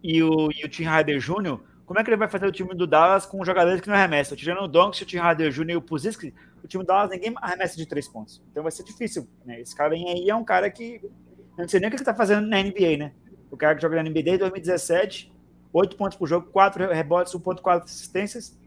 E 0.04 0.22
o, 0.22 0.52
e 0.52 0.66
o 0.66 0.70
Tim 0.70 0.86
Harder 0.86 1.20
Jr., 1.20 1.60
como 1.86 2.00
é 2.00 2.04
que 2.04 2.10
ele 2.10 2.18
vai 2.18 2.28
fazer 2.28 2.48
o 2.48 2.52
time 2.52 2.74
do 2.74 2.88
Dallas 2.88 3.26
com 3.26 3.46
jogadores 3.46 3.80
que 3.80 3.88
não 3.88 3.96
arremessam? 3.96 4.36
Tirando 4.36 4.64
o 4.64 4.68
Doncic, 4.68 5.04
o 5.04 5.06
Tim 5.06 5.18
Harder 5.18 5.52
Jr. 5.52 5.70
e 5.72 5.76
o 5.76 5.82
Puzinskis, 5.82 6.34
o 6.64 6.68
time 6.68 6.84
do 6.84 6.88
Dallas 6.88 7.12
ninguém 7.12 7.34
arremessa 7.38 7.78
de 7.78 7.86
três 7.86 8.08
pontos. 8.08 8.42
Então 8.52 8.64
vai 8.64 8.72
ser 8.72 8.84
difícil, 8.84 9.28
né? 9.46 9.62
Esse 9.62 9.76
cara 9.76 9.94
aí 9.94 10.30
é 10.30 10.36
um 10.36 10.44
cara 10.44 10.70
que 10.70 11.00
eu 11.04 11.62
não 11.62 11.68
sei 11.70 11.80
nem 11.80 11.88
o 11.88 11.92
que 11.92 11.98
ele 11.98 12.04
tá 12.04 12.14
fazendo 12.14 12.48
na 12.48 12.62
NBA, 12.62 12.98
né? 12.98 13.14
O 13.50 13.56
cara 13.56 13.76
que 13.76 13.82
joga 13.82 13.96
na 13.96 14.04
NBA 14.04 14.24
desde 14.24 14.40
2017, 14.40 15.32
8 15.72 15.96
pontos 15.96 16.18
por 16.18 16.28
jogo, 16.28 16.48
4 16.52 16.92
rebotes, 16.92 17.34
1.4 17.34 17.84
assistências. 17.84 18.58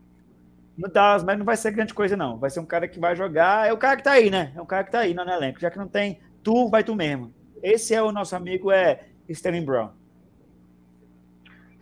No 0.79 0.89
Dallas, 0.89 1.25
mas 1.25 1.37
não 1.37 1.45
vai 1.45 1.57
ser 1.57 1.73
grande 1.73 1.93
coisa, 1.93 2.17
não. 2.17 2.39
Vai 2.39 2.51
ser 2.51 2.61
um 2.61 2.65
cara 2.65 2.87
que 2.87 3.01
vai 3.01 3.17
jogar. 3.17 3.69
É 3.69 3.73
o 3.73 3.77
cara 3.77 3.97
que 3.97 4.05
tá 4.05 4.13
aí, 4.13 4.31
né? 4.31 4.53
É 4.55 4.63
um 4.63 4.67
cara 4.67 4.85
que 4.85 4.93
tá 4.93 5.01
aí 5.01 5.13
no 5.13 5.23
elenco. 5.23 5.59
Já 5.59 5.73
que 5.73 5.77
não 5.77 5.89
tem 5.89 6.21
tu, 6.41 6.69
vai 6.71 6.85
tu 6.85 6.95
mesmo. 6.95 7.35
Esse 7.61 7.95
é 7.95 8.01
o 8.01 8.13
nosso 8.13 8.37
amigo, 8.37 8.71
é 8.71 9.01
Sterling 9.29 9.65
Brown. 9.65 9.91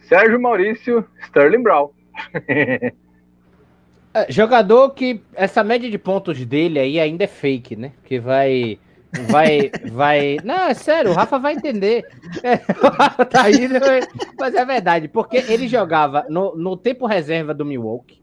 Sérgio 0.08 0.40
Maurício, 0.40 1.06
Sterling 1.26 1.62
Brown. 1.62 1.90
É, 4.16 4.32
jogador 4.32 4.94
que 4.94 5.20
essa 5.34 5.62
média 5.62 5.90
de 5.90 5.98
pontos 5.98 6.42
dele 6.46 6.78
aí 6.78 6.98
ainda 6.98 7.24
é 7.24 7.26
fake, 7.26 7.76
né? 7.76 7.92
Que 8.02 8.18
vai. 8.18 8.78
Vai. 9.28 9.70
vai. 9.92 10.38
Não, 10.42 10.68
é 10.68 10.72
sério, 10.72 11.10
o 11.10 11.14
Rafa 11.14 11.38
vai 11.38 11.52
entender. 11.52 12.02
É, 12.42 12.56
tá 13.28 13.42
aí, 13.42 13.68
mas 14.40 14.54
é 14.54 14.64
verdade, 14.64 15.06
porque 15.06 15.36
ele 15.36 15.68
jogava 15.68 16.24
no, 16.30 16.56
no 16.56 16.78
tempo 16.78 17.04
reserva 17.04 17.52
do 17.52 17.66
Milwaukee. 17.66 18.22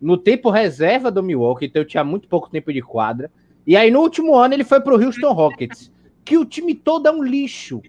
No 0.00 0.16
tempo 0.16 0.50
reserva 0.50 1.10
do 1.10 1.22
Milwaukee, 1.22 1.66
então 1.66 1.84
tinha 1.84 2.04
muito 2.04 2.28
pouco 2.28 2.50
tempo 2.50 2.72
de 2.72 2.82
quadra. 2.82 3.30
E 3.66 3.76
aí 3.76 3.90
no 3.90 4.00
último 4.00 4.36
ano 4.36 4.54
ele 4.54 4.64
foi 4.64 4.80
pro 4.80 5.02
Houston 5.02 5.32
Rockets, 5.32 5.92
que 6.24 6.36
o 6.36 6.44
time 6.44 6.74
todo 6.74 7.08
é 7.08 7.10
um 7.10 7.22
lixo. 7.22 7.80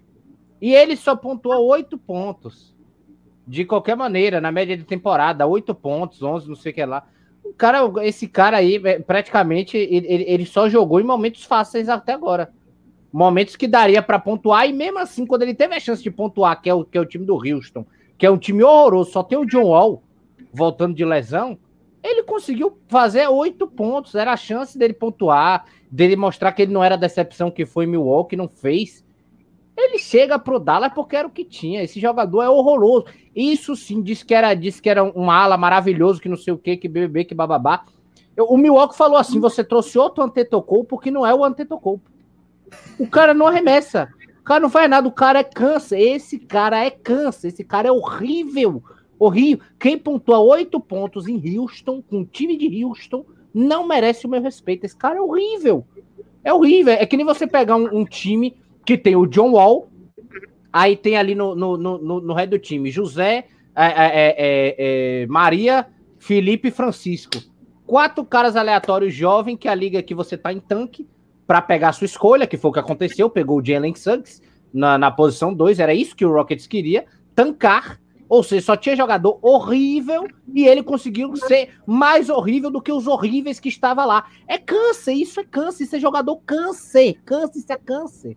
E 0.60 0.74
ele 0.74 0.96
só 0.96 1.14
pontuou 1.14 1.68
oito 1.68 1.96
pontos 1.96 2.76
de 3.48 3.64
qualquer 3.64 3.96
maneira, 3.96 4.42
na 4.42 4.52
média 4.52 4.76
de 4.76 4.84
temporada, 4.84 5.46
8 5.46 5.74
pontos, 5.74 6.22
11, 6.22 6.46
não 6.46 6.54
sei 6.54 6.70
o 6.70 6.74
que 6.74 6.84
lá. 6.84 7.06
O 7.42 7.54
cara, 7.54 7.80
esse 8.06 8.28
cara 8.28 8.58
aí, 8.58 8.78
é, 8.84 8.98
praticamente, 8.98 9.74
ele, 9.74 10.06
ele 10.28 10.44
só 10.44 10.68
jogou 10.68 11.00
em 11.00 11.04
momentos 11.04 11.44
fáceis 11.44 11.88
até 11.88 12.12
agora. 12.12 12.52
Momentos 13.10 13.56
que 13.56 13.66
daria 13.66 14.02
para 14.02 14.18
pontuar, 14.18 14.68
e 14.68 14.72
mesmo 14.74 14.98
assim, 14.98 15.24
quando 15.24 15.42
ele 15.42 15.54
teve 15.54 15.74
a 15.74 15.80
chance 15.80 16.02
de 16.02 16.10
pontuar, 16.10 16.60
que 16.60 16.68
é 16.68 16.74
o, 16.74 16.84
que 16.84 16.98
é 16.98 17.00
o 17.00 17.06
time 17.06 17.24
do 17.24 17.36
Houston, 17.36 17.86
que 18.18 18.26
é 18.26 18.30
um 18.30 18.36
time 18.36 18.62
horroroso, 18.62 19.12
só 19.12 19.22
tem 19.22 19.38
o 19.38 19.46
John 19.46 19.64
Wall 19.64 20.02
voltando 20.52 20.94
de 20.94 21.04
lesão, 21.04 21.58
ele 22.02 22.22
conseguiu 22.22 22.78
fazer 22.88 23.28
oito 23.28 23.66
pontos. 23.66 24.14
Era 24.14 24.32
a 24.32 24.36
chance 24.36 24.78
dele 24.78 24.92
pontuar, 24.92 25.64
dele 25.90 26.16
mostrar 26.16 26.52
que 26.52 26.62
ele 26.62 26.72
não 26.72 26.82
era 26.82 26.94
a 26.94 26.98
decepção 26.98 27.50
que 27.50 27.66
foi 27.66 27.86
Milwaukee, 27.86 28.36
não 28.36 28.48
fez. 28.48 29.04
Ele 29.76 29.98
chega 29.98 30.38
pro 30.38 30.58
Dallas 30.58 30.92
porque 30.92 31.14
era 31.14 31.28
o 31.28 31.30
que 31.30 31.44
tinha. 31.44 31.82
Esse 31.82 32.00
jogador 32.00 32.42
é 32.42 32.48
horroroso. 32.48 33.06
Isso 33.34 33.76
sim, 33.76 34.02
disse 34.02 34.24
que 34.24 34.34
era, 34.34 34.52
disse 34.54 34.82
que 34.82 34.90
era 34.90 35.04
um 35.04 35.30
ala 35.30 35.56
maravilhoso, 35.56 36.20
que 36.20 36.28
não 36.28 36.36
sei 36.36 36.52
o 36.52 36.58
que, 36.58 36.76
que 36.76 36.88
bebê, 36.88 37.24
que 37.24 37.34
bababá. 37.34 37.84
O 38.36 38.56
Milwaukee 38.56 38.96
falou 38.96 39.16
assim: 39.16 39.38
você 39.38 39.62
trouxe 39.62 39.98
outro 39.98 40.24
Antetokounmpo 40.24 40.88
porque 40.88 41.10
não 41.10 41.26
é 41.26 41.34
o 41.34 41.44
Antetokounmpo. 41.44 42.10
O 42.98 43.06
cara 43.06 43.32
não 43.32 43.46
arremessa. 43.46 44.08
O 44.40 44.44
cara 44.44 44.60
não 44.60 44.70
faz 44.70 44.90
nada. 44.90 45.06
O 45.06 45.12
cara 45.12 45.40
é 45.40 45.44
câncer. 45.44 45.98
Esse 45.98 46.38
cara 46.38 46.84
é 46.84 46.90
câncer. 46.90 47.48
Esse 47.48 47.64
cara 47.64 47.88
é 47.88 47.92
horrível. 47.92 48.82
Horrível. 49.18 49.64
Quem 49.78 49.98
pontua 49.98 50.38
oito 50.38 50.78
pontos 50.78 51.26
em 51.26 51.58
Houston, 51.58 52.02
com 52.02 52.20
o 52.20 52.24
time 52.24 52.56
de 52.56 52.84
Houston, 52.84 53.24
não 53.52 53.86
merece 53.86 54.26
o 54.26 54.28
meu 54.28 54.40
respeito. 54.40 54.84
Esse 54.84 54.96
cara 54.96 55.18
é 55.18 55.20
horrível. 55.20 55.84
É 56.44 56.52
horrível. 56.52 56.92
É 56.92 57.04
que 57.04 57.16
nem 57.16 57.26
você 57.26 57.46
pegar 57.46 57.76
um, 57.76 58.00
um 58.00 58.04
time 58.04 58.56
que 58.84 58.96
tem 58.96 59.16
o 59.16 59.26
John 59.26 59.52
Wall, 59.52 59.88
aí 60.72 60.96
tem 60.96 61.16
ali 61.16 61.34
no, 61.34 61.54
no, 61.54 61.76
no, 61.76 62.20
no 62.20 62.34
ré 62.34 62.46
do 62.46 62.58
time 62.58 62.90
José, 62.90 63.46
é 63.74 63.84
é, 63.84 63.86
é, 63.86 64.34
é, 64.38 65.22
é, 65.22 65.26
Maria, 65.26 65.86
Felipe 66.18 66.68
e 66.68 66.70
Francisco. 66.70 67.38
quatro 67.86 68.24
caras 68.24 68.56
aleatórios 68.56 69.14
jovem 69.14 69.56
que 69.56 69.68
a 69.68 69.74
liga 69.74 70.02
que 70.02 70.14
você 70.14 70.36
tá 70.36 70.52
em 70.52 70.58
tanque 70.58 71.06
para 71.46 71.62
pegar 71.62 71.90
a 71.90 71.92
sua 71.92 72.06
escolha, 72.06 72.46
que 72.46 72.56
foi 72.56 72.70
o 72.70 72.74
que 72.74 72.80
aconteceu, 72.80 73.30
pegou 73.30 73.58
o 73.58 73.64
Jalen 73.64 73.94
Suggs 73.94 74.42
na, 74.72 74.98
na 74.98 75.10
posição 75.10 75.54
2, 75.54 75.78
era 75.78 75.94
isso 75.94 76.16
que 76.16 76.24
o 76.24 76.32
Rockets 76.32 76.66
queria, 76.66 77.06
tancar, 77.34 78.00
ou 78.28 78.42
seja, 78.42 78.66
só 78.66 78.76
tinha 78.76 78.94
jogador 78.94 79.38
horrível 79.40 80.28
e 80.54 80.66
ele 80.66 80.82
conseguiu 80.82 81.34
ser 81.36 81.70
mais 81.86 82.28
horrível 82.28 82.70
do 82.70 82.82
que 82.82 82.92
os 82.92 83.06
horríveis 83.06 83.58
que 83.58 83.68
estava 83.68 84.04
lá. 84.04 84.26
É 84.46 84.58
câncer, 84.58 85.12
isso 85.14 85.40
é 85.40 85.44
câncer, 85.44 85.84
isso 85.84 85.96
é 85.96 86.00
jogador 86.00 86.36
câncer, 86.44 87.18
câncer, 87.24 87.58
isso 87.58 87.72
é 87.72 87.76
câncer. 87.76 88.36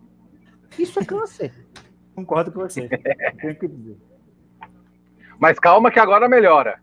Isso 0.80 1.00
é 1.00 1.06
câncer. 1.06 1.52
Concordo 2.16 2.52
com 2.52 2.62
você. 2.62 2.88
Tenho 3.42 3.56
que 3.56 3.68
dizer. 3.68 3.98
Mas 5.38 5.60
calma 5.60 5.92
que 5.92 6.00
agora 6.00 6.30
melhora. 6.30 6.80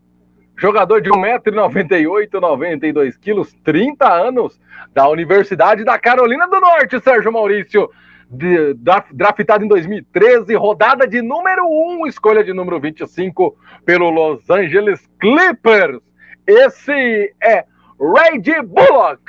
Jogador 0.56 1.00
de 1.00 1.10
1,98m, 1.10 2.28
92kg, 2.28 3.54
30 3.62 4.12
anos, 4.12 4.60
da 4.92 5.08
Universidade 5.08 5.84
da 5.84 5.98
Carolina 5.98 6.48
do 6.48 6.60
Norte, 6.60 7.00
Sérgio 7.00 7.32
Maurício. 7.32 7.88
De, 8.30 8.74
draftado 9.12 9.64
em 9.64 9.68
2013, 9.68 10.54
rodada 10.54 11.06
de 11.06 11.22
número 11.22 11.66
1, 11.66 12.06
escolha 12.06 12.44
de 12.44 12.52
número 12.52 12.78
25 12.78 13.56
pelo 13.86 14.10
Los 14.10 14.48
Angeles 14.50 15.08
Clippers. 15.18 16.00
Esse 16.46 17.34
é 17.42 17.64
Red 17.98 18.62
Bullock. 18.62 19.22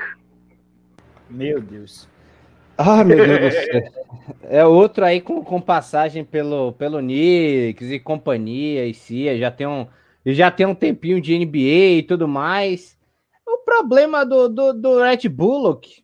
Meu 1.30 1.62
Deus. 1.62 2.10
Ah, 2.78 3.04
meu 3.04 3.18
Deus 3.18 3.40
do 3.40 3.52
céu. 3.52 3.84
É 4.44 4.66
outro 4.66 5.06
aí 5.06 5.22
com, 5.22 5.44
com 5.44 5.60
passagem 5.60 6.24
pelo, 6.24 6.74
pelo 6.74 7.00
Knicks 7.00 7.90
e 7.90 8.00
companhia 8.00 8.86
e 8.86 8.94
CIA, 8.94 9.38
já 9.38 9.50
tem 9.50 9.68
um 9.68 9.88
já 10.26 10.52
tem 10.52 10.66
um 10.66 10.76
tempinho 10.76 11.20
de 11.20 11.38
NBA 11.38 11.98
e 11.98 12.04
tudo 12.04 12.28
mais. 12.28 12.98
O 13.48 13.60
problema 13.60 14.26
do, 14.26 14.50
do, 14.50 14.74
do 14.74 15.02
Red 15.02 15.28
Bullock 15.30 16.04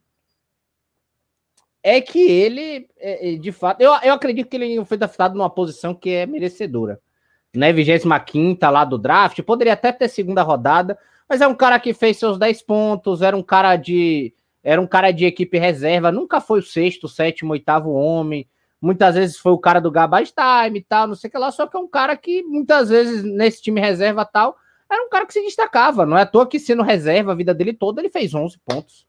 é 1.88 2.01
que 2.01 2.19
ele, 2.19 2.88
é, 2.97 3.33
é, 3.33 3.38
de 3.38 3.51
fato, 3.51 3.79
eu, 3.79 3.91
eu 4.01 4.15
acredito 4.15 4.49
que 4.49 4.55
ele 4.55 4.83
foi 4.86 4.97
draftado 4.97 5.38
numa 5.38 5.51
posição 5.51 5.93
que 5.93 6.09
é 6.09 6.25
merecedora. 6.25 6.99
Né, 7.55 7.71
25 7.71 8.09
lá 8.71 8.83
do 8.83 8.97
draft, 8.97 9.39
poderia 9.43 9.73
até 9.73 9.91
ter 9.91 10.07
segunda 10.07 10.41
rodada, 10.41 10.97
mas 11.29 11.41
é 11.41 11.47
um 11.47 11.53
cara 11.53 11.79
que 11.79 11.93
fez 11.93 12.17
seus 12.17 12.39
10 12.39 12.63
pontos, 12.63 13.21
era 13.21 13.38
um 13.38 13.43
cara 13.43 13.75
de 13.75 14.33
era 14.63 14.81
um 14.81 14.88
cara 14.88 15.11
de 15.11 15.25
equipe 15.25 15.59
reserva, 15.59 16.11
nunca 16.11 16.41
foi 16.41 16.59
o 16.59 16.63
sexto, 16.63 17.07
sétimo, 17.07 17.51
oitavo 17.51 17.91
homem, 17.91 18.49
muitas 18.81 19.13
vezes 19.13 19.38
foi 19.38 19.51
o 19.51 19.59
cara 19.59 19.79
do 19.79 19.91
garbage 19.91 20.33
time 20.33 20.79
e 20.79 20.83
tal, 20.83 21.05
não 21.05 21.13
sei 21.13 21.27
o 21.27 21.31
que 21.31 21.38
lá, 21.38 21.51
só 21.51 21.67
que 21.67 21.77
é 21.77 21.79
um 21.79 21.88
cara 21.88 22.17
que 22.17 22.41
muitas 22.41 22.89
vezes 22.89 23.23
nesse 23.23 23.61
time 23.61 23.79
reserva 23.79 24.25
tal, 24.25 24.57
era 24.91 25.03
um 25.03 25.09
cara 25.09 25.27
que 25.27 25.33
se 25.33 25.41
destacava, 25.43 26.03
não 26.03 26.17
é 26.17 26.23
à 26.23 26.25
toa 26.25 26.47
que 26.47 26.59
sendo 26.59 26.81
reserva 26.81 27.31
a 27.31 27.36
vida 27.36 27.53
dele 27.53 27.73
toda, 27.73 28.01
ele 28.01 28.09
fez 28.09 28.33
11 28.33 28.59
pontos. 28.65 29.05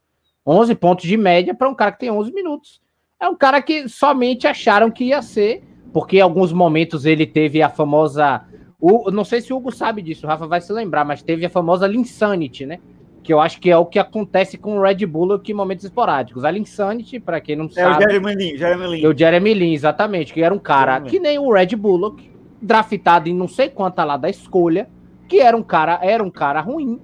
11 0.47 0.75
pontos 0.75 1.07
de 1.07 1.17
média 1.17 1.55
para 1.55 1.69
um 1.69 1.75
cara 1.75 1.93
que 1.93 2.01
tem 2.01 2.11
11 2.11 2.33
minutos. 2.33 2.81
É 3.21 3.29
um 3.29 3.35
cara 3.35 3.61
que 3.63 3.89
somente 3.89 4.47
acharam 4.47 4.91
que 4.91 5.05
ia 5.05 5.23
ser, 5.23 5.65
porque 5.93 6.19
em 6.19 6.21
alguns 6.21 6.53
momentos 6.53 7.05
ele 7.05 7.27
teve 7.27 7.63
a 7.63 7.69
famosa. 7.69 8.45
O, 8.79 9.11
não 9.11 9.25
sei 9.25 9.41
se 9.41 9.53
o 9.53 9.57
Hugo 9.57 9.73
sabe 9.73 10.03
disso, 10.03 10.27
o 10.27 10.29
Rafa 10.29 10.47
vai 10.47 10.61
se 10.61 10.73
lembrar, 10.73 11.05
mas 11.05 11.23
teve 11.23 11.47
a 11.47 11.51
famosa 11.51 11.87
Linsanity, 11.87 12.67
né? 12.67 12.79
que 13.27 13.33
eu 13.33 13.41
acho 13.41 13.61
que 13.61 13.69
é 13.69 13.77
o 13.77 13.85
que 13.85 13.99
acontece 13.99 14.57
com 14.57 14.79
o 14.79 14.81
Red 14.81 15.05
Bull 15.05 15.43
em 15.45 15.53
momentos 15.53 15.85
esporádicos. 15.85 16.45
A 16.45 16.53
Insanity, 16.53 17.19
para 17.19 17.41
quem 17.41 17.57
não 17.57 17.69
sabe. 17.69 18.05
É 18.05 18.07
o 18.07 18.09
Jeremy 18.09 18.35
Lin, 18.37 18.57
Jeremy 18.57 18.87
Lin. 18.87 19.05
É 19.05 19.09
o 19.09 19.19
Jeremy 19.19 19.53
Lin, 19.53 19.73
exatamente, 19.73 20.33
que 20.33 20.41
era 20.41 20.55
um 20.55 20.61
cara 20.61 21.01
que 21.01 21.19
nem 21.19 21.37
o 21.37 21.53
Red 21.53 21.75
Bullock, 21.75 22.31
draftado 22.63 23.29
em 23.29 23.35
não 23.35 23.49
sei 23.49 23.69
quanta 23.69 24.05
lá 24.05 24.17
da 24.17 24.31
escolha, 24.31 24.89
que 25.29 25.41
era 25.41 25.57
um 25.57 25.63
cara, 25.63 25.99
era 26.05 26.23
um 26.23 26.31
cara 26.31 26.61
ruim, 26.61 27.01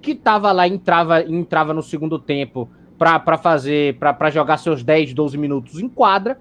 que 0.00 0.14
tava 0.14 0.52
lá, 0.52 0.68
entrava, 0.68 1.22
entrava 1.22 1.74
no 1.74 1.82
segundo 1.82 2.20
tempo 2.20 2.70
para 2.98 3.36
fazer, 3.36 3.98
para 3.98 4.30
jogar 4.30 4.58
seus 4.58 4.82
10, 4.82 5.14
12 5.14 5.36
minutos 5.36 5.80
em 5.80 5.88
quadra. 5.88 6.38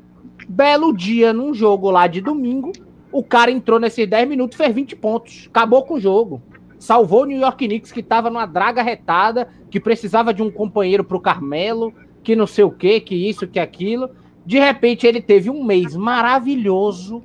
Belo 0.48 0.96
dia 0.96 1.34
num 1.34 1.54
jogo 1.54 1.90
lá 1.90 2.08
de 2.08 2.20
domingo, 2.20 2.72
o 3.12 3.24
cara 3.24 3.50
entrou 3.52 3.80
nesses 3.80 4.08
10 4.08 4.28
minutos, 4.28 4.58
fez 4.58 4.74
20 4.74 4.96
pontos, 4.96 5.48
acabou 5.50 5.84
com 5.84 5.96
o 5.96 6.00
jogo 6.00 6.42
salvou 6.84 7.22
o 7.22 7.26
New 7.26 7.40
York 7.40 7.66
Knicks, 7.66 7.94
que 7.94 8.02
estava 8.02 8.30
numa 8.30 8.46
draga 8.46 8.82
retada, 8.82 9.48
que 9.72 9.80
precisava 9.80 10.34
de 10.34 10.44
um 10.44 10.52
companheiro 10.52 11.02
para 11.02 11.16
o 11.16 11.22
Carmelo, 11.22 11.94
que 12.22 12.36
não 12.36 12.46
sei 12.46 12.66
o 12.66 12.72
que, 12.72 13.00
que 13.00 13.16
isso, 13.16 13.48
que 13.48 13.58
aquilo. 13.58 14.10
De 14.46 14.60
repente, 14.60 15.08
ele 15.08 15.22
teve 15.22 15.50
um 15.50 15.64
mês 15.64 15.96
maravilhoso, 15.96 17.24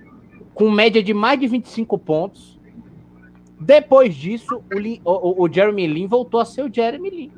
com 0.55 0.71
média 0.71 1.03
de 1.03 1.13
mais 1.13 1.41
de 1.41 1.49
25 1.49 1.99
pontos. 1.99 2.57
Depois 3.61 4.15
disso, 4.15 4.63
o, 4.73 4.79
Lee, 4.79 5.01
o, 5.05 5.43
o 5.45 5.53
Jeremy 5.53 5.89
Lin 5.89 6.07
voltou 6.07 6.39
a 6.39 6.45
ser 6.45 6.65
o 6.65 6.73
Jeremy 6.73 7.11
Lin. 7.11 7.33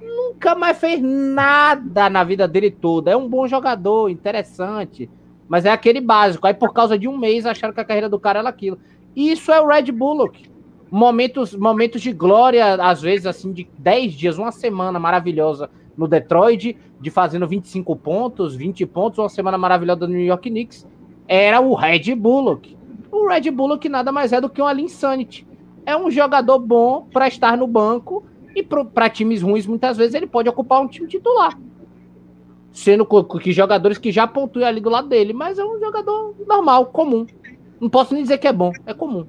Nunca 0.00 0.54
mais 0.54 0.78
fez 0.78 1.00
nada 1.00 2.10
na 2.10 2.24
vida 2.24 2.46
dele 2.46 2.70
toda. 2.70 3.10
É 3.10 3.16
um 3.16 3.28
bom 3.28 3.46
jogador, 3.46 4.10
interessante, 4.10 5.10
mas 5.48 5.64
é 5.64 5.70
aquele 5.70 6.00
básico. 6.00 6.46
Aí, 6.46 6.54
por 6.54 6.72
causa 6.72 6.98
de 6.98 7.08
um 7.08 7.16
mês, 7.16 7.46
acharam 7.46 7.74
que 7.74 7.80
a 7.80 7.84
carreira 7.84 8.08
do 8.08 8.20
cara 8.20 8.40
era 8.40 8.48
aquilo. 8.48 8.78
Isso 9.16 9.50
é 9.50 9.60
o 9.60 9.66
Red 9.66 9.90
Bullock 9.92 10.48
momentos, 10.90 11.54
momentos 11.54 12.00
de 12.00 12.12
glória, 12.12 12.74
às 12.74 13.00
vezes, 13.00 13.26
assim, 13.26 13.52
de 13.52 13.68
10 13.78 14.12
dias, 14.12 14.38
uma 14.38 14.52
semana 14.52 14.98
maravilhosa 14.98 15.70
no 15.96 16.06
Detroit, 16.06 16.76
de 17.00 17.10
fazendo 17.10 17.46
25 17.46 17.94
pontos, 17.96 18.54
20 18.54 18.86
pontos, 18.86 19.18
uma 19.18 19.28
semana 19.28 19.58
maravilhosa 19.58 20.06
no 20.06 20.14
New 20.14 20.24
York 20.24 20.48
Knicks, 20.48 20.86
era 21.26 21.60
o 21.60 21.74
Red 21.74 22.14
Bullock. 22.14 22.76
O 23.10 23.28
Red 23.28 23.50
Bullock 23.50 23.88
nada 23.88 24.12
mais 24.12 24.32
é 24.32 24.40
do 24.40 24.48
que 24.48 24.62
um 24.62 24.70
Insanity. 24.70 25.46
É 25.84 25.96
um 25.96 26.10
jogador 26.10 26.58
bom 26.58 27.06
para 27.12 27.28
estar 27.28 27.56
no 27.56 27.66
banco 27.66 28.24
e 28.58 28.62
para 28.62 29.08
times 29.08 29.42
ruins, 29.42 29.66
muitas 29.66 29.96
vezes, 29.96 30.14
ele 30.14 30.26
pode 30.26 30.48
ocupar 30.48 30.80
um 30.80 30.88
time 30.88 31.06
titular. 31.06 31.58
Sendo 32.72 33.06
que 33.38 33.52
jogadores 33.52 33.98
que 33.98 34.12
já 34.12 34.26
pontuem 34.26 34.66
ali 34.66 34.80
do 34.80 34.90
lado 34.90 35.08
dele, 35.08 35.32
mas 35.32 35.58
é 35.58 35.64
um 35.64 35.80
jogador 35.80 36.34
normal, 36.46 36.86
comum. 36.86 37.26
Não 37.80 37.88
posso 37.88 38.14
nem 38.14 38.22
dizer 38.22 38.38
que 38.38 38.48
é 38.48 38.52
bom, 38.52 38.72
é 38.86 38.92
comum. 38.92 39.26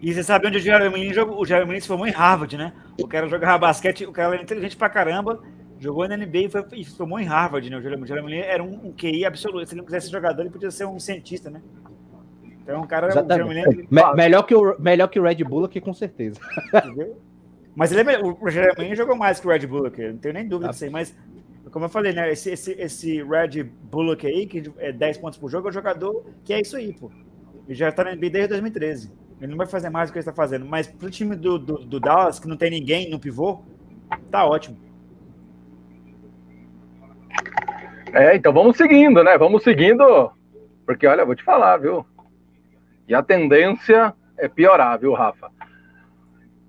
E 0.00 0.12
você 0.12 0.22
sabe 0.22 0.48
onde 0.48 0.58
o 0.58 0.60
Jeremy 0.60 0.98
Lin 0.98 1.12
jogou? 1.12 1.40
O 1.40 1.44
Jeremy 1.44 1.74
Lin 1.74 1.80
se 1.80 1.86
formou 1.86 2.06
em 2.06 2.10
Harvard, 2.10 2.56
né? 2.56 2.72
O 3.00 3.06
cara 3.06 3.28
jogava 3.28 3.58
basquete, 3.58 4.04
o 4.04 4.10
cara 4.10 4.34
era 4.34 4.42
inteligente 4.42 4.76
pra 4.76 4.88
caramba, 4.88 5.40
jogou 5.78 6.08
na 6.08 6.16
NBA 6.16 6.38
e, 6.38 6.48
foi, 6.48 6.64
e 6.72 6.84
se 6.84 6.96
formou 6.96 7.20
em 7.20 7.24
Harvard, 7.24 7.70
né? 7.70 7.76
O 7.76 7.82
Jeremy, 7.82 8.02
o 8.02 8.06
Jeremy 8.06 8.30
Lin 8.30 8.38
era 8.38 8.62
um, 8.62 8.88
um 8.88 8.92
QI 8.92 9.24
absoluto. 9.24 9.66
Se 9.66 9.74
ele 9.74 9.80
não 9.80 9.84
quisesse 9.86 10.06
ser 10.06 10.12
jogador, 10.12 10.42
ele 10.42 10.50
podia 10.50 10.72
ser 10.72 10.86
um 10.86 10.98
cientista, 10.98 11.50
né? 11.50 11.62
Então, 12.62 12.80
um 12.80 12.86
cara. 12.86 13.08
Exatamente. 13.08 13.68
O 13.68 13.72
Lin, 13.72 13.86
Me 13.90 14.14
melhor, 14.14 14.42
que 14.42 14.54
o, 14.54 14.76
melhor 14.80 15.06
que 15.08 15.20
o 15.20 15.22
Red 15.22 15.44
Bull 15.44 15.66
aqui, 15.66 15.80
com 15.80 15.94
certeza. 15.94 16.40
Mas 17.74 17.90
ele 17.90 18.10
é, 18.10 18.20
o 18.20 18.50
Jeremy 18.50 18.88
Lin 18.88 18.94
jogou 18.94 19.16
mais 19.16 19.40
que 19.40 19.46
o 19.46 19.50
Red 19.50 19.66
Bull 19.66 19.86
aqui, 19.86 20.06
não 20.08 20.18
tenho 20.18 20.34
nem 20.34 20.46
dúvida 20.46 20.68
ah. 20.68 20.70
disso 20.72 20.84
aí. 20.84 20.90
Mas, 20.90 21.16
como 21.70 21.86
eu 21.86 21.88
falei, 21.88 22.12
né? 22.12 22.30
Esse, 22.30 22.50
esse, 22.50 22.72
esse 22.72 23.22
Red 23.22 23.62
Bullock 23.62 24.26
aí, 24.26 24.46
que 24.46 24.70
é 24.78 24.92
10 24.92 25.18
pontos 25.18 25.38
por 25.38 25.50
jogo, 25.50 25.68
é 25.68 25.70
um 25.70 25.74
jogador 25.74 26.24
que 26.44 26.52
é 26.52 26.60
isso 26.60 26.76
aí, 26.76 26.92
pô. 26.92 27.10
Ele 27.66 27.74
já 27.74 27.90
tá 27.90 28.04
na 28.04 28.14
NBA 28.14 28.30
desde 28.30 28.48
2013. 28.48 29.12
Ele 29.40 29.50
não 29.50 29.56
vai 29.56 29.66
fazer 29.66 29.88
mais 29.88 30.08
do 30.08 30.12
que 30.12 30.18
ele 30.18 30.22
está 30.22 30.32
fazendo. 30.32 30.66
Mas 30.66 30.86
pro 30.86 31.10
time 31.10 31.34
do, 31.34 31.58
do, 31.58 31.78
do, 31.78 31.98
Dallas, 31.98 32.38
que 32.38 32.46
não 32.46 32.56
tem 32.56 32.70
ninguém 32.70 33.08
no 33.08 33.18
pivô, 33.18 33.62
tá 34.30 34.44
ótimo. 34.44 34.78
É, 38.12 38.36
então 38.36 38.52
vamos 38.52 38.76
seguindo, 38.76 39.24
né? 39.24 39.38
Vamos 39.38 39.62
seguindo. 39.62 40.30
Porque, 40.84 41.06
olha, 41.06 41.24
vou 41.24 41.34
te 41.34 41.42
falar, 41.42 41.78
viu? 41.78 42.04
E 43.08 43.14
a 43.14 43.22
tendência 43.22 44.14
é 44.36 44.46
piorar, 44.46 44.98
viu, 44.98 45.12
Rafa? 45.14 45.50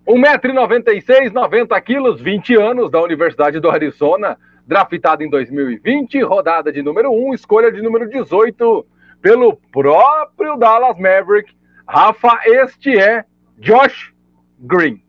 1,96m, 0.07 1.31
90 1.31 1.81
quilos, 1.81 2.21
20 2.21 2.55
anos, 2.55 2.91
da 2.91 3.01
Universidade 3.01 3.59
do 3.59 3.69
Arizona, 3.69 4.37
draftado 4.65 5.23
em 5.23 5.29
2020, 5.29 6.21
rodada 6.23 6.71
de 6.71 6.81
número 6.81 7.11
1, 7.11 7.33
escolha 7.33 7.71
de 7.71 7.81
número 7.81 8.09
18, 8.09 8.85
pelo 9.21 9.55
próprio 9.71 10.57
Dallas 10.57 10.97
Maverick, 10.97 11.53
Rafa, 11.87 12.41
este 12.45 12.97
é 12.97 13.25
Josh 13.57 14.13
Green. 14.59 15.01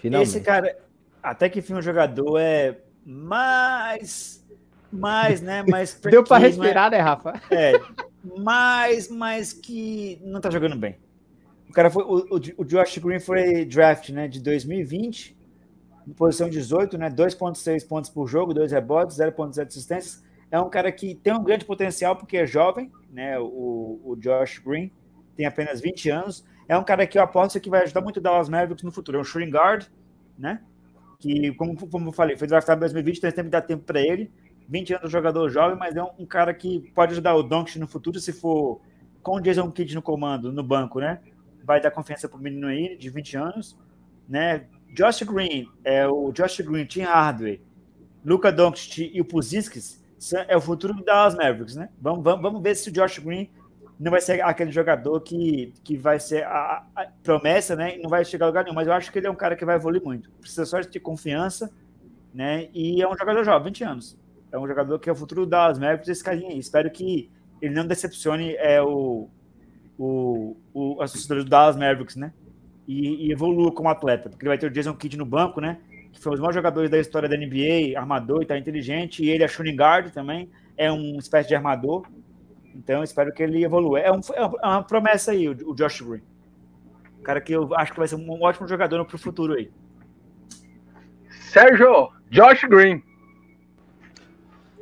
Finalmente. 0.00 0.28
Esse 0.28 0.40
cara, 0.40 0.76
até 1.22 1.48
que 1.48 1.60
enfim, 1.60 1.74
o 1.74 1.82
jogador 1.82 2.38
é 2.38 2.78
mais. 3.04 4.44
Mais, 4.90 5.42
né? 5.42 5.62
Mais 5.68 5.94
Deu 6.00 6.24
para 6.24 6.38
respirar, 6.38 6.90
né, 6.90 6.98
Rafa? 6.98 7.34
É. 7.50 7.72
Mais, 8.38 9.10
mais 9.10 9.52
que 9.52 10.18
não 10.24 10.40
tá 10.40 10.50
jogando 10.50 10.76
bem. 10.76 10.96
Cara 11.78 11.90
foi. 11.90 12.02
O, 12.02 12.40
o, 12.56 12.64
Josh 12.64 12.98
Green 12.98 13.20
foi 13.20 13.64
draft, 13.64 14.08
né? 14.08 14.26
De 14.26 14.40
2020, 14.40 15.36
posição 16.16 16.50
18, 16.50 16.98
né? 16.98 17.08
2,6 17.08 17.86
pontos 17.86 18.10
por 18.10 18.26
jogo, 18.26 18.52
2 18.52 18.72
rebotes, 18.72 19.16
0,7 19.16 19.68
assistências. 19.68 20.24
É 20.50 20.60
um 20.60 20.68
cara 20.68 20.90
que 20.90 21.14
tem 21.14 21.32
um 21.32 21.44
grande 21.44 21.64
potencial 21.64 22.16
porque 22.16 22.36
é 22.36 22.44
jovem, 22.44 22.90
né? 23.12 23.38
O, 23.38 24.00
o 24.04 24.16
Josh 24.16 24.58
Green 24.58 24.90
tem 25.36 25.46
apenas 25.46 25.80
20 25.80 26.10
anos. 26.10 26.44
É 26.66 26.76
um 26.76 26.82
cara 26.82 27.06
que 27.06 27.16
eu 27.16 27.22
aposto 27.22 27.60
que 27.60 27.70
vai 27.70 27.84
ajudar 27.84 28.00
muito 28.00 28.16
o 28.16 28.20
Dallas 28.20 28.48
Mavericks 28.48 28.82
no 28.82 28.90
futuro. 28.90 29.18
É 29.18 29.20
um 29.20 29.24
shooting 29.24 29.50
guard, 29.50 29.86
né? 30.36 30.60
Que, 31.20 31.54
como, 31.54 31.76
como 31.88 32.08
eu 32.08 32.12
falei, 32.12 32.36
foi 32.36 32.48
draftado 32.48 32.80
em 32.80 32.80
2020, 32.80 33.18
então 33.18 33.30
tem 33.30 33.44
que 33.44 33.50
dar 33.50 33.62
tempo 33.62 33.84
para 33.84 34.00
ele. 34.00 34.32
20 34.68 34.94
anos 34.94 35.12
jogador 35.12 35.48
jovem, 35.48 35.78
mas 35.78 35.94
é 35.94 36.02
um, 36.02 36.10
um, 36.18 36.26
cara 36.26 36.52
que 36.52 36.90
pode 36.92 37.12
ajudar 37.12 37.36
o 37.36 37.42
Doncic 37.44 37.78
no 37.78 37.86
futuro 37.86 38.18
se 38.18 38.32
for 38.32 38.80
com 39.22 39.36
o 39.36 39.40
Jason 39.40 39.70
Kidd 39.70 39.94
no 39.94 40.02
comando, 40.02 40.52
no 40.52 40.64
banco, 40.64 40.98
né? 40.98 41.20
Vai 41.68 41.82
dar 41.82 41.90
confiança 41.90 42.26
pro 42.26 42.38
menino 42.38 42.66
aí, 42.66 42.96
de 42.96 43.10
20 43.10 43.36
anos, 43.36 43.78
né? 44.26 44.64
Josh 44.94 45.22
Green, 45.22 45.68
é 45.84 46.08
o 46.08 46.32
Josh 46.32 46.62
Green, 46.62 46.86
Tim 46.86 47.02
Hardaway, 47.02 47.60
Luca 48.24 48.50
Doncic 48.50 49.10
e 49.12 49.20
o 49.20 49.24
Puziskas 49.26 50.02
é 50.48 50.56
o 50.56 50.62
futuro 50.62 50.94
do 50.94 51.04
Dallas 51.04 51.34
Mavericks, 51.34 51.76
né? 51.76 51.90
Vamos, 52.00 52.24
vamos, 52.24 52.42
vamos 52.42 52.62
ver 52.62 52.74
se 52.74 52.88
o 52.88 52.92
Josh 52.92 53.18
Green 53.18 53.50
não 54.00 54.10
vai 54.10 54.20
ser 54.22 54.40
aquele 54.40 54.72
jogador 54.72 55.20
que, 55.20 55.74
que 55.84 55.94
vai 55.94 56.18
ser 56.18 56.44
a, 56.44 56.86
a 56.96 57.06
promessa, 57.22 57.76
né? 57.76 57.98
E 57.98 58.02
não 58.02 58.08
vai 58.08 58.24
chegar 58.24 58.46
a 58.46 58.48
lugar 58.48 58.64
nenhum. 58.64 58.74
Mas 58.74 58.86
eu 58.86 58.94
acho 58.94 59.12
que 59.12 59.18
ele 59.18 59.26
é 59.26 59.30
um 59.30 59.36
cara 59.36 59.54
que 59.54 59.64
vai 59.66 59.76
evoluir 59.76 60.02
muito. 60.02 60.30
Precisa 60.40 60.64
só 60.64 60.80
de 60.80 60.98
confiança, 60.98 61.70
né? 62.32 62.70
E 62.72 63.02
é 63.02 63.06
um 63.06 63.14
jogador 63.14 63.44
jovem, 63.44 63.72
20 63.72 63.84
anos. 63.84 64.18
É 64.50 64.58
um 64.58 64.66
jogador 64.66 64.98
que 64.98 65.10
é 65.10 65.12
o 65.12 65.16
futuro 65.16 65.44
do 65.44 65.50
Dallas 65.50 65.78
Mavericks, 65.78 66.08
esse 66.08 66.24
carinha 66.24 66.50
aí. 66.50 66.58
Espero 66.58 66.90
que 66.90 67.30
ele 67.60 67.74
não 67.74 67.86
decepcione 67.86 68.54
é, 68.54 68.80
o, 68.80 69.28
o, 69.98 70.56
o 70.72 71.02
assessor 71.02 71.38
do 71.38 71.44
Dallas 71.44 71.76
Mavericks, 71.76 72.16
né? 72.16 72.32
E, 72.86 73.26
e, 73.26 73.32
evolua 73.32 73.72
como 73.72 73.88
atleta, 73.88 74.30
porque 74.30 74.44
ele 74.44 74.50
vai 74.50 74.58
ter 74.58 74.66
o 74.66 74.70
Jason 74.70 74.94
Kidd 74.94 75.16
no 75.18 75.26
banco, 75.26 75.60
né? 75.60 75.78
Que 76.12 76.20
foi 76.20 76.30
um 76.30 76.34
dos 76.34 76.40
maiores 76.40 76.54
jogadores 76.54 76.90
da 76.90 76.98
história 76.98 77.28
da 77.28 77.36
NBA, 77.36 77.98
armador 77.98 78.42
e 78.42 78.46
tá 78.46 78.56
inteligente, 78.56 79.22
e 79.22 79.28
ele 79.28 79.44
é 79.44 79.48
shooting 79.48 79.76
guard 79.76 80.10
também, 80.10 80.48
é 80.76 80.90
uma 80.90 81.18
espécie 81.18 81.48
de 81.48 81.54
armador. 81.54 82.06
Então, 82.74 83.02
espero 83.02 83.32
que 83.32 83.42
ele 83.42 83.64
evolua. 83.64 83.98
É, 83.98 84.10
um, 84.10 84.20
é 84.32 84.66
uma 84.66 84.82
promessa 84.82 85.32
aí, 85.32 85.48
o, 85.48 85.74
Josh 85.74 86.00
Green. 86.00 86.22
Cara 87.24 87.40
que 87.40 87.52
eu 87.52 87.74
acho 87.74 87.92
que 87.92 87.98
vai 87.98 88.08
ser 88.08 88.14
um 88.14 88.42
ótimo 88.42 88.68
jogador 88.68 89.04
para 89.04 89.16
o 89.16 89.18
futuro 89.18 89.54
aí. 89.54 89.70
Sérgio, 91.50 92.08
Josh 92.30 92.62
Green. 92.64 93.02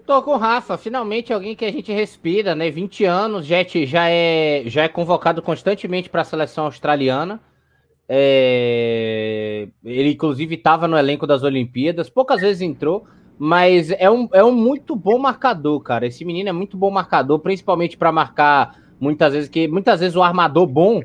Tô 0.06 0.22
com 0.22 0.30
o 0.30 0.36
Rafa, 0.36 0.78
finalmente 0.78 1.32
alguém 1.32 1.56
que 1.56 1.64
a 1.64 1.72
gente 1.72 1.92
respira, 1.92 2.54
né? 2.54 2.70
20 2.70 3.04
anos, 3.04 3.44
Jet 3.44 3.84
já 3.86 4.08
é, 4.08 4.62
já 4.66 4.84
é 4.84 4.88
convocado 4.88 5.42
constantemente 5.42 6.08
para 6.08 6.20
a 6.20 6.24
seleção 6.24 6.66
australiana. 6.66 7.40
É... 8.08 9.66
Ele, 9.84 10.12
inclusive, 10.12 10.54
estava 10.54 10.86
no 10.86 10.96
elenco 10.96 11.26
das 11.26 11.42
Olimpíadas, 11.42 12.08
poucas 12.08 12.40
vezes 12.40 12.62
entrou, 12.62 13.04
mas 13.36 13.90
é 13.90 14.08
um, 14.08 14.28
é 14.32 14.44
um 14.44 14.52
muito 14.52 14.94
bom 14.94 15.18
marcador, 15.18 15.80
cara. 15.80 16.06
Esse 16.06 16.24
menino 16.24 16.48
é 16.48 16.52
muito 16.52 16.76
bom 16.76 16.88
marcador, 16.88 17.40
principalmente 17.40 17.96
para 17.96 18.12
marcar 18.12 18.80
muitas 19.00 19.32
vezes, 19.32 19.48
que 19.48 19.66
muitas 19.66 19.98
vezes 19.98 20.14
o 20.14 20.22
armador 20.22 20.68
bom, 20.68 21.02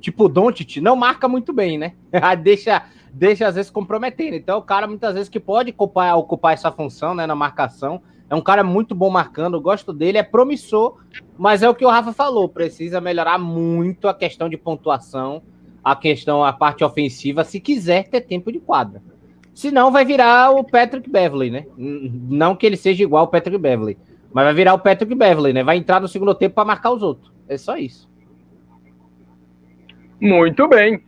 tipo 0.00 0.24
o 0.24 0.28
Doncic, 0.28 0.78
não 0.80 0.96
marca 0.96 1.28
muito 1.28 1.52
bem, 1.52 1.78
né? 1.78 1.92
deixa, 2.42 2.82
deixa 3.12 3.46
às 3.46 3.54
vezes 3.54 3.70
comprometendo. 3.70 4.34
Então, 4.34 4.58
o 4.58 4.62
cara 4.62 4.88
muitas 4.88 5.14
vezes 5.14 5.28
que 5.28 5.38
pode 5.38 5.70
ocupar, 5.70 6.18
ocupar 6.18 6.54
essa 6.54 6.72
função, 6.72 7.14
né, 7.14 7.24
na 7.24 7.36
marcação 7.36 8.02
é 8.32 8.34
um 8.34 8.40
cara 8.40 8.64
muito 8.64 8.94
bom 8.94 9.10
marcando, 9.10 9.60
gosto 9.60 9.92
dele, 9.92 10.16
é 10.16 10.22
promissor, 10.22 10.96
mas 11.36 11.62
é 11.62 11.68
o 11.68 11.74
que 11.74 11.84
o 11.84 11.90
Rafa 11.90 12.14
falou, 12.14 12.48
precisa 12.48 12.98
melhorar 12.98 13.36
muito 13.36 14.08
a 14.08 14.14
questão 14.14 14.48
de 14.48 14.56
pontuação, 14.56 15.42
a 15.84 15.94
questão, 15.94 16.42
a 16.42 16.50
parte 16.50 16.82
ofensiva, 16.82 17.44
se 17.44 17.60
quiser 17.60 18.08
ter 18.08 18.22
tempo 18.22 18.50
de 18.50 18.58
quadra. 18.58 19.02
Senão 19.52 19.92
vai 19.92 20.06
virar 20.06 20.50
o 20.50 20.64
Patrick 20.64 21.10
Beverly, 21.10 21.50
né? 21.50 21.66
Não 21.76 22.56
que 22.56 22.64
ele 22.64 22.78
seja 22.78 23.02
igual 23.02 23.20
ao 23.20 23.28
Patrick 23.28 23.58
Beverly, 23.58 23.98
mas 24.32 24.46
vai 24.46 24.54
virar 24.54 24.72
o 24.72 24.78
Patrick 24.78 25.14
Beverly, 25.14 25.52
né? 25.52 25.62
Vai 25.62 25.76
entrar 25.76 26.00
no 26.00 26.08
segundo 26.08 26.34
tempo 26.34 26.54
para 26.54 26.64
marcar 26.64 26.90
os 26.90 27.02
outros. 27.02 27.30
É 27.46 27.58
só 27.58 27.76
isso. 27.76 28.08
Muito 30.18 30.66
bem. 30.66 31.04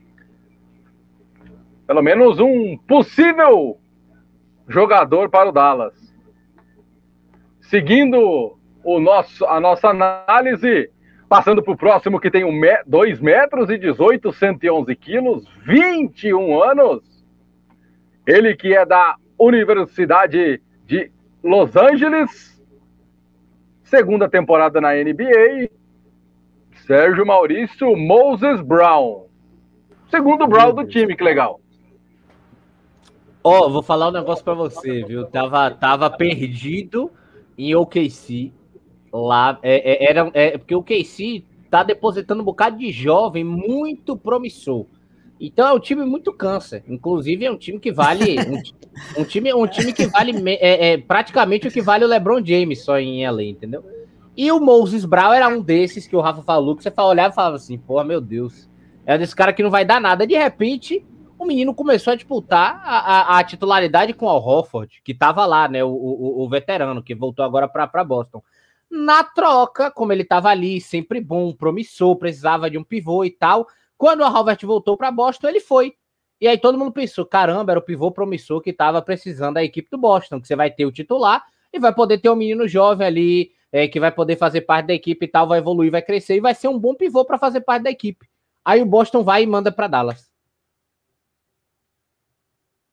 Pelo 1.87 2.03
menos 2.03 2.39
um 2.39 2.77
possível 2.87 3.79
jogador 4.69 5.31
para 5.31 5.49
o 5.49 5.53
Dallas. 5.53 6.14
Seguindo 7.65 8.59
o 8.85 9.01
nosso, 9.01 9.45
a 9.47 9.59
nossa 9.59 9.89
análise, 9.89 10.91
passando 11.29 11.63
para 11.63 11.73
o 11.73 11.77
próximo 11.77 12.21
que 12.21 12.31
tem 12.31 12.45
2 12.87 13.21
um 13.21 13.23
metros 13.23 13.71
e 13.71 13.79
18, 13.79 14.33
111 14.33 14.97
quilos, 14.97 15.49
21 15.65 16.63
anos. 16.63 17.25
Ele 18.27 18.55
que 18.55 18.75
é 18.75 18.85
da 18.85 19.17
Universidade 19.39 20.63
de 20.87 21.11
Los 21.43 21.75
Angeles, 21.75 22.63
segunda 23.83 24.29
temporada 24.29 24.81
na 24.81 24.93
NBA, 24.93 25.71
Sérgio 26.87 27.25
Maurício 27.25 27.97
Moses 27.97 28.61
Brown. 28.61 29.27
Segundo 30.11 30.47
Brown 30.47 30.75
do 30.75 30.87
time, 30.87 31.17
que 31.17 31.25
legal. 31.25 31.61
Ó, 33.43 33.67
oh, 33.67 33.71
vou 33.71 33.83
falar 33.83 34.09
um 34.09 34.13
negócio 34.13 34.45
para 34.45 34.55
você, 34.55 35.03
viu? 35.03 35.25
Tava, 35.27 35.71
tava 35.71 36.11
perdido 36.11 37.11
em 37.57 37.75
OKC, 37.75 38.53
lá, 39.13 39.59
é, 39.63 40.07
é, 40.07 40.11
era, 40.11 40.31
é, 40.35 40.59
porque 40.59 40.75
o 40.75 40.79
OKC 40.79 41.45
tá 41.71 41.83
depositando 41.83 42.43
um 42.43 42.45
bocado 42.45 42.79
de 42.79 42.91
jovem 42.91 43.45
muito 43.45 44.17
promissor. 44.17 44.87
Então 45.41 45.67
é 45.67 45.73
um 45.73 45.81
time 45.81 46.05
muito 46.05 46.33
câncer. 46.33 46.85
Inclusive, 46.89 47.45
é 47.45 47.51
um 47.51 47.59
time 47.59 47.79
que 47.79 47.93
vale. 47.93 48.37
Um, 49.19 49.23
um 49.23 49.25
time, 49.25 49.53
um 49.53 49.67
time 49.67 49.93
que 49.93 50.07
vale 50.07 50.33
é, 50.53 50.93
é, 50.93 50.99
praticamente 50.99 51.67
o 51.67 51.71
que 51.71 51.83
vale 51.83 52.05
o 52.05 52.09
LeBron 52.09 52.45
James 52.45 52.85
só 52.85 52.97
em 52.97 53.29
LA, 53.29 53.43
entendeu? 53.43 53.85
E 54.37 54.53
o 54.53 54.61
Moses 54.61 55.05
Brown 55.05 55.33
era 55.33 55.49
um 55.49 55.61
desses 55.61 56.07
que 56.07 56.15
o 56.15 56.21
Rafa 56.21 56.43
falou, 56.43 56.77
que 56.77 56.83
você 56.85 56.93
olhava 56.97 57.33
e 57.33 57.35
falava 57.35 57.57
assim, 57.57 57.77
pô, 57.77 58.03
meu 58.05 58.21
Deus. 58.21 58.71
É 59.05 59.19
desse 59.19 59.35
cara 59.35 59.53
que 59.53 59.65
não 59.65 59.71
vai 59.71 59.85
dar 59.85 60.01
nada. 60.01 60.29
De 60.29 60.35
repente, 60.37 61.05
o 61.45 61.47
menino 61.47 61.75
começou 61.75 62.13
a 62.13 62.17
disputar 62.17 62.83
a, 62.85 62.99
a, 62.99 63.39
a 63.39 63.45
titularidade 63.45 64.13
com 64.15 64.27
o 64.27 64.29
Al 64.29 64.45
Hofford, 64.45 65.01
que 65.05 65.13
estava 65.13 65.47
lá, 65.47 65.69
né? 65.69 65.85
O, 65.85 65.91
o, 65.91 66.43
o, 66.43 66.49
veterano, 66.49 67.03
que 67.03 67.15
voltou 67.15 67.45
agora 67.45 67.69
para 67.69 68.03
Boston. 68.03 68.43
Na 68.91 69.23
troca, 69.23 69.91
como 69.91 70.13
ele 70.13 70.23
estava 70.23 70.49
ali, 70.49 70.81
sempre 70.81 71.21
bom, 71.21 71.53
promissor, 71.53 72.17
precisava 72.17 72.71
de 72.71 72.79
um 72.79 72.85
pivô 72.85 73.25
e 73.25 73.31
tal. 73.31 73.67
Quando 73.97 74.21
o 74.21 74.25
Al 74.25 74.45
voltou 74.63 74.97
para 74.97 75.11
Boston, 75.11 75.49
ele 75.49 75.61
foi. 75.61 75.95
E 76.41 76.49
aí 76.49 76.59
todo 76.59 76.79
mundo 76.79 76.93
pensou: 76.93 77.25
caramba, 77.25 77.73
era 77.73 77.79
o 77.79 77.83
pivô 77.83 78.11
promissor 78.11 78.61
que 78.61 78.71
estava 78.71 79.01
precisando 79.03 79.55
da 79.55 79.65
equipe 79.65 79.89
do 79.91 79.99
Boston, 79.99 80.41
que 80.41 80.49
você 80.49 80.57
vai 80.57 80.71
ter 80.71 80.87
o 80.87 80.93
titular 80.93 81.45
e 81.73 81.79
vai 81.79 81.95
poder 81.95 82.19
ter 82.19 82.31
um 82.31 82.37
menino 82.37 82.67
jovem 82.67 83.07
ali, 83.07 83.51
é, 83.71 83.87
que 83.89 84.01
vai 84.01 84.11
poder 84.11 84.37
fazer 84.37 84.63
parte 84.63 84.87
da 84.87 84.95
equipe 84.95 85.27
e 85.27 85.29
tal, 85.29 85.47
vai 85.47 85.59
evoluir, 85.59 85.91
vai 85.91 86.03
crescer 86.03 86.37
e 86.37 86.41
vai 86.41 86.55
ser 86.55 86.69
um 86.69 86.79
bom 86.79 86.95
pivô 86.95 87.25
para 87.25 87.39
fazer 87.39 87.61
parte 87.61 87.83
da 87.83 87.91
equipe. 87.91 88.27
Aí 88.65 88.81
o 88.81 88.87
Boston 88.87 89.23
vai 89.23 89.43
e 89.43 89.47
manda 89.47 89.71
para 89.71 89.89
Dallas. 89.89 90.34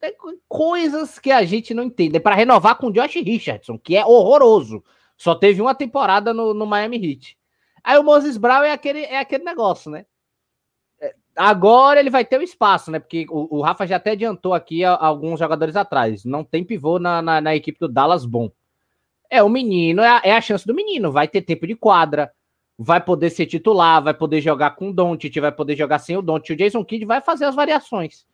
Tem 0.02 0.16
coisas 0.50 1.20
que 1.20 1.32
a 1.32 1.44
gente 1.46 1.76
não 1.76 1.84
entende. 1.84 2.18
É 2.18 2.20
para 2.20 2.34
renovar 2.34 2.76
com 2.76 2.88
o 2.88 2.92
Josh 2.92 3.14
Richardson, 3.18 3.78
que 3.78 3.96
é 3.96 4.04
horroroso. 4.04 4.84
Só 5.16 5.36
teve 5.36 5.62
uma 5.62 5.76
temporada 5.76 6.34
no, 6.34 6.56
no 6.56 6.66
Miami 6.66 6.98
Heat. 6.98 7.38
Aí 7.84 8.00
o 8.00 8.04
Moses 8.04 8.36
Brown 8.36 8.64
é 8.64 8.72
aquele, 8.72 9.02
é 9.02 9.20
aquele 9.20 9.44
negócio, 9.44 9.92
né? 9.92 10.08
É, 11.00 11.14
agora 11.36 12.00
ele 12.00 12.10
vai 12.10 12.26
ter 12.26 12.40
o 12.40 12.44
espaço, 12.44 12.90
né? 12.90 12.98
Porque 12.98 13.28
o, 13.30 13.58
o 13.58 13.62
Rafa 13.62 13.86
já 13.86 13.98
até 13.98 14.12
adiantou 14.12 14.56
aqui 14.56 14.84
a, 14.84 14.94
a 14.94 15.06
alguns 15.06 15.38
jogadores 15.38 15.76
atrás. 15.76 16.26
Não 16.26 16.44
tem 16.44 16.64
pivô 16.64 16.98
na, 16.98 17.22
na, 17.22 17.40
na, 17.40 17.56
equipe 17.56 17.78
do 17.80 17.88
Dallas 17.88 18.26
bom. 18.26 18.50
É 19.30 19.44
o 19.44 19.50
menino, 19.50 20.02
é 20.02 20.10
a, 20.10 20.22
é 20.24 20.32
a, 20.32 20.42
chance 20.42 20.66
do 20.66 20.74
menino. 20.74 21.12
Vai 21.12 21.28
ter 21.28 21.44
tempo 21.44 21.68
de 21.68 21.76
quadra, 21.76 22.32
vai 22.76 23.00
poder 23.00 23.30
ser 23.30 23.46
titular, 23.46 24.04
vai 24.04 24.16
poder 24.16 24.42
jogar 24.42 24.72
com 24.72 24.90
o 24.90 24.94
Doncic, 24.94 25.40
vai 25.40 25.52
poder 25.52 25.76
jogar 25.76 26.00
sem 26.00 26.18
o 26.18 26.24
Doncic. 26.24 26.54
O 26.54 26.58
Jason 26.58 26.84
Kidd 26.84 27.06
vai 27.06 27.22
fazer 27.22 27.46
as 27.46 27.54
variações 27.54 28.26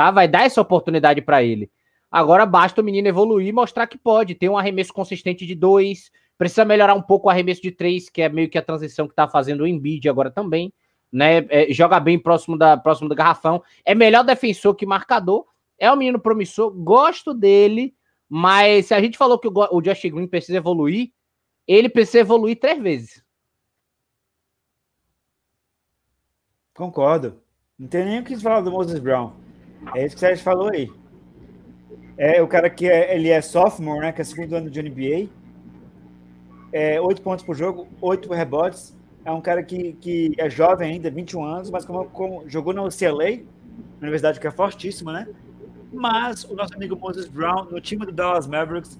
tá? 0.00 0.10
Vai 0.10 0.26
dar 0.26 0.46
essa 0.46 0.62
oportunidade 0.62 1.20
para 1.20 1.42
ele. 1.42 1.70
Agora 2.10 2.46
basta 2.46 2.80
o 2.80 2.84
menino 2.84 3.06
evoluir 3.06 3.48
e 3.48 3.52
mostrar 3.52 3.86
que 3.86 3.98
pode. 3.98 4.34
Ter 4.34 4.48
um 4.48 4.56
arremesso 4.56 4.94
consistente 4.94 5.44
de 5.44 5.54
dois, 5.54 6.10
precisa 6.38 6.64
melhorar 6.64 6.94
um 6.94 7.02
pouco 7.02 7.28
o 7.28 7.30
arremesso 7.30 7.60
de 7.60 7.70
três, 7.70 8.08
que 8.08 8.22
é 8.22 8.28
meio 8.28 8.48
que 8.48 8.56
a 8.56 8.62
transição 8.62 9.06
que 9.06 9.14
tá 9.14 9.28
fazendo 9.28 9.60
o 9.60 9.66
Embiid 9.66 10.08
agora 10.08 10.30
também. 10.30 10.72
Né, 11.12 11.38
é, 11.50 11.72
joga 11.72 12.00
bem 12.00 12.18
próximo, 12.18 12.56
da, 12.56 12.78
próximo 12.78 13.08
do 13.10 13.14
garrafão. 13.14 13.62
É 13.84 13.94
melhor 13.94 14.24
defensor 14.24 14.74
que 14.74 14.86
marcador. 14.86 15.44
É 15.78 15.92
um 15.92 15.96
menino 15.96 16.18
promissor, 16.18 16.70
gosto 16.70 17.34
dele, 17.34 17.94
mas 18.28 18.86
se 18.86 18.94
a 18.94 19.00
gente 19.00 19.18
falou 19.18 19.38
que 19.38 19.48
o, 19.48 19.52
o 19.70 19.82
Josh 19.82 20.02
Green 20.04 20.26
precisa 20.26 20.56
evoluir, 20.56 21.10
ele 21.66 21.88
precisa 21.88 22.20
evoluir 22.20 22.58
três 22.58 22.80
vezes. 22.80 23.24
Concordo. 26.74 27.42
Não 27.78 27.88
tem 27.88 28.04
nem 28.04 28.20
o 28.20 28.24
que 28.24 28.36
falar 28.36 28.60
do 28.60 28.70
Moses 28.70 28.98
Brown. 28.98 29.32
É 29.94 30.04
isso 30.04 30.14
que 30.14 30.18
o 30.18 30.20
Sérgio 30.20 30.44
falou 30.44 30.70
aí. 30.70 30.90
É 32.16 32.42
o 32.42 32.46
cara 32.46 32.68
que 32.68 32.86
é, 32.86 33.14
ele 33.14 33.28
é 33.28 33.40
sophomore, 33.40 34.00
né? 34.00 34.12
Que 34.12 34.20
é 34.20 34.24
segundo 34.24 34.54
ano 34.54 34.70
de 34.70 34.82
NBA. 34.82 35.28
É, 36.72 37.00
oito 37.00 37.22
pontos 37.22 37.44
por 37.44 37.56
jogo, 37.56 37.88
oito 38.00 38.32
rebotes. 38.32 38.94
É 39.24 39.30
um 39.30 39.40
cara 39.40 39.62
que, 39.62 39.94
que 39.94 40.34
é 40.38 40.48
jovem 40.48 40.92
ainda, 40.92 41.10
21 41.10 41.44
anos, 41.44 41.70
mas 41.70 41.84
como, 41.84 42.04
como 42.06 42.48
jogou 42.48 42.72
na 42.72 42.82
UCLA, 42.82 43.32
uma 43.32 44.02
universidade 44.02 44.40
que 44.40 44.46
é 44.46 44.50
fortíssima, 44.50 45.12
né? 45.12 45.28
Mas 45.92 46.44
o 46.44 46.54
nosso 46.54 46.74
amigo 46.74 46.96
Moses 46.96 47.26
Brown, 47.26 47.64
no 47.64 47.80
time 47.80 48.06
do 48.06 48.12
Dallas 48.12 48.46
Mavericks, 48.46 48.98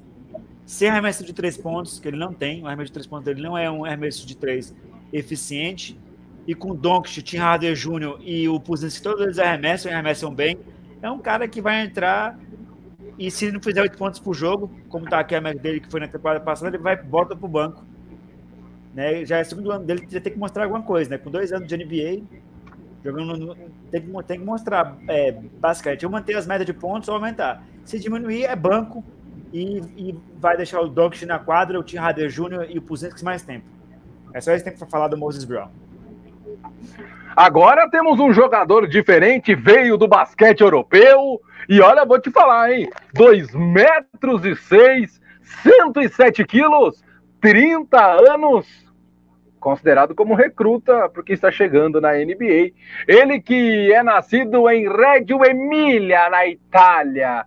sem 0.67 0.89
arremesso 0.89 1.25
de 1.25 1.33
três 1.33 1.57
pontos, 1.57 1.99
que 1.99 2.09
ele 2.09 2.17
não 2.17 2.33
tem, 2.33 2.63
o 2.63 2.67
arremesso 2.67 2.89
de 2.89 2.93
três 2.93 3.07
pontos 3.07 3.25
dele 3.25 3.43
não 3.43 3.57
é 3.57 3.71
um 3.71 3.85
arremesso 3.85 4.27
de 4.27 4.37
três 4.37 4.75
eficiente, 5.13 5.99
e 6.47 6.55
com 6.55 6.75
Doncic, 6.75 7.23
Tim 7.23 7.39
Harder 7.39 7.75
Jr. 7.75 8.19
e 8.21 8.49
o 8.49 8.59
Puzinski, 8.59 9.03
todos 9.03 9.21
eles 9.23 9.39
arremessam 9.39 9.91
e 9.91 9.95
arremessam 9.95 10.35
bem. 10.35 10.59
É 11.03 11.11
um 11.11 11.19
cara 11.19 11.47
que 11.47 11.61
vai 11.61 11.83
entrar 11.83 12.39
e 13.19 13.31
se 13.31 13.51
não 13.53 13.61
fizer 13.61 13.83
oito 13.83 13.97
pontos 13.97 14.19
por 14.19 14.35
jogo, 14.35 14.71
como 14.89 15.09
tá 15.09 15.21
aqui 15.21 15.35
a 15.35 15.41
média 15.41 15.61
dele 15.61 15.81
que 15.81 15.91
foi 15.91 16.01
na 16.01 16.09
temporada 16.09 16.41
passada, 16.41 16.75
ele 16.75 16.83
vai 16.83 16.97
volta 16.97 17.37
pro 17.37 17.49
banco. 17.49 17.85
Né? 18.95 19.25
Já 19.25 19.39
é 19.39 19.45
segundo 19.45 19.71
ano 19.71 19.85
dele, 19.85 20.07
já 20.11 20.21
tem 20.21 20.33
que 20.33 20.39
mostrar 20.39 20.65
alguma 20.65 20.83
coisa, 20.83 21.11
né? 21.11 21.19
Com 21.19 21.31
dois 21.31 21.53
anos 21.53 21.69
de 21.69 21.77
NBA, 21.77 22.23
Jogando 23.05 23.37
no, 23.37 23.55
tem, 23.91 24.03
que, 24.03 24.23
tem 24.25 24.39
que 24.39 24.45
mostrar 24.45 24.99
é, 25.09 25.33
basquete. 25.33 26.05
Ou 26.05 26.13
manter 26.13 26.37
as 26.37 26.47
médias 26.47 26.67
de 26.67 26.73
pontos 26.73 27.09
ou 27.09 27.15
aumentar. 27.15 27.65
Se 27.85 27.99
diminuir, 27.99 28.45
é 28.45 28.55
banco 28.55 29.03
e, 29.53 29.79
e 29.97 30.19
vai 30.39 30.57
deixar 30.57 30.81
o 30.81 30.89
Doncic 30.89 31.27
na 31.27 31.39
quadra, 31.39 31.79
o 31.79 31.83
Tim 31.83 31.97
Harder 31.97 32.29
Jr. 32.29 32.67
e 32.69 32.79
o 32.79 32.83
Puzensky 32.83 33.25
mais 33.25 33.43
tempo. 33.43 33.65
É 34.35 34.41
só 34.41 34.53
isso 34.55 34.63
que 34.63 34.71
tem 34.71 34.79
que 34.79 34.91
falar 34.91 35.09
do 35.09 35.17
Moses 35.17 35.45
Brown. 35.45 35.69
Agora 37.37 37.89
temos 37.89 38.19
um 38.19 38.33
jogador 38.33 38.87
diferente, 38.87 39.55
veio 39.55 39.97
do 39.97 40.09
basquete 40.09 40.61
europeu. 40.61 41.41
E 41.69 41.81
olha, 41.81 42.05
vou 42.05 42.21
te 42.21 42.31
falar, 42.31 42.73
hein? 42.73 42.91
2 43.15 43.55
metros 43.55 44.45
e 44.45 44.57
6, 44.57 45.21
107 45.63 46.45
quilos, 46.45 47.03
30 47.41 47.99
anos. 48.33 48.67
Considerado 49.59 50.15
como 50.15 50.35
recruta, 50.35 51.09
porque 51.09 51.33
está 51.33 51.51
chegando 51.51 52.01
na 52.01 52.13
NBA. 52.13 52.73
Ele 53.07 53.41
que 53.41 53.93
é 53.93 54.03
nascido 54.03 54.69
em 54.71 54.89
Reggio 54.89 55.45
Emilia, 55.45 56.31
na 56.31 56.47
Itália. 56.47 57.45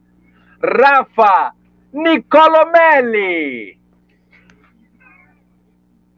Rafa 0.61 1.51
Nicolomelli. 1.91 3.82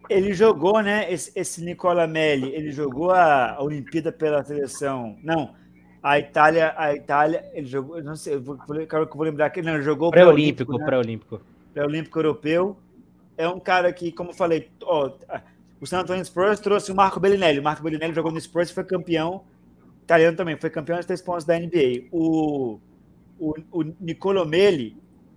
Ele 0.09 0.33
jogou, 0.33 0.81
né? 0.81 1.11
Esse, 1.11 1.31
esse 1.35 1.63
Nicola 1.63 2.07
Melli, 2.07 2.53
ele 2.53 2.71
jogou 2.71 3.11
a 3.11 3.57
Olimpíada 3.59 4.11
pela 4.11 4.43
seleção. 4.43 5.17
Não, 5.23 5.53
a 6.01 6.19
Itália, 6.19 6.73
a 6.77 6.93
Itália, 6.93 7.43
ele 7.53 7.65
jogou, 7.65 8.01
não 8.03 8.15
sei, 8.15 8.35
eu 8.35 8.41
vou, 8.41 8.57
quero 8.57 8.87
que 8.87 9.13
eu 9.13 9.17
vou 9.17 9.23
lembrar 9.25 9.49
que 9.49 9.61
não, 9.61 9.73
ele 9.73 9.83
jogou 9.83 10.11
pré-olímpico, 10.11 10.77
né? 10.77 10.85
pré-olímpico. 10.85 11.41
Pré-olímpico 11.73 12.19
europeu. 12.19 12.77
É 13.37 13.49
um 13.49 13.59
cara 13.59 13.91
que, 13.91 14.11
como 14.11 14.29
eu 14.29 14.35
falei, 14.35 14.69
ó, 14.83 15.11
o 15.81 15.87
San 15.87 16.01
Antonio 16.01 16.23
Spurs 16.23 16.59
trouxe 16.59 16.91
o 16.91 16.95
Marco 16.95 17.19
Bellinelli. 17.19 17.59
O 17.59 17.63
Marco 17.63 17.83
Bellinelli 17.83 18.13
jogou 18.13 18.31
no 18.31 18.39
Spurs 18.39 18.69
e 18.69 18.73
foi 18.73 18.83
campeão 18.83 19.43
italiano 20.03 20.37
também, 20.37 20.55
foi 20.55 20.69
campeão 20.69 20.99
de 20.99 21.07
três 21.07 21.21
pontos 21.21 21.43
da 21.43 21.59
NBA. 21.59 22.05
O, 22.11 22.79
o, 23.39 23.53
o 23.71 23.83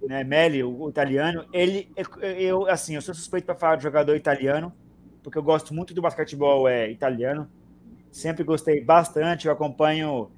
né, 0.07 0.23
Melli, 0.25 0.63
o, 0.63 0.89
italiano, 0.89 1.45
ele, 1.53 1.91
eu, 2.39 2.69
assim, 2.69 2.95
eu 2.95 3.03
sou 3.03 3.15
suspeito 3.15 3.47
para 3.47 3.55
falar 3.55 3.77
de 3.77 3.83
jogador 3.83 4.15
italiano, 4.15 4.73
porque 5.23 5.39
eu 5.39 5.43
gosto 5.43 5.75
muito 5.75 5.93
do 5.93 6.03
basquetebol 6.03 6.69
é, 6.69 6.91
italiano, 6.91 7.49
sempre 8.11 8.45
gostei 8.45 8.83
bastante, 8.83 9.47
eu 9.47 9.53
acompanho 9.53 10.31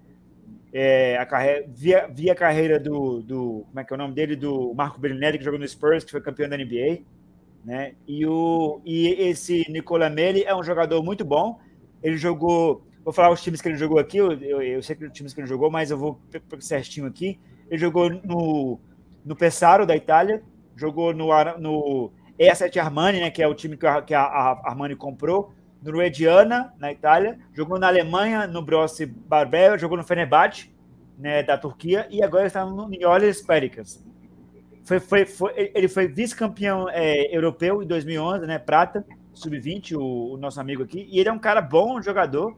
é, 0.72 1.16
a 1.18 1.26
carreira, 1.26 1.66
via, 1.68 2.08
via 2.08 2.32
a 2.32 2.36
carreira 2.36 2.78
do, 2.78 3.22
do, 3.22 3.64
como 3.68 3.80
é 3.80 3.84
que 3.84 3.92
é 3.92 3.96
o 3.96 3.98
nome 3.98 4.14
dele, 4.14 4.36
do 4.36 4.72
Marco 4.74 5.00
Bellinelli, 5.00 5.38
que 5.38 5.44
jogou 5.44 5.60
no 5.60 5.68
Spurs, 5.68 6.04
que 6.04 6.10
foi 6.10 6.20
campeão 6.20 6.48
da 6.48 6.56
NBA, 6.56 7.02
né, 7.64 7.94
e, 8.08 8.26
o, 8.26 8.80
e 8.84 9.08
esse 9.08 9.70
Nicola 9.70 10.08
Melli 10.08 10.42
é 10.44 10.54
um 10.54 10.62
jogador 10.62 11.02
muito 11.02 11.24
bom, 11.24 11.60
ele 12.02 12.16
jogou, 12.16 12.86
vou 13.04 13.12
falar 13.12 13.30
os 13.30 13.42
times 13.42 13.60
que 13.60 13.68
ele 13.68 13.76
jogou 13.76 13.98
aqui, 13.98 14.16
eu, 14.16 14.32
eu, 14.32 14.62
eu 14.62 14.82
sei 14.82 14.96
que 14.96 15.04
os 15.04 15.12
times 15.12 15.34
que 15.34 15.40
ele 15.40 15.46
jogou, 15.46 15.70
mas 15.70 15.90
eu 15.90 15.98
vou 15.98 16.18
certinho 16.60 17.06
aqui, 17.06 17.38
ele 17.70 17.78
jogou 17.78 18.08
no 18.10 18.80
no 19.24 19.36
Pesaro, 19.36 19.86
da 19.86 19.96
Itália, 19.96 20.42
jogou 20.76 21.12
no, 21.12 21.28
no 21.58 22.12
E7 22.38 22.78
Armani, 22.78 23.20
né, 23.20 23.30
que 23.30 23.42
é 23.42 23.46
o 23.46 23.54
time 23.54 23.76
que 23.76 23.86
a, 23.86 24.00
que 24.00 24.14
a 24.14 24.22
Armani 24.64 24.96
comprou, 24.96 25.52
no 25.82 25.92
Ruediana, 25.92 26.72
na 26.78 26.92
Itália, 26.92 27.38
jogou 27.52 27.78
na 27.78 27.88
Alemanha, 27.88 28.46
no 28.46 28.62
Brossi 28.62 29.06
Barbera, 29.06 29.78
jogou 29.78 29.96
no 29.96 30.04
Fenerbahçe, 30.04 30.70
né, 31.18 31.42
da 31.42 31.56
Turquia, 31.56 32.06
e 32.10 32.22
agora 32.22 32.46
está 32.46 32.64
no 32.64 32.88
Niolis 32.88 33.42
Péricas. 33.42 34.04
Foi, 34.84 34.98
foi, 34.98 35.26
foi, 35.26 35.72
ele 35.74 35.88
foi 35.88 36.08
vice-campeão 36.08 36.88
é, 36.88 37.34
europeu 37.34 37.82
em 37.82 37.86
2011, 37.86 38.46
né, 38.46 38.58
prata, 38.58 39.04
sub-20, 39.32 39.96
o, 39.96 40.34
o, 40.34 40.36
nosso 40.36 40.60
amigo 40.60 40.82
aqui, 40.82 41.06
e 41.10 41.18
ele 41.18 41.28
é 41.28 41.32
um 41.32 41.38
cara 41.38 41.60
bom, 41.60 42.00
jogador, 42.02 42.56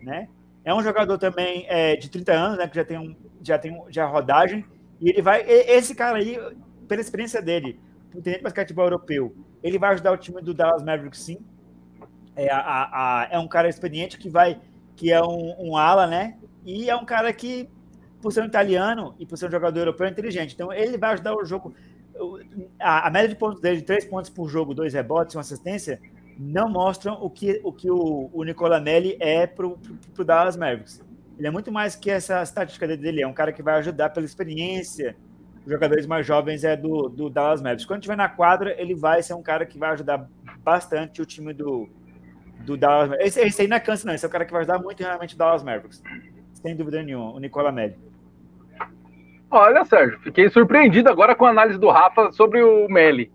né, 0.00 0.28
é 0.64 0.74
um 0.74 0.82
jogador 0.82 1.18
também 1.18 1.66
é, 1.68 1.96
de 1.96 2.08
30 2.08 2.32
anos, 2.32 2.58
né, 2.58 2.66
que 2.66 2.76
já 2.76 2.84
tem, 2.84 2.98
um, 2.98 3.14
já 3.42 3.58
tem 3.58 3.80
já 3.90 4.06
rodagem, 4.06 4.64
e 5.00 5.10
ele 5.10 5.22
vai. 5.22 5.42
Esse 5.48 5.94
cara 5.94 6.18
aí, 6.18 6.38
pela 6.88 7.00
experiência 7.00 7.42
dele, 7.42 7.78
ter 8.22 8.42
basquetebol 8.42 8.86
europeu, 8.86 9.34
ele 9.62 9.78
vai 9.78 9.92
ajudar 9.92 10.12
o 10.12 10.16
time 10.16 10.40
do 10.42 10.54
Dallas 10.54 10.82
Mavericks, 10.82 11.20
sim. 11.20 11.38
É, 12.34 12.50
a, 12.50 12.58
a, 12.60 13.28
é 13.30 13.38
um 13.38 13.48
cara 13.48 13.68
experiente 13.68 14.18
que 14.18 14.28
vai. 14.28 14.60
que 14.94 15.10
é 15.12 15.22
um, 15.22 15.70
um 15.70 15.76
ala, 15.76 16.06
né? 16.06 16.36
E 16.64 16.90
é 16.90 16.96
um 16.96 17.04
cara 17.04 17.32
que, 17.32 17.68
por 18.20 18.32
ser 18.32 18.42
um 18.42 18.46
italiano 18.46 19.14
e 19.18 19.26
por 19.26 19.38
ser 19.38 19.46
um 19.48 19.50
jogador 19.50 19.80
europeu, 19.80 20.06
é 20.06 20.10
inteligente. 20.10 20.54
Então, 20.54 20.72
ele 20.72 20.98
vai 20.98 21.12
ajudar 21.14 21.34
o 21.34 21.44
jogo. 21.44 21.74
A, 22.78 23.06
a 23.06 23.10
média 23.10 23.28
de 23.28 23.36
pontos 23.36 23.60
dele, 23.60 23.78
de 23.78 23.82
três 23.82 24.04
pontos 24.04 24.30
por 24.30 24.48
jogo, 24.48 24.74
dois 24.74 24.94
rebotes, 24.94 25.34
uma 25.34 25.42
assistência, 25.42 26.00
não 26.38 26.68
mostram 26.68 27.14
o 27.22 27.30
que 27.30 27.60
o, 27.64 27.72
que 27.72 27.90
o, 27.90 28.30
o 28.32 28.44
Nicola 28.44 28.80
Melli 28.80 29.16
é 29.20 29.46
para 29.46 29.66
o 29.66 29.78
Dallas 30.24 30.56
Mavericks. 30.56 31.02
Ele 31.38 31.46
é 31.46 31.50
muito 31.50 31.70
mais 31.70 31.94
que 31.94 32.10
essa 32.10 32.42
estatística 32.42 32.86
dele. 32.86 33.22
É 33.22 33.26
um 33.26 33.32
cara 33.32 33.52
que 33.52 33.62
vai 33.62 33.74
ajudar 33.76 34.10
pela 34.10 34.24
experiência. 34.24 35.16
Os 35.64 35.70
jogadores 35.70 36.06
mais 36.06 36.26
jovens 36.26 36.64
é 36.64 36.76
do, 36.76 37.08
do 37.08 37.28
Dallas 37.28 37.60
Mavericks. 37.60 37.86
Quando 37.86 38.00
estiver 38.00 38.16
na 38.16 38.28
quadra, 38.28 38.74
ele 38.80 38.94
vai 38.94 39.22
ser 39.22 39.34
um 39.34 39.42
cara 39.42 39.66
que 39.66 39.78
vai 39.78 39.90
ajudar 39.90 40.28
bastante 40.62 41.20
o 41.20 41.26
time 41.26 41.52
do, 41.52 41.88
do 42.64 42.76
Dallas 42.76 43.10
Mavericks. 43.10 43.36
Esse, 43.36 43.46
esse 43.46 43.62
aí 43.62 43.68
não 43.68 43.76
é 43.76 43.80
câncer, 43.80 44.06
não. 44.06 44.14
Esse 44.14 44.24
é 44.24 44.28
o 44.28 44.30
cara 44.30 44.44
que 44.44 44.52
vai 44.52 44.62
ajudar 44.62 44.78
muito 44.78 45.00
realmente 45.00 45.34
o 45.34 45.38
Dallas 45.38 45.62
Mavericks. 45.62 46.02
Sem 46.54 46.74
dúvida 46.74 47.02
nenhuma. 47.02 47.32
O 47.32 47.38
Nicola 47.38 47.70
Melli. 47.70 47.96
Olha, 49.50 49.84
Sérgio, 49.84 50.18
fiquei 50.20 50.48
surpreendido 50.48 51.08
agora 51.08 51.34
com 51.34 51.44
a 51.44 51.50
análise 51.50 51.78
do 51.78 51.88
Rafa 51.88 52.32
sobre 52.32 52.62
o 52.62 52.88
Melli. 52.88 53.30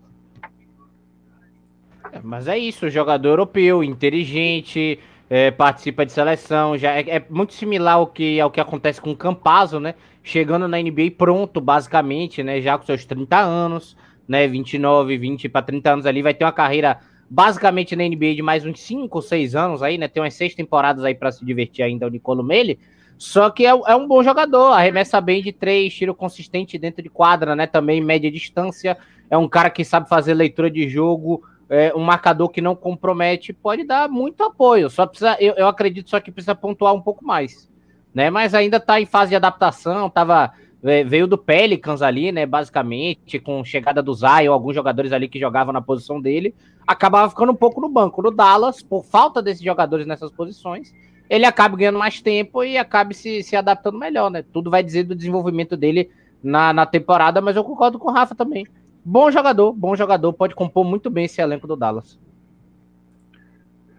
É, 2.12 2.20
mas 2.22 2.46
é 2.46 2.58
isso, 2.58 2.90
jogador 2.90 3.30
europeu, 3.30 3.82
inteligente, 3.82 5.00
é, 5.34 5.50
participa 5.50 6.04
de 6.04 6.12
seleção, 6.12 6.76
já 6.76 6.90
é, 6.90 7.08
é, 7.08 7.24
muito 7.30 7.54
similar 7.54 7.94
ao 7.94 8.06
que, 8.06 8.38
ao 8.38 8.50
que 8.50 8.60
acontece 8.60 9.00
com 9.00 9.12
o 9.12 9.16
Campazzo, 9.16 9.80
né? 9.80 9.94
Chegando 10.22 10.68
na 10.68 10.76
NBA 10.76 11.12
pronto, 11.16 11.58
basicamente, 11.58 12.42
né? 12.42 12.60
Já 12.60 12.76
com 12.76 12.84
seus 12.84 13.06
30 13.06 13.38
anos, 13.40 13.96
né? 14.28 14.46
29, 14.46 15.16
20 15.16 15.48
para 15.48 15.62
30 15.62 15.90
anos 15.90 16.04
ali, 16.04 16.20
vai 16.20 16.34
ter 16.34 16.44
uma 16.44 16.52
carreira 16.52 17.00
basicamente 17.30 17.96
na 17.96 18.04
NBA 18.06 18.34
de 18.34 18.42
mais 18.42 18.66
uns 18.66 18.78
5 18.80 19.08
ou 19.16 19.22
6 19.22 19.54
anos 19.56 19.82
aí, 19.82 19.96
né? 19.96 20.06
Tem 20.06 20.22
umas 20.22 20.34
6 20.34 20.54
temporadas 20.54 21.02
aí 21.02 21.14
para 21.14 21.32
se 21.32 21.42
divertir 21.42 21.82
ainda 21.82 22.06
o 22.06 22.10
Nicolo 22.10 22.44
Mele. 22.44 22.78
Só 23.16 23.48
que 23.48 23.64
é, 23.64 23.70
é, 23.70 23.96
um 23.96 24.06
bom 24.06 24.22
jogador, 24.22 24.72
arremessa 24.72 25.18
bem 25.18 25.42
de 25.42 25.50
três, 25.50 25.94
tiro 25.94 26.14
consistente 26.14 26.76
dentro 26.76 27.02
de 27.02 27.08
quadra, 27.08 27.56
né? 27.56 27.66
Também 27.66 28.02
média 28.02 28.30
distância. 28.30 28.98
É 29.30 29.38
um 29.38 29.48
cara 29.48 29.70
que 29.70 29.82
sabe 29.82 30.10
fazer 30.10 30.34
leitura 30.34 30.70
de 30.70 30.90
jogo, 30.90 31.42
é, 31.72 31.90
um 31.96 32.00
marcador 32.00 32.50
que 32.50 32.60
não 32.60 32.76
compromete 32.76 33.50
pode 33.50 33.82
dar 33.82 34.06
muito 34.06 34.44
apoio. 34.44 34.90
Só 34.90 35.06
precisa, 35.06 35.38
eu, 35.40 35.54
eu 35.54 35.66
acredito 35.66 36.10
só 36.10 36.20
que 36.20 36.30
precisa 36.30 36.54
pontuar 36.54 36.92
um 36.92 37.00
pouco 37.00 37.24
mais, 37.24 37.66
né? 38.14 38.28
Mas 38.28 38.54
ainda 38.54 38.76
está 38.76 39.00
em 39.00 39.06
fase 39.06 39.30
de 39.30 39.36
adaptação. 39.36 40.10
Tava 40.10 40.52
é, 40.84 41.02
veio 41.02 41.26
do 41.26 41.38
Pelicans 41.38 42.02
ali, 42.02 42.30
né? 42.30 42.44
Basicamente, 42.44 43.38
com 43.38 43.64
chegada 43.64 44.02
do 44.02 44.12
Zion, 44.12 44.52
alguns 44.52 44.74
jogadores 44.74 45.12
ali 45.12 45.26
que 45.28 45.40
jogavam 45.40 45.72
na 45.72 45.80
posição 45.80 46.20
dele, 46.20 46.54
acabava 46.86 47.30
ficando 47.30 47.52
um 47.52 47.56
pouco 47.56 47.80
no 47.80 47.88
banco. 47.88 48.20
No 48.20 48.30
Dallas, 48.30 48.82
por 48.82 49.02
falta 49.02 49.40
desses 49.40 49.64
jogadores 49.64 50.06
nessas 50.06 50.30
posições, 50.30 50.92
ele 51.30 51.46
acaba 51.46 51.74
ganhando 51.74 51.98
mais 51.98 52.20
tempo 52.20 52.62
e 52.62 52.76
acaba 52.76 53.14
se, 53.14 53.42
se 53.42 53.56
adaptando 53.56 53.98
melhor, 53.98 54.30
né? 54.30 54.44
Tudo 54.52 54.70
vai 54.70 54.82
dizer 54.82 55.04
do 55.04 55.14
desenvolvimento 55.14 55.74
dele 55.74 56.10
na, 56.42 56.70
na 56.74 56.84
temporada, 56.84 57.40
mas 57.40 57.56
eu 57.56 57.64
concordo 57.64 57.98
com 57.98 58.10
o 58.10 58.12
Rafa 58.12 58.34
também. 58.34 58.66
Bom 59.04 59.30
jogador, 59.30 59.72
bom 59.72 59.96
jogador, 59.96 60.32
pode 60.32 60.54
compor 60.54 60.84
muito 60.84 61.10
bem 61.10 61.24
esse 61.24 61.40
elenco 61.40 61.66
do 61.66 61.76
Dallas. 61.76 62.18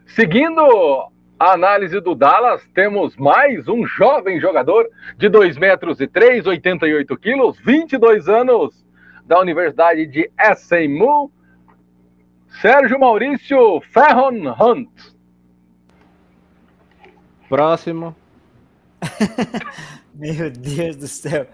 Seguindo 0.06 0.62
a 1.40 1.54
análise 1.54 2.00
do 2.00 2.16
Dallas, 2.16 2.66
temos 2.74 3.18
mais 3.18 3.68
um 3.68 3.86
jovem 3.86 4.40
jogador 4.40 4.90
de 5.18 5.28
2 5.28 5.58
metros 5.58 6.00
e 6.00 6.08
3, 6.08 6.46
88 6.48 7.18
quilos, 7.18 7.60
22 7.60 8.30
anos, 8.30 8.84
da 9.26 9.40
Universidade 9.40 10.06
de 10.06 10.30
SMU, 10.56 11.32
Sérgio 12.62 13.00
Maurício 13.00 13.82
Ferron 13.92 14.54
Hunt. 14.60 14.90
Próximo. 17.50 18.16
Meu 20.14 20.50
Deus 20.50 20.96
do 20.96 21.08
céu. 21.08 21.48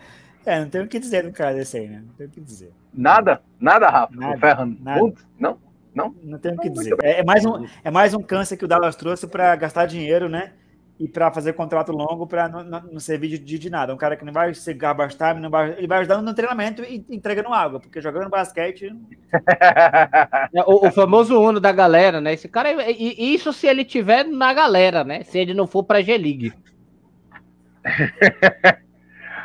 É, 0.46 0.60
não 0.60 0.70
tem 0.70 0.82
o 0.82 0.88
que 0.88 1.00
dizer 1.00 1.24
no 1.24 1.32
cara 1.32 1.54
desse 1.54 1.78
aí, 1.78 1.88
né? 1.88 2.04
Não 2.06 2.14
tem 2.14 2.28
o 2.28 2.30
que 2.30 2.42
dizer. 2.42 2.74
Nada? 2.94 3.42
Nada, 3.60 3.90
Rafa? 3.90 4.16
Nada, 4.16 4.36
o 4.36 4.40
Ferran 4.40 4.78
nada. 4.80 5.14
Não? 5.38 5.58
Não? 5.94 6.16
Não 6.24 6.40
tem 6.40 6.54
o 6.54 6.58
que 6.58 6.70
dizer. 6.70 6.96
É, 7.04 7.20
é, 7.20 7.24
mais 7.24 7.46
um, 7.46 7.66
é 7.84 7.92
mais 7.92 8.14
um 8.14 8.22
câncer 8.22 8.58
que 8.58 8.66
o 8.66 8.68
Dallas 8.68 8.96
trouxe 8.96 9.28
para 9.28 9.56
gastar 9.56 9.86
dinheiro, 9.86 10.30
né? 10.30 10.54
E 11.00 11.08
para 11.08 11.32
fazer 11.32 11.54
contrato 11.54 11.94
longo 11.94 12.28
para 12.28 12.50
não, 12.50 12.62
não, 12.64 12.82
não, 12.82 13.00
servir 13.00 13.40
de, 13.40 13.58
de, 13.58 13.70
nada. 13.70 13.94
Um 13.94 13.98
cara 13.98 14.18
que 14.18 14.26
não 14.26 14.34
vai 14.34 14.54
ser 14.54 14.74
garbage 14.74 15.16
time, 15.16 15.40
não 15.40 15.50
vai, 15.50 15.72
ele 15.78 15.88
vai 15.88 16.00
ajudando 16.00 16.26
no 16.26 16.34
treinamento 16.34 16.84
e 16.84 17.06
entregando 17.10 17.54
água, 17.54 17.80
porque 17.80 18.02
jogando 18.02 18.30
basquete. 18.30 18.94
É, 20.52 20.62
o, 20.62 20.88
o, 20.88 20.92
famoso 20.92 21.40
Uno 21.40 21.60
da 21.60 21.72
galera, 21.72 22.20
né? 22.20 22.34
Esse 22.34 22.48
cara, 22.48 22.92
e, 22.92 23.34
isso 23.34 23.54
se 23.54 23.68
ele 23.68 23.86
tiver 23.86 24.24
na 24.26 24.52
galera, 24.54 25.04
né? 25.04 25.24
Se 25.24 25.38
ele 25.38 25.54
não 25.54 25.68
for 25.68 25.84
para 25.84 26.02
G-League. 26.02 26.54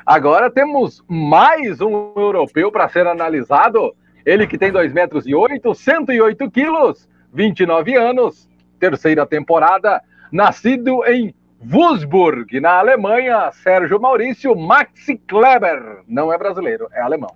Agora 0.07 0.51
temos 0.51 1.03
mais 1.09 1.81
um 1.81 2.13
europeu 2.15 2.71
para 2.71 2.89
ser 2.91 3.07
analisado. 3.07 3.95
Ele 4.25 4.47
que 4.47 4.59
tem 4.59 4.71
2 4.71 4.93
metros 4.93 5.27
e 5.27 5.35
8, 5.35 5.75
108 5.75 6.51
quilos, 6.51 7.09
29 7.33 7.97
anos, 7.97 8.49
terceira 8.79 9.27
temporada, 9.27 10.03
nascido 10.31 11.05
em 11.07 11.35
Wolfsburg, 11.59 12.61
na 12.61 12.79
Alemanha, 12.79 13.51
Sérgio 13.53 13.99
Maurício 13.99 14.55
Max 14.55 15.07
Kleber. 15.27 16.03
Não 16.07 16.31
é 16.31 16.37
brasileiro, 16.37 16.87
é 16.93 17.01
alemão. 17.01 17.35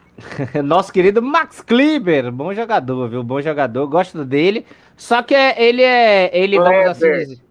Nosso 0.64 0.90
querido 0.90 1.20
Max 1.20 1.60
Kleber, 1.60 2.32
bom 2.32 2.54
jogador, 2.54 3.10
viu? 3.10 3.22
Bom 3.22 3.42
jogador, 3.42 3.86
gosto 3.86 4.24
dele. 4.24 4.64
Só 4.96 5.22
que 5.22 5.34
é, 5.34 5.62
ele 5.62 5.82
é. 5.82 6.30
Ele, 6.34 6.56
Kleber. 6.56 6.84
vamos 6.84 6.90
assim 6.92 7.12
dizer. 7.12 7.42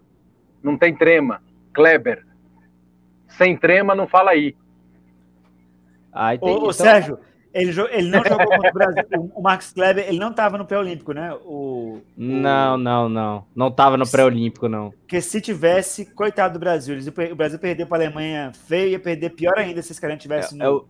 Não 0.60 0.76
tem 0.76 0.92
trema. 0.92 1.40
Kleber. 1.72 2.25
Sem 3.36 3.56
trema, 3.56 3.94
não 3.94 4.06
fala 4.06 4.30
aí. 4.30 4.54
Ah, 6.12 6.34
entendi. 6.34 6.52
Ô, 6.52 6.56
então... 6.58 6.72
Sérgio, 6.72 7.18
ele, 7.52 7.70
ele 7.90 8.08
não 8.10 8.22
jogou 8.22 8.46
contra 8.46 8.70
o 8.70 8.72
Brasil. 8.72 9.02
O 9.34 9.42
Max 9.42 9.72
Kleber, 9.72 10.06
ele 10.08 10.18
não 10.18 10.30
estava 10.30 10.58
no 10.58 10.66
pré-olímpico, 10.66 11.12
né? 11.12 11.34
O, 11.44 12.00
não, 12.16 12.76
não, 12.76 13.08
não. 13.08 13.44
Não 13.54 13.68
estava 13.68 13.96
no 13.96 14.06
pré-olímpico, 14.06 14.68
não. 14.68 14.90
Porque 14.90 15.20
se 15.20 15.40
tivesse, 15.40 16.04
coitado 16.06 16.54
do 16.54 16.60
Brasil. 16.60 16.96
O 17.32 17.34
Brasil 17.34 17.58
perdeu 17.58 17.86
para 17.86 18.04
a 18.04 18.06
Alemanha 18.06 18.52
feio, 18.66 18.90
ia 18.90 19.00
perder 19.00 19.30
pior 19.30 19.58
ainda 19.58 19.80
se 19.80 19.92
esse 19.92 20.00
cara 20.00 20.16
tivesse 20.16 20.54
é, 20.54 20.64
no... 20.64 20.86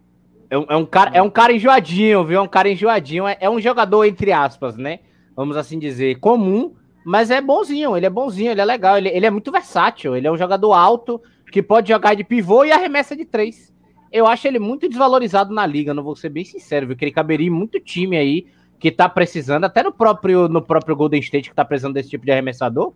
é, 0.50 0.56
é, 0.56 0.76
um 0.76 0.84
cara, 0.84 1.10
é 1.14 1.22
um 1.22 1.30
cara 1.30 1.52
enjoadinho, 1.52 2.24
viu? 2.24 2.38
É 2.38 2.42
um 2.42 2.48
cara 2.48 2.68
enjoadinho. 2.68 3.26
É, 3.28 3.36
é 3.40 3.50
um 3.50 3.60
jogador, 3.60 4.04
entre 4.04 4.32
aspas, 4.32 4.76
né? 4.76 5.00
Vamos 5.36 5.56
assim 5.56 5.78
dizer, 5.78 6.18
comum, 6.18 6.74
mas 7.04 7.30
é 7.30 7.40
bonzinho. 7.40 7.96
Ele 7.96 8.06
é 8.06 8.10
bonzinho, 8.10 8.50
ele 8.50 8.60
é 8.60 8.64
legal. 8.64 8.98
Ele, 8.98 9.08
ele 9.08 9.26
é 9.26 9.30
muito 9.30 9.52
versátil. 9.52 10.16
Ele 10.16 10.26
é 10.26 10.32
um 10.32 10.38
jogador 10.38 10.72
alto 10.72 11.20
que 11.50 11.62
pode 11.62 11.88
jogar 11.88 12.14
de 12.14 12.24
pivô 12.24 12.64
e 12.64 12.72
arremessa 12.72 13.16
de 13.16 13.24
três 13.24 13.74
eu 14.16 14.26
acho 14.26 14.46
ele 14.46 14.58
muito 14.58 14.88
desvalorizado 14.88 15.52
na 15.52 15.66
liga, 15.66 15.92
não 15.92 16.02
vou 16.02 16.16
ser 16.16 16.28
bem 16.28 16.44
sincero, 16.44 16.86
viu? 16.86 16.96
Que 16.96 17.04
ele 17.04 17.12
caberia 17.12 17.50
muito 17.50 17.80
time 17.80 18.16
aí 18.16 18.46
que 18.78 18.90
tá 18.90 19.08
precisando, 19.08 19.64
até 19.64 19.82
no 19.82 19.92
próprio, 19.92 20.48
no 20.48 20.62
próprio 20.62 20.96
Golden 20.96 21.20
State, 21.20 21.50
que 21.50 21.56
tá 21.56 21.64
precisando 21.64 21.94
desse 21.94 22.10
tipo 22.10 22.24
de 22.24 22.32
arremessador. 22.32 22.92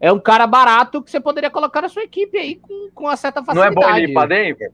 É 0.00 0.12
um 0.12 0.18
cara 0.18 0.46
barato 0.46 1.02
que 1.02 1.10
você 1.10 1.20
poderia 1.20 1.50
colocar 1.50 1.82
na 1.82 1.88
sua 1.88 2.02
equipe 2.02 2.36
aí 2.36 2.56
com, 2.56 2.90
com 2.94 3.04
uma 3.04 3.16
certa 3.16 3.42
facilidade. 3.42 3.74
Não 3.74 3.82
é 3.82 3.86
bom 3.86 3.96
ele 3.96 4.10
ir 4.10 4.14
pra 4.14 4.26
Denver? 4.26 4.72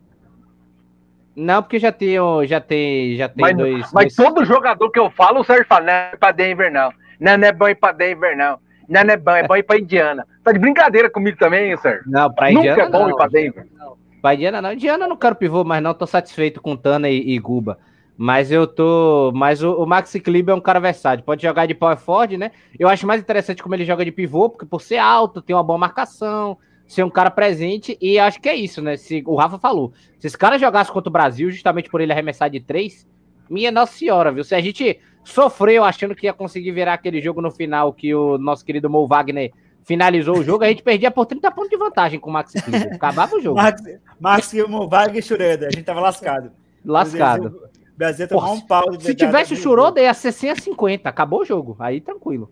Não, 1.37 1.63
porque 1.63 1.79
já 1.79 1.93
tem, 1.93 2.17
já 2.47 2.61
tem, 2.61 3.17
já 3.17 3.29
tem 3.29 3.43
mas, 3.43 3.57
dois. 3.57 3.93
Mas 3.93 4.15
dois... 4.15 4.17
todo 4.17 4.45
jogador 4.45 4.91
que 4.91 4.99
eu 4.99 5.11
falo, 5.11 5.41
o 5.41 5.45
Sérgio 5.45 5.67
fala, 5.67 5.87
não 5.87 5.93
é 5.93 6.17
pra 6.17 6.33
Denver, 6.33 6.73
não. 6.73 6.93
Não, 7.19 7.37
não 7.37 7.49
é 7.49 7.53
bom 7.53 7.69
ir 7.69 7.75
pra 7.75 7.93
Denver, 7.93 8.37
não. 8.37 8.59
Não, 8.91 9.05
não 9.05 9.15
é 9.15 9.17
bom, 9.17 9.31
é 9.31 9.47
bom 9.47 9.57
ir 9.57 9.63
pra 9.63 9.79
Indiana. 9.79 10.27
Tá 10.43 10.51
de 10.51 10.59
brincadeira 10.59 11.09
comigo 11.09 11.39
também, 11.39 11.77
Sérgio? 11.77 12.03
Não, 12.11 12.31
pra 12.33 12.51
Indiana. 12.51 12.71
Nunca 12.71 12.83
é 12.83 12.91
bom 12.91 13.05
não. 13.05 13.11
ir 13.11 13.17
pra 13.17 13.29
Denver. 13.29 13.67
Não. 13.79 13.97
Pra 14.21 14.35
Indiana 14.35 14.61
não. 14.61 14.73
Indiana 14.73 15.07
não 15.07 15.17
quero 15.17 15.37
pivô, 15.37 15.63
mas 15.63 15.81
não 15.81 15.95
tô 15.95 16.07
satisfeito 16.09 16.61
com 16.61 16.77
Tana 16.77 17.09
e, 17.09 17.31
e 17.31 17.39
Guba. 17.39 17.79
Mas 18.17 18.51
eu 18.51 18.67
tô. 18.67 19.31
Mas 19.33 19.63
o, 19.63 19.75
o 19.77 19.87
Maxi 19.87 20.19
Kleber 20.19 20.53
é 20.53 20.59
um 20.59 20.61
cara 20.61 20.81
versátil. 20.81 21.25
Pode 21.25 21.41
jogar 21.41 21.67
de 21.67 21.75
power 21.75 21.97
forward, 21.97 22.37
né? 22.37 22.51
Eu 22.79 22.89
acho 22.89 23.07
mais 23.07 23.21
interessante 23.21 23.63
como 23.63 23.77
ele 23.77 23.85
joga 23.85 24.05
de 24.05 24.11
pivô, 24.11 24.51
porque 24.51 24.67
por 24.67 24.83
ser 24.83 24.99
alto, 24.99 25.41
tem 25.41 25.55
uma 25.55 25.63
boa 25.63 25.79
marcação, 25.79 26.59
ser 26.87 27.05
um 27.05 27.11
cara 27.11 27.31
presente. 27.31 27.97
E 28.01 28.19
acho 28.19 28.41
que 28.41 28.49
é 28.49 28.57
isso, 28.57 28.83
né? 28.83 28.97
Se, 28.97 29.23
o 29.25 29.37
Rafa 29.37 29.57
falou. 29.57 29.93
Se 30.19 30.27
esse 30.27 30.37
cara 30.37 30.59
jogasse 30.59 30.91
contra 30.91 31.09
o 31.09 31.13
Brasil, 31.13 31.51
justamente 31.51 31.89
por 31.89 32.01
ele 32.01 32.13
arremessar 32.13 32.51
de 32.51 32.59
três, 32.59 33.09
minha 33.49 33.71
Nossa 33.71 33.97
Senhora, 33.97 34.33
viu? 34.33 34.43
Se 34.43 34.55
a 34.55 34.61
gente 34.61 35.01
sofreu 35.31 35.85
achando 35.85 36.15
que 36.15 36.27
ia 36.27 36.33
conseguir 36.33 36.73
virar 36.73 36.95
aquele 36.95 37.21
jogo 37.21 37.41
no 37.41 37.51
final 37.51 37.93
que 37.93 38.15
o 38.15 38.37
nosso 38.39 38.65
querido 38.65 38.91
Mo 38.91 39.07
Wagner 39.07 39.53
finalizou 39.85 40.39
o 40.39 40.45
jogo, 40.45 40.65
a 40.65 40.69
gente 40.69 40.83
perdia 40.83 41.11
por 41.11 41.27
30 41.27 41.51
pontos 41.51 41.71
de 41.71 41.77
vantagem 41.77 42.21
com 42.21 42.31
o 42.31 42.33
Max. 42.33 42.53
Acabava 42.93 43.37
o 43.37 43.41
jogo. 43.41 43.57
Max, 43.57 43.83
Max 44.19 44.53
Wagner 44.89 45.19
e 45.19 45.23
Schroeder, 45.23 45.69
a 45.69 45.71
gente 45.71 45.85
tava 45.85 46.01
lascado. 46.01 46.53
Lascado. 46.85 47.71
O 47.95 47.99
Brasil 47.99 48.29
tomou 48.29 48.55
um 48.55 48.61
pau. 48.61 48.85
Se 49.01 49.15
tivesse 49.15 49.55
o 49.55 49.57
Schroeder, 49.57 50.05
ia 50.05 50.15
ser 50.15 50.33
100 50.33 50.51
a 50.51 50.57
50. 50.57 51.09
Acabou 51.09 51.41
o 51.41 51.45
jogo. 51.45 51.77
Aí 51.79 52.01
tranquilo. 52.01 52.51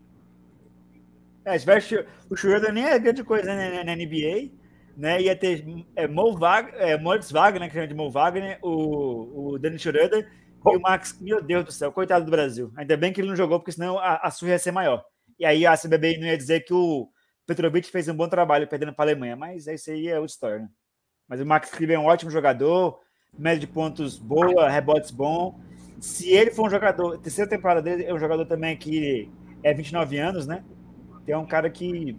É, 1.44 1.55
se 1.55 1.60
tivesse 1.60 2.05
o 2.28 2.36
Schroeder 2.36 2.72
nem 2.72 2.84
é 2.84 2.98
grande 2.98 3.24
coisa 3.24 3.55
né, 3.55 3.82
na 3.82 3.96
NBA. 3.96 4.50
Né, 4.96 5.22
ia 5.22 5.36
ter 5.36 5.64
é, 5.94 6.09
Mo 6.09 6.36
Wagner, 6.36 6.74
é, 6.74 6.98
Moritz 6.98 7.30
Wagner, 7.30 7.68
que 7.68 7.74
chama 7.74 7.86
de 7.86 7.94
Mo 7.94 8.10
Wagner, 8.10 8.59
o, 8.60 9.52
o 9.52 9.59
Danny 9.59 9.78
Schroeder 9.78 10.28
e 10.66 10.76
o 10.76 10.80
Max. 10.80 11.18
Meu 11.20 11.43
Deus 11.43 11.64
do 11.64 11.72
céu, 11.72 11.93
coitado 11.93 12.24
do 12.24 12.30
Brasil. 12.30 12.72
Ainda 12.76 12.97
bem 12.97 13.12
que 13.12 13.20
ele 13.20 13.28
não 13.28 13.36
jogou, 13.36 13.59
porque 13.59 13.72
senão 13.72 13.98
a, 13.98 14.16
a 14.16 14.30
surra 14.30 14.52
ia 14.52 14.59
ser 14.59 14.72
maior. 14.72 15.05
E 15.39 15.44
aí 15.44 15.64
a 15.66 15.76
CBB 15.76 16.18
não 16.18 16.26
ia 16.26 16.36
dizer 16.36 16.60
que 16.60 16.74
o 16.74 17.09
Petrovic 17.47 17.90
fez 17.90 18.09
um 18.09 18.14
bom 18.14 18.28
trabalho 18.28 18.66
perdendo 18.66 18.93
para 18.93 19.05
a 19.05 19.06
Alemanha, 19.06 19.36
mas 19.36 19.66
isso 19.66 19.90
aí 19.90 20.09
é 20.09 20.18
outra 20.18 20.32
história. 20.32 20.59
Né? 20.60 20.68
Mas 21.28 21.40
o 21.40 21.47
Max 21.47 21.70
Kleber 21.70 21.97
é 21.97 21.98
um 21.98 22.06
ótimo 22.06 22.30
jogador, 22.30 22.98
média 23.39 23.60
de 23.60 23.66
pontos 23.66 24.18
boa, 24.18 24.68
rebotes 24.68 25.10
bom. 25.10 25.60
Se 26.01 26.30
ele 26.30 26.51
for 26.51 26.66
um 26.66 26.70
jogador, 26.70 27.18
terceira 27.18 27.48
temporada 27.48 27.82
dele 27.82 28.05
é 28.05 28.12
um 28.12 28.18
jogador 28.18 28.47
também 28.47 28.76
que 28.76 29.30
é 29.62 29.72
29 29.72 30.18
anos, 30.18 30.47
né? 30.47 30.64
Tem 31.24 31.36
um 31.36 31.47
cara 31.47 31.70
que 31.70 32.16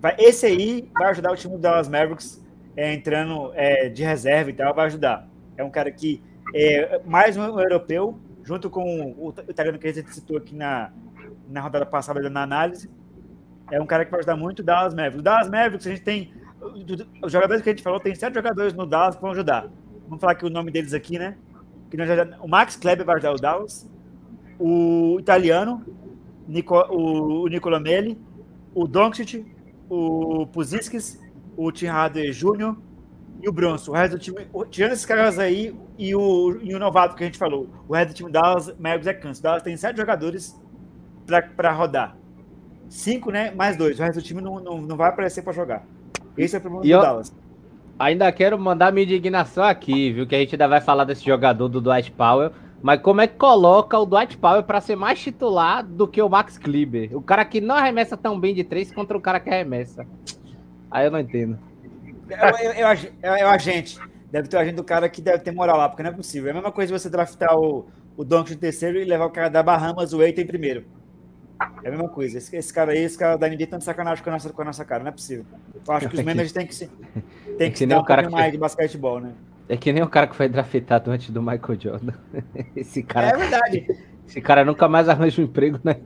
vai, 0.00 0.16
esse 0.18 0.46
aí 0.46 0.90
vai 0.92 1.10
ajudar 1.10 1.32
o 1.32 1.36
time 1.36 1.54
do 1.54 1.60
Dallas 1.60 1.88
Mavericks 1.88 2.44
é, 2.76 2.92
entrando 2.92 3.52
é, 3.54 3.88
de 3.88 4.02
reserva 4.02 4.50
e 4.50 4.54
tal, 4.54 4.74
vai 4.74 4.86
ajudar. 4.86 5.28
É 5.56 5.64
um 5.64 5.70
cara 5.70 5.90
que 5.90 6.22
é 6.54 7.00
mais 7.04 7.36
um 7.36 7.58
europeu, 7.58 8.18
junto 8.42 8.70
com 8.70 9.12
o, 9.18 9.34
italiano 9.48 9.78
que 9.78 9.88
a 9.88 9.92
gente 9.92 10.12
citou 10.14 10.36
aqui 10.36 10.54
na, 10.54 10.90
na 11.48 11.60
rodada 11.60 11.86
passada 11.86 12.28
na 12.28 12.42
análise 12.42 12.90
é 13.70 13.80
um 13.80 13.86
cara 13.86 14.04
que 14.04 14.10
vai 14.10 14.20
ajudar 14.20 14.36
muito 14.36 14.60
o 14.60 14.62
Dallas 14.62 14.94
Mavericks. 14.94 15.20
O 15.20 15.22
Dallas 15.22 15.48
Mavericks, 15.48 15.86
a 15.86 15.90
gente 15.90 16.02
tem. 16.02 16.32
Os 17.22 17.30
jogadores 17.30 17.62
que 17.62 17.68
a 17.68 17.72
gente 17.72 17.82
falou, 17.82 18.00
tem 18.00 18.14
sete 18.14 18.34
jogadores 18.34 18.74
no 18.74 18.86
Dallas 18.86 19.14
que 19.14 19.22
vão 19.22 19.30
ajudar. 19.30 19.68
Vamos 20.08 20.20
falar 20.20 20.32
aqui 20.32 20.44
o 20.44 20.50
nome 20.50 20.70
deles 20.70 20.94
aqui, 20.94 21.18
né? 21.18 21.36
o 22.40 22.48
Max 22.48 22.76
Kleber 22.76 23.06
vai 23.06 23.16
ajudar 23.16 23.32
o 23.32 23.36
Dallas. 23.36 23.88
O 24.58 25.16
italiano, 25.20 25.84
Nico, 26.46 26.74
o, 26.74 27.46
o 27.46 27.80
Melli, 27.80 28.18
o 28.74 28.88
Doncic, 28.88 29.46
o 29.88 30.46
Puziskas, 30.46 31.20
o 31.56 31.70
Tim 31.70 31.86
Harder 31.86 32.32
Jr. 32.32 32.76
e 33.40 33.48
o 33.48 33.52
Bronson. 33.52 33.92
O 33.92 33.94
resto 33.94 34.12
do 34.12 34.18
time, 34.18 34.46
tirando 34.70 34.92
esses 34.92 35.06
caras 35.06 35.38
aí 35.38 35.74
e 35.96 36.14
o, 36.14 36.58
e 36.62 36.74
o 36.74 36.78
novato 36.78 37.14
que 37.14 37.22
a 37.22 37.26
gente 37.26 37.38
falou, 37.38 37.68
o 37.88 37.94
resto 37.94 38.10
do 38.10 38.14
time 38.14 38.30
Dallas 38.30 38.74
Mavericks 38.78 39.06
é 39.06 39.14
canso. 39.14 39.42
Dallas 39.42 39.62
tem 39.62 39.76
sete 39.76 39.96
jogadores 39.96 40.60
para 41.56 41.72
rodar. 41.72 42.16
Cinco, 42.88 43.30
né? 43.30 43.50
Mais 43.50 43.76
dois. 43.76 43.98
O 43.98 44.02
resto 44.02 44.20
do 44.20 44.22
time 44.22 44.40
não, 44.40 44.60
não, 44.60 44.80
não 44.80 44.96
vai 44.96 45.10
aparecer 45.10 45.42
para 45.42 45.52
jogar. 45.52 45.84
Esse 46.36 46.56
é 46.56 46.58
o 46.58 46.62
problema 46.62 46.84
e 46.84 46.88
do 46.88 46.94
eu... 46.94 47.00
Dallas. 47.00 47.34
Ainda 47.98 48.30
quero 48.30 48.56
mandar 48.56 48.92
minha 48.92 49.04
indignação 49.04 49.64
aqui, 49.64 50.12
viu? 50.12 50.26
Que 50.26 50.36
a 50.36 50.38
gente 50.38 50.54
ainda 50.54 50.68
vai 50.68 50.80
falar 50.80 51.02
desse 51.02 51.24
jogador 51.24 51.68
do 51.68 51.80
Dwight 51.80 52.12
Powell. 52.12 52.52
Mas 52.80 53.00
como 53.02 53.20
é 53.20 53.26
que 53.26 53.36
coloca 53.36 53.98
o 53.98 54.06
Dwight 54.06 54.38
Powell 54.38 54.62
para 54.62 54.80
ser 54.80 54.94
mais 54.94 55.18
titular 55.18 55.84
do 55.84 56.06
que 56.06 56.22
o 56.22 56.28
Max 56.28 56.56
Kleber? 56.56 57.10
O 57.16 57.20
cara 57.20 57.44
que 57.44 57.60
não 57.60 57.74
arremessa 57.74 58.16
tão 58.16 58.38
bem 58.38 58.54
de 58.54 58.62
três 58.62 58.92
contra 58.92 59.16
o 59.16 59.20
cara 59.20 59.40
que 59.40 59.50
arremessa. 59.50 60.06
Aí 60.88 61.06
eu 61.06 61.10
não 61.10 61.18
entendo. 61.18 61.58
Eu, 62.28 62.72
eu, 62.72 62.98
eu, 63.22 63.36
eu, 63.36 63.48
agente. 63.48 63.98
Deve 64.30 64.48
ter 64.48 64.56
o 64.56 64.60
agente 64.60 64.76
do 64.76 64.84
cara 64.84 65.08
que 65.08 65.22
deve 65.22 65.38
ter 65.38 65.52
moral 65.52 65.76
lá, 65.76 65.88
porque 65.88 66.02
não 66.02 66.10
é 66.10 66.14
possível. 66.14 66.48
É 66.48 66.50
a 66.50 66.54
mesma 66.54 66.72
coisa 66.72 66.96
você 66.96 67.08
draftar 67.08 67.58
o, 67.58 67.86
o 68.16 68.24
Doncic 68.24 68.56
em 68.56 68.58
terceiro 68.58 68.98
e 68.98 69.04
levar 69.04 69.26
o 69.26 69.30
cara 69.30 69.48
da 69.48 69.62
Bahamas, 69.62 70.12
o 70.12 70.22
Eitan 70.22 70.42
em 70.42 70.46
primeiro. 70.46 70.84
É 71.82 71.88
a 71.88 71.90
mesma 71.90 72.08
coisa. 72.08 72.38
Esse, 72.38 72.54
esse 72.54 72.72
cara 72.72 72.92
aí, 72.92 72.98
esse 72.98 73.18
cara 73.18 73.36
da 73.36 73.48
NBA 73.48 73.66
tá 73.66 73.78
de 73.78 73.84
sacanagem 73.84 74.22
com 74.22 74.30
a 74.30 74.32
nossa, 74.34 74.52
com 74.52 74.62
a 74.62 74.64
nossa 74.64 74.84
cara, 74.84 75.02
não 75.02 75.08
é 75.08 75.12
possível. 75.12 75.44
Eu 75.86 75.94
acho 75.94 76.08
que 76.08 76.14
os 76.14 76.22
managers 76.24 76.52
têm 76.52 76.66
que 76.66 76.74
se, 76.74 76.86
tem 77.56 77.56
que, 77.56 77.64
é 77.64 77.70
que 77.70 77.86
dar 77.86 78.00
um 78.00 78.04
cara 78.04 78.28
mais 78.30 78.44
foi... 78.44 78.52
de 78.52 78.58
basquetebol, 78.58 79.20
né? 79.20 79.32
É 79.68 79.76
que 79.76 79.92
nem 79.92 80.02
o 80.02 80.08
cara 80.08 80.26
que 80.26 80.36
foi 80.36 80.48
draftado 80.48 81.10
antes 81.10 81.30
do 81.30 81.42
Michael 81.42 81.80
Jordan. 81.80 82.14
Esse 82.76 83.02
cara. 83.02 83.28
É 83.28 83.36
verdade. 83.36 83.86
Esse 84.26 84.40
cara 84.40 84.64
nunca 84.64 84.88
mais 84.88 85.08
arranja 85.08 85.40
um 85.40 85.44
emprego 85.44 85.78
na 85.82 85.96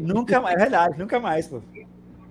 Nunca 0.00 0.40
mais, 0.40 0.56
é 0.56 0.58
verdade, 0.58 0.98
nunca 0.98 1.20
mais, 1.20 1.46
pô. 1.46 1.60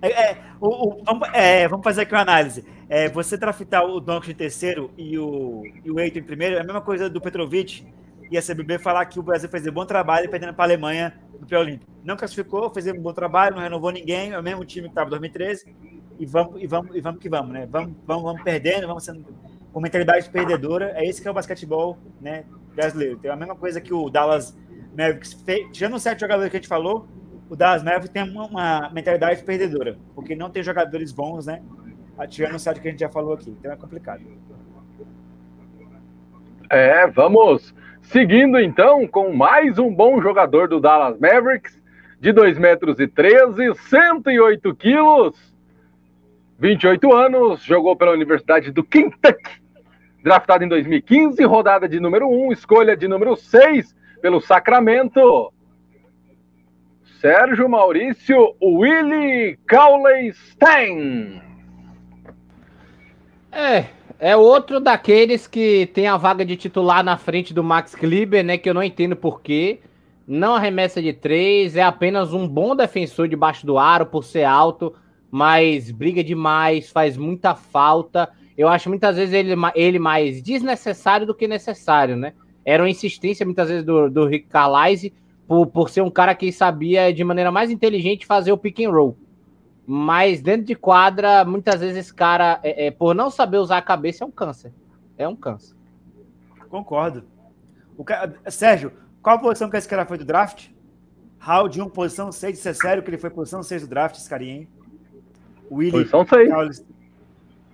É, 0.00 0.08
é, 0.08 0.38
o, 0.60 0.68
o, 0.68 1.04
vamos, 1.04 1.28
é, 1.32 1.66
vamos, 1.66 1.84
fazer 1.84 2.02
aqui 2.02 2.14
uma 2.14 2.22
análise. 2.22 2.64
É, 2.88 3.08
você 3.08 3.36
draftar 3.36 3.84
o 3.84 4.00
Doncic 4.00 4.30
em 4.30 4.34
terceiro 4.34 4.90
e 4.96 5.18
o, 5.18 5.62
e 5.84 5.90
o 5.90 5.98
Eiton 5.98 6.20
em 6.20 6.22
primeiro 6.22 6.56
é 6.56 6.60
a 6.60 6.64
mesma 6.64 6.80
coisa 6.80 7.10
do 7.10 7.20
Petrovic 7.20 7.86
e 8.30 8.38
a 8.38 8.42
CBB 8.42 8.78
falar 8.78 9.04
que 9.06 9.18
o 9.18 9.22
Brasil 9.22 9.48
fez 9.48 9.66
um 9.66 9.72
bom 9.72 9.84
trabalho 9.84 10.30
perdendo 10.30 10.54
para 10.54 10.64
a 10.64 10.66
Alemanha 10.66 11.18
no 11.40 11.46
pré-olímpico. 11.46 11.90
Não 12.04 12.16
classificou, 12.16 12.70
fez 12.70 12.86
um 12.86 13.00
bom 13.00 13.12
trabalho, 13.12 13.56
não 13.56 13.62
renovou 13.62 13.90
ninguém, 13.90 14.32
é 14.32 14.38
o 14.38 14.42
mesmo 14.42 14.64
time 14.64 14.86
que 14.86 14.92
estava 14.92 15.08
em 15.08 15.10
2013 15.10 15.74
e 16.18 16.26
vamos, 16.26 16.62
e 16.62 16.66
vamos, 16.66 16.96
e 16.96 17.00
vamos 17.00 17.20
que 17.20 17.28
vamos, 17.28 17.52
né? 17.52 17.66
Vamos, 17.70 17.96
vamos, 18.06 18.22
vamos 18.22 18.42
perdendo, 18.42 18.86
vamos 18.86 19.04
sendo 19.04 19.24
com 19.72 19.80
mentalidade 19.80 20.28
perdedora. 20.30 20.92
É 20.96 21.08
isso 21.08 21.22
que 21.22 21.28
é 21.28 21.30
o 21.30 21.34
basquetebol 21.34 21.98
né, 22.20 22.44
brasileiro. 22.74 23.18
Tem 23.18 23.30
a 23.30 23.36
mesma 23.36 23.54
coisa 23.54 23.80
que 23.80 23.94
o 23.94 24.10
Dallas 24.10 24.56
Mavericks 24.96 25.32
fez. 25.44 25.68
Tirando 25.72 25.94
os 25.94 26.02
sete 26.02 26.20
jogadores 26.20 26.50
que 26.50 26.56
a 26.56 26.60
gente 26.60 26.68
falou, 26.68 27.06
o 27.48 27.56
Dallas 27.56 27.82
Mavericks 27.82 28.10
tem 28.10 28.22
uma, 28.22 28.46
uma 28.46 28.90
mentalidade 28.90 29.42
perdedora, 29.42 29.96
porque 30.14 30.34
não 30.34 30.50
tem 30.50 30.62
jogadores 30.62 31.12
bons, 31.12 31.46
né? 31.46 31.62
Tirando 32.28 32.56
o 32.56 32.58
sete 32.58 32.80
que 32.80 32.88
a 32.88 32.90
gente 32.90 33.00
já 33.00 33.08
falou 33.08 33.34
aqui. 33.34 33.50
Então 33.50 33.72
é 33.72 33.76
complicado. 33.76 34.22
É, 36.70 37.06
vamos 37.06 37.74
Seguindo 38.10 38.58
então 38.58 39.06
com 39.06 39.34
mais 39.34 39.78
um 39.78 39.94
bom 39.94 40.22
jogador 40.22 40.66
do 40.66 40.80
Dallas 40.80 41.20
Mavericks, 41.20 41.78
de 42.18 42.32
2 42.32 42.56
metros 42.56 42.98
e 42.98 43.06
13, 43.06 43.74
108 43.74 44.74
quilos, 44.76 45.36
28 46.58 47.12
anos, 47.12 47.62
jogou 47.62 47.94
pela 47.94 48.12
Universidade 48.12 48.72
do 48.72 48.82
Kentucky, 48.82 49.62
draftado 50.24 50.64
em 50.64 50.68
2015, 50.68 51.44
rodada 51.44 51.86
de 51.86 52.00
número 52.00 52.30
1, 52.30 52.52
escolha 52.52 52.96
de 52.96 53.06
número 53.06 53.36
6 53.36 53.94
pelo 54.22 54.40
Sacramento. 54.40 55.52
Sérgio 57.20 57.68
Maurício 57.68 58.54
Willie 58.62 59.58
Cowley 59.68 60.32
Stein. 60.32 61.42
É, 63.50 63.86
é 64.20 64.36
outro 64.36 64.78
daqueles 64.78 65.48
que 65.48 65.86
tem 65.92 66.06
a 66.06 66.16
vaga 66.16 66.44
de 66.44 66.56
titular 66.56 67.02
na 67.02 67.16
frente 67.16 67.52
do 67.52 67.64
Max 67.64 67.92
Kleber, 67.92 68.44
né? 68.44 68.56
Que 68.56 68.70
eu 68.70 68.74
não 68.74 68.84
entendo 68.84 69.16
porquê. 69.16 69.80
Não 70.28 70.54
arremessa 70.54 71.02
de 71.02 71.12
três, 71.12 71.74
é 71.74 71.82
apenas 71.82 72.32
um 72.32 72.46
bom 72.46 72.76
defensor 72.76 73.26
debaixo 73.26 73.66
do 73.66 73.78
aro 73.78 74.06
por 74.06 74.22
ser 74.22 74.44
alto, 74.44 74.94
mas 75.28 75.90
briga 75.90 76.22
demais, 76.22 76.88
faz 76.90 77.16
muita 77.16 77.54
falta. 77.54 78.28
Eu 78.56 78.68
acho 78.68 78.88
muitas 78.88 79.16
vezes 79.16 79.34
ele, 79.34 79.54
ele 79.74 79.98
mais 79.98 80.40
desnecessário 80.40 81.26
do 81.26 81.34
que 81.34 81.48
necessário, 81.48 82.14
né? 82.14 82.32
Era 82.64 82.82
uma 82.82 82.90
insistência 82.90 83.44
muitas 83.44 83.68
vezes 83.68 83.84
do, 83.84 84.08
do 84.08 84.26
Rick 84.26 84.46
Carlisle 84.48 85.12
por, 85.48 85.66
por 85.66 85.88
ser 85.88 86.02
um 86.02 86.10
cara 86.10 86.34
que 86.34 86.52
sabia 86.52 87.12
de 87.12 87.24
maneira 87.24 87.50
mais 87.50 87.70
inteligente 87.70 88.26
fazer 88.26 88.52
o 88.52 88.58
pick 88.58 88.80
and 88.80 88.90
roll. 88.90 89.16
Mas 89.86 90.42
dentro 90.42 90.66
de 90.66 90.74
quadra, 90.74 91.42
muitas 91.46 91.80
vezes 91.80 91.96
esse 91.96 92.14
cara, 92.14 92.60
é, 92.62 92.86
é, 92.86 92.90
por 92.90 93.14
não 93.14 93.30
saber 93.30 93.56
usar 93.56 93.78
a 93.78 93.82
cabeça, 93.82 94.22
é 94.22 94.26
um 94.26 94.30
câncer. 94.30 94.70
É 95.16 95.26
um 95.26 95.34
câncer. 95.34 95.74
Concordo. 96.68 97.24
O 97.96 98.04
cara, 98.04 98.34
Sérgio, 98.50 98.92
qual 99.22 99.40
posição 99.40 99.70
que 99.70 99.78
esse 99.78 99.88
cara 99.88 100.04
foi 100.04 100.18
do 100.18 100.24
draft? 100.26 100.68
Round 101.38 101.80
1, 101.80 101.88
posição 101.88 102.30
6. 102.30 102.58
Isso 102.58 102.68
é 102.68 102.74
sério 102.74 103.02
que 103.02 103.08
ele 103.08 103.16
foi 103.16 103.30
posição 103.30 103.62
6 103.62 103.82
do 103.82 103.88
draft, 103.88 104.16
esse 104.16 104.28
carinha, 104.28 104.54
hein? 104.54 104.68
Willie 105.72 105.92
posição 105.92 106.26
6. 106.26 106.48
Carlos... 106.50 106.84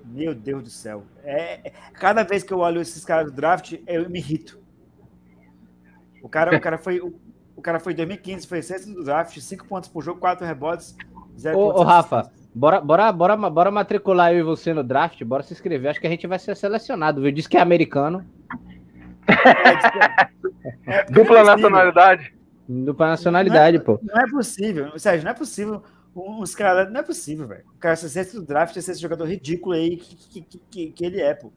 Meu 0.04 0.34
Deus 0.34 0.62
do 0.62 0.70
céu. 0.70 1.02
É, 1.24 1.72
cada 1.94 2.22
vez 2.22 2.44
que 2.44 2.52
eu 2.52 2.58
olho 2.58 2.80
esses 2.80 3.04
caras 3.04 3.32
do 3.32 3.34
draft, 3.34 3.74
eu 3.86 4.08
me 4.08 4.18
irrito. 4.18 4.62
O 6.22 6.28
cara, 6.28 6.56
o 6.56 6.60
cara 6.60 6.78
foi. 6.78 7.00
O, 7.00 7.18
o 7.56 7.62
cara 7.62 7.80
foi 7.80 7.92
em 7.92 7.96
2015, 7.96 8.46
foi 8.46 8.62
sexto 8.62 8.92
do 8.92 9.04
draft, 9.04 9.38
5 9.38 9.66
pontos 9.66 9.88
por 9.88 10.02
jogo, 10.02 10.20
4 10.20 10.46
rebotes, 10.46 10.96
Ô, 11.54 11.80
ô 11.80 11.82
Rafa, 11.82 12.30
bora, 12.54 12.80
bora, 12.80 13.12
bora, 13.12 13.36
bora 13.36 13.70
matricular 13.70 14.32
eu 14.32 14.38
e 14.38 14.42
você 14.42 14.72
no 14.72 14.84
draft, 14.84 15.22
bora 15.24 15.42
se 15.42 15.52
inscrever. 15.52 15.90
Acho 15.90 16.00
que 16.00 16.06
a 16.06 16.10
gente 16.10 16.26
vai 16.26 16.38
ser 16.38 16.56
selecionado, 16.56 17.20
viu? 17.20 17.32
Diz 17.32 17.46
que 17.46 17.56
é 17.56 17.60
americano. 17.60 18.24
É, 20.86 21.00
é, 21.00 21.04
Dupla 21.10 21.40
é 21.40 21.44
nacionalidade. 21.44 22.34
Dupla 22.68 23.08
nacionalidade, 23.08 23.78
não 23.78 23.82
é, 23.82 23.84
pô. 23.84 24.00
Não 24.02 24.22
é 24.22 24.30
possível, 24.30 24.98
Sérgio, 24.98 25.24
não 25.24 25.32
é 25.32 25.34
possível. 25.34 25.82
Uns 26.14 26.54
caras. 26.54 26.90
Não 26.90 27.00
é 27.00 27.02
possível, 27.02 27.48
velho. 27.48 27.64
O 27.74 27.78
cara 27.78 27.96
ser 27.96 28.08
sexto 28.08 28.40
do 28.40 28.46
draft, 28.46 28.74
ser 28.74 28.92
esse 28.92 29.00
jogador 29.00 29.24
ridículo 29.24 29.74
aí 29.74 29.96
que, 29.96 30.42
que, 30.42 30.60
que, 30.70 30.86
que 30.92 31.04
ele 31.04 31.20
é, 31.20 31.34
pô. 31.34 31.52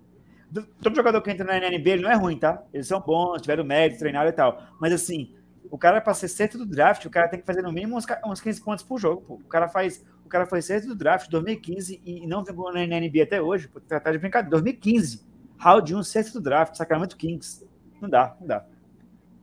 Todo 0.82 0.96
jogador 0.96 1.22
que 1.22 1.30
entra 1.30 1.46
na 1.46 1.70
NBA 1.70 1.90
ele 1.90 2.04
não 2.04 2.10
é 2.10 2.16
ruim, 2.16 2.38
tá? 2.38 2.64
Eles 2.74 2.88
são 2.88 3.02
bons, 3.02 3.42
tiveram 3.42 3.66
mérito, 3.66 4.00
treinaram 4.00 4.30
e 4.30 4.34
tal. 4.34 4.62
Mas 4.80 4.94
assim, 4.94 5.36
o 5.70 5.78
cara, 5.78 6.02
para 6.02 6.14
ser 6.14 6.28
certo 6.28 6.58
do 6.58 6.66
draft, 6.66 7.06
o 7.06 7.10
cara 7.10 7.28
tem 7.28 7.40
que 7.40 7.46
fazer 7.46 7.62
no 7.62 7.72
mínimo 7.72 7.98
uns, 7.98 8.06
uns 8.26 8.42
15 8.42 8.62
pontos 8.62 8.84
por 8.84 9.00
jogo. 9.00 9.22
Pô. 9.22 9.34
O 9.36 9.48
cara 9.48 9.68
faz. 9.68 10.06
O 10.26 10.30
cara 10.30 10.46
foi 10.46 10.62
certo 10.62 10.88
do 10.88 10.96
draft 10.96 11.30
2015 11.30 12.02
e 12.06 12.28
não 12.28 12.44
vingou 12.44 12.72
na 12.74 12.86
NBA 12.86 13.24
até 13.24 13.42
hoje. 13.42 13.68
Pô, 13.68 13.80
tratar 13.80 14.12
de 14.12 14.18
brincadeira. 14.18 14.52
2015. 14.52 15.26
Round 15.58 15.96
1, 15.96 16.04
certo 16.04 16.34
do 16.34 16.42
draft, 16.42 16.76
Sacramento 16.76 17.18
Kings. 17.18 17.68
Não 18.02 18.10
dá, 18.10 18.36
não 18.40 18.48
dá. 18.48 18.66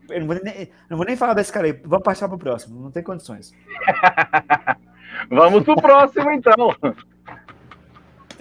Eu 0.08 0.20
não 0.20 0.26
vou 0.26 0.40
nem, 0.42 0.70
não 0.88 0.96
vou 0.96 1.06
nem 1.06 1.16
falar 1.16 1.34
desse 1.34 1.52
cara 1.52 1.66
aí. 1.66 1.72
Vamos 1.72 2.04
passar 2.04 2.28
para 2.28 2.36
o 2.36 2.38
próximo. 2.38 2.80
Não 2.80 2.90
tem 2.90 3.02
condições. 3.02 3.52
Vamos 5.30 5.64
pro 5.64 5.76
próximo, 5.76 6.30
então. 6.30 6.74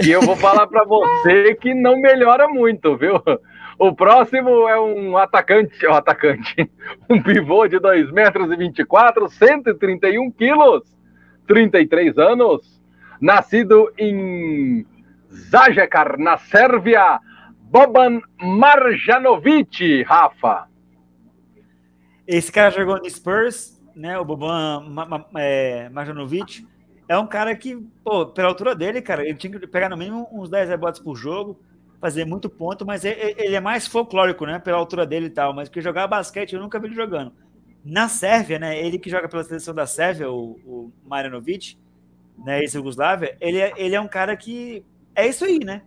E 0.04 0.12
eu 0.12 0.22
vou 0.22 0.36
falar 0.36 0.68
para 0.68 0.84
você 0.84 1.56
que 1.56 1.74
não 1.74 2.00
melhora 2.00 2.48
muito, 2.48 2.98
viu? 2.98 3.22
O 3.84 3.94
próximo 3.94 4.70
é 4.70 4.80
um 4.80 5.18
atacante, 5.18 5.86
um 5.86 5.94
atacante, 5.94 6.72
um 7.10 7.22
pivô 7.22 7.68
de 7.68 7.80
2 7.80 8.14
metros 8.14 8.50
e 8.50 8.56
24, 8.56 9.28
131 9.28 10.32
quilos, 10.32 10.84
33 11.46 12.18
anos, 12.18 12.82
nascido 13.20 13.92
em 13.98 14.86
Zajecar, 15.30 16.18
na 16.18 16.38
Sérvia, 16.38 17.20
Boban 17.60 18.22
Marjanovic, 18.40 20.04
Rafa. 20.04 20.70
Esse 22.26 22.54
cara 22.54 22.72
jogou 22.72 23.00
no 23.00 23.10
Spurs, 23.10 23.84
né? 23.94 24.18
O 24.18 24.24
Boban 24.24 24.86
é, 25.36 25.90
Marjanovic. 25.90 26.66
É 27.10 27.18
um 27.18 27.28
cara 27.28 27.54
que, 27.54 27.76
pô, 28.02 28.28
pela 28.28 28.48
altura 28.48 28.74
dele, 28.74 29.02
cara, 29.02 29.28
ele 29.28 29.36
tinha 29.36 29.60
que 29.60 29.68
pegar 29.68 29.90
no 29.90 29.98
mínimo 29.98 30.26
uns 30.32 30.50
10 30.50 30.70
rebotes 30.70 31.02
por 31.02 31.18
jogo 31.18 31.60
fazer 32.04 32.26
muito 32.26 32.50
ponto, 32.50 32.86
mas 32.86 33.06
ele 33.06 33.56
é 33.56 33.62
mais 33.62 33.88
folclórico, 33.88 34.46
né? 34.46 34.60
Pela 34.60 34.78
altura 34.78 35.06
dele 35.06 35.28
e 35.28 35.30
tal. 35.30 35.54
Mas 35.54 35.70
que 35.70 35.80
jogar 35.80 36.06
basquete 36.06 36.54
eu 36.54 36.60
nunca 36.60 36.78
vi 36.78 36.88
ele 36.88 36.96
jogando. 36.96 37.32
Na 37.82 38.10
Sérvia, 38.10 38.60
né? 38.60 38.78
Ele 38.78 39.00
que 39.00 39.10
joga 39.10 39.30
pela 39.30 39.42
seleção 39.42 39.74
da 39.74 39.88
Sérvia, 39.88 40.30
o, 40.30 40.60
o 40.66 40.92
né? 42.44 42.62
Esse 42.62 42.76
Yugoslávia, 42.76 43.38
ele 43.40 43.58
é, 43.58 43.72
ele 43.78 43.96
é 43.96 44.02
um 44.02 44.08
cara 44.08 44.36
que. 44.36 44.84
É 45.16 45.26
isso 45.26 45.46
aí, 45.46 45.60
né? 45.60 45.82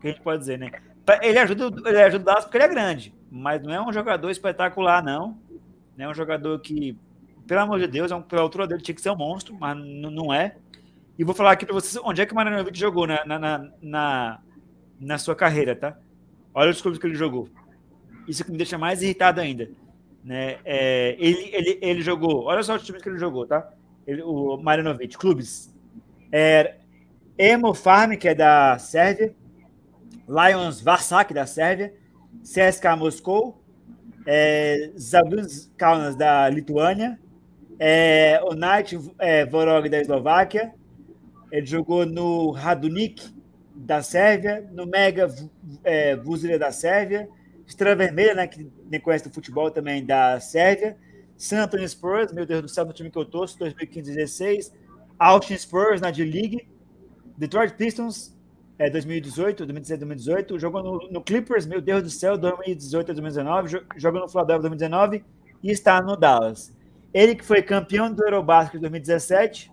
Que 0.00 0.06
a 0.06 0.10
gente 0.12 0.22
pode 0.22 0.38
dizer, 0.38 0.60
né? 0.60 0.70
Ele 1.22 1.38
ajuda, 1.40 1.88
ele 1.88 2.02
ajuda 2.02 2.22
o 2.22 2.24
Dallas 2.24 2.44
porque 2.44 2.56
ele 2.56 2.64
é 2.64 2.68
grande, 2.68 3.14
mas 3.28 3.60
não 3.60 3.74
é 3.74 3.82
um 3.82 3.92
jogador 3.92 4.30
espetacular, 4.30 5.02
não. 5.02 5.36
É 5.98 6.08
um 6.08 6.14
jogador 6.14 6.60
que, 6.60 6.96
pelo 7.48 7.62
amor 7.62 7.80
de 7.80 7.88
Deus, 7.88 8.12
é 8.12 8.14
um, 8.14 8.22
pela 8.22 8.42
altura 8.42 8.68
dele 8.68 8.82
tinha 8.82 8.94
que 8.94 9.00
ser 9.00 9.10
um 9.10 9.16
monstro, 9.16 9.56
mas 9.58 9.76
não 9.76 10.32
é. 10.32 10.54
E 11.18 11.24
vou 11.24 11.34
falar 11.34 11.52
aqui 11.52 11.66
para 11.66 11.74
vocês 11.74 12.00
onde 12.04 12.22
é 12.22 12.26
que 12.26 12.32
o 12.32 12.36
Marinovic 12.36 12.78
jogou 12.78 13.08
né? 13.08 13.18
na, 13.26 13.38
na, 13.40 13.70
na 13.82 14.40
na 14.98 15.18
sua 15.18 15.34
carreira, 15.34 15.74
tá? 15.76 15.98
Olha 16.54 16.70
os 16.70 16.80
clubes 16.80 16.98
que 17.00 17.06
ele 17.06 17.14
jogou. 17.14 17.48
Isso 18.26 18.44
que 18.44 18.50
me 18.50 18.58
deixa 18.58 18.76
mais 18.76 19.02
irritado 19.02 19.40
ainda. 19.40 19.70
Né? 20.24 20.58
É, 20.64 21.16
ele, 21.18 21.50
ele, 21.52 21.78
ele 21.80 22.02
jogou, 22.02 22.44
olha 22.44 22.62
só 22.62 22.76
os 22.76 22.82
times 22.82 23.02
que 23.02 23.08
ele 23.08 23.18
jogou, 23.18 23.46
tá? 23.46 23.70
Ele, 24.06 24.22
o 24.22 24.56
Marinovic, 24.56 25.16
clubes. 25.16 25.72
É, 26.30 26.76
Emo 27.38 27.72
Farm, 27.72 28.16
que 28.16 28.28
é 28.28 28.34
da 28.34 28.78
Sérvia, 28.78 29.34
Lions 30.28 30.80
Varsak, 30.80 31.32
da 31.32 31.46
Sérvia, 31.46 31.94
CSKA 32.42 32.96
Moscou, 32.96 33.62
é, 34.26 34.90
Zaguns 34.98 35.72
Kaunas, 35.76 36.16
da 36.16 36.48
Lituânia, 36.48 37.18
é, 37.78 38.40
o 38.42 38.54
Knight 38.54 38.98
é, 39.18 39.46
Vorog, 39.46 39.88
da 39.88 40.00
Eslováquia, 40.00 40.74
ele 41.50 41.64
jogou 41.64 42.04
no 42.04 42.50
Radunik, 42.50 43.32
da 43.78 44.02
Sérvia, 44.02 44.68
no 44.72 44.86
Mega 44.86 45.32
é, 45.84 46.16
da 46.58 46.72
Sérvia, 46.72 47.28
Estrela 47.66 47.94
Vermelha, 47.94 48.34
né, 48.34 48.46
que 48.46 48.70
nem 48.90 49.00
conhece 49.00 49.28
o 49.28 49.30
futebol 49.30 49.70
também, 49.70 50.04
da 50.04 50.40
Sérvia, 50.40 50.96
San 51.36 51.62
Antonio 51.62 51.88
Spurs, 51.88 52.32
meu 52.32 52.44
Deus 52.44 52.62
do 52.62 52.68
céu, 52.68 52.84
no 52.84 52.92
time 52.92 53.10
que 53.10 53.16
eu 53.16 53.24
torço, 53.24 53.58
2015-16, 53.58 54.72
Austin 55.18 55.56
Spurs 55.56 56.00
na 56.00 56.10
D-League, 56.10 56.66
Detroit 57.36 57.74
Pistons, 57.74 58.36
é, 58.78 58.90
2018, 58.90 59.64
2017, 59.64 59.98
2018, 60.00 60.58
jogou 60.58 60.82
no, 60.82 61.10
no, 61.10 61.22
Clippers, 61.22 61.66
meu 61.66 61.80
Deus 61.80 62.02
do 62.02 62.10
céu, 62.10 62.36
2018 62.36 63.10
a 63.10 63.14
2019, 63.14 63.84
jogou 63.96 64.20
no 64.20 64.28
Philadelphia 64.28 64.68
2019 64.68 65.24
e 65.62 65.70
está 65.70 66.00
no 66.02 66.16
Dallas. 66.16 66.74
Ele 67.14 67.34
que 67.34 67.44
foi 67.44 67.62
campeão 67.62 68.12
do 68.12 68.24
Eurobasket 68.24 68.76
em 68.76 68.80
2017, 68.80 69.70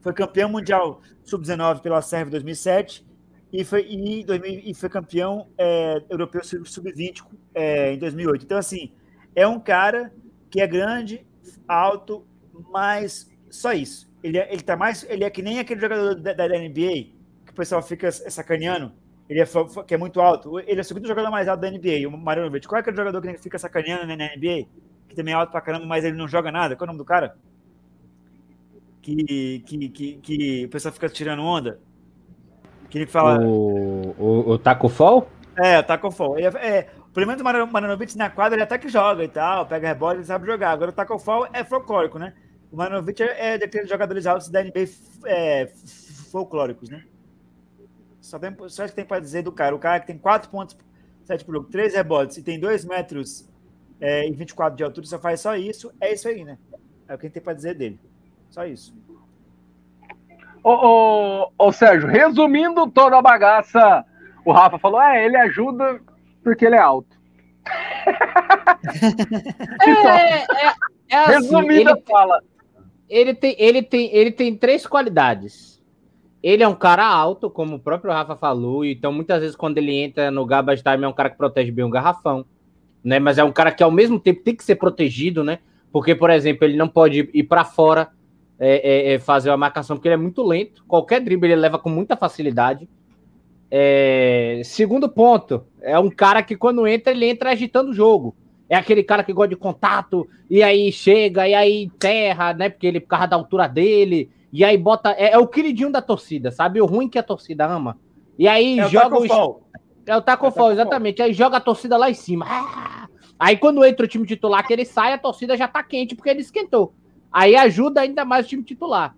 foi 0.00 0.12
campeão 0.12 0.48
mundial 0.48 1.00
sub-19 1.24 1.80
pela 1.80 2.02
Sérvia 2.02 2.28
em 2.28 2.32
2007 2.32 3.06
e 3.52 3.64
foi, 3.64 3.86
e, 3.86 4.24
2000, 4.24 4.62
e 4.64 4.74
foi 4.74 4.88
campeão 4.88 5.48
é, 5.58 6.02
europeu 6.08 6.42
sub-20 6.42 7.22
é, 7.54 7.92
em 7.92 7.98
2008. 7.98 8.44
Então, 8.44 8.56
assim, 8.56 8.92
é 9.34 9.46
um 9.46 9.60
cara 9.60 10.12
que 10.50 10.60
é 10.60 10.66
grande, 10.66 11.26
alto, 11.68 12.26
mas 12.70 13.30
só 13.50 13.72
isso. 13.72 14.10
Ele 14.22 14.38
é, 14.38 14.52
ele 14.52 14.62
tá 14.62 14.76
mais, 14.76 15.04
ele 15.08 15.24
é 15.24 15.30
que 15.30 15.42
nem 15.42 15.58
aquele 15.58 15.80
jogador 15.80 16.14
da, 16.14 16.32
da 16.32 16.48
NBA 16.48 17.10
que 17.44 17.50
o 17.50 17.54
pessoal 17.54 17.82
fica 17.82 18.10
sacaneando. 18.10 18.92
Ele 19.28 19.40
é, 19.40 19.46
que 19.86 19.94
é 19.94 19.98
muito 19.98 20.20
alto. 20.20 20.58
Ele 20.60 20.78
é 20.78 20.80
o 20.80 20.84
segundo 20.84 21.06
jogador 21.06 21.30
mais 21.30 21.48
alto 21.48 21.60
da 21.60 21.70
NBA, 21.70 22.08
o 22.08 22.10
Marinovic. 22.10 22.66
Qual 22.66 22.78
é 22.78 22.80
aquele 22.80 22.96
jogador 22.96 23.20
que 23.20 23.38
fica 23.38 23.58
sacaneando 23.58 24.06
na 24.06 24.14
NBA? 24.14 24.66
Que 25.08 25.14
também 25.14 25.32
é 25.32 25.36
alto 25.36 25.50
pra 25.50 25.60
caramba, 25.60 25.86
mas 25.86 26.04
ele 26.04 26.16
não 26.16 26.28
joga 26.28 26.50
nada. 26.50 26.76
Qual 26.76 26.86
é 26.86 26.88
o 26.88 26.92
nome 26.92 26.98
do 26.98 27.04
cara? 27.04 27.36
Que, 29.02 29.62
que, 29.66 29.88
que, 29.88 30.14
que 30.14 30.64
o 30.66 30.68
pessoal 30.68 30.94
fica 30.94 31.08
tirando 31.08 31.42
onda. 31.42 31.80
Que 32.88 33.04
fala. 33.06 33.44
O, 33.44 34.14
o, 34.18 34.50
o 34.50 34.58
Taco 34.58 34.88
Fall? 34.88 35.28
É, 35.56 35.78
o 35.78 35.82
Taco 35.82 36.10
Fall. 36.10 36.38
É, 36.38 36.44
é, 36.44 36.90
o 37.00 37.12
primeiro 37.12 37.42
do 37.42 37.44
Maranovic 37.44 38.16
na 38.16 38.30
quadra 38.30 38.56
ele 38.56 38.62
até 38.62 38.78
que 38.78 38.88
joga 38.88 39.24
e 39.24 39.28
tal, 39.28 39.66
pega 39.66 39.88
rebote, 39.88 40.18
ele 40.18 40.24
sabe 40.24 40.46
jogar. 40.46 40.70
Agora 40.70 40.90
o 40.90 40.94
Taco 40.94 41.18
Fall 41.18 41.48
é 41.52 41.64
folclórico, 41.64 42.18
né? 42.18 42.32
O 42.70 42.76
Maranovic 42.76 43.22
é, 43.22 43.54
é 43.54 43.58
daqueles 43.58 43.88
jogadores 43.88 44.26
altos 44.26 44.48
da 44.48 44.62
NBA 44.62 44.88
é, 45.26 45.66
folclóricos, 46.30 46.88
né? 46.88 47.04
Só, 48.20 48.38
tem, 48.38 48.56
só 48.68 48.86
que 48.86 48.94
tem 48.94 49.04
para 49.04 49.20
dizer 49.20 49.42
do 49.42 49.50
cara. 49.50 49.74
O 49.74 49.78
cara 49.78 49.98
que 49.98 50.06
tem 50.06 50.16
4 50.16 50.48
pontos, 50.48 50.76
7 51.24 51.44
por 51.44 51.54
jogo, 51.54 51.68
3 51.70 51.94
rebotes 51.94 52.36
e 52.36 52.42
tem 52.42 52.58
2 52.58 52.84
metros 52.84 53.48
é, 54.00 54.28
e 54.28 54.32
24 54.32 54.76
de 54.76 54.84
altura, 54.84 55.06
só 55.06 55.18
faz 55.18 55.40
só 55.40 55.56
isso. 55.56 55.92
É 56.00 56.12
isso 56.12 56.28
aí, 56.28 56.44
né? 56.44 56.56
É 57.08 57.14
o 57.14 57.18
que 57.18 57.28
tem 57.28 57.42
para 57.42 57.52
dizer 57.52 57.74
dele. 57.74 57.98
Só 58.52 58.66
isso. 58.66 58.94
Ô, 60.62 60.70
ô, 60.70 61.50
ô, 61.58 61.72
Sérgio, 61.72 62.06
resumindo 62.06 62.86
toda 62.90 63.16
a 63.16 63.22
bagaça, 63.22 64.04
o 64.44 64.52
Rafa 64.52 64.78
falou: 64.78 65.00
é, 65.00 65.24
ele 65.24 65.38
ajuda 65.38 65.98
porque 66.44 66.66
ele 66.66 66.76
é 66.76 66.80
alto. 66.80 67.16
é, 69.80 69.88
é, 69.88 70.74
é 71.08 71.16
assim, 71.16 71.32
Resumida 71.32 71.92
ele, 71.92 72.02
fala. 72.02 72.42
Ele 73.08 73.34
tem, 73.34 73.56
ele, 73.58 73.82
tem, 73.82 74.14
ele 74.14 74.30
tem 74.30 74.54
três 74.54 74.86
qualidades. 74.86 75.82
Ele 76.42 76.62
é 76.62 76.68
um 76.68 76.74
cara 76.74 77.06
alto, 77.06 77.48
como 77.48 77.76
o 77.76 77.80
próprio 77.80 78.12
Rafa 78.12 78.36
falou, 78.36 78.84
então 78.84 79.12
muitas 79.12 79.40
vezes 79.40 79.56
quando 79.56 79.78
ele 79.78 79.94
entra 79.94 80.30
no 80.30 80.44
garbage 80.44 80.82
time 80.82 81.04
é 81.04 81.08
um 81.08 81.12
cara 81.12 81.30
que 81.30 81.38
protege 81.38 81.70
bem 81.70 81.86
o 81.86 81.90
garrafão, 81.90 82.44
né? 83.02 83.18
Mas 83.18 83.38
é 83.38 83.44
um 83.44 83.52
cara 83.52 83.72
que 83.72 83.82
ao 83.82 83.90
mesmo 83.90 84.20
tempo 84.20 84.42
tem 84.42 84.54
que 84.54 84.64
ser 84.64 84.74
protegido, 84.74 85.42
né? 85.42 85.60
Porque, 85.90 86.14
por 86.14 86.28
exemplo, 86.28 86.66
ele 86.66 86.76
não 86.76 86.88
pode 86.88 87.30
ir 87.32 87.44
para 87.44 87.64
fora 87.64 88.10
é, 88.64 89.10
é, 89.10 89.14
é, 89.14 89.18
fazer 89.18 89.50
a 89.50 89.56
marcação, 89.56 89.96
porque 89.96 90.06
ele 90.06 90.14
é 90.14 90.18
muito 90.18 90.40
lento. 90.40 90.84
Qualquer 90.86 91.20
drible 91.20 91.50
ele 91.50 91.60
leva 91.60 91.80
com 91.80 91.90
muita 91.90 92.16
facilidade. 92.16 92.88
É... 93.68 94.62
Segundo 94.64 95.08
ponto, 95.08 95.66
é 95.80 95.98
um 95.98 96.08
cara 96.08 96.44
que 96.44 96.54
quando 96.54 96.86
entra, 96.86 97.12
ele 97.12 97.26
entra 97.26 97.50
agitando 97.50 97.90
o 97.90 97.94
jogo. 97.94 98.36
É 98.68 98.76
aquele 98.76 99.02
cara 99.02 99.24
que 99.24 99.32
gosta 99.32 99.48
de 99.48 99.56
contato, 99.56 100.28
e 100.48 100.62
aí 100.62 100.92
chega, 100.92 101.48
e 101.48 101.54
aí 101.54 101.82
enterra, 101.82 102.54
né? 102.54 102.70
Porque 102.70 102.86
ele, 102.86 103.00
por 103.00 103.08
causa 103.08 103.26
da 103.26 103.34
altura 103.34 103.66
dele, 103.66 104.30
e 104.52 104.64
aí 104.64 104.78
bota. 104.78 105.10
É, 105.18 105.32
é 105.32 105.38
o 105.38 105.48
queridinho 105.48 105.90
da 105.90 106.00
torcida, 106.00 106.52
sabe? 106.52 106.80
O 106.80 106.86
ruim 106.86 107.08
que 107.08 107.18
a 107.18 107.22
torcida 107.22 107.66
ama. 107.66 107.98
E 108.38 108.46
aí 108.46 108.78
é 108.78 108.88
joga 108.88 109.18
o. 109.18 109.26
Taco 109.26 109.62
é 110.06 110.16
o 110.16 110.22
taco 110.22 110.46
é 110.46 110.50
fall, 110.52 110.70
exatamente. 110.70 111.20
Aí 111.20 111.32
joga 111.32 111.56
a 111.56 111.60
torcida 111.60 111.96
lá 111.96 112.08
em 112.08 112.14
cima. 112.14 112.46
Ah! 112.48 113.08
Aí 113.40 113.56
quando 113.56 113.84
entra 113.84 114.06
o 114.06 114.08
time 114.08 114.24
titular 114.24 114.64
que 114.64 114.72
ele 114.72 114.84
sai, 114.84 115.12
a 115.12 115.18
torcida 115.18 115.56
já 115.56 115.66
tá 115.66 115.82
quente 115.82 116.14
porque 116.14 116.30
ele 116.30 116.42
esquentou. 116.42 116.94
Aí 117.32 117.56
ajuda 117.56 118.00
ainda 118.02 118.24
mais 118.24 118.46
o 118.46 118.48
time 118.48 118.62
titular. 118.62 119.16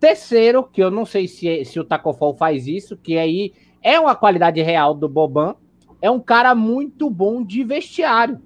Terceiro, 0.00 0.64
que 0.64 0.82
eu 0.82 0.90
não 0.90 1.06
sei 1.06 1.28
se, 1.28 1.64
se 1.64 1.78
o 1.78 1.84
Tacofol 1.84 2.34
faz 2.34 2.66
isso, 2.66 2.96
que 2.96 3.16
aí 3.16 3.52
é 3.80 4.00
uma 4.00 4.16
qualidade 4.16 4.60
real 4.60 4.94
do 4.94 5.08
Boban, 5.08 5.54
é 6.00 6.10
um 6.10 6.18
cara 6.18 6.54
muito 6.54 7.08
bom 7.08 7.44
de 7.44 7.62
vestiário 7.62 8.40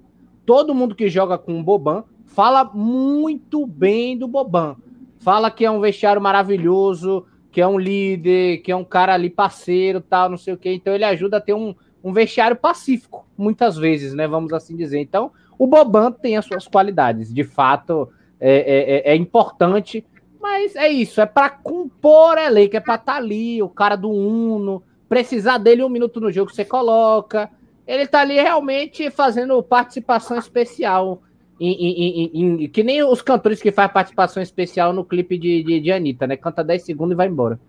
todo 0.47 0.73
mundo 0.73 0.95
que 0.95 1.09
joga 1.09 1.37
com 1.37 1.59
o 1.59 1.63
Boban 1.63 2.05
fala 2.25 2.63
muito 2.63 3.67
bem 3.67 4.17
do 4.17 4.29
Boban. 4.29 4.77
Fala 5.19 5.51
que 5.51 5.65
é 5.65 5.69
um 5.69 5.81
vestiário 5.81 6.21
maravilhoso, 6.21 7.25
que 7.51 7.59
é 7.59 7.67
um 7.67 7.77
líder, 7.77 8.59
que 8.59 8.71
é 8.71 8.75
um 8.75 8.85
cara 8.85 9.13
ali 9.13 9.29
parceiro, 9.29 9.99
tal, 9.99 10.29
não 10.29 10.37
sei 10.37 10.53
o 10.53 10.57
quê. 10.57 10.71
Então 10.71 10.93
ele 10.93 11.03
ajuda 11.03 11.35
a 11.35 11.41
ter 11.41 11.53
um, 11.53 11.75
um 12.01 12.13
vestiário 12.13 12.55
pacífico, 12.55 13.27
muitas 13.37 13.75
vezes, 13.75 14.13
né? 14.13 14.25
Vamos 14.25 14.53
assim 14.53 14.73
dizer. 14.77 15.01
Então, 15.01 15.31
o 15.59 15.67
Boban 15.67 16.13
tem 16.13 16.37
as 16.37 16.45
suas 16.45 16.65
qualidades. 16.65 17.33
De 17.33 17.43
fato, 17.43 18.09
é, 18.39 18.51
é, 18.51 19.11
é, 19.11 19.13
é 19.13 19.15
importante, 19.15 20.05
mas 20.39 20.75
é 20.75 20.87
isso, 20.87 21.19
é 21.19 21.25
para 21.25 21.49
compor 21.49 22.37
elenco, 22.37 22.77
é 22.77 22.79
para 22.79 22.95
estar 22.95 23.13
tá 23.13 23.17
ali, 23.17 23.61
o 23.61 23.69
cara 23.69 23.95
do 23.95 24.09
Uno, 24.09 24.83
precisar 25.09 25.57
dele 25.57 25.83
um 25.83 25.89
minuto 25.89 26.19
no 26.19 26.31
jogo, 26.31 26.53
você 26.53 26.65
coloca 26.65 27.49
ele 27.87 28.05
tá 28.05 28.19
ali 28.19 28.35
realmente 28.35 29.09
fazendo 29.09 29.63
participação 29.63 30.37
especial. 30.37 31.23
Em, 31.59 31.73
em, 31.73 32.63
em, 32.63 32.69
que 32.69 32.83
nem 32.83 33.01
os 33.01 33.23
cantores 33.23 33.59
que 33.59 33.71
fazem 33.71 33.93
participação 33.93 34.43
especial 34.43 34.93
no 34.93 35.03
clipe 35.03 35.39
de, 35.39 35.63
de, 35.63 35.79
de 35.79 35.91
Anitta, 35.91 36.27
né? 36.27 36.37
Canta 36.37 36.63
10 36.63 36.83
segundos 36.83 37.13
e 37.13 37.15
vai 37.15 37.27
embora. 37.27 37.59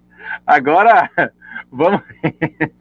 Agora, 0.47 1.11
vamos, 1.73 2.01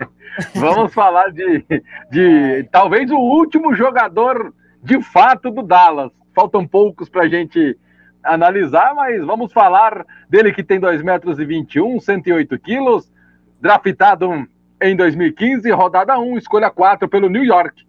vamos 0.56 0.94
falar 0.94 1.32
de, 1.32 1.64
de 2.12 2.64
talvez 2.72 3.10
o 3.12 3.18
último 3.18 3.74
jogador 3.76 4.54
de 4.84 5.02
fato 5.02 5.52
do 5.52 5.62
Dallas. 5.62 6.12
Faltam 6.34 6.66
poucos 6.68 7.10
para 7.10 7.24
a 7.24 7.28
gente 7.30 7.78
analisar, 8.24 8.94
mas 8.94 9.24
vamos 9.26 9.52
falar 9.52 10.06
dele 10.30 10.54
que 10.54 10.64
tem 10.64 10.80
2 10.80 11.02
metros 11.02 11.40
e 11.40 11.46
21, 11.46 12.00
108 12.00 12.60
quilos, 12.60 13.12
draftado 13.60 14.48
em 14.82 14.96
2015, 14.96 15.70
rodada 15.72 16.18
1, 16.18 16.38
escolha 16.38 16.70
4 16.70 17.08
pelo 17.10 17.30
New 17.30 17.44
York. 17.44 17.86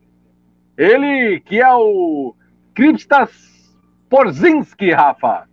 Ele 0.77 1.41
que 1.41 1.61
é 1.61 1.73
o 1.73 2.35
Kristaps 2.75 3.77
Porzinski, 4.09 4.91
Rafa. 4.91 5.49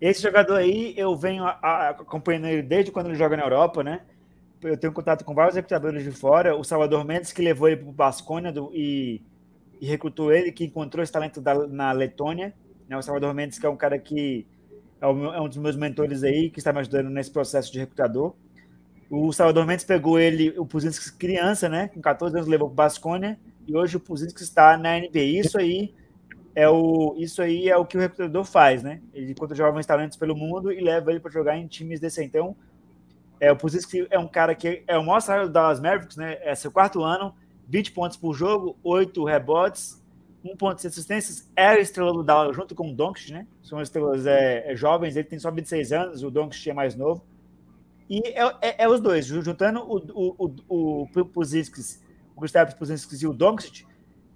Esse 0.00 0.22
jogador 0.22 0.56
aí, 0.56 0.94
eu 0.96 1.14
venho 1.14 1.44
acompanhando 1.46 2.48
ele 2.48 2.62
desde 2.62 2.90
quando 2.90 3.06
ele 3.06 3.14
joga 3.14 3.36
na 3.36 3.44
Europa, 3.44 3.84
né? 3.84 4.00
Eu 4.62 4.76
tenho 4.76 4.92
contato 4.92 5.24
com 5.24 5.34
vários 5.34 5.56
recrutadores 5.56 6.04
de 6.04 6.12
fora. 6.12 6.56
O 6.56 6.62
Salvador 6.62 7.04
Mendes, 7.04 7.32
que 7.32 7.42
levou 7.42 7.68
ele 7.68 7.78
para 7.78 7.88
o 7.88 7.92
Basconia 7.92 8.52
e, 8.72 9.20
e 9.80 9.86
recrutou 9.86 10.32
ele, 10.32 10.52
que 10.52 10.64
encontrou 10.64 11.02
esse 11.02 11.12
talento 11.12 11.40
da, 11.40 11.66
na 11.66 11.92
Letônia. 11.92 12.54
Né? 12.88 12.96
O 12.96 13.02
Salvador 13.02 13.34
Mendes, 13.34 13.58
que 13.58 13.66
é 13.66 13.68
um 13.68 13.76
cara 13.76 13.98
que 13.98 14.46
é, 15.00 15.06
é 15.06 15.40
um 15.40 15.48
dos 15.48 15.58
meus 15.58 15.76
mentores 15.76 16.22
aí, 16.22 16.48
que 16.48 16.58
está 16.60 16.72
me 16.72 16.78
ajudando 16.78 17.10
nesse 17.10 17.30
processo 17.30 17.72
de 17.72 17.80
recrutador. 17.80 18.34
O 19.10 19.32
Salvador 19.32 19.66
Mendes 19.66 19.84
pegou 19.84 20.18
ele, 20.18 20.54
o 20.58 20.64
Puzinski 20.64 21.12
criança, 21.18 21.68
né? 21.68 21.88
Com 21.88 22.00
14 22.00 22.36
anos 22.36 22.48
levou 22.48 22.68
para 22.68 22.72
o 22.72 22.76
Basconia 22.76 23.38
e 23.66 23.76
hoje 23.76 23.96
o 23.96 24.00
Puzinski 24.00 24.42
está 24.42 24.76
na 24.78 24.98
NBA. 24.98 25.40
Isso 25.40 25.58
aí 25.58 25.92
é 26.54 26.68
o 26.68 27.14
isso 27.18 27.42
aí 27.42 27.68
é 27.68 27.76
o 27.76 27.84
que 27.84 27.96
o 27.96 28.00
recrutador 28.00 28.44
faz, 28.44 28.82
né? 28.82 29.00
Ele 29.12 29.34
conta 29.34 29.54
jovens 29.54 29.84
talentos 29.84 30.16
pelo 30.16 30.36
mundo 30.36 30.72
e 30.72 30.80
leva 30.80 31.10
ele 31.10 31.20
para 31.20 31.30
jogar 31.30 31.58
em 31.58 31.66
times 31.66 32.00
desse 32.00 32.24
então. 32.24 32.56
É, 33.42 33.50
o 33.50 33.56
Puzinski 33.56 34.06
é 34.08 34.16
um 34.20 34.28
cara 34.28 34.54
que 34.54 34.84
é 34.86 34.96
o 34.96 35.04
maior 35.04 35.18
salário 35.18 35.48
do 35.48 35.52
Dallas 35.52 35.80
Mavericks, 35.80 36.16
né? 36.16 36.38
É 36.42 36.54
seu 36.54 36.70
quarto 36.70 37.02
ano, 37.02 37.34
20 37.66 37.90
pontos 37.90 38.16
por 38.16 38.34
jogo, 38.34 38.76
8 38.84 39.24
rebotes, 39.24 40.00
um 40.44 40.56
ponto 40.56 40.80
de 40.80 40.86
assistências, 40.86 41.50
é 41.56 41.66
a 41.66 41.80
estrela 41.80 42.12
do 42.12 42.22
Dallas 42.22 42.54
junto 42.54 42.72
com 42.72 42.88
o 42.88 42.94
Doncic, 42.94 43.32
né? 43.32 43.44
São 43.60 43.82
estrelas 43.82 44.26
é, 44.26 44.70
é, 44.70 44.76
jovens, 44.76 45.16
ele 45.16 45.26
tem 45.26 45.40
só 45.40 45.50
26 45.50 45.92
anos, 45.92 46.22
o 46.22 46.30
Doncic 46.30 46.68
é 46.68 46.72
mais 46.72 46.94
novo. 46.94 47.24
E 48.08 48.20
é, 48.28 48.44
é, 48.60 48.84
é 48.84 48.88
os 48.88 49.00
dois, 49.00 49.26
juntando 49.26 49.80
o, 49.80 49.96
o, 49.96 50.54
o, 50.68 51.08
o 51.08 51.08
o 52.36 52.40
Gustavo 52.40 52.76
Puzisks 52.76 53.22
e 53.22 53.26
o 53.26 53.32
Doncic, 53.32 53.84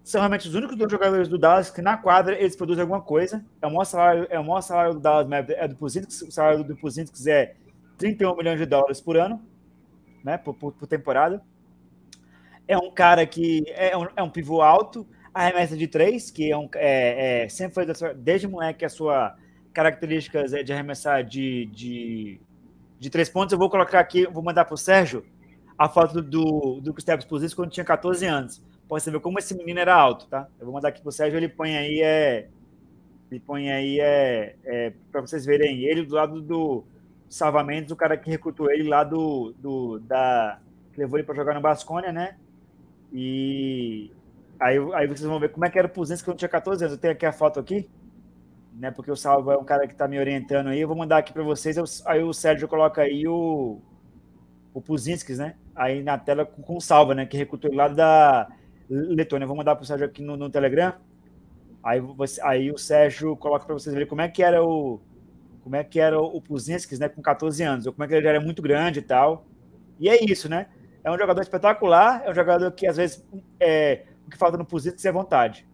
são 0.02 0.20
realmente 0.20 0.48
os 0.48 0.54
únicos 0.56 0.76
dois 0.76 0.90
jogadores 0.90 1.28
do 1.28 1.38
Dallas 1.38 1.70
que 1.70 1.80
na 1.80 1.96
quadra 1.96 2.36
eles 2.36 2.56
produzem 2.56 2.82
alguma 2.82 3.00
coisa. 3.00 3.44
É 3.62 3.68
o 3.68 3.70
maior 3.70 3.84
salário, 3.84 4.26
é 4.30 4.40
o 4.40 4.44
maior 4.44 4.62
salário 4.62 4.94
do 4.94 5.00
Dallas, 5.00 5.28
é 5.50 5.68
do 5.68 5.76
Puzisks, 5.76 6.22
o 6.22 6.32
salário 6.32 6.64
do 6.64 6.74
Puzisks 6.74 7.28
é 7.28 7.54
31 7.97 8.36
milhões 8.36 8.59
de 8.59 8.66
dólares 8.66 9.01
por 9.01 9.16
ano, 9.16 9.43
né? 10.23 10.36
Por, 10.39 10.55
por, 10.55 10.73
por 10.73 10.86
temporada. 10.86 11.43
É 12.68 12.77
um 12.77 12.90
cara 12.90 13.27
que 13.27 13.64
é 13.68 13.97
um, 13.97 14.06
é 14.16 14.23
um 14.23 14.31
pivô 14.31 14.60
alto, 14.60 15.06
arremessa 15.32 15.77
de 15.77 15.86
três, 15.86 16.31
que 16.31 16.51
é 16.51 16.56
um, 16.56 16.68
é, 16.74 17.44
é, 17.44 17.48
sempre 17.48 17.74
foi 17.74 18.14
desde 18.14 18.48
moleque 18.48 18.85
a 18.85 18.89
sua 18.89 19.36
característica 19.73 20.40
é 20.40 20.62
de 20.62 20.73
arremessar 20.73 21.23
de, 21.23 21.66
de, 21.66 22.40
de 22.98 23.10
três 23.10 23.28
pontos. 23.28 23.52
Eu 23.52 23.59
vou 23.59 23.68
colocar 23.68 24.01
aqui, 24.01 24.27
vou 24.27 24.43
mandar 24.43 24.64
para 24.64 24.74
o 24.74 24.78
Sérgio 24.78 25.24
a 25.77 25.89
foto 25.89 26.23
do, 26.23 26.81
do 26.81 26.94
Gustavo 26.94 27.18
Exposito 27.18 27.55
quando 27.55 27.70
tinha 27.70 27.85
14 27.85 28.24
anos. 28.24 28.62
Pode 28.89 29.10
ver 29.10 29.20
como 29.20 29.39
esse 29.39 29.55
menino 29.55 29.78
era 29.78 29.94
alto, 29.94 30.27
tá? 30.28 30.48
Eu 30.59 30.64
vou 30.64 30.74
mandar 30.74 30.89
aqui 30.89 31.02
para 31.02 31.09
o 31.10 31.12
Sérgio, 31.12 31.36
ele 31.36 31.48
põe 31.48 31.77
aí, 31.77 32.01
é, 32.01 32.48
ele 33.31 33.40
põe 33.40 33.70
aí, 33.70 34.01
é, 34.01 34.56
é 34.64 34.93
para 35.12 35.20
vocês 35.20 35.44
verem 35.44 35.85
ele 35.85 36.05
do 36.06 36.14
lado 36.14 36.40
do 36.40 36.85
Salvamentos, 37.28 37.92
o 37.92 37.96
cara 37.96 38.16
que 38.16 38.30
recrutou 38.30 38.70
ele 38.70 38.88
lá 38.88 39.04
do, 39.04 39.54
do 39.58 39.98
da, 40.00 40.60
levou 40.96 41.18
ele 41.18 41.26
para 41.26 41.34
jogar 41.34 41.54
no 41.54 41.60
Basconia, 41.60 42.12
né? 42.12 42.36
E 43.12 44.10
Aí, 44.58 44.78
aí 44.94 45.06
vocês 45.06 45.28
vão 45.28 45.38
ver 45.38 45.50
como 45.50 45.64
é 45.64 45.70
que 45.70 45.78
era 45.78 45.86
o 45.86 45.90
Puzinski 45.90 46.24
quando 46.24 46.38
tinha 46.38 46.48
14 46.48 46.84
anos. 46.84 46.96
Eu 46.96 47.00
tenho 47.00 47.12
aqui 47.12 47.26
a 47.26 47.32
foto 47.32 47.60
aqui, 47.60 47.88
né? 48.74 48.90
Porque 48.90 49.10
o 49.10 49.16
Salvo 49.16 49.50
é 49.50 49.56
um 49.56 49.64
cara 49.64 49.86
que 49.86 49.92
está 49.92 50.08
me 50.08 50.18
orientando 50.18 50.68
aí. 50.68 50.80
Eu 50.80 50.88
vou 50.88 50.96
mandar 50.96 51.18
aqui 51.18 51.32
para 51.32 51.42
vocês. 51.42 51.76
Eu, 51.76 51.84
aí 52.06 52.22
o 52.22 52.32
Sérgio 52.32 52.66
coloca 52.66 53.02
aí 53.02 53.26
o, 53.28 53.80
o 54.72 54.80
Puzinski, 54.80 55.34
né? 55.34 55.56
Aí 55.74 56.02
na 56.02 56.18
tela 56.18 56.46
com, 56.46 56.62
com 56.62 56.76
o 56.76 56.80
Salva, 56.80 57.14
né? 57.14 57.26
Que 57.26 57.36
recrutou 57.36 57.72
lá 57.74 57.88
da 57.88 58.48
Letônia. 58.88 59.44
Eu 59.44 59.48
vou 59.48 59.56
mandar 59.56 59.76
para 59.76 59.82
o 59.82 59.86
Sérgio 59.86 60.06
aqui 60.06 60.22
no, 60.22 60.36
no 60.36 60.48
Telegram. 60.48 60.94
Aí, 61.82 62.00
você, 62.00 62.40
aí 62.42 62.72
o 62.72 62.78
Sérgio 62.78 63.36
coloca 63.36 63.66
para 63.66 63.74
vocês 63.74 63.94
verem 63.94 64.08
como 64.08 64.22
é 64.22 64.28
que 64.28 64.42
era 64.42 64.64
o 64.64 65.00
como 65.66 65.74
é 65.74 65.82
que 65.82 65.98
era 65.98 66.16
o 66.20 66.40
Puzinski, 66.40 66.97
né? 66.97 67.09
Com 67.09 67.20
14 67.20 67.60
anos. 67.64 67.86
Ou 67.86 67.93
como 67.93 68.05
é 68.05 68.06
que 68.06 68.14
ele 68.14 68.28
era 68.28 68.40
muito 68.40 68.62
grande 68.62 69.01
e 69.01 69.02
tal. 69.02 69.44
E 69.98 70.09
é 70.09 70.24
isso, 70.24 70.48
né? 70.48 70.68
É 71.02 71.10
um 71.10 71.18
jogador 71.18 71.40
espetacular. 71.40 72.22
É 72.24 72.30
um 72.30 72.34
jogador 72.34 72.70
que 72.70 72.86
às 72.86 72.97
vezes 72.97 73.26
é, 73.59 74.05
o 74.24 74.30
que 74.30 74.38
falta 74.38 74.56
no 74.56 74.64
Puzinski 74.64 75.09
é 75.09 75.10
vontade. 75.10 75.66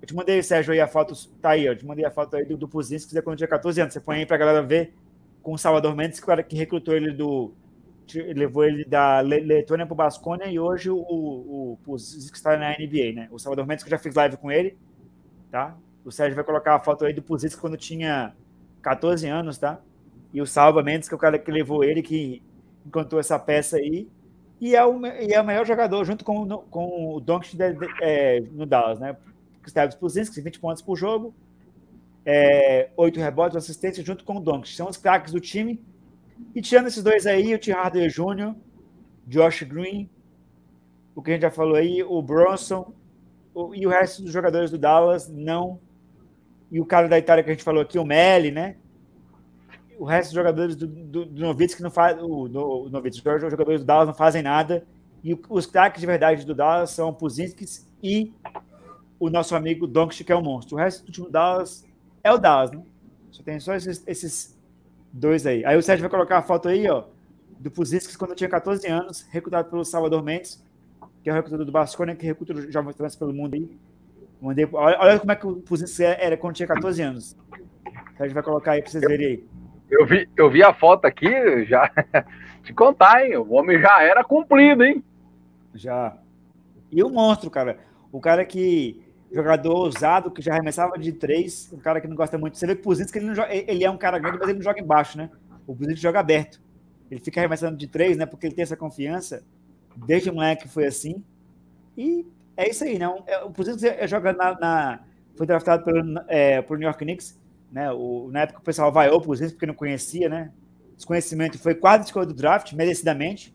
Eu 0.00 0.08
te 0.08 0.14
mandei, 0.14 0.42
Sérgio, 0.42 0.72
aí 0.72 0.80
a 0.80 0.88
foto, 0.88 1.12
tá 1.42 1.50
aí, 1.50 1.66
eu 1.66 1.76
te 1.76 1.84
mandei 1.84 2.06
a 2.06 2.10
foto 2.10 2.34
aí 2.34 2.46
do, 2.46 2.56
do 2.56 2.66
Puzinski, 2.66 3.14
que 3.14 3.20
quando 3.20 3.36
tinha 3.36 3.46
14 3.46 3.78
anos. 3.78 3.92
Você 3.92 4.00
põe 4.00 4.16
aí 4.16 4.24
pra 4.24 4.38
galera 4.38 4.62
ver 4.62 4.94
com 5.42 5.52
o 5.52 5.58
Salvador 5.58 5.94
Mendes, 5.94 6.18
que, 6.18 6.42
que 6.44 6.56
recrutou 6.56 6.96
ele 6.96 7.12
do. 7.12 7.52
Levou 8.34 8.64
ele 8.64 8.86
da 8.86 9.20
Letônia 9.20 9.84
pro 9.84 9.94
Basconia 9.94 10.46
e 10.46 10.58
hoje 10.58 10.88
o, 10.88 10.96
o, 10.96 11.78
o 11.86 11.96
está 11.96 12.56
na 12.56 12.70
NBA, 12.70 13.12
né? 13.14 13.28
O 13.30 13.38
Salvador 13.38 13.66
Mendes, 13.66 13.84
que 13.84 13.88
eu 13.88 13.98
já 13.98 14.02
fiz 14.02 14.14
live 14.14 14.38
com 14.38 14.50
ele, 14.50 14.78
tá? 15.50 15.76
O 16.02 16.10
Sérgio 16.10 16.36
vai 16.36 16.44
colocar 16.44 16.74
a 16.74 16.80
foto 16.80 17.04
aí 17.04 17.12
do 17.12 17.20
Puzinski 17.20 17.60
quando 17.60 17.76
tinha 17.76 18.34
14 18.86 19.26
anos, 19.26 19.58
tá? 19.58 19.80
E 20.32 20.40
o 20.40 20.46
Salva 20.46 20.80
Mendes, 20.80 21.08
que 21.08 21.14
é 21.14 21.16
o 21.16 21.18
cara 21.18 21.40
que 21.40 21.50
levou 21.50 21.82
ele, 21.82 22.02
que 22.02 22.40
encontrou 22.86 23.18
essa 23.18 23.36
peça 23.36 23.78
aí 23.78 24.08
e 24.60 24.76
é 24.76 24.84
o, 24.84 25.04
e 25.04 25.32
é 25.32 25.40
o 25.40 25.44
melhor 25.44 25.66
jogador, 25.66 26.04
junto 26.04 26.24
com, 26.24 26.46
com 26.70 27.16
o 27.16 27.20
Doncic 27.20 27.58
é, 28.00 28.40
no 28.52 28.64
Dallas, 28.64 29.00
né? 29.00 29.16
Gustavo 29.60 29.90
Spuzinski, 29.90 30.40
20 30.40 30.60
pontos 30.60 30.82
por 30.82 30.96
jogo, 30.96 31.34
é, 32.24 32.90
8 32.96 33.18
rebotes, 33.18 33.56
assistência, 33.56 34.04
junto 34.04 34.24
com 34.24 34.36
o 34.36 34.40
Doncic. 34.40 34.76
São 34.76 34.88
os 34.88 34.96
craques 34.96 35.32
do 35.32 35.40
time. 35.40 35.82
E 36.54 36.62
tirando 36.62 36.86
esses 36.86 37.02
dois 37.02 37.26
aí, 37.26 37.52
o 37.54 37.58
Tim 37.58 37.72
Hardaway 37.72 38.08
Josh 39.26 39.62
Green, 39.64 40.08
o 41.12 41.20
que 41.20 41.32
a 41.32 41.34
gente 41.34 41.42
já 41.42 41.50
falou 41.50 41.74
aí, 41.74 42.04
o 42.04 42.22
Bronson, 42.22 42.92
o, 43.52 43.74
e 43.74 43.84
o 43.84 43.90
resto 43.90 44.22
dos 44.22 44.30
jogadores 44.30 44.70
do 44.70 44.78
Dallas 44.78 45.28
não 45.28 45.80
e 46.70 46.80
o 46.80 46.86
cara 46.86 47.08
da 47.08 47.18
Itália 47.18 47.44
que 47.44 47.50
a 47.50 47.52
gente 47.52 47.64
falou 47.64 47.82
aqui, 47.82 47.98
o 47.98 48.04
Melli, 48.04 48.50
né? 48.50 48.76
O 49.98 50.04
resto 50.04 50.28
dos 50.28 50.34
jogadores 50.34 50.76
do, 50.76 50.86
do, 50.86 51.24
do 51.24 51.40
Novitz 51.40 51.74
que 51.74 51.82
não 51.82 51.90
faz. 51.90 52.16
O, 52.20 52.48
do, 52.48 52.60
o 52.60 52.86
os 52.86 53.16
jogadores 53.50 53.80
do 53.80 53.86
Dallas 53.86 54.08
não 54.08 54.14
fazem 54.14 54.42
nada. 54.42 54.84
E 55.24 55.38
os 55.48 55.66
craques 55.66 56.00
de 56.00 56.06
verdade 56.06 56.44
do 56.44 56.54
Dallas 56.54 56.90
são 56.90 57.08
o 57.08 57.12
Puzinskis 57.12 57.88
e 58.02 58.32
o 59.18 59.30
nosso 59.30 59.56
amigo 59.56 59.86
Doncic, 59.86 60.26
que 60.26 60.32
é 60.32 60.36
o 60.36 60.42
monstro. 60.42 60.76
O 60.76 60.78
resto 60.78 61.04
do 61.04 61.10
time 61.10 61.26
do 61.26 61.32
Dallas 61.32 61.84
é 62.22 62.32
o 62.32 62.38
Dallas, 62.38 62.70
né? 62.70 62.82
Só 63.30 63.42
tem 63.42 63.58
só 63.58 63.74
esses, 63.74 64.02
esses 64.06 64.56
dois 65.12 65.46
aí. 65.46 65.64
Aí 65.64 65.76
o 65.76 65.82
Sérgio 65.82 66.02
vai 66.02 66.10
colocar 66.10 66.38
a 66.38 66.42
foto 66.42 66.68
aí, 66.68 66.88
ó, 66.88 67.04
do 67.58 67.70
Puzinskis 67.70 68.16
quando 68.16 68.34
tinha 68.34 68.48
14 68.48 68.86
anos, 68.86 69.26
recrutado 69.30 69.70
pelo 69.70 69.84
Salvador 69.84 70.22
Mendes, 70.22 70.62
que 71.22 71.30
é 71.30 71.32
o 71.32 71.34
recrutador 71.34 71.64
do 71.64 71.72
Basconia, 71.72 72.14
que 72.14 72.26
recruta 72.26 72.54
jovens 72.70 72.94
trans 72.94 73.16
pelo 73.16 73.32
mundo 73.32 73.54
aí. 73.54 73.68
Mandei, 74.40 74.68
olha, 74.72 74.98
olha, 75.00 75.18
como 75.18 75.32
é 75.32 75.36
que 75.36 75.46
o 75.46 75.56
Puzinskis 75.56 76.00
era 76.00 76.36
quando 76.36 76.54
tinha 76.56 76.68
14 76.68 77.02
anos. 77.02 77.36
A 78.18 78.24
gente 78.24 78.34
vai 78.34 78.42
colocar 78.42 78.72
aí 78.72 78.82
para 78.82 78.90
vocês 78.90 79.04
verem 79.04 79.26
aí. 79.26 79.44
Eu 79.90 80.06
vi, 80.06 80.28
eu 80.36 80.50
vi 80.50 80.62
a 80.62 80.74
foto 80.74 81.04
aqui, 81.04 81.64
já 81.64 81.90
te 82.62 82.72
contar, 82.72 83.24
hein? 83.24 83.36
O 83.36 83.52
homem 83.52 83.80
já 83.80 84.02
era 84.02 84.24
cumprido, 84.24 84.84
hein? 84.84 85.04
Já. 85.74 86.16
E 86.90 87.02
o 87.02 87.10
monstro, 87.10 87.50
cara. 87.50 87.78
O 88.10 88.20
cara 88.20 88.44
que. 88.44 89.02
Jogador 89.32 89.74
ousado, 89.74 90.30
que 90.30 90.40
já 90.40 90.52
arremessava 90.52 90.96
de 90.96 91.12
três, 91.12 91.70
um 91.72 91.78
cara 91.78 92.00
que 92.00 92.06
não 92.06 92.14
gosta 92.14 92.38
muito. 92.38 92.56
Você 92.56 92.66
vê 92.66 92.74
que 92.76 92.80
o 92.80 92.84
Puzinski, 92.84 93.18
ele, 93.18 93.34
joga, 93.34 93.52
ele 93.52 93.84
é 93.84 93.90
um 93.90 93.98
cara 93.98 94.20
grande, 94.20 94.38
mas 94.38 94.48
ele 94.48 94.58
não 94.58 94.62
joga 94.62 94.80
embaixo, 94.80 95.18
né? 95.18 95.28
O 95.66 95.74
Puzinski 95.74 96.00
joga 96.00 96.20
aberto. 96.20 96.60
Ele 97.10 97.20
fica 97.20 97.40
arremessando 97.40 97.76
de 97.76 97.88
três, 97.88 98.16
né? 98.16 98.24
Porque 98.24 98.46
ele 98.46 98.54
tem 98.54 98.62
essa 98.62 98.76
confiança. 98.76 99.44
Desde 99.96 100.30
o 100.30 100.34
moleque 100.34 100.68
foi 100.68 100.86
assim. 100.86 101.22
E 101.98 102.24
é 102.56 102.68
isso 102.68 102.84
aí, 102.84 102.98
né? 102.98 103.08
O 103.44 103.50
Puzinski 103.50 104.06
joga 104.06 104.32
na, 104.32 104.58
na, 104.58 105.00
foi 105.36 105.46
draftado 105.46 105.84
pelo, 105.84 106.00
é, 106.28 106.60
New 106.62 106.80
York 106.80 107.04
Knicks 107.04 107.38
né? 107.70 107.92
O, 107.92 108.30
na 108.30 108.40
época 108.40 108.60
o 108.60 108.62
pessoal 108.62 108.92
vaiou 108.92 109.20
por 109.20 109.34
isso 109.34 109.52
porque 109.52 109.66
não 109.66 109.74
conhecia, 109.74 110.28
né? 110.28 110.52
Desconhecimento 110.96 111.58
foi 111.58 111.74
quarta 111.74 112.06
escolha 112.06 112.26
do 112.26 112.34
draft, 112.34 112.72
merecidamente. 112.72 113.54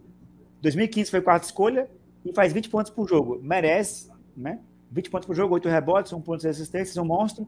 2015 0.61 1.10
foi 1.10 1.22
quarta 1.22 1.45
escolha 1.45 1.90
e 2.23 2.32
faz 2.34 2.53
20 2.53 2.69
pontos 2.69 2.91
por 2.91 3.07
jogo. 3.07 3.40
Merece, 3.41 4.11
né? 4.36 4.60
20 4.91 5.10
pontos 5.10 5.26
por 5.26 5.36
jogo, 5.36 5.56
8 5.56 5.69
rebotes, 5.69 6.14
1 6.14 6.22
ponto 6.22 6.41
de 6.41 6.48
assistência, 6.48 7.02
um 7.02 7.06
monstro. 7.06 7.48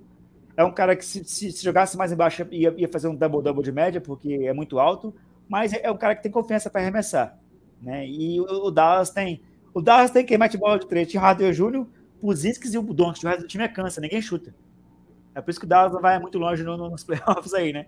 É 0.55 0.63
um 0.63 0.71
cara 0.71 0.95
que 0.95 1.05
se, 1.05 1.23
se, 1.25 1.51
se 1.51 1.63
jogasse 1.63 1.97
mais 1.97 2.11
embaixo 2.11 2.47
ia, 2.51 2.73
ia 2.77 2.88
fazer 2.88 3.07
um 3.07 3.15
double-double 3.15 3.63
de 3.63 3.71
média, 3.71 4.01
porque 4.01 4.34
é 4.34 4.53
muito 4.53 4.80
alto, 4.80 5.13
mas 5.47 5.73
é, 5.73 5.81
é 5.84 5.91
um 5.91 5.97
cara 5.97 6.15
que 6.15 6.23
tem 6.23 6.31
confiança 6.31 6.69
para 6.69 6.81
arremessar. 6.81 7.38
Né? 7.81 8.07
E 8.07 8.39
o, 8.39 8.45
o, 8.45 8.71
Dallas 8.71 9.09
tem. 9.09 9.41
O 9.73 9.81
Dallas 9.81 10.11
tem 10.11 10.25
quem 10.25 10.37
mete 10.37 10.57
bola 10.57 10.77
de 10.77 10.87
três, 10.87 11.07
Tim 11.07 11.17
Hardaway 11.17 11.51
Jr., 11.51 11.85
Puzinskis 12.21 12.73
e 12.73 12.77
o 12.77 12.81
Doncic. 12.81 13.25
O 13.25 13.27
resto 13.27 13.41
do 13.41 13.47
time 13.47 13.63
é 13.63 13.67
cansa, 13.67 13.99
ninguém 13.99 14.21
chuta. 14.21 14.53
É 15.35 15.41
por 15.41 15.49
isso 15.49 15.59
que 15.59 15.65
o 15.65 15.69
Dallas 15.69 15.91
não 15.91 15.99
vai 15.99 16.19
muito 16.19 16.37
longe 16.37 16.63
no, 16.63 16.77
nos 16.77 17.03
playoffs 17.05 17.53
aí, 17.53 17.73
né? 17.73 17.87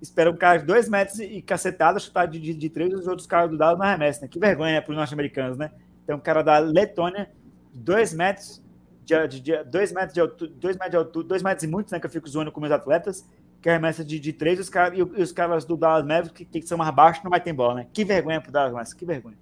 Espera 0.00 0.30
um 0.30 0.36
cara 0.36 0.58
de 0.58 0.64
dois 0.64 0.88
metros 0.88 1.20
e 1.20 1.42
cacetada 1.42 1.98
chutar 2.00 2.26
de, 2.26 2.40
de, 2.40 2.54
de 2.54 2.70
três, 2.70 2.92
os 2.94 3.06
outros 3.06 3.26
caras 3.26 3.50
do 3.50 3.58
Dallas 3.58 3.78
não 3.78 3.86
arremessam, 3.86 4.22
né? 4.22 4.28
Que 4.28 4.38
vergonha 4.38 4.72
né, 4.72 4.80
para 4.80 4.90
os 4.90 4.96
norte-americanos, 4.96 5.58
né? 5.58 5.70
Tem 6.06 6.16
um 6.16 6.20
cara 6.20 6.42
da 6.42 6.58
Letônia, 6.58 7.30
dois 7.72 8.14
metros 8.14 8.62
de, 9.04 9.28
de, 9.28 9.40
de, 9.40 9.64
dois 9.64 9.92
metros 9.92 10.14
de 10.14 10.20
altura, 10.20 10.50
dois 10.56 10.76
metros 10.76 10.90
de 10.90 10.96
altura, 10.96 11.28
dois 11.28 11.42
metros 11.42 11.64
e 11.64 11.66
muitos, 11.66 11.92
né? 11.92 12.00
Que 12.00 12.06
eu 12.06 12.10
fico 12.10 12.28
zoando 12.28 12.50
com 12.50 12.60
meus 12.60 12.72
atletas, 12.72 13.28
que 13.60 13.68
arremessa 13.68 14.02
de, 14.02 14.18
de 14.18 14.32
três, 14.32 14.58
os 14.58 14.70
cara, 14.70 14.96
e, 14.96 15.02
os 15.02 15.32
caras 15.32 15.66
do 15.66 15.76
Dallas 15.76 16.04
Mavericks, 16.04 16.46
que, 16.50 16.60
que 16.60 16.66
são 16.66 16.78
mais 16.78 16.94
baixos, 16.94 17.22
não 17.22 17.30
vai 17.30 17.40
ter 17.40 17.52
bola, 17.52 17.74
né? 17.74 17.86
Que 17.92 18.06
vergonha 18.06 18.40
pro 18.40 18.50
Dallas, 18.50 18.72
mas 18.72 18.94
que 18.94 19.04
vergonha. 19.04 19.36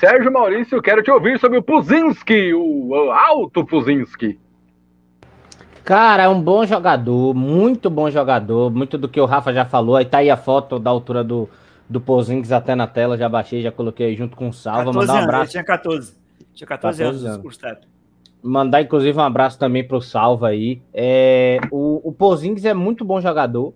Sérgio 0.00 0.32
Maurício, 0.32 0.80
quero 0.80 1.02
te 1.02 1.10
ouvir 1.10 1.38
sobre 1.38 1.58
o 1.58 1.62
Puzinski, 1.62 2.54
o 2.54 3.12
alto 3.12 3.66
Puzinski. 3.66 4.40
Cara, 5.84 6.22
é 6.22 6.28
um 6.28 6.40
bom 6.40 6.64
jogador, 6.64 7.34
muito 7.34 7.90
bom 7.90 8.10
jogador, 8.10 8.70
muito 8.70 8.96
do 8.96 9.06
que 9.06 9.20
o 9.20 9.26
Rafa 9.26 9.52
já 9.52 9.66
falou. 9.66 9.96
Aí 9.96 10.06
tá 10.06 10.18
aí 10.18 10.30
a 10.30 10.38
foto 10.38 10.78
da 10.78 10.88
altura 10.88 11.22
do, 11.22 11.50
do 11.86 12.00
Pozings 12.00 12.50
até 12.50 12.74
na 12.74 12.86
tela, 12.86 13.18
já 13.18 13.28
baixei, 13.28 13.60
já 13.60 13.70
coloquei 13.70 14.16
junto 14.16 14.38
com 14.38 14.48
o 14.48 14.54
Salva. 14.54 14.90
Mandar 14.90 15.12
um 15.12 15.18
abraço. 15.18 15.42
Ele 15.42 15.50
tinha 15.50 15.64
14. 15.64 16.14
Tinha 16.54 16.66
14, 16.66 17.02
14 17.02 17.26
anos, 17.26 17.44
anos. 17.44 17.78
Mandar, 18.42 18.80
inclusive, 18.80 19.18
um 19.18 19.22
abraço 19.22 19.58
também 19.58 19.86
pro 19.86 20.00
Salva 20.00 20.48
aí. 20.48 20.80
É, 20.94 21.58
o, 21.70 22.08
o 22.08 22.10
Pozings 22.10 22.64
é 22.64 22.72
muito 22.72 23.04
bom 23.04 23.20
jogador. 23.20 23.74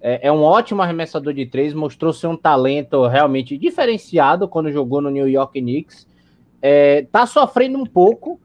É, 0.00 0.28
é, 0.28 0.32
um 0.32 0.42
ótimo 0.42 0.80
arremessador 0.80 1.34
de 1.34 1.44
três, 1.44 1.74
mostrou 1.74 2.12
ser 2.12 2.26
um 2.26 2.36
talento 2.36 3.06
realmente 3.06 3.58
diferenciado 3.58 4.48
quando 4.48 4.72
jogou 4.72 5.00
no 5.00 5.10
New 5.10 5.28
York 5.28 5.60
Knicks. 5.60 6.06
É, 6.62 7.06
tá 7.12 7.26
sofrendo 7.26 7.78
um 7.78 7.84
pouco 7.84 8.40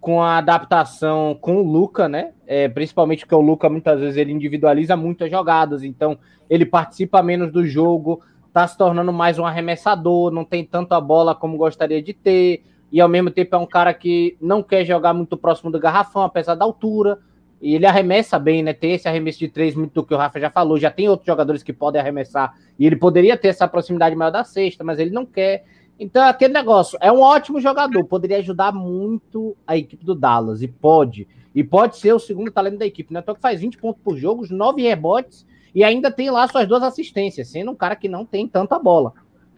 com 0.00 0.22
a 0.22 0.38
adaptação 0.38 1.36
com 1.40 1.56
o 1.56 1.62
Luca, 1.62 2.08
né? 2.08 2.32
É, 2.46 2.68
principalmente 2.68 3.20
porque 3.20 3.34
o 3.34 3.40
Luca 3.40 3.68
muitas 3.68 3.98
vezes 3.98 4.16
ele 4.16 4.32
individualiza 4.32 4.96
muitas 4.96 5.30
jogadas, 5.30 5.82
então 5.82 6.18
ele 6.48 6.64
participa 6.64 7.22
menos 7.22 7.50
do 7.50 7.66
jogo, 7.66 8.22
tá 8.52 8.66
se 8.66 8.76
tornando 8.76 9.12
mais 9.12 9.38
um 9.38 9.46
arremessador, 9.46 10.30
não 10.30 10.44
tem 10.44 10.64
tanto 10.64 10.92
a 10.92 11.00
bola 11.00 11.34
como 11.34 11.56
gostaria 11.56 12.02
de 12.02 12.12
ter, 12.12 12.64
e 12.92 13.00
ao 13.00 13.08
mesmo 13.08 13.30
tempo 13.30 13.54
é 13.54 13.58
um 13.58 13.66
cara 13.66 13.92
que 13.92 14.36
não 14.40 14.62
quer 14.62 14.84
jogar 14.84 15.12
muito 15.12 15.36
próximo 15.36 15.70
do 15.70 15.80
garrafão, 15.80 16.22
apesar 16.22 16.54
da 16.54 16.64
altura, 16.64 17.18
e 17.60 17.74
ele 17.74 17.86
arremessa 17.86 18.38
bem, 18.38 18.62
né? 18.62 18.72
Tem 18.72 18.92
esse 18.92 19.08
arremesso 19.08 19.38
de 19.38 19.48
três, 19.48 19.74
muito 19.74 19.92
do 19.92 20.04
que 20.04 20.14
o 20.14 20.16
Rafa 20.16 20.38
já 20.38 20.50
falou, 20.50 20.78
já 20.78 20.90
tem 20.90 21.08
outros 21.08 21.26
jogadores 21.26 21.62
que 21.62 21.72
podem 21.72 22.00
arremessar, 22.00 22.54
e 22.78 22.86
ele 22.86 22.96
poderia 22.96 23.36
ter 23.36 23.48
essa 23.48 23.66
proximidade 23.66 24.14
maior 24.14 24.30
da 24.30 24.44
sexta, 24.44 24.84
mas 24.84 24.98
ele 24.98 25.10
não 25.10 25.26
quer. 25.26 25.64
Então, 25.98 26.24
aquele 26.24 26.54
negócio, 26.54 26.96
é 27.00 27.10
um 27.10 27.20
ótimo 27.20 27.60
jogador, 27.60 28.04
poderia 28.04 28.38
ajudar 28.38 28.72
muito 28.72 29.56
a 29.66 29.76
equipe 29.76 30.04
do 30.04 30.14
Dallas, 30.14 30.62
e 30.62 30.68
pode. 30.68 31.26
E 31.54 31.64
pode 31.64 31.96
ser 31.96 32.12
o 32.12 32.20
segundo 32.20 32.52
talento 32.52 32.78
da 32.78 32.86
equipe, 32.86 33.12
né? 33.12 33.20
Então, 33.20 33.34
que 33.34 33.40
faz 33.40 33.60
20 33.60 33.78
pontos 33.78 34.00
por 34.02 34.16
jogo, 34.16 34.46
9 34.48 34.80
rebotes, 34.80 35.44
e 35.74 35.82
ainda 35.82 36.10
tem 36.10 36.30
lá 36.30 36.46
suas 36.46 36.66
duas 36.68 36.82
assistências, 36.82 37.48
sendo 37.48 37.72
um 37.72 37.74
cara 37.74 37.96
que 37.96 38.08
não 38.08 38.24
tem 38.24 38.46
tanta 38.46 38.78
bola, 38.78 39.12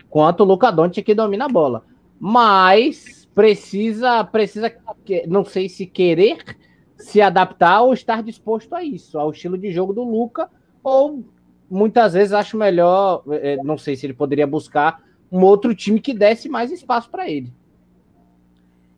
quanto 0.09 0.43
o 0.43 0.47
Luca 0.47 0.71
Doncic 0.71 1.05
que 1.05 1.15
domina 1.15 1.45
a 1.45 1.49
bola. 1.49 1.85
Mas 2.19 3.29
precisa, 3.35 4.25
precisa, 4.25 4.73
não 5.27 5.45
sei 5.45 5.69
se 5.69 5.87
querer 5.87 6.39
se 7.01 7.21
adaptar 7.21 7.83
ou 7.83 7.93
estar 7.93 8.23
disposto 8.23 8.75
a 8.75 8.83
isso, 8.83 9.19
ao 9.19 9.31
estilo 9.31 9.59
de 9.59 9.73
jogo 9.73 9.93
do 9.93 10.05
Luca, 10.05 10.49
ou 10.83 11.25
muitas 11.69 12.13
vezes 12.15 12.33
acho 12.33 12.57
melhor, 12.57 13.23
eh, 13.31 13.57
não 13.63 13.79
sei 13.79 13.97
se 13.97 14.07
ele 14.07 14.15
poderia 14.15 14.47
buscar 14.47 15.03
um 15.31 15.43
outro 15.43 15.75
time 15.75 16.01
que 16.01 16.13
desse 16.13 16.49
mais 16.49 16.71
espaço 16.73 17.11
para 17.11 17.29
ele. 17.29 17.53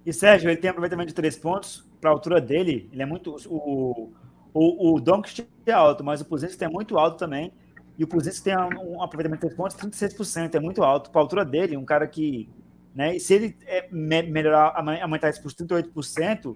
E 0.04 0.12
Sérgio, 0.12 0.50
ele 0.50 0.56
tem 0.56 0.70
aproveitamento 0.70 1.08
de 1.08 1.14
três 1.14 1.36
pontos 1.36 1.86
para 2.00 2.10
a 2.10 2.12
altura 2.12 2.40
dele. 2.40 2.88
Ele 2.92 3.02
é 3.02 3.06
muito. 3.06 3.36
O, 3.46 4.10
o, 4.52 4.94
o 4.94 5.00
Doncic 5.00 5.46
é 5.64 5.72
alto, 5.72 6.02
mas 6.02 6.20
o 6.20 6.24
Puzinski 6.24 6.64
é 6.64 6.68
muito 6.68 6.98
alto 6.98 7.18
também. 7.18 7.52
E 7.96 8.04
o 8.04 8.06
Puzinski 8.08 8.44
tem 8.44 8.56
um, 8.56 9.02
aproveitamento 9.02 9.46
de 9.46 9.54
três 9.54 9.54
pontos 9.54 9.76
36%, 9.76 10.54
é 10.54 10.60
muito 10.60 10.82
alto. 10.82 11.10
Para 11.10 11.20
a 11.20 11.24
altura 11.24 11.44
dele, 11.44 11.76
um 11.76 11.84
cara 11.84 12.06
que. 12.06 12.48
Né, 12.94 13.18
se 13.18 13.32
ele 13.32 13.56
é, 13.64 13.88
me, 13.90 14.22
melhorar, 14.22 14.74
aumentar 15.02 15.30
isso 15.30 15.40
para 15.40 15.48
os 15.48 15.54
38%, 15.54 16.54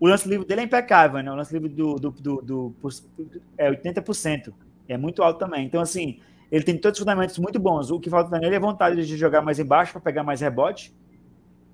o 0.00 0.08
lance 0.08 0.26
livre 0.26 0.46
dele 0.46 0.62
é 0.62 0.64
impecável, 0.64 1.22
né? 1.22 1.30
O 1.30 1.34
lance 1.34 1.52
livre 1.52 1.68
do, 1.68 1.96
do, 1.96 2.10
do, 2.10 2.42
do, 2.42 2.74
do 2.80 2.90
é 3.58 3.70
80%. 3.70 4.52
É 4.88 4.96
muito 4.96 5.22
alto 5.22 5.38
também. 5.38 5.66
Então, 5.66 5.80
assim, 5.80 6.20
ele 6.50 6.64
tem 6.64 6.76
todos 6.78 6.98
os 6.98 7.02
fundamentos 7.02 7.38
muito 7.38 7.60
bons. 7.60 7.90
O 7.90 8.00
que 8.00 8.08
falta 8.08 8.36
nele 8.38 8.56
é 8.56 8.58
vontade 8.58 9.06
de 9.06 9.16
jogar 9.16 9.42
mais 9.42 9.58
embaixo 9.58 9.92
para 9.92 10.00
pegar 10.00 10.24
mais 10.24 10.40
rebote. 10.40 10.92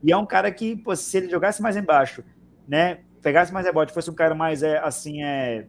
E 0.03 0.13
é 0.13 0.17
um 0.17 0.27
cara 0.27 0.51
que, 0.51 0.77
pô, 0.77 0.95
se 0.95 1.17
ele 1.17 1.31
jogasse 1.31 1.63
mais 1.63 1.77
embaixo, 1.77 2.25
né, 2.69 2.99
pegasse 3.23 3.53
mais 3.53 3.65
rebote, 3.65 3.93
fosse 3.93 4.11
um 4.11 4.15
cara 4.15 4.35
mais 4.35 4.63
é, 4.63 4.79
assim, 4.79 5.23
é, 5.23 5.67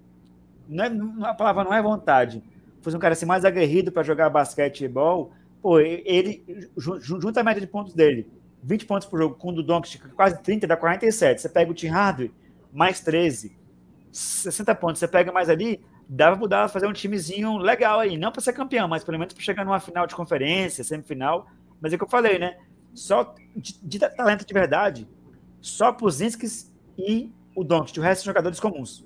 não 0.68 0.84
é, 0.84 1.30
a 1.30 1.34
palavra 1.34 1.64
não 1.64 1.74
é 1.74 1.82
vontade, 1.82 2.44
fosse 2.82 2.98
um 2.98 3.00
cara 3.00 3.14
assim 3.14 3.26
mais 3.26 3.46
aguerrido 3.46 3.92
para 3.92 4.04
jogar 4.04 4.30
basquetebol, 4.30 5.32
pô, 5.62 5.80
ele 5.80 6.70
junta 6.76 7.40
a 7.40 7.44
média 7.44 7.62
de 7.62 7.68
pontos 7.68 7.94
dele, 7.94 8.30
20 8.62 8.86
pontos 8.86 9.08
por 9.08 9.18
jogo 9.20 9.36
com 9.36 9.50
o 9.50 9.64
do 9.64 9.82
quase 10.16 10.42
30, 10.42 10.68
dá 10.68 10.76
47. 10.76 11.42
Você 11.42 11.50
pega 11.50 11.72
o 11.72 11.74
Tim 11.74 11.88
mais 12.78 13.00
13, 13.00 13.58
60 14.12 14.76
pontos. 14.76 15.00
Você 15.00 15.08
pega 15.08 15.32
mais 15.32 15.50
ali, 15.50 15.82
dava 16.08 16.36
para 16.36 16.40
mudar, 16.40 16.70
fazer 16.70 16.86
um 16.86 16.94
timezinho 16.94 17.58
legal 17.58 18.00
aí. 18.00 18.16
Não 18.18 18.32
para 18.32 18.40
ser 18.40 18.54
campeão, 18.54 18.88
mas 18.88 19.04
pelo 19.04 19.18
menos 19.18 19.34
para 19.34 19.44
chegar 19.44 19.66
numa 19.66 19.80
final 19.80 20.06
de 20.06 20.16
conferência, 20.16 20.84
semifinal. 20.84 21.48
Mas 21.82 21.92
é 21.92 21.96
o 21.96 21.98
que 21.98 22.06
eu 22.06 22.10
falei, 22.10 22.38
né? 22.38 22.60
Só 22.94 23.34
de, 23.56 23.80
de 23.82 23.98
talento 23.98 24.46
de 24.46 24.54
verdade, 24.54 25.08
só 25.60 25.92
Puzinskis 25.92 26.72
e 26.96 27.32
o 27.56 27.64
Doncic. 27.64 27.98
O 27.98 28.02
resto 28.02 28.24
são 28.24 28.30
jogadores 28.32 28.60
comuns. 28.60 29.04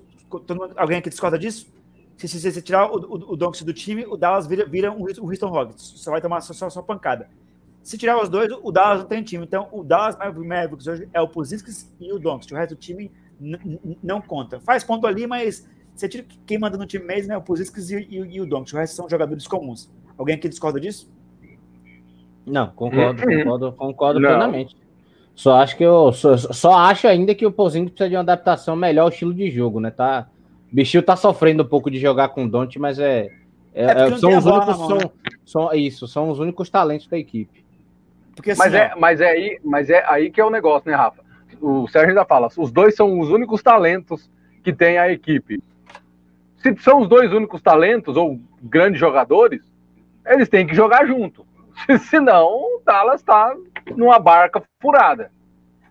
Mundo, 0.50 0.74
alguém 0.76 0.98
aqui 0.98 1.08
discorda 1.08 1.38
disso? 1.38 1.72
Se, 2.18 2.28
se 2.28 2.62
tirar 2.62 2.90
o, 2.92 2.96
o, 2.96 3.32
o 3.32 3.36
Doncic 3.36 3.64
do 3.64 3.72
time, 3.72 4.04
o 4.04 4.18
Dallas 4.18 4.46
vira, 4.46 4.66
vira 4.66 4.92
um, 4.92 4.98
um 4.98 5.30
Houston 5.30 5.48
Rockets. 5.48 5.94
Só 5.96 6.10
vai 6.10 6.20
tomar 6.20 6.42
só, 6.42 6.52
só, 6.52 6.68
só, 6.68 6.82
pancada. 6.82 7.30
Se 7.82 7.96
tirar 7.96 8.22
os 8.22 8.28
dois, 8.28 8.52
o 8.62 8.70
Dallas 8.70 9.00
não 9.00 9.08
tem 9.08 9.22
time. 9.22 9.44
Então, 9.44 9.68
o 9.72 9.82
Dallas 9.82 10.14
Mavericks 10.18 10.86
hoje 10.86 11.08
é 11.14 11.20
o 11.22 11.26
Puzinskis 11.26 11.90
e 11.98 12.12
o 12.12 12.18
Doncic. 12.18 12.52
O 12.52 12.56
resto 12.56 12.74
do 12.74 12.78
time 12.78 13.10
não 14.02 14.20
conta. 14.20 14.60
Faz 14.60 14.84
ponto 14.84 15.06
ali, 15.06 15.26
mas 15.26 15.68
você 15.94 16.08
tira 16.08 16.24
quem 16.46 16.58
manda 16.58 16.78
no 16.78 16.86
time 16.86 17.04
mesmo 17.04 17.32
é 17.32 17.36
o 17.36 17.42
Puziskas 17.42 17.90
e, 17.90 18.06
e, 18.10 18.16
e, 18.36 18.40
o 18.40 18.46
Doncic. 18.46 18.74
O 18.74 18.78
resto 18.78 18.96
são 18.96 19.08
jogadores 19.08 19.46
comuns. 19.46 19.90
Alguém 20.16 20.36
aqui 20.36 20.48
discorda 20.48 20.80
disso? 20.80 21.10
Não, 22.46 22.68
concordo, 22.68 23.22
concordo, 23.22 23.72
concordo 23.72 24.20
não. 24.20 24.28
plenamente. 24.28 24.76
Só 25.34 25.54
acho 25.54 25.76
que 25.76 25.84
eu 25.84 26.12
só, 26.12 26.36
só 26.36 26.74
acho 26.74 27.08
ainda 27.08 27.34
que 27.34 27.46
o 27.46 27.52
Pozinho 27.52 27.86
precisa 27.86 28.08
de 28.08 28.16
uma 28.16 28.22
adaptação 28.22 28.76
melhor 28.76 29.04
ao 29.04 29.08
estilo 29.08 29.32
de 29.32 29.50
jogo, 29.50 29.80
né? 29.80 29.90
Tá, 29.90 30.28
o 30.70 30.74
bichinho 30.74 31.02
tá 31.02 31.16
sofrendo 31.16 31.62
um 31.62 31.66
pouco 31.66 31.90
de 31.90 31.98
jogar 31.98 32.28
com 32.28 32.44
o 32.44 32.48
Don't, 32.48 32.78
mas 32.78 32.98
é, 32.98 33.28
é, 33.74 33.84
é 33.84 34.16
são 34.18 34.36
os 34.36 34.44
únicos 34.44 34.78
mão, 34.78 34.88
são, 34.88 34.98
né? 34.98 35.10
são, 35.44 35.74
isso, 35.74 36.06
são 36.06 36.30
os 36.30 36.38
únicos 36.38 36.68
talentos 36.68 37.06
da 37.06 37.18
equipe. 37.18 37.64
Porque, 38.34 38.50
assim, 38.50 38.58
mas, 38.58 38.74
é, 38.74 38.92
mas, 38.96 39.20
é 39.20 39.28
aí, 39.28 39.60
mas 39.64 39.90
é 39.90 40.04
aí 40.06 40.30
que 40.30 40.40
é 40.40 40.44
o 40.44 40.50
negócio, 40.50 40.90
né, 40.90 40.96
Rafa? 40.96 41.22
O 41.62 41.86
Sérgio 41.86 42.10
ainda 42.10 42.24
fala, 42.24 42.48
os 42.58 42.72
dois 42.72 42.96
são 42.96 43.20
os 43.20 43.30
únicos 43.30 43.62
talentos 43.62 44.28
que 44.64 44.72
tem 44.72 44.98
a 44.98 45.10
equipe. 45.10 45.62
Se 46.56 46.76
são 46.78 47.00
os 47.00 47.08
dois 47.08 47.32
únicos 47.32 47.62
talentos 47.62 48.16
ou 48.16 48.40
grandes 48.60 48.98
jogadores, 48.98 49.62
eles 50.26 50.48
têm 50.48 50.66
que 50.66 50.74
jogar 50.74 51.06
junto. 51.06 51.46
Senão, 52.10 52.46
o 52.46 52.82
Dallas 52.84 53.20
está 53.20 53.56
numa 53.96 54.18
barca 54.18 54.62
furada. 54.80 55.30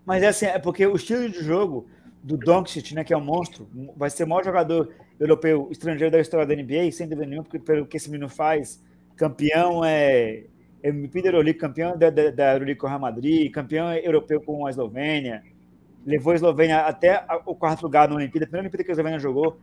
Mas 0.05 0.23
é 0.23 0.27
assim, 0.27 0.45
é 0.45 0.59
porque 0.59 0.85
o 0.85 0.95
estilo 0.95 1.29
de 1.29 1.41
jogo 1.41 1.87
do 2.21 2.37
Doncic, 2.37 2.93
né, 2.93 3.03
que 3.03 3.13
é 3.13 3.17
um 3.17 3.23
monstro, 3.23 3.67
vai 3.95 4.09
ser 4.09 4.25
o 4.25 4.27
maior 4.27 4.43
jogador 4.43 4.93
europeu 5.19 5.69
estrangeiro 5.71 6.11
da 6.11 6.19
história 6.19 6.45
da 6.45 6.55
NBA, 6.55 6.91
sem 6.91 7.07
dúvida 7.07 7.27
nenhuma, 7.27 7.43
porque 7.43 7.59
pelo 7.59 7.85
que 7.85 7.97
esse 7.97 8.09
menino 8.09 8.29
faz, 8.29 8.83
campeão 9.15 9.85
é 9.85 10.45
MVP 10.83 11.21
da 11.21 11.29
Euroleague, 11.29 11.59
campeão 11.59 11.97
da, 11.97 12.09
da, 12.09 12.31
da 12.31 12.53
Euroleague 12.53 12.79
com 12.79 12.87
o 12.87 12.89
Real 12.89 12.99
Madrid, 12.99 13.51
campeão 13.51 13.93
europeu 13.93 14.41
com 14.41 14.65
a 14.65 14.69
Eslovênia, 14.69 15.43
levou 16.05 16.31
a 16.31 16.35
Eslovênia 16.35 16.79
até 16.81 17.23
o 17.45 17.55
quarto 17.55 17.83
lugar 17.83 18.07
na 18.07 18.15
Olimpíada, 18.15 18.45
a 18.45 18.47
primeira 18.47 18.65
Olimpíada 18.65 18.83
que 18.83 18.91
a 18.91 18.93
Eslovênia 18.93 19.19
jogou, 19.19 19.59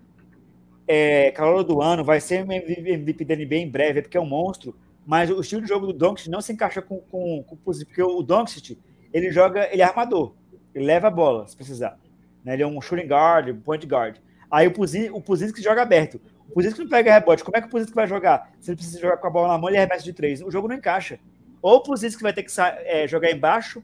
é, 0.86 1.30
calor 1.32 1.62
do 1.62 1.82
ano, 1.82 2.02
vai 2.04 2.20
ser 2.20 2.46
MVP 2.50 3.24
da 3.24 3.36
NBA 3.36 3.56
em 3.56 3.70
breve, 3.70 4.02
porque 4.02 4.16
é 4.16 4.20
um 4.20 4.26
monstro, 4.26 4.74
mas 5.04 5.30
o 5.30 5.40
estilo 5.40 5.62
de 5.62 5.68
jogo 5.68 5.86
do 5.86 5.92
Doncic 5.92 6.28
não 6.28 6.40
se 6.40 6.52
encaixa 6.52 6.80
com, 6.82 6.98
com, 6.98 7.42
com 7.42 7.56
porque 7.56 8.02
o 8.02 8.22
Doncic, 8.22 8.78
ele 9.12 9.30
joga, 9.30 9.68
ele 9.72 9.82
é 9.82 9.84
armador, 9.84 10.34
ele 10.74 10.84
leva 10.84 11.08
a 11.08 11.10
bola, 11.10 11.46
se 11.46 11.56
precisar. 11.56 11.98
Né? 12.44 12.54
Ele 12.54 12.62
é 12.62 12.66
um 12.66 12.80
shooting 12.80 13.06
guard, 13.06 13.54
point 13.62 13.86
guard. 13.86 14.16
Aí 14.50 14.66
o 14.66 14.72
Puzin, 14.72 15.10
o 15.10 15.22
que 15.22 15.62
joga 15.62 15.82
aberto. 15.82 16.20
O 16.54 16.60
que 16.60 16.78
não 16.78 16.88
pega 16.88 17.12
rebote. 17.12 17.44
Como 17.44 17.56
é 17.56 17.60
que 17.60 17.68
o 17.68 17.86
que 17.86 17.94
vai 17.94 18.06
jogar? 18.06 18.50
Se 18.60 18.70
ele 18.70 18.76
precisa 18.76 18.98
jogar 18.98 19.18
com 19.18 19.26
a 19.26 19.30
bola 19.30 19.48
na 19.48 19.58
mão, 19.58 19.68
ele 19.68 19.76
arremessa 19.76 20.02
de 20.02 20.14
três. 20.14 20.40
O 20.40 20.50
jogo 20.50 20.66
não 20.66 20.76
encaixa. 20.76 21.18
Ou 21.60 21.76
o 21.76 21.82
que 21.82 22.22
vai 22.22 22.32
ter 22.32 22.42
que 22.42 22.52
é, 22.84 23.06
jogar 23.06 23.30
embaixo 23.30 23.82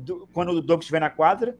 do, 0.00 0.26
quando 0.32 0.50
o 0.50 0.62
Doncic 0.62 0.82
estiver 0.82 1.00
na 1.00 1.10
quadra, 1.10 1.58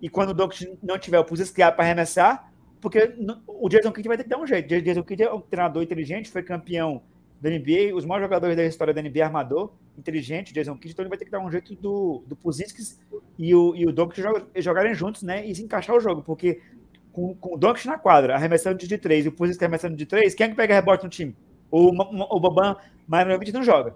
e 0.00 0.08
quando 0.08 0.30
o 0.30 0.34
Doncic 0.34 0.78
não 0.82 0.98
tiver 0.98 1.18
o 1.18 1.24
Puzinski 1.24 1.56
para 1.56 1.84
arremessar, 1.84 2.52
porque 2.80 3.14
o 3.46 3.68
Jason 3.68 3.90
Kidd 3.92 4.08
vai 4.08 4.16
ter 4.16 4.24
que 4.24 4.28
dar 4.28 4.38
um 4.38 4.46
jeito. 4.46 4.74
O 4.74 4.82
Jason 4.82 5.02
Kidd 5.02 5.22
é 5.22 5.32
um 5.32 5.40
treinador 5.40 5.82
inteligente, 5.82 6.30
foi 6.30 6.42
campeão 6.42 7.02
da 7.40 7.50
NBA, 7.50 7.94
os 7.94 8.04
maiores 8.04 8.26
jogadores 8.26 8.56
da 8.56 8.64
história 8.64 8.92
da 8.92 9.02
NBA, 9.02 9.24
armador, 9.24 9.72
inteligente, 9.98 10.52
Jason 10.52 10.76
Kidd, 10.76 10.92
então 10.92 11.02
ele 11.02 11.08
vai 11.08 11.18
ter 11.18 11.24
que 11.24 11.30
dar 11.30 11.40
um 11.40 11.50
jeito 11.50 11.74
do, 11.74 12.22
do 12.26 12.36
Puzisks 12.36 13.00
e 13.38 13.54
o, 13.54 13.74
e 13.74 13.86
o 13.86 13.92
Doncic 13.92 14.24
jogarem 14.56 14.94
juntos, 14.94 15.22
né, 15.22 15.44
e 15.46 15.54
se 15.54 15.62
encaixar 15.62 15.96
o 15.96 16.00
jogo, 16.00 16.22
porque 16.22 16.60
com, 17.12 17.34
com 17.34 17.54
o 17.54 17.58
Doncic 17.58 17.86
na 17.86 17.98
quadra, 17.98 18.34
arremessando 18.34 18.78
de 18.78 18.98
três, 18.98 19.24
e 19.24 19.28
o 19.28 19.32
Puzisks 19.32 19.62
arremessando 19.62 19.96
de 19.96 20.06
três, 20.06 20.34
quem 20.34 20.46
é 20.46 20.50
que 20.50 20.56
pega 20.56 20.74
rebote 20.74 21.04
no 21.04 21.10
time? 21.10 21.36
O, 21.70 21.90
o, 21.90 22.36
o 22.36 22.40
Boban 22.40 22.76
Marinovic 23.06 23.52
não 23.52 23.62
joga. 23.62 23.94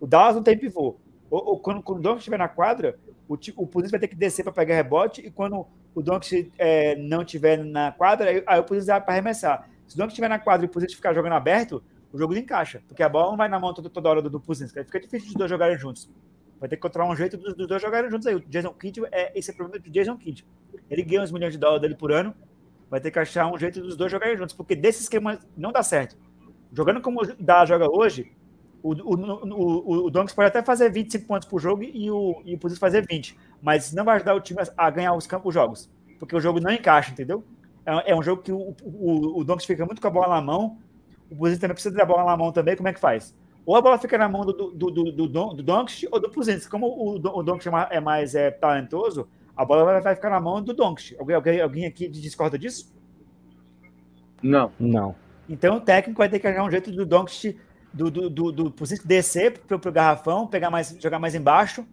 O 0.00 0.06
Dallas 0.06 0.36
não 0.36 0.42
tem 0.42 0.58
pivô. 0.58 0.96
Ou, 1.30 1.44
ou 1.44 1.58
quando, 1.58 1.82
quando 1.82 1.98
o 1.98 2.02
Doncic 2.02 2.18
estiver 2.18 2.38
na 2.38 2.48
quadra, 2.48 2.98
o, 3.28 3.34
o 3.34 3.68
vai 3.90 4.00
ter 4.00 4.08
que 4.08 4.16
descer 4.16 4.42
para 4.42 4.52
pegar 4.52 4.74
rebote, 4.74 5.20
e 5.20 5.30
quando 5.30 5.66
o 5.94 6.02
Doncic 6.02 6.52
é, 6.58 6.96
não 6.96 7.22
estiver 7.22 7.58
na 7.64 7.92
quadra, 7.92 8.30
aí, 8.30 8.42
aí 8.46 8.60
o 8.60 8.64
Puzisks 8.64 8.88
vai 8.88 9.00
para 9.00 9.14
arremessar. 9.14 9.68
Se 9.86 9.94
o 9.94 9.98
Doncic 9.98 10.12
estiver 10.12 10.28
na 10.28 10.38
quadra 10.38 10.66
e 10.66 10.68
o 10.68 10.72
Puzisks 10.72 10.96
ficar 10.96 11.14
jogando 11.14 11.32
aberto, 11.32 11.82
o 12.12 12.18
jogo 12.18 12.36
encaixa, 12.36 12.80
porque 12.86 13.02
a 13.02 13.08
bola 13.08 13.30
não 13.30 13.36
vai 13.36 13.48
na 13.48 13.58
mão 13.58 13.74
toda, 13.74 13.90
toda 13.90 14.08
hora 14.08 14.22
do, 14.22 14.30
do. 14.30 14.40
Fica 14.40 15.00
difícil 15.00 15.30
de 15.30 15.34
dois 15.34 15.50
jogarem 15.50 15.76
juntos. 15.76 16.08
Vai 16.60 16.68
ter 16.68 16.76
que 16.76 16.80
encontrar 16.80 17.04
um 17.06 17.16
jeito 17.16 17.36
dos, 17.36 17.54
dos 17.54 17.66
dois 17.66 17.82
jogarem 17.82 18.08
juntos 18.08 18.26
aí. 18.26 18.36
O 18.36 18.40
Jason 18.40 18.72
Kidd, 18.72 19.02
é, 19.10 19.36
esse 19.36 19.50
é 19.50 19.52
o 19.52 19.56
problema 19.56 19.82
do 19.82 19.90
Jason 19.90 20.16
Kidd. 20.16 20.46
Ele 20.88 21.02
ganha 21.02 21.22
uns 21.22 21.32
milhões 21.32 21.52
de 21.52 21.58
dólares 21.58 21.82
dele 21.82 21.96
por 21.96 22.12
ano, 22.12 22.32
vai 22.88 23.00
ter 23.00 23.10
que 23.10 23.18
achar 23.18 23.52
um 23.52 23.58
jeito 23.58 23.80
dos 23.80 23.96
dois 23.96 24.12
jogarem 24.12 24.36
juntos, 24.36 24.54
porque 24.54 24.76
desse 24.76 25.02
esquema 25.02 25.40
não 25.56 25.72
dá 25.72 25.82
certo. 25.82 26.16
Jogando 26.72 27.00
como 27.00 27.20
Dallas 27.38 27.68
joga 27.68 27.90
hoje, 27.90 28.32
o, 28.84 28.92
o, 28.92 29.14
o, 29.14 30.06
o 30.06 30.10
Donks 30.10 30.34
pode 30.34 30.48
até 30.48 30.62
fazer 30.62 30.90
25 30.90 31.26
pontos 31.26 31.48
por 31.48 31.58
jogo 31.58 31.82
e 31.82 32.10
o, 32.10 32.42
e 32.44 32.54
o 32.54 32.76
fazer 32.76 33.06
20, 33.06 33.36
mas 33.62 33.92
não 33.94 34.04
vai 34.04 34.16
ajudar 34.16 34.34
o 34.34 34.40
time 34.40 34.60
a 34.76 34.90
ganhar 34.90 35.14
os 35.14 35.26
campos 35.26 35.54
jogos, 35.54 35.90
porque 36.18 36.36
o 36.36 36.40
jogo 36.40 36.60
não 36.60 36.70
encaixa, 36.70 37.10
entendeu? 37.10 37.42
É, 37.86 38.12
é 38.12 38.14
um 38.14 38.22
jogo 38.22 38.42
que 38.42 38.52
o, 38.52 38.76
o, 38.84 39.40
o 39.40 39.44
Donks 39.44 39.64
fica 39.64 39.86
muito 39.86 40.02
com 40.02 40.08
a 40.08 40.10
bola 40.10 40.28
na 40.28 40.42
mão, 40.42 40.76
o 41.30 41.36
Puzinski 41.36 41.62
também 41.62 41.74
precisa 41.74 41.96
da 41.96 42.04
bola 42.04 42.24
na 42.24 42.36
mão 42.36 42.52
também, 42.52 42.76
como 42.76 42.88
é 42.88 42.92
que 42.92 43.00
faz? 43.00 43.34
Ou 43.64 43.74
a 43.76 43.80
bola 43.80 43.98
fica 43.98 44.18
na 44.18 44.28
mão 44.28 44.44
do, 44.44 44.52
do, 44.52 44.90
do, 44.90 45.12
do, 45.12 45.26
do 45.26 45.62
Doncic 45.62 46.06
ou 46.12 46.20
do 46.20 46.30
Puzinski. 46.30 46.70
Como 46.70 46.86
o, 46.86 47.14
o 47.14 47.42
Doncic 47.42 47.72
é 47.90 47.98
mais 47.98 48.34
é, 48.34 48.50
talentoso, 48.50 49.26
a 49.56 49.64
bola 49.64 49.84
vai, 49.84 50.00
vai 50.02 50.14
ficar 50.14 50.28
na 50.28 50.38
mão 50.38 50.62
do 50.62 50.74
Doncic. 50.74 51.18
Alguém, 51.18 51.36
alguém, 51.36 51.60
alguém 51.60 51.86
aqui 51.86 52.06
discorda 52.06 52.58
disso? 52.58 52.94
Não. 54.42 54.70
Não. 54.78 55.14
Então 55.48 55.76
o 55.76 55.80
técnico 55.80 56.18
vai 56.18 56.28
ter 56.28 56.38
que 56.38 56.46
achar 56.46 56.62
um 56.62 56.70
jeito 56.70 56.92
do 56.92 57.06
Doncic, 57.06 57.56
do, 57.94 58.10
do, 58.10 58.28
do, 58.28 58.52
do 58.52 58.70
Puzinski 58.70 59.06
descer 59.06 59.58
pro, 59.60 59.78
pro 59.78 59.92
garrafão, 59.92 60.46
pegar 60.46 60.68
mais, 60.68 60.96
jogar 61.00 61.20
mais 61.20 61.34
embaixo, 61.34 61.86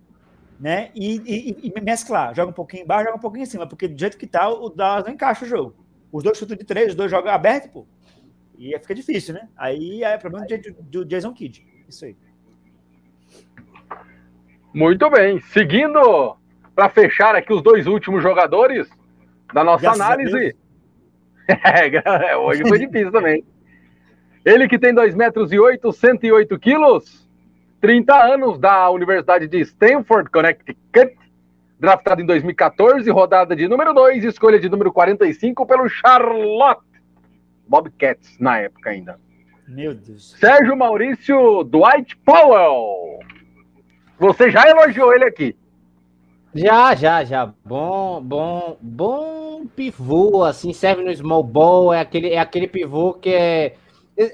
né? 0.60 0.90
E, 0.95 1.15
e, 1.26 1.72
e, 1.76 1.82
mesclar. 1.82 2.34
Joga 2.36 2.49
um 2.49 2.53
pouquinho 2.53 2.84
embaixo, 2.84 3.06
joga 3.06 3.18
um 3.18 3.22
pouquinho 3.22 3.44
em 3.44 3.48
cima, 3.48 3.68
porque 3.68 3.88
do 3.88 3.99
jeito 3.99 4.18
que 4.18 4.26
tá, 4.26 4.49
o 4.49 4.69
Dallas 4.69 5.06
não 5.06 5.14
encaixa 5.14 5.45
o 5.45 5.48
jogo. 5.48 5.76
Os 6.11 6.23
dois 6.23 6.38
chutam 6.38 6.57
de 6.57 6.64
três, 6.64 6.90
os 6.90 6.95
dois 6.95 7.10
jogam 7.10 7.32
aberto, 7.32 7.72
pô. 7.72 7.86
E 8.57 8.78
fica 8.80 8.95
difícil, 8.95 9.36
né? 9.36 9.48
Aí 9.56 10.03
é 10.03 10.18
problema 10.18 10.45
do, 10.82 11.06
Jason 11.06 11.34
Kidd. 11.34 11.65
Isso 11.88 12.06
aí. 12.06 12.15
Muito 14.73 15.10
bem. 15.10 15.41
Seguindo, 15.41 16.36
para 16.76 16.90
fechar 16.90 17.36
aqui 17.36 17.53
os 17.53 17.61
dois 17.61 17.88
últimos 17.88 18.22
jogadores 18.22 18.90
da 19.53 19.64
nossa 19.64 19.82
Graças 19.82 20.02
análise. 20.02 20.56
É, 21.52 22.38
hoje 22.38 22.61
foi 22.65 22.80
difícil 22.80 23.11
também. 23.11 23.44
Ele 24.44 24.68
que 24.68 24.80
tem 24.80 24.94
2 24.94 25.14
metros 25.16 25.52
e 25.52 25.60
8, 25.60 25.92
108 25.92 26.60
quilos, 26.60 27.28
30 27.80 28.16
anos 28.16 28.60
da 28.60 28.90
Universidade 28.90 29.48
de 29.48 29.60
Stanford, 29.62 30.30
Connecticut, 30.30 31.16
draftado 31.80 32.22
em 32.22 32.26
2014, 32.26 33.10
rodada 33.10 33.56
de 33.56 33.68
número 33.68 33.94
2, 33.94 34.24
escolha 34.24 34.60
de 34.60 34.70
número 34.70 34.92
45 34.92 35.66
pelo 35.66 35.88
Charlotte 35.90 36.82
Bobcats 37.68 38.38
na 38.40 38.60
época 38.60 38.90
ainda. 38.90 39.20
Meu 39.68 39.94
Deus. 39.94 40.36
Sérgio 40.40 40.76
Maurício 40.76 41.64
Dwight 41.64 42.18
Powell. 42.18 43.20
Você 44.20 44.52
já 44.52 44.68
elogiou 44.68 45.14
ele 45.14 45.26
aqui. 45.26 45.56
Já, 46.54 46.94
já, 46.94 47.24
já. 47.24 47.54
Bom, 47.64 48.22
bom, 48.22 48.78
bom 48.82 49.66
pivô, 49.68 50.44
assim, 50.44 50.74
serve 50.74 51.04
no 51.04 51.16
small 51.16 51.44
ball, 51.44 51.94
é 51.94 52.02
aquele, 52.02 52.30
é 52.30 52.40
aquele 52.40 52.68
pivô 52.68 53.14
que 53.14 53.30
é, 53.30 53.76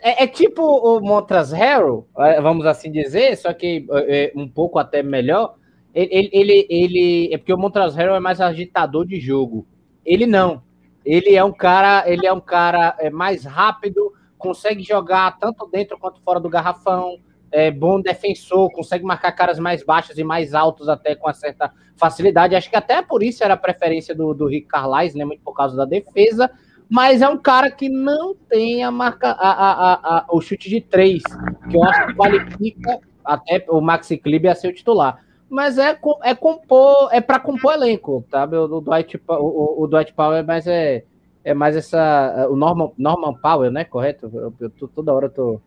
é, 0.01 0.23
é 0.23 0.27
tipo 0.27 0.61
o 0.61 0.99
Montras 0.99 1.51
Harrell, 1.51 2.07
é, 2.17 2.41
vamos 2.41 2.65
assim 2.65 2.91
dizer, 2.91 3.37
só 3.37 3.53
que 3.53 3.85
é, 3.91 4.25
é, 4.25 4.31
um 4.35 4.47
pouco 4.47 4.79
até 4.79 5.01
melhor. 5.03 5.55
Ele, 5.93 6.29
ele, 6.31 6.67
ele, 6.69 7.33
é 7.33 7.37
porque 7.37 7.53
o 7.53 7.57
Montras 7.57 7.95
Harrell 7.95 8.15
é 8.15 8.19
mais 8.19 8.39
agitador 8.39 9.05
de 9.05 9.19
jogo. 9.19 9.65
Ele 10.05 10.25
não. 10.25 10.61
Ele 11.03 11.35
é 11.35 11.43
um 11.43 11.51
cara, 11.51 12.03
ele 12.05 12.27
é 12.27 12.33
um 12.33 12.39
cara 12.39 12.95
é, 12.99 13.09
mais 13.09 13.45
rápido, 13.45 14.13
consegue 14.37 14.83
jogar 14.83 15.37
tanto 15.39 15.67
dentro 15.67 15.97
quanto 15.97 16.21
fora 16.21 16.39
do 16.39 16.49
garrafão, 16.49 17.17
é 17.51 17.71
bom 17.71 18.01
defensor, 18.01 18.71
consegue 18.71 19.05
marcar 19.05 19.31
caras 19.31 19.57
mais 19.57 19.83
baixos 19.83 20.17
e 20.17 20.23
mais 20.23 20.53
altos 20.53 20.89
até 20.89 21.15
com 21.15 21.27
uma 21.27 21.33
certa 21.33 21.71
facilidade. 21.95 22.55
Acho 22.55 22.69
que 22.69 22.75
até 22.75 23.01
por 23.01 23.23
isso 23.23 23.43
era 23.43 23.53
a 23.53 23.57
preferência 23.57 24.13
do, 24.13 24.33
do 24.33 24.47
Rick 24.47 24.67
Carlisle, 24.67 25.17
né? 25.17 25.25
Muito 25.25 25.41
por 25.41 25.53
causa 25.53 25.75
da 25.75 25.85
defesa. 25.85 26.51
Mas 26.89 27.21
é 27.21 27.27
um 27.27 27.37
cara 27.37 27.69
que 27.69 27.89
não 27.89 28.33
tem 28.33 28.83
a 28.83 28.91
marca, 28.91 29.31
a, 29.31 29.51
a, 29.51 30.17
a, 30.17 30.25
o 30.31 30.39
chute 30.39 30.69
de 30.69 30.79
três, 30.79 31.21
que 31.69 31.75
eu 31.75 31.83
acho 31.83 32.07
que 32.07 32.13
qualifica 32.15 32.99
até 33.25 33.65
o 33.69 33.81
Maxi 33.81 34.17
Kliber 34.17 34.51
a 34.51 34.55
ser 34.55 34.69
o 34.69 34.73
titular 34.73 35.19
mas 35.49 35.77
é, 35.77 35.97
é 36.23 36.35
compor, 36.35 37.09
é 37.11 37.21
para 37.21 37.39
compor 37.39 37.73
elenco, 37.73 38.25
sabe? 38.29 38.57
O, 38.57 38.65
o 38.65 38.81
Dwight, 38.81 39.19
o, 39.27 39.83
o 39.83 39.87
Dwight 39.87 40.13
Powell 40.13 40.39
é 40.39 40.43
mais, 40.43 40.67
é, 40.67 41.03
é 41.43 41.53
mais 41.53 41.75
essa. 41.75 42.47
O 42.49 42.55
Norman, 42.55 42.91
Norman 42.97 43.33
Powell, 43.35 43.71
né? 43.71 43.85
Correto? 43.85 44.29
Eu, 44.33 44.53
eu 44.59 44.69
tô, 44.69 44.87
toda 44.87 45.13
hora 45.13 45.27
eu 45.27 45.29
tô, 45.29 45.61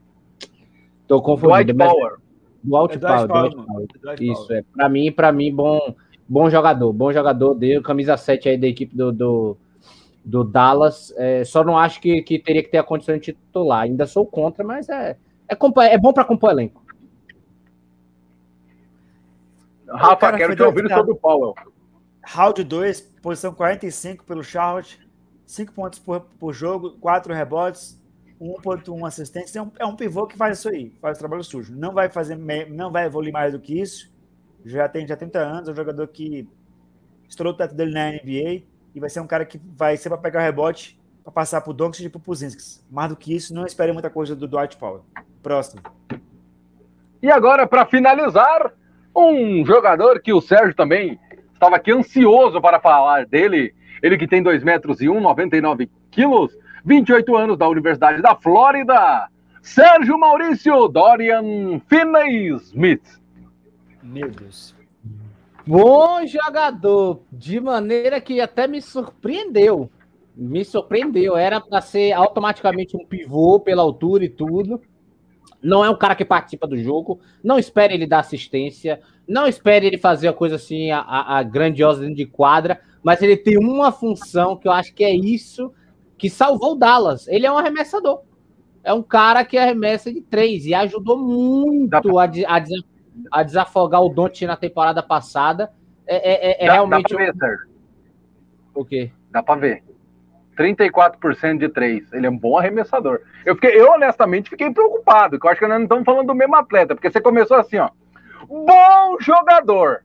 tô 1.08 1.22
confundindo. 1.22 1.72
Dwight 1.72 1.74
Powell. 1.74 2.16
Dwight, 2.62 2.96
é 2.96 2.98
Powell, 2.98 3.28
Dwight 3.28 3.56
Powell. 3.56 3.86
Dwight 4.02 4.32
Isso, 4.32 4.52
é. 4.52 4.62
Para 4.74 4.88
mim, 4.88 5.10
para 5.10 5.32
mim, 5.32 5.54
bom, 5.54 5.94
bom 6.28 6.50
jogador. 6.50 6.92
Bom 6.92 7.10
jogador 7.10 7.54
dele, 7.54 7.80
camisa 7.80 8.16
7 8.18 8.50
aí 8.50 8.58
da 8.58 8.66
equipe 8.66 8.94
do, 8.94 9.10
do, 9.10 9.56
do 10.24 10.44
Dallas. 10.44 11.12
É, 11.16 11.44
só 11.44 11.64
não 11.64 11.76
acho 11.76 12.00
que, 12.00 12.22
que 12.22 12.38
teria 12.38 12.62
que 12.62 12.70
ter 12.70 12.78
a 12.78 12.84
condição 12.84 13.14
de 13.16 13.32
titular. 13.32 13.82
Ainda 13.82 14.06
sou 14.06 14.26
contra, 14.26 14.64
mas 14.64 14.88
é, 14.88 15.16
é, 15.48 15.56
é 15.92 15.98
bom 15.98 16.12
para 16.12 16.24
compor 16.24 16.50
elenco. 16.50 16.84
Rafa, 19.88 20.36
quero 20.36 20.54
te 20.54 20.62
ouvir 20.62 20.88
sobre 20.88 21.12
o 21.12 21.16
Powell. 21.16 21.54
Round 22.22 22.62
2, 22.62 23.00
posição 23.22 23.52
45 23.52 24.24
pelo 24.24 24.44
Charlotte, 24.44 25.00
5 25.46 25.72
pontos 25.72 25.98
por, 25.98 26.20
por 26.38 26.52
jogo, 26.52 26.92
4 27.00 27.34
rebotes, 27.34 28.00
1.1 28.40 29.06
assistência. 29.06 29.58
É 29.58 29.62
um, 29.62 29.72
é 29.80 29.86
um 29.86 29.96
pivô 29.96 30.26
que 30.26 30.36
faz 30.36 30.58
isso 30.58 30.68
aí, 30.68 30.94
faz 31.00 31.16
o 31.16 31.20
trabalho 31.20 31.42
sujo. 31.42 31.74
Não 31.74 31.92
vai 31.92 32.08
fazer, 32.08 32.36
não 32.68 32.92
vai 32.92 33.06
evoluir 33.06 33.32
mais 33.32 33.52
do 33.52 33.58
que 33.58 33.80
isso. 33.80 34.12
já 34.64 34.88
tem 34.88 35.06
já 35.06 35.16
30 35.16 35.38
anos, 35.40 35.68
é 35.68 35.72
um 35.72 35.74
jogador 35.74 36.06
que 36.06 36.48
estourou 37.28 37.52
o 37.52 37.56
teto 37.56 37.74
dele 37.74 37.92
na 37.92 38.12
NBA 38.12 38.69
e 38.94 39.00
vai 39.00 39.10
ser 39.10 39.20
um 39.20 39.26
cara 39.26 39.44
que 39.44 39.60
vai 39.76 39.96
ser 39.96 40.08
para 40.08 40.18
pegar 40.18 40.40
rebote 40.40 41.00
para 41.22 41.32
passar 41.32 41.60
para 41.60 41.70
o 41.70 41.74
Doncic 41.74 42.06
e 42.06 42.08
para 42.08 42.18
o 42.18 42.20
Puzinskis. 42.20 42.84
Mais 42.90 43.08
do 43.08 43.16
que 43.16 43.34
isso, 43.34 43.54
não 43.54 43.66
espere 43.66 43.92
muita 43.92 44.10
coisa 44.10 44.34
do 44.34 44.48
Dwight 44.48 44.76
Powell. 44.76 45.04
Próximo. 45.42 45.82
E 47.22 47.30
agora, 47.30 47.66
para 47.66 47.86
finalizar, 47.86 48.72
um 49.14 49.64
jogador 49.64 50.20
que 50.20 50.32
o 50.32 50.40
Sérgio 50.40 50.74
também 50.74 51.18
estava 51.52 51.76
aqui 51.76 51.92
ansioso 51.92 52.60
para 52.60 52.80
falar 52.80 53.26
dele. 53.26 53.74
Ele 54.02 54.16
que 54.16 54.26
tem 54.26 54.42
2 54.42 54.64
metros 54.64 55.00
e 55.00 55.08
1, 55.08 55.20
99 55.20 55.90
quilos, 56.10 56.56
28 56.84 57.36
anos 57.36 57.58
da 57.58 57.68
Universidade 57.68 58.22
da 58.22 58.34
Flórida. 58.34 59.28
Sérgio 59.62 60.18
Maurício 60.18 60.88
Dorian 60.88 61.80
Finney-Smith. 61.86 63.20
Meu 64.02 64.30
Deus. 64.30 64.74
Bom 65.66 66.26
jogador, 66.26 67.22
de 67.30 67.60
maneira 67.60 68.20
que 68.20 68.40
até 68.40 68.66
me 68.66 68.80
surpreendeu. 68.80 69.90
Me 70.34 70.64
surpreendeu. 70.64 71.36
Era 71.36 71.60
para 71.60 71.80
ser 71.80 72.12
automaticamente 72.12 72.96
um 72.96 73.04
pivô 73.04 73.60
pela 73.60 73.82
altura 73.82 74.24
e 74.24 74.28
tudo. 74.28 74.80
Não 75.62 75.84
é 75.84 75.90
um 75.90 75.96
cara 75.96 76.14
que 76.14 76.24
participa 76.24 76.66
do 76.66 76.78
jogo. 76.78 77.20
Não 77.44 77.58
espere 77.58 77.94
ele 77.94 78.06
dar 78.06 78.20
assistência. 78.20 79.00
Não 79.28 79.46
espere 79.46 79.86
ele 79.86 79.98
fazer 79.98 80.28
a 80.28 80.32
coisa 80.32 80.56
assim, 80.56 80.90
a, 80.90 81.00
a 81.00 81.42
grandiosa 81.42 82.00
dentro 82.00 82.16
de 82.16 82.26
quadra. 82.26 82.80
Mas 83.02 83.20
ele 83.22 83.36
tem 83.36 83.58
uma 83.58 83.92
função 83.92 84.56
que 84.56 84.66
eu 84.66 84.72
acho 84.72 84.94
que 84.94 85.04
é 85.04 85.14
isso 85.14 85.72
que 86.16 86.30
salvou 86.30 86.72
o 86.72 86.76
Dallas. 86.76 87.28
Ele 87.28 87.46
é 87.46 87.52
um 87.52 87.58
arremessador. 87.58 88.22
É 88.82 88.92
um 88.94 89.02
cara 89.02 89.44
que 89.44 89.58
arremessa 89.58 90.12
de 90.12 90.22
três 90.22 90.64
e 90.64 90.72
ajudou 90.72 91.18
muito 91.18 92.18
a, 92.18 92.24
a, 92.24 92.64
a 93.30 93.42
desafogar 93.42 94.02
o 94.02 94.08
Don't 94.08 94.46
na 94.46 94.56
temporada 94.56 95.02
passada. 95.02 95.70
É, 96.06 96.16
é, 96.16 96.64
é 96.64 96.66
dá, 96.66 96.72
realmente. 96.74 97.02
Dá 97.02 97.16
pra 97.16 97.26
ver, 97.26 97.34
Sérgio. 97.36 97.68
O 98.74 98.84
quê? 98.84 99.10
Dá 99.30 99.42
pra 99.42 99.54
ver. 99.56 99.82
34% 100.56 101.58
de 101.58 101.68
três. 101.68 102.12
Ele 102.12 102.26
é 102.26 102.30
um 102.30 102.36
bom 102.36 102.58
arremessador. 102.58 103.20
Eu, 103.44 103.54
fiquei, 103.54 103.80
eu 103.80 103.92
honestamente 103.92 104.50
fiquei 104.50 104.70
preocupado, 104.70 105.38
que 105.38 105.46
eu 105.46 105.50
acho 105.50 105.60
que 105.60 105.66
nós 105.66 105.78
não 105.78 105.84
estamos 105.84 106.04
falando 106.04 106.26
do 106.26 106.34
mesmo 106.34 106.56
atleta, 106.56 106.94
porque 106.94 107.10
você 107.10 107.20
começou 107.20 107.56
assim, 107.56 107.78
ó. 107.78 107.90
Bom 108.46 109.16
jogador. 109.20 110.02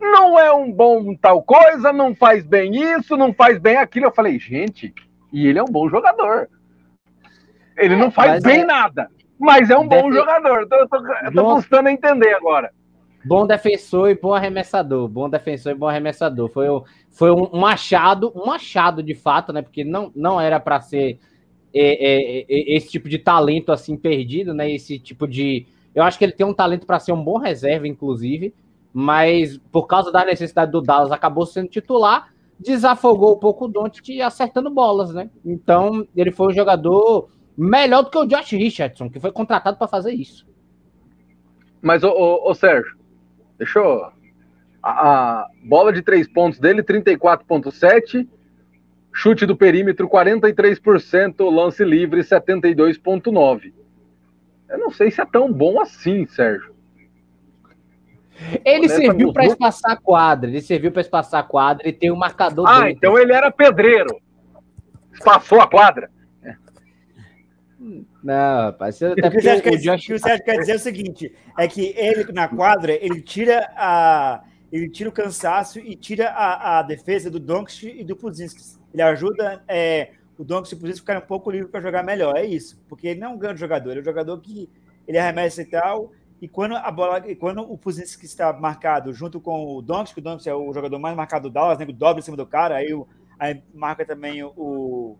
Não 0.00 0.38
é 0.38 0.52
um 0.52 0.70
bom 0.70 1.14
tal 1.14 1.42
coisa, 1.42 1.92
não 1.92 2.14
faz 2.14 2.44
bem 2.44 2.74
isso, 2.76 3.16
não 3.16 3.32
faz 3.32 3.58
bem 3.58 3.76
aquilo. 3.76 4.06
Eu 4.06 4.12
falei, 4.12 4.38
gente, 4.38 4.92
e 5.32 5.46
ele 5.46 5.58
é 5.58 5.62
um 5.62 5.70
bom 5.70 5.88
jogador. 5.88 6.48
Ele 7.76 7.96
não 7.96 8.10
faz 8.10 8.42
bem 8.42 8.60
é... 8.60 8.64
nada, 8.64 9.08
mas 9.38 9.70
é 9.70 9.78
um 9.78 9.86
bom 9.86 10.12
jogador. 10.12 10.62
Então 10.62 10.78
eu 10.78 10.88
tô, 10.88 10.96
eu 10.96 11.32
tô 11.32 11.42
bom... 11.42 11.54
custando 11.56 11.88
a 11.88 11.92
entender 11.92 12.34
agora. 12.34 12.70
Bom 13.24 13.46
defensor 13.46 14.10
e 14.10 14.14
bom 14.14 14.34
arremessador. 14.34 15.08
Bom 15.08 15.30
defensor 15.30 15.72
e 15.72 15.74
bom 15.74 15.88
arremessador. 15.88 16.48
Foi, 16.50 16.66
foi 17.10 17.30
um, 17.30 17.48
um 17.52 17.66
achado, 17.66 18.30
um 18.34 18.50
achado 18.50 19.02
de 19.02 19.14
fato, 19.14 19.52
né? 19.52 19.62
Porque 19.62 19.82
não, 19.82 20.12
não 20.14 20.38
era 20.38 20.60
para 20.60 20.80
ser 20.80 21.18
é, 21.72 21.80
é, 21.80 22.40
é, 22.42 22.76
esse 22.76 22.88
tipo 22.88 23.08
de 23.08 23.18
talento 23.18 23.72
assim 23.72 23.96
perdido, 23.96 24.52
né? 24.52 24.70
Esse 24.70 24.98
tipo 24.98 25.26
de. 25.26 25.66
Eu 25.94 26.02
acho 26.02 26.18
que 26.18 26.24
ele 26.24 26.32
tem 26.32 26.46
um 26.46 26.54
talento 26.54 26.86
para 26.86 27.00
ser 27.00 27.12
um 27.12 27.22
bom 27.22 27.38
reserva, 27.38 27.88
inclusive, 27.88 28.54
mas 28.92 29.58
por 29.72 29.86
causa 29.86 30.12
da 30.12 30.24
necessidade 30.24 30.70
do 30.70 30.82
Dallas 30.82 31.10
acabou 31.10 31.46
sendo 31.46 31.68
titular, 31.68 32.32
desafogou 32.60 33.34
um 33.34 33.38
pouco 33.38 33.64
o 33.64 33.68
Doncic 33.68 34.20
acertando 34.20 34.70
bolas, 34.70 35.14
né? 35.14 35.30
Então 35.44 36.06
ele 36.14 36.30
foi 36.30 36.48
um 36.48 36.54
jogador 36.54 37.28
melhor 37.56 38.02
do 38.02 38.10
que 38.10 38.18
o 38.18 38.26
Josh 38.26 38.52
Richardson, 38.52 39.08
que 39.08 39.20
foi 39.20 39.32
contratado 39.32 39.76
para 39.76 39.88
fazer 39.88 40.12
isso. 40.12 40.46
Mas, 41.80 42.02
ô, 42.02 42.10
ô, 42.10 42.50
ô 42.50 42.54
Sérgio, 42.54 42.96
deixa 43.58 43.78
eu. 43.78 44.04
A, 44.82 45.42
a, 45.42 45.48
bola 45.62 45.92
de 45.92 46.02
três 46.02 46.26
pontos 46.26 46.58
dele, 46.58 46.82
34,7. 46.82 48.26
Chute 49.12 49.46
do 49.46 49.56
perímetro, 49.56 50.08
43%. 50.08 51.48
Lance 51.50 51.84
livre, 51.84 52.22
72,9%. 52.22 53.72
Eu 54.68 54.78
não 54.78 54.90
sei 54.90 55.10
se 55.10 55.20
é 55.20 55.26
tão 55.26 55.52
bom 55.52 55.80
assim, 55.80 56.26
Sérgio. 56.26 56.74
Ele 58.64 58.88
serviu 58.88 59.32
para 59.32 59.46
espaçar 59.46 59.92
a 59.92 59.96
quadra. 59.96 60.50
Ele 60.50 60.60
serviu 60.60 60.90
para 60.90 61.02
espaçar 61.02 61.40
a 61.40 61.44
quadra 61.44 61.88
e 61.88 61.92
tem 61.92 62.10
o 62.10 62.14
um 62.14 62.18
marcador. 62.18 62.66
Ah, 62.68 62.80
dentro. 62.80 62.90
então 62.90 63.18
ele 63.18 63.32
era 63.32 63.50
pedreiro. 63.50 64.20
Espaçou 65.12 65.60
a 65.60 65.68
quadra. 65.68 66.10
Não, 68.22 68.62
rapaz. 68.62 68.96
Você, 68.96 69.06
até 69.06 69.28
o 69.28 69.30
que 69.30 69.38
o 69.68 69.78
Josh... 69.78 70.10
acha 70.10 70.38
quer 70.40 70.58
dizer 70.58 70.72
é 70.72 70.76
o 70.76 70.78
seguinte: 70.78 71.32
é 71.58 71.68
que 71.68 71.94
ele, 71.96 72.32
na 72.32 72.48
quadra, 72.48 72.92
ele 72.92 73.20
tira 73.20 73.70
a. 73.76 74.42
Ele 74.72 74.88
tira 74.88 75.08
o 75.08 75.12
cansaço 75.12 75.78
e 75.78 75.94
tira 75.94 76.30
a, 76.30 76.80
a 76.80 76.82
defesa 76.82 77.30
do 77.30 77.38
Doncic 77.38 77.84
e 77.96 78.02
do 78.02 78.16
Puzinski. 78.16 78.60
Ele 78.92 79.02
ajuda 79.02 79.62
é, 79.68 80.10
o 80.36 80.42
Doncic 80.42 80.72
e 80.72 80.74
o 80.74 80.80
Puzinski 80.80 81.00
ficarem 81.00 81.22
um 81.22 81.26
pouco 81.26 81.48
livre 81.48 81.68
para 81.68 81.80
jogar 81.80 82.02
melhor. 82.02 82.36
É 82.36 82.44
isso. 82.44 82.82
Porque 82.88 83.06
ele 83.06 83.20
não 83.20 83.28
é 83.28 83.34
um 83.34 83.38
grande 83.38 83.60
jogador. 83.60 83.90
Ele 83.90 84.00
é 84.00 84.02
um 84.02 84.04
jogador 84.04 84.40
que 84.40 84.68
ele 85.06 85.16
arremessa 85.16 85.62
e 85.62 85.66
tal. 85.66 86.10
E 86.42 86.48
quando 86.48 86.74
a 86.74 86.90
bola, 86.90 87.22
e 87.30 87.36
quando 87.36 87.60
o 87.60 87.78
Puzinski 87.78 88.26
está 88.26 88.52
marcado 88.52 89.12
junto 89.12 89.40
com 89.40 89.76
o 89.76 89.80
Doncic, 89.80 90.14
que 90.14 90.20
o 90.20 90.22
Doncic 90.22 90.48
é 90.48 90.54
o 90.54 90.72
jogador 90.72 90.98
mais 90.98 91.16
marcado 91.16 91.48
do 91.48 91.52
Dallas, 91.52 91.78
né, 91.78 91.86
dobra 91.86 92.18
em 92.18 92.22
cima 92.22 92.36
do 92.36 92.44
cara, 92.44 92.76
aí, 92.76 92.92
o, 92.92 93.06
aí 93.38 93.62
marca 93.72 94.04
também 94.04 94.42
o, 94.42 95.16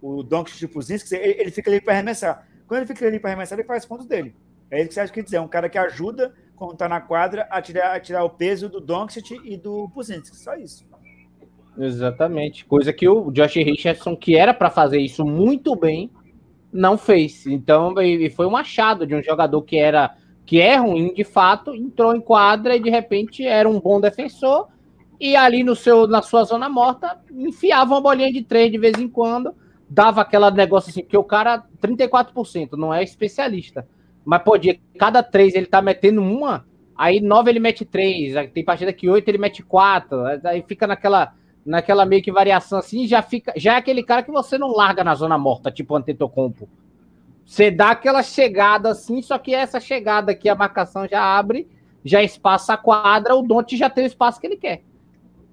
o 0.00 0.22
Doncic 0.22 0.58
tipo 0.58 0.80
Zinski, 0.80 1.14
ele, 1.14 1.40
ele 1.40 1.50
fica 1.50 1.70
ali 1.70 1.80
para 1.80 1.94
arremessar. 1.94 2.46
Quando 2.66 2.78
ele 2.80 2.86
fica 2.86 3.06
ali 3.06 3.18
para 3.18 3.30
arremessar, 3.30 3.58
ele 3.58 3.66
faz 3.66 3.84
pontos 3.84 4.06
dele. 4.06 4.34
É 4.70 4.80
isso 4.80 4.88
que 4.88 4.94
você 4.94 5.00
acha 5.00 5.12
que 5.12 5.22
dizer. 5.22 5.36
É 5.36 5.40
um 5.40 5.48
cara 5.48 5.68
que 5.68 5.78
ajuda, 5.78 6.34
quando 6.54 6.72
está 6.72 6.88
na 6.88 7.00
quadra, 7.00 7.46
a 7.50 7.62
tirar, 7.62 7.94
a 7.94 8.00
tirar 8.00 8.24
o 8.24 8.30
peso 8.30 8.68
do 8.68 8.80
Doncic 8.80 9.30
e 9.44 9.56
do 9.56 9.88
Puzinski. 9.90 10.36
Só 10.36 10.54
isso. 10.56 10.86
Exatamente. 11.78 12.64
Coisa 12.64 12.92
que 12.92 13.08
o 13.08 13.30
Josh 13.30 13.54
Richardson, 13.54 14.16
que 14.16 14.36
era 14.36 14.52
para 14.52 14.70
fazer 14.70 14.98
isso 14.98 15.24
muito 15.24 15.76
bem, 15.76 16.10
não 16.72 16.98
fez. 16.98 17.46
Então, 17.46 17.94
foi 18.34 18.46
um 18.46 18.56
achado 18.56 19.06
de 19.06 19.14
um 19.14 19.22
jogador 19.22 19.62
que 19.62 19.78
era 19.78 20.16
que 20.44 20.60
é 20.60 20.76
ruim 20.76 21.12
de 21.12 21.24
fato, 21.24 21.74
entrou 21.74 22.14
em 22.14 22.20
quadra 22.20 22.76
e 22.76 22.80
de 22.80 22.88
repente 22.88 23.44
era 23.44 23.68
um 23.68 23.80
bom 23.80 24.00
defensor 24.00 24.68
e 25.18 25.34
ali 25.34 25.64
no 25.64 25.74
seu 25.74 26.06
na 26.06 26.22
sua 26.22 26.44
zona 26.44 26.68
morta 26.68 27.18
enfiava 27.32 27.94
uma 27.94 28.00
bolinha 28.00 28.32
de 28.32 28.42
três 28.42 28.70
de 28.70 28.78
vez 28.78 28.96
em 28.96 29.08
quando 29.08 29.52
dava 29.88 30.20
aquela 30.20 30.50
negócio 30.50 30.90
assim, 30.90 31.02
porque 31.02 31.16
o 31.16 31.24
cara, 31.24 31.64
34%, 31.80 32.72
não 32.72 32.92
é 32.92 33.02
especialista. 33.02 33.86
Mas 34.24 34.42
podia, 34.42 34.78
cada 34.98 35.22
três 35.22 35.54
ele 35.54 35.66
tá 35.66 35.80
metendo 35.80 36.22
uma, 36.22 36.66
aí 36.96 37.20
nove 37.20 37.50
ele 37.50 37.60
mete 37.60 37.84
três, 37.84 38.36
aí 38.36 38.48
tem 38.48 38.64
partida 38.64 38.92
que 38.92 39.08
oito 39.08 39.28
ele 39.28 39.38
mete 39.38 39.62
quatro, 39.62 40.24
aí 40.44 40.64
fica 40.66 40.86
naquela, 40.86 41.32
naquela 41.64 42.04
meio 42.04 42.22
que 42.22 42.32
variação 42.32 42.78
assim, 42.78 43.06
já 43.06 43.22
fica, 43.22 43.52
já 43.56 43.74
é 43.74 43.76
aquele 43.76 44.02
cara 44.02 44.22
que 44.22 44.32
você 44.32 44.58
não 44.58 44.72
larga 44.72 45.04
na 45.04 45.14
zona 45.14 45.38
morta, 45.38 45.70
tipo 45.70 45.94
Antetokounmpo. 45.94 46.68
Você 47.44 47.70
dá 47.70 47.90
aquela 47.90 48.24
chegada 48.24 48.90
assim, 48.90 49.22
só 49.22 49.38
que 49.38 49.54
essa 49.54 49.78
chegada 49.78 50.32
aqui, 50.32 50.48
a 50.48 50.54
marcação 50.56 51.06
já 51.06 51.22
abre, 51.22 51.68
já 52.04 52.20
espaça 52.20 52.74
a 52.74 52.76
quadra, 52.76 53.36
o 53.36 53.42
Donte 53.42 53.76
já 53.76 53.88
tem 53.88 54.02
o 54.02 54.08
espaço 54.08 54.40
que 54.40 54.46
ele 54.48 54.56
quer 54.56 54.82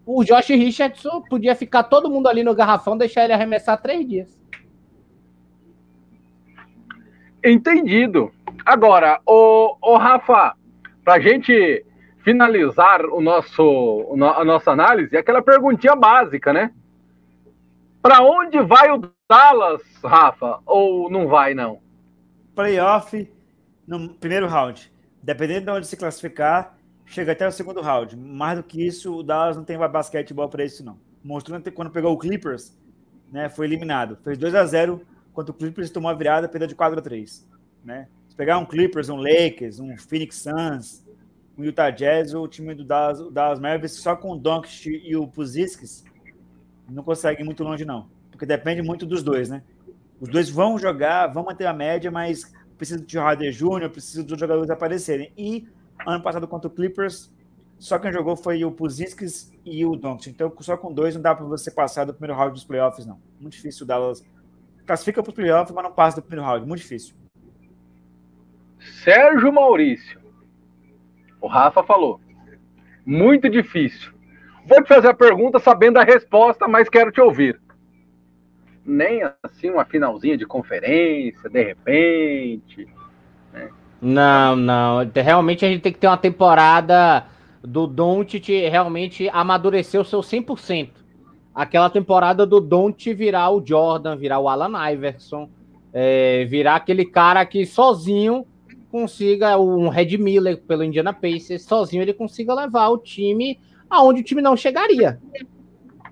o 0.05 0.23
Josh 0.23 0.49
Richardson 0.49 1.21
podia 1.21 1.55
ficar 1.55 1.83
todo 1.83 2.09
mundo 2.09 2.27
ali 2.27 2.43
no 2.43 2.55
garrafão, 2.55 2.97
deixar 2.97 3.23
ele 3.23 3.33
arremessar 3.33 3.81
três 3.81 4.07
dias. 4.07 4.41
Entendido. 7.43 8.31
Agora, 8.65 9.19
o, 9.25 9.77
o 9.81 9.97
Rafa, 9.97 10.55
para 11.03 11.15
a 11.15 11.19
gente 11.19 11.85
finalizar 12.23 13.05
o 13.05 13.21
nosso, 13.21 14.15
a 14.35 14.45
nossa 14.45 14.71
análise, 14.71 15.17
aquela 15.17 15.41
perguntinha 15.41 15.95
básica, 15.95 16.53
né? 16.53 16.71
Para 18.01 18.21
onde 18.21 18.61
vai 18.61 18.91
o 18.91 19.01
Dallas, 19.29 19.81
Rafa? 20.03 20.59
Ou 20.65 21.09
não 21.09 21.27
vai, 21.27 21.53
não? 21.53 21.79
Playoff 22.55 23.29
no 23.87 24.09
primeiro 24.15 24.47
round. 24.47 24.91
Dependendo 25.21 25.65
de 25.65 25.71
onde 25.71 25.87
se 25.87 25.97
classificar, 25.97 26.72
chega 27.05 27.31
até 27.31 27.47
o 27.47 27.51
segundo 27.51 27.81
round. 27.81 28.15
Mais 28.15 28.57
do 28.57 28.63
que 28.63 28.85
isso, 28.85 29.15
o 29.15 29.23
Dallas 29.23 29.57
não 29.57 29.63
tem 29.63 29.77
basquetebol 29.77 30.49
para 30.49 30.63
isso, 30.63 30.83
não. 30.83 30.97
Mostrou 31.23 31.59
quando 31.73 31.91
pegou 31.91 32.13
o 32.13 32.17
Clippers, 32.17 32.77
né, 33.31 33.49
foi 33.49 33.65
eliminado. 33.65 34.17
Fez 34.23 34.37
2 34.37 34.55
a 34.55 34.65
0 34.65 35.01
quando 35.33 35.49
o 35.49 35.53
Clippers 35.53 35.89
tomou 35.89 36.11
a 36.11 36.13
virada, 36.13 36.47
perdeu 36.47 36.67
de 36.67 36.75
4 36.75 36.99
a 36.99 37.01
3 37.01 37.47
né? 37.83 38.07
Se 38.27 38.35
pegar 38.35 38.57
um 38.57 38.65
Clippers, 38.65 39.09
um 39.09 39.17
Lakers, 39.17 39.79
um 39.79 39.97
Phoenix 39.97 40.37
Suns, 40.37 41.03
um 41.57 41.63
Utah 41.63 41.89
Jazz, 41.89 42.33
o 42.33 42.47
time 42.47 42.73
do 42.73 42.83
Dallas, 42.83 43.19
o 43.19 43.29
Dallas 43.29 43.59
Mavericks, 43.59 43.97
só 43.97 44.15
com 44.15 44.31
o 44.31 44.37
Doncic 44.37 45.01
e 45.03 45.15
o 45.15 45.27
Puzisks, 45.27 46.03
não 46.89 47.03
consegue 47.03 47.41
ir 47.41 47.45
muito 47.45 47.63
longe, 47.63 47.85
não. 47.85 48.07
Porque 48.31 48.45
depende 48.45 48.81
muito 48.81 49.05
dos 49.05 49.21
dois, 49.21 49.49
né? 49.49 49.63
Os 50.19 50.29
dois 50.29 50.49
vão 50.49 50.77
jogar, 50.79 51.27
vão 51.27 51.43
manter 51.43 51.65
a 51.65 51.73
média, 51.73 52.09
mas 52.09 52.51
precisa 52.77 53.03
de 53.03 53.17
Harder 53.17 53.51
Jr., 53.51 53.89
precisa 53.89 54.23
dos 54.23 54.39
jogadores 54.39 54.69
aparecerem. 54.69 55.31
E 55.37 55.67
Ano 56.05 56.23
passado 56.23 56.47
contra 56.47 56.67
o 56.67 56.71
Clippers, 56.71 57.33
só 57.79 57.99
quem 57.99 58.11
jogou 58.11 58.35
foi 58.35 58.63
o 58.63 58.71
Puziskas 58.71 59.51
e 59.65 59.85
o 59.85 59.95
Doncic. 59.95 60.33
Então, 60.33 60.53
só 60.61 60.77
com 60.77 60.93
dois 60.93 61.15
não 61.15 61.21
dá 61.21 61.35
para 61.35 61.45
você 61.45 61.69
passar 61.69 62.05
do 62.05 62.13
primeiro 62.13 62.37
round 62.37 62.53
dos 62.53 62.63
playoffs, 62.63 63.05
não. 63.05 63.19
Muito 63.39 63.53
difícil 63.53 63.83
o 63.83 63.87
Dallas. 63.87 64.25
Classifica 64.85 65.21
para 65.21 65.29
os 65.29 65.35
playoffs, 65.35 65.73
mas 65.73 65.83
não 65.83 65.91
passa 65.91 66.21
do 66.21 66.23
primeiro 66.23 66.49
round. 66.49 66.65
Muito 66.65 66.81
difícil. 66.81 67.15
Sérgio 69.03 69.51
Maurício. 69.51 70.21
O 71.41 71.47
Rafa 71.47 71.83
falou. 71.83 72.21
Muito 73.05 73.49
difícil. 73.49 74.13
Vou 74.65 74.81
te 74.81 74.87
fazer 74.87 75.09
a 75.09 75.13
pergunta 75.13 75.59
sabendo 75.59 75.97
a 75.97 76.03
resposta, 76.03 76.67
mas 76.67 76.87
quero 76.87 77.11
te 77.11 77.19
ouvir. 77.19 77.59
Nem 78.85 79.21
assim 79.43 79.69
uma 79.69 79.83
finalzinha 79.83 80.37
de 80.37 80.45
conferência, 80.45 81.49
de 81.49 81.61
repente. 81.61 82.87
Não, 84.03 84.53
não. 84.57 85.09
Realmente 85.15 85.65
a 85.65 85.69
gente 85.69 85.81
tem 85.81 85.93
que 85.93 85.97
ter 85.97 86.07
uma 86.07 86.17
temporada 86.17 87.25
do 87.63 87.87
Doncic 87.87 88.49
realmente 88.49 89.29
amadurecer 89.29 90.01
o 90.01 90.03
seu 90.03 90.19
100%. 90.19 90.89
Aquela 91.55 91.89
temporada 91.89 92.45
do 92.45 92.59
Doncic 92.59 93.13
virar 93.13 93.49
o 93.51 93.65
Jordan, 93.65 94.17
virar 94.17 94.39
o 94.39 94.49
Alan 94.49 94.91
Iverson, 94.91 95.49
é, 95.93 96.43
virar 96.45 96.75
aquele 96.75 97.05
cara 97.05 97.45
que 97.45 97.65
sozinho 97.65 98.45
consiga, 98.91 99.57
um 99.57 99.87
Red 99.87 100.17
Miller 100.17 100.57
pelo 100.57 100.83
Indiana 100.83 101.13
Pacers, 101.13 101.63
sozinho 101.63 102.01
ele 102.01 102.13
consiga 102.13 102.53
levar 102.53 102.89
o 102.89 102.97
time 102.97 103.57
aonde 103.89 104.19
o 104.19 104.23
time 104.23 104.41
não 104.41 104.57
chegaria. 104.57 105.17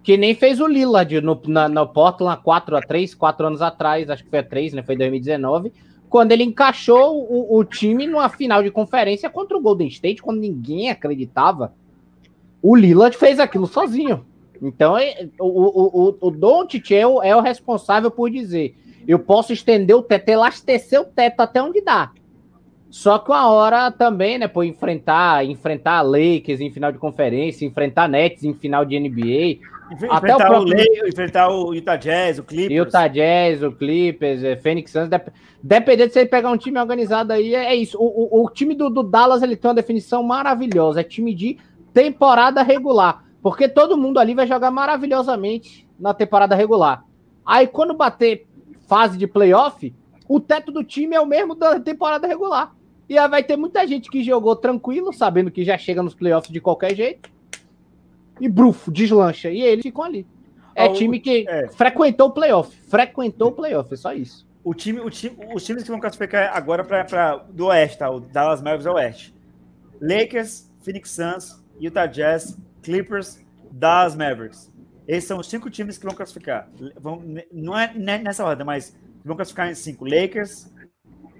Que 0.02 0.16
nem 0.16 0.34
fez 0.34 0.62
o 0.62 0.68
Lillard 0.68 1.20
no, 1.20 1.40
na, 1.46 1.68
no 1.68 1.86
Portland 1.88 2.42
4 2.42 2.78
a 2.78 2.82
3, 2.82 3.14
4 3.14 3.48
anos 3.48 3.62
atrás, 3.62 4.10
acho 4.10 4.24
que 4.24 4.30
foi 4.30 4.40
a 4.40 4.44
3, 4.44 4.74
né? 4.74 4.82
Foi 4.82 4.96
2019, 4.96 5.74
quando 6.12 6.34
ele 6.34 6.44
encaixou 6.44 7.26
o, 7.26 7.58
o 7.58 7.64
time 7.64 8.06
numa 8.06 8.28
final 8.28 8.62
de 8.62 8.70
conferência 8.70 9.30
contra 9.30 9.58
o 9.58 9.62
Golden 9.62 9.88
State, 9.88 10.22
quando 10.22 10.42
ninguém 10.42 10.90
acreditava. 10.90 11.74
O 12.62 12.76
Lillard 12.76 13.16
fez 13.16 13.40
aquilo 13.40 13.66
sozinho. 13.66 14.26
Então, 14.62 14.98
é, 14.98 15.30
o, 15.40 15.48
o, 15.48 16.10
o, 16.10 16.28
o 16.28 16.30
Doncic 16.30 16.92
é 16.92 17.08
o, 17.08 17.24
é 17.24 17.34
o 17.34 17.40
responsável 17.40 18.12
por 18.12 18.30
dizer: 18.30 18.76
eu 19.08 19.20
posso 19.20 19.54
estender 19.54 19.96
o 19.96 20.04
teto, 20.04 20.28
elastecer 20.28 21.00
o 21.00 21.06
teto 21.06 21.40
até 21.40 21.64
onde 21.64 21.80
dá. 21.80 22.12
Só 22.90 23.18
que 23.18 23.32
uma 23.32 23.50
hora 23.50 23.90
também, 23.90 24.38
né, 24.38 24.50
por 24.50 24.66
enfrentar, 24.66 25.46
enfrentar 25.46 26.02
Lakers 26.02 26.60
em 26.60 26.70
final 26.70 26.92
de 26.92 26.98
conferência, 26.98 27.66
enfrentar 27.66 28.10
Nets 28.10 28.44
em 28.44 28.54
final 28.54 28.84
de 28.84 29.00
NBA, 29.00 29.66
até 30.10 30.36
o 30.36 30.38
próprio 30.38 30.76
o 31.04 31.08
enfrentar 31.08 31.50
o 31.50 31.74
Utah 31.74 31.96
Jazz, 31.96 32.40
o 32.40 32.44
Clippers. 32.44 32.86
Utah 32.86 33.08
Jazz, 33.08 33.64
o 33.64 33.72
Clippers, 33.72 34.44
é, 34.44 34.56
Phoenix 34.56 34.92
Suns, 34.92 35.10
dep 35.10 35.30
dependendo 35.62 36.08
de 36.08 36.14
você 36.14 36.26
pegar 36.26 36.50
um 36.50 36.58
time 36.58 36.80
organizado 36.80 37.34
aí, 37.34 37.54
é, 37.54 37.66
é 37.66 37.76
isso. 37.76 37.98
O, 38.00 38.40
o, 38.40 38.46
o 38.46 38.50
time 38.50 38.74
do, 38.74 38.90
do, 38.90 39.04
Dallas 39.04 39.44
ele 39.44 39.56
tem 39.56 39.70
uma 39.70 39.76
definição 39.76 40.24
maravilhosa, 40.24 41.02
é 41.02 41.04
time 41.04 41.34
de 41.34 41.58
temporada 41.94 42.64
regular, 42.64 43.24
porque 43.42 43.68
todo 43.68 43.98
mundo 43.98 44.20
ali 44.20 44.34
vai 44.34 44.48
jogar 44.48 44.72
maravilhosamente 44.72 45.88
na 46.00 46.14
temporada 46.14 46.56
regular. 46.56 47.04
Aí 47.46 47.68
quando 47.68 47.94
bater 47.94 48.48
fase 48.88 49.18
de 49.18 49.28
playoff, 49.28 49.94
o 50.28 50.40
teto 50.40 50.72
do 50.72 50.84
time 50.84 51.16
é 51.16 51.22
o 51.22 51.26
mesmo 51.26 51.56
da 51.56 51.80
temporada 51.80 52.28
regular. 52.28 52.74
E 53.10 53.18
aí 53.18 53.28
vai 53.28 53.44
ter 53.44 53.58
muita 53.58 53.86
gente 53.86 54.10
que 54.10 54.24
jogou 54.24 54.56
tranquilo, 54.56 55.12
sabendo 55.12 55.52
que 55.52 55.66
já 55.66 55.78
chega 55.78 56.02
nos 56.02 56.16
playoffs 56.16 56.52
de 56.52 56.62
qualquer 56.62 56.96
jeito. 56.96 57.30
E 58.40 58.49
brufo, 58.49 58.91
deslancha. 58.91 59.49
E 59.49 59.62
eles 59.62 59.84
ficam 59.84 60.03
ali. 60.03 60.26
É 60.76 60.86
ah, 60.86 60.94
time 60.94 61.20
que 61.20 61.45
é. 61.48 61.68
frequentou 61.68 62.30
o 62.30 62.32
playoff. 62.32 62.76
Frequentou 62.88 63.49
o 63.49 63.52
playoff, 63.52 63.94
é 63.94 63.98
só 63.98 64.14
isso. 64.14 64.48
O 64.64 64.74
time, 64.74 64.99
o 64.99 65.10
time, 65.10 65.36
os 65.53 65.66
times 65.66 65.84
que 65.84 65.90
vão 65.90 65.99
classificar 65.99 66.56
agora 66.56 66.84
para 66.84 67.38
do 67.49 67.66
Oeste, 67.66 67.98
tá? 67.98 68.10
O 68.10 68.20
Dallas 68.20 68.62
Mavericks 68.62 68.86
é 68.86 68.91
o 68.91 68.94
Oeste. 68.94 69.36
Lakers, 69.99 70.72
Phoenix 70.82 71.12
Suns, 71.12 71.64
Utah 71.80 72.06
Jazz, 72.06 72.58
Clippers, 72.82 73.40
Dallas 73.72 74.16
Mavericks. 74.16 74.72
Esses 75.08 75.28
são 75.28 75.40
os 75.40 75.49
cinco 75.49 75.70
times 75.70 75.98
que 75.98 76.06
vão 76.06 76.16
classificar. 76.16 76.70
Vão, 76.99 77.24
não 77.52 77.78
é 77.78 77.94
nessa 77.94 78.45
ordem, 78.45 78.66
mas 78.66 78.95
vão 79.26 79.36
classificar 79.36 79.70
em 79.70 79.76
cinco. 79.76 80.06
Lakers, 80.06 80.72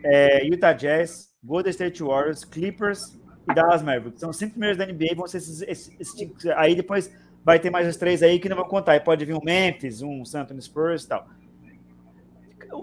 é, 0.04 0.44
Utah 0.46 0.74
Jazz, 0.74 1.30
Golden 1.44 1.72
State 1.72 2.04
Warriors, 2.04 2.44
Clippers 2.44 3.18
e 3.50 3.54
Dallas 3.54 3.82
Mavericks. 3.82 4.20
São 4.20 4.30
os 4.30 4.38
cinco 4.38 4.52
primeiros 4.52 4.78
da 4.78 4.86
NBA, 4.86 5.16
vão 5.16 5.28
ser 5.28 5.38
esses, 5.38 5.62
esses, 5.62 5.96
esses, 6.00 6.46
Aí 6.56 6.76
depois 6.76 7.12
vai 7.44 7.60
ter 7.60 7.70
mais 7.70 7.88
os 7.88 7.98
três 7.98 8.22
aí 8.22 8.40
que 8.40 8.50
não 8.50 8.56
vão 8.56 8.66
contar. 8.66 8.94
Aí 8.94 9.00
pode 9.00 9.26
vir 9.26 9.36
um 9.36 9.44
Memphis, 9.44 10.02
um 10.02 10.24
San 10.26 10.42
Antonio 10.42 10.62
Spurs 10.62 11.04
e 11.04 11.08
tal. 11.08 11.28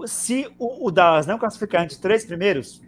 Se 0.06 0.52
o, 0.59 0.86
o 0.86 0.90
Dallas 0.90 1.26
não 1.26 1.39
classificar 1.39 1.82
entre 1.82 1.94
os 1.94 2.01
três 2.01 2.24
primeiros, 2.24 2.82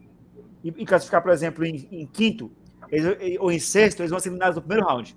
e, 0.63 0.69
e 0.69 0.87
classificar, 0.87 1.23
por 1.23 1.33
exemplo, 1.33 1.65
em, 1.65 1.89
em 1.91 2.07
quinto 2.07 2.53
eles, 2.91 3.39
ou 3.39 3.51
em 3.53 3.59
sexto, 3.59 4.01
eles 4.01 4.11
vão 4.11 4.19
ser 4.19 4.29
eliminados 4.29 4.57
no 4.57 4.63
primeiro 4.63 4.87
round. 4.87 5.17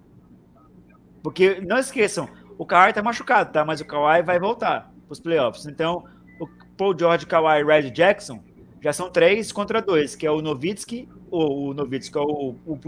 Porque 1.22 1.60
não 1.62 1.78
esqueçam, 1.78 2.28
o 2.58 2.66
Kawhi 2.66 2.94
tá 2.94 3.02
machucado, 3.02 3.52
tá? 3.52 3.66
Mas 3.66 3.82
o 3.82 3.86
Kawhi 3.86 4.22
vai 4.22 4.40
voltar 4.40 4.92
para 5.08 5.14
os 5.14 5.20
playoffs. 5.20 5.66
Então, 5.66 6.04
o 6.40 6.48
Paul 6.78 6.98
George, 6.98 7.26
Kawhi 7.26 7.62
e 7.62 7.64
Red 7.64 7.92
Jackson 7.92 8.44
já 8.84 8.92
são 8.92 9.10
três 9.10 9.50
contra 9.52 9.82
dois, 9.82 10.14
que 10.14 10.28
é 10.28 10.32
o 10.32 10.42
Novitsky, 10.42 11.08
o, 11.32 11.70
o 11.70 11.74
Novitsky, 11.74 12.18
é 12.18 12.22
o, 12.22 12.56
o 12.66 12.80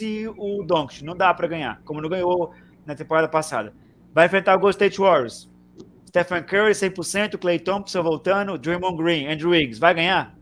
e 0.00 0.28
o 0.36 0.64
Doncic. 0.64 1.04
Não 1.04 1.16
dá 1.16 1.32
para 1.32 1.46
ganhar, 1.46 1.80
como 1.84 2.00
não 2.00 2.08
ganhou 2.08 2.52
na 2.84 2.96
temporada 2.96 3.28
passada. 3.28 3.72
Vai 4.12 4.26
enfrentar 4.26 4.56
o 4.56 4.58
Golden 4.58 4.70
State 4.70 4.98
Warriors. 4.98 5.48
Stephen 6.08 6.42
Curry 6.42 6.72
100%, 6.72 7.38
Clay 7.38 7.60
Thompson 7.60 8.02
voltando, 8.02 8.58
Draymond 8.58 8.96
Green, 8.96 9.28
Andrew 9.28 9.50
Wiggs. 9.50 9.78
Vai 9.78 9.94
ganhar? 9.94 10.34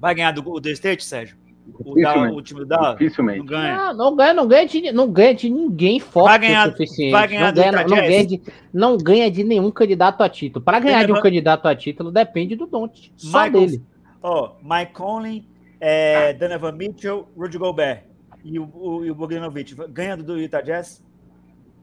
Vai 0.00 0.12
ganhar 0.12 0.32
do 0.32 0.42
Golden 0.42 0.72
State, 0.72 1.04
Sérgio? 1.04 1.36
O, 1.78 1.94
da, 1.94 2.32
o 2.32 2.42
time 2.42 2.64
da 2.64 2.94
Dificilmente. 2.94 3.38
Não 3.38 3.46
ganha. 3.46 3.76
Não, 3.76 3.94
não 3.94 4.16
ganha, 4.16 4.34
não 4.34 4.48
ganha 4.48 4.66
de, 4.66 4.92
não 4.92 5.12
ganha 5.12 5.34
de 5.34 5.50
ninguém 5.50 6.00
forte 6.00 6.30
vai 6.30 6.38
ganhar, 6.40 6.68
o 6.68 6.70
suficiente. 6.72 7.12
Vai 7.12 7.28
ganhar 7.28 7.46
não, 7.46 7.54
ganha, 7.54 7.72
não, 7.72 7.96
ganha 7.96 8.26
de, 8.26 8.42
não 8.72 8.96
ganha 8.96 9.30
de 9.30 9.44
nenhum 9.44 9.70
candidato 9.70 10.20
a 10.22 10.28
título. 10.28 10.64
Para 10.64 10.80
ganhar 10.80 11.04
de 11.04 11.12
um 11.12 11.20
candidato 11.20 11.68
a 11.68 11.76
título 11.76 12.10
depende 12.10 12.56
do 12.56 12.66
Don't, 12.66 13.12
só 13.16 13.44
Michael, 13.44 13.66
dele. 13.66 13.82
Ó, 14.22 14.52
oh, 14.52 14.56
Mike 14.62 14.92
Conley, 14.92 15.48
é, 15.80 16.34
Donovan 16.34 16.72
Mitchell, 16.72 17.28
Rudy 17.36 17.58
Gobert 17.58 18.04
e 18.44 18.58
o, 18.58 18.64
o, 18.64 19.10
o 19.10 19.14
Bogdanovich. 19.14 19.74
Ganha 19.88 20.16
do 20.16 20.38
Utah 20.38 20.60
Jazz? 20.60 21.02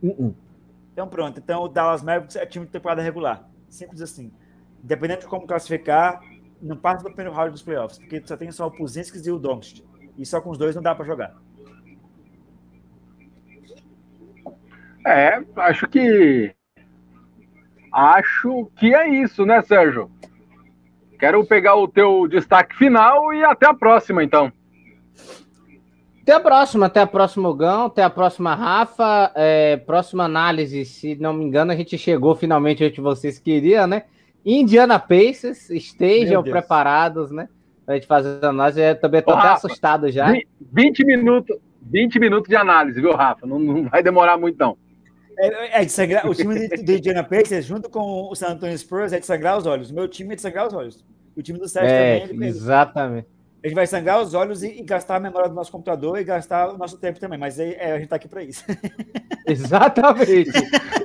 Uh 0.02 0.10
-uh. 0.10 0.36
Então 0.94 1.08
pronto. 1.08 1.40
Então 1.40 1.64
o 1.64 1.68
Dallas 1.68 2.04
Mavericks 2.04 2.36
é 2.36 2.46
time 2.46 2.66
de 2.66 2.72
temporada 2.72 3.02
regular. 3.02 3.50
Simples 3.70 4.02
assim. 4.02 4.32
Independente 4.84 5.22
de 5.22 5.28
como 5.28 5.48
classificar, 5.48 6.22
não 6.62 6.78
passa 6.78 7.04
do 7.04 7.10
primeiro 7.12 7.32
round 7.34 7.52
dos 7.52 7.62
playoffs, 7.62 8.00
porque 8.00 8.22
só 8.26 8.38
tem 8.38 8.52
só 8.52 8.68
o 8.68 8.72
Puzinskis 8.72 9.26
e 9.26 9.32
o 9.32 9.40
Doncic. 9.40 9.84
E 10.18 10.26
só 10.26 10.42
com 10.42 10.50
os 10.50 10.58
dois 10.58 10.76
não 10.76 10.82
dá 10.82 10.96
para 10.96 11.06
jogar. 11.06 11.36
É, 15.06 15.42
acho 15.56 15.88
que 15.88 16.54
acho 17.94 18.72
que 18.76 18.94
é 18.94 19.08
isso, 19.08 19.46
né, 19.46 19.62
Sérgio? 19.62 20.12
Quero 21.20 21.44
pegar 21.46 21.76
o 21.76 21.88
teu 21.88 22.28
destaque 22.28 22.76
final 22.76 23.34
e 23.34 23.44
até 23.44 23.68
a 23.68 23.74
próxima, 23.74 24.24
então. 24.24 24.52
Até 26.22 26.34
a 26.34 26.40
próxima, 26.40 26.86
até 26.88 27.00
a 27.00 27.08
próxima, 27.08 27.56
Gão, 27.56 27.86
até 27.86 28.04
a 28.04 28.10
próxima, 28.10 28.54
Rafa. 28.54 29.32
É, 29.34 29.78
próxima 29.78 30.26
análise, 30.26 30.84
se 30.84 31.16
não 31.16 31.34
me 31.34 31.46
engano, 31.46 31.72
a 31.72 31.76
gente 31.76 31.98
chegou 31.98 32.36
finalmente 32.36 32.84
onde 32.84 33.00
vocês 33.00 33.40
queriam, 33.40 33.88
né? 33.88 34.04
Indiana 34.46 35.00
Pacers, 35.00 35.70
estejam 35.70 36.44
preparados, 36.44 37.32
né? 37.32 37.48
Pra 37.86 37.96
gente 37.96 38.08
fazer 38.08 38.44
a 38.44 38.50
análise. 38.50 38.82
Eu 38.82 39.00
também 39.00 39.22
tô 39.22 39.32
Ô, 39.32 39.36
até 39.36 39.48
Rafa, 39.48 39.68
assustado 39.68 40.12
já. 40.12 40.34
20 40.60 41.06
minutos, 41.06 41.58
20 41.82 42.20
minutos 42.20 42.50
de 42.50 42.56
análise, 42.56 43.00
viu, 43.00 43.14
Rafa? 43.16 43.48
Não, 43.48 43.58
não 43.58 43.84
vai 43.90 44.04
demorar 44.04 44.38
muito, 44.38 44.58
não. 44.60 44.78
É, 45.38 45.82
é 45.82 45.86
de 45.86 45.92
sangrar, 45.92 46.28
o 46.28 46.34
time 46.34 46.68
do 46.68 46.92
Indiana 46.92 47.24
Pacers, 47.24 47.66
junto 47.66 47.90
com 47.90 48.30
o 48.30 48.36
San 48.36 48.48
Antonio 48.48 48.78
Spurs, 48.78 49.14
é 49.14 49.20
de 49.20 49.26
sangrar 49.26 49.58
os 49.58 49.66
olhos. 49.66 49.92
O 49.92 49.94
meu 49.94 50.08
time 50.08 50.34
é 50.34 50.36
de 50.36 50.42
sangrar 50.42 50.68
os 50.68 50.74
olhos. 50.74 51.06
O 51.36 51.42
time 51.44 51.60
do 51.60 51.68
Sérgio 51.68 51.94
é, 51.94 52.28
também. 52.28 52.50
exatamente. 52.50 53.28
A 53.64 53.68
gente 53.68 53.76
vai 53.76 53.86
sangrar 53.86 54.22
os 54.22 54.34
olhos 54.34 54.64
e, 54.64 54.80
e, 54.80 54.84
gastar 54.84 55.18
a 55.18 55.20
memória 55.20 55.50
do 55.50 55.56
nosso 55.56 55.72
computador 55.72 56.20
e 56.20 56.24
gastar 56.24 56.70
o 56.70 56.78
nosso 56.78 56.98
tempo 56.98 57.20
também, 57.20 57.38
mas 57.38 57.60
é, 57.60 57.76
é 57.80 57.92
a 57.92 58.00
gente 58.00 58.08
tá 58.08 58.16
aqui 58.16 58.28
para 58.28 58.44
isso. 58.44 58.64
Exatamente. 59.46 60.52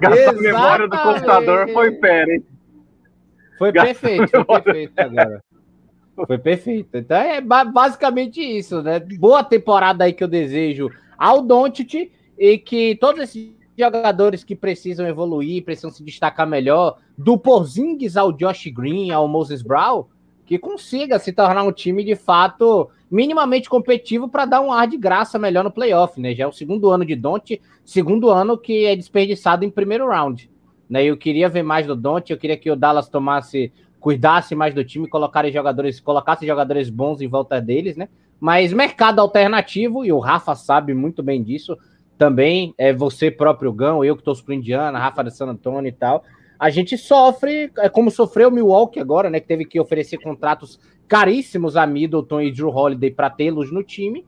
gastar 0.00 0.30
a 0.30 0.32
memória 0.32 0.88
do 0.88 0.98
computador 0.98 1.68
foi 1.70 1.92
pera, 1.92 2.32
hein? 2.32 2.44
Foi 3.59 3.72
perfeito, 3.72 4.30
foi 4.30 4.60
perfeito 4.60 4.98
agora. 4.98 5.44
Foi 6.26 6.38
perfeito. 6.38 6.96
Então 6.96 7.16
é 7.16 7.40
basicamente 7.40 8.40
isso, 8.40 8.82
né? 8.82 9.00
Boa 9.00 9.44
temporada 9.44 10.04
aí 10.04 10.12
que 10.12 10.22
eu 10.22 10.28
desejo 10.28 10.90
ao 11.16 11.42
Doncic 11.42 12.12
e 12.38 12.59
que 12.59 12.96
todos 12.96 13.22
esses 13.22 13.61
jogadores 13.77 14.44
que 14.44 14.55
precisam 14.55 15.07
evoluir, 15.07 15.65
precisam 15.65 15.90
se 15.90 16.03
destacar 16.03 16.47
melhor, 16.47 16.99
do 17.16 17.39
Porzingis 17.39 18.16
ao 18.16 18.32
Josh 18.32 18.66
Green, 18.66 19.11
ao 19.11 19.27
Moses 19.27 19.62
Brown, 19.62 20.05
que 20.44 20.59
consiga 20.59 21.19
se 21.19 21.32
tornar 21.32 21.62
um 21.62 21.73
time 21.73 22.05
de 22.05 22.15
fato 22.15 22.90
minimamente 23.11 23.69
competitivo 23.69 24.28
para 24.28 24.44
dar 24.44 24.61
um 24.61 24.73
ar 24.73 24.86
de 24.86 24.97
graça 24.97 25.39
melhor 25.39 25.65
no 25.65 25.70
playoff, 25.70 26.20
né? 26.20 26.35
Já 26.35 26.44
é 26.44 26.47
o 26.47 26.53
segundo 26.53 26.90
ano 26.90 27.05
de 27.05 27.15
Don't, 27.15 27.61
segundo 27.85 28.31
ano 28.31 28.59
que 28.59 28.85
é 28.85 28.97
desperdiçado 28.97 29.65
em 29.65 29.70
primeiro 29.70 30.09
round. 30.09 30.51
Né? 30.89 31.05
Eu 31.05 31.16
queria 31.16 31.49
ver 31.49 31.62
mais 31.62 31.86
do 31.86 31.97
Don't, 31.97 32.31
eu 32.31 32.39
queria 32.39 32.57
que 32.57 32.70
o 32.70 32.77
Dallas 32.77 33.09
tomasse, 33.09 33.73
cuidasse 33.99 34.55
mais 34.55 34.74
do 34.74 34.85
time, 34.85 35.09
colocasse 35.09 35.51
jogadores, 35.51 36.01
colocasse 36.01 36.47
jogadores 36.47 36.90
bons 36.90 37.20
em 37.20 37.28
volta 37.28 37.61
deles, 37.61 37.97
né? 37.97 38.09
Mas 38.39 38.73
mercado 38.73 39.20
alternativo, 39.20 40.05
e 40.05 40.12
o 40.12 40.19
Rafa 40.19 40.55
sabe 40.55 40.93
muito 40.93 41.23
bem 41.23 41.43
disso, 41.43 41.78
também, 42.18 42.74
é 42.78 42.93
você 42.93 43.30
próprio 43.30 43.72
Gão, 43.72 44.05
eu 44.05 44.14
que 44.14 44.20
estou 44.20 44.36
pro 44.36 44.55
Indiana, 44.55 44.98
Rafa 44.98 45.24
de 45.24 45.36
San 45.36 45.47
Antônio 45.47 45.89
e 45.89 45.93
tal. 45.93 46.24
A 46.59 46.70
gente 46.70 46.97
sofre, 46.97 47.72
é 47.78 47.89
como 47.89 48.10
sofreu 48.10 48.48
o 48.48 48.52
Milwaukee 48.52 49.01
agora, 49.01 49.28
né? 49.28 49.40
Que 49.40 49.48
teve 49.48 49.64
que 49.64 49.80
oferecer 49.80 50.18
contratos 50.18 50.78
caríssimos 51.09 51.76
a 51.76 51.86
Middleton 51.86 52.40
e 52.40 52.52
Drew 52.52 52.68
Holiday 52.68 53.10
para 53.10 53.28
tê-los 53.28 53.72
no 53.72 53.82
time. 53.82 54.24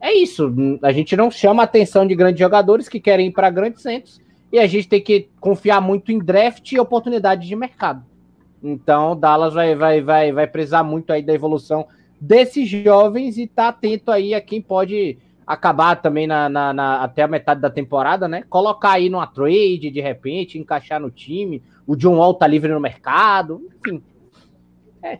é 0.00 0.12
isso. 0.12 0.52
A 0.82 0.92
gente 0.92 1.16
não 1.16 1.30
chama 1.30 1.62
a 1.62 1.64
atenção 1.64 2.06
de 2.06 2.14
grandes 2.14 2.40
jogadores 2.40 2.88
que 2.88 3.00
querem 3.00 3.28
ir 3.28 3.32
para 3.32 3.50
grandes 3.50 3.82
centros 3.82 4.20
e 4.52 4.58
a 4.58 4.66
gente 4.66 4.88
tem 4.88 5.00
que 5.00 5.28
confiar 5.40 5.80
muito 5.80 6.12
em 6.12 6.18
draft 6.18 6.72
e 6.72 6.78
oportunidade 6.78 7.46
de 7.46 7.56
mercado. 7.56 8.04
Então, 8.62 9.16
Dallas 9.16 9.54
vai, 9.54 9.74
vai, 9.74 10.00
vai, 10.00 10.32
vai 10.32 10.46
precisar 10.46 10.82
muito 10.82 11.12
aí 11.12 11.22
da 11.22 11.32
evolução 11.32 11.86
desses 12.20 12.68
jovens 12.68 13.38
e 13.38 13.46
tá 13.46 13.68
atento 13.68 14.10
aí 14.10 14.34
a 14.34 14.40
quem 14.40 14.60
pode 14.60 15.18
acabar 15.46 15.96
também 15.96 16.26
na, 16.26 16.48
na, 16.48 16.72
na, 16.72 17.04
até 17.04 17.22
a 17.22 17.28
metade 17.28 17.60
da 17.60 17.70
temporada, 17.70 18.26
né? 18.26 18.42
Colocar 18.48 18.92
aí 18.92 19.08
numa 19.08 19.26
trade 19.26 19.90
de 19.90 20.00
repente, 20.00 20.58
encaixar 20.58 21.00
no 21.00 21.10
time. 21.10 21.62
O 21.86 21.94
John 21.94 22.16
Wall 22.16 22.34
tá 22.34 22.46
livre 22.46 22.72
no 22.72 22.80
mercado, 22.80 23.62
enfim. 23.78 24.02
É, 25.02 25.18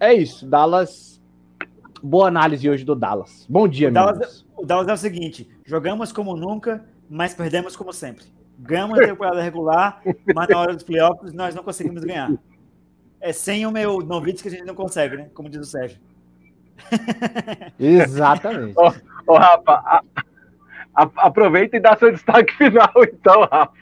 é 0.00 0.14
isso. 0.14 0.44
Dallas. 0.46 1.12
Boa 2.02 2.26
análise 2.26 2.68
hoje 2.68 2.84
do 2.84 2.96
Dallas. 2.96 3.46
Bom 3.48 3.68
dia, 3.68 3.88
o 3.88 3.92
Dallas, 3.92 4.44
o 4.56 4.66
Dallas 4.66 4.88
é 4.88 4.92
o 4.92 4.96
seguinte: 4.96 5.48
jogamos 5.64 6.10
como 6.10 6.34
nunca, 6.36 6.84
mas 7.08 7.32
perdemos 7.32 7.76
como 7.76 7.92
sempre. 7.92 8.24
Ganhamos 8.58 8.98
a 8.98 9.06
temporada 9.06 9.40
regular, 9.40 10.02
mas 10.34 10.48
na 10.48 10.58
hora 10.58 10.74
dos 10.74 10.82
playoffs 10.82 11.32
nós 11.32 11.54
não 11.54 11.62
conseguimos 11.62 12.02
ganhar. 12.02 12.32
É 13.20 13.32
sem 13.32 13.64
o 13.64 13.70
meu 13.70 14.00
Novitz 14.00 14.42
que 14.42 14.48
a 14.48 14.50
gente 14.50 14.64
não 14.64 14.74
consegue, 14.74 15.16
né? 15.16 15.30
Como 15.32 15.48
diz 15.48 15.60
o 15.60 15.64
Sérgio. 15.64 16.00
Exatamente. 17.78 18.74
Ô, 19.26 19.36
Rafa, 19.36 19.72
a, 19.72 20.02
a, 20.94 21.02
aproveita 21.16 21.76
e 21.76 21.80
dá 21.80 21.96
seu 21.96 22.12
destaque 22.12 22.52
final, 22.56 22.92
então, 23.02 23.42
Rafa. 23.42 23.72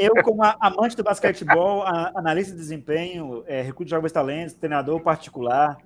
Eu, 0.00 0.14
como 0.22 0.42
amante 0.60 0.96
do 0.96 1.02
basquetebol, 1.02 1.84
analista 2.14 2.52
de 2.52 2.60
desempenho, 2.60 3.42
é, 3.48 3.60
recruto 3.60 3.86
de 3.86 3.90
jovens 3.90 4.12
talentos, 4.12 4.54
treinador 4.54 5.00
particular, 5.00 5.78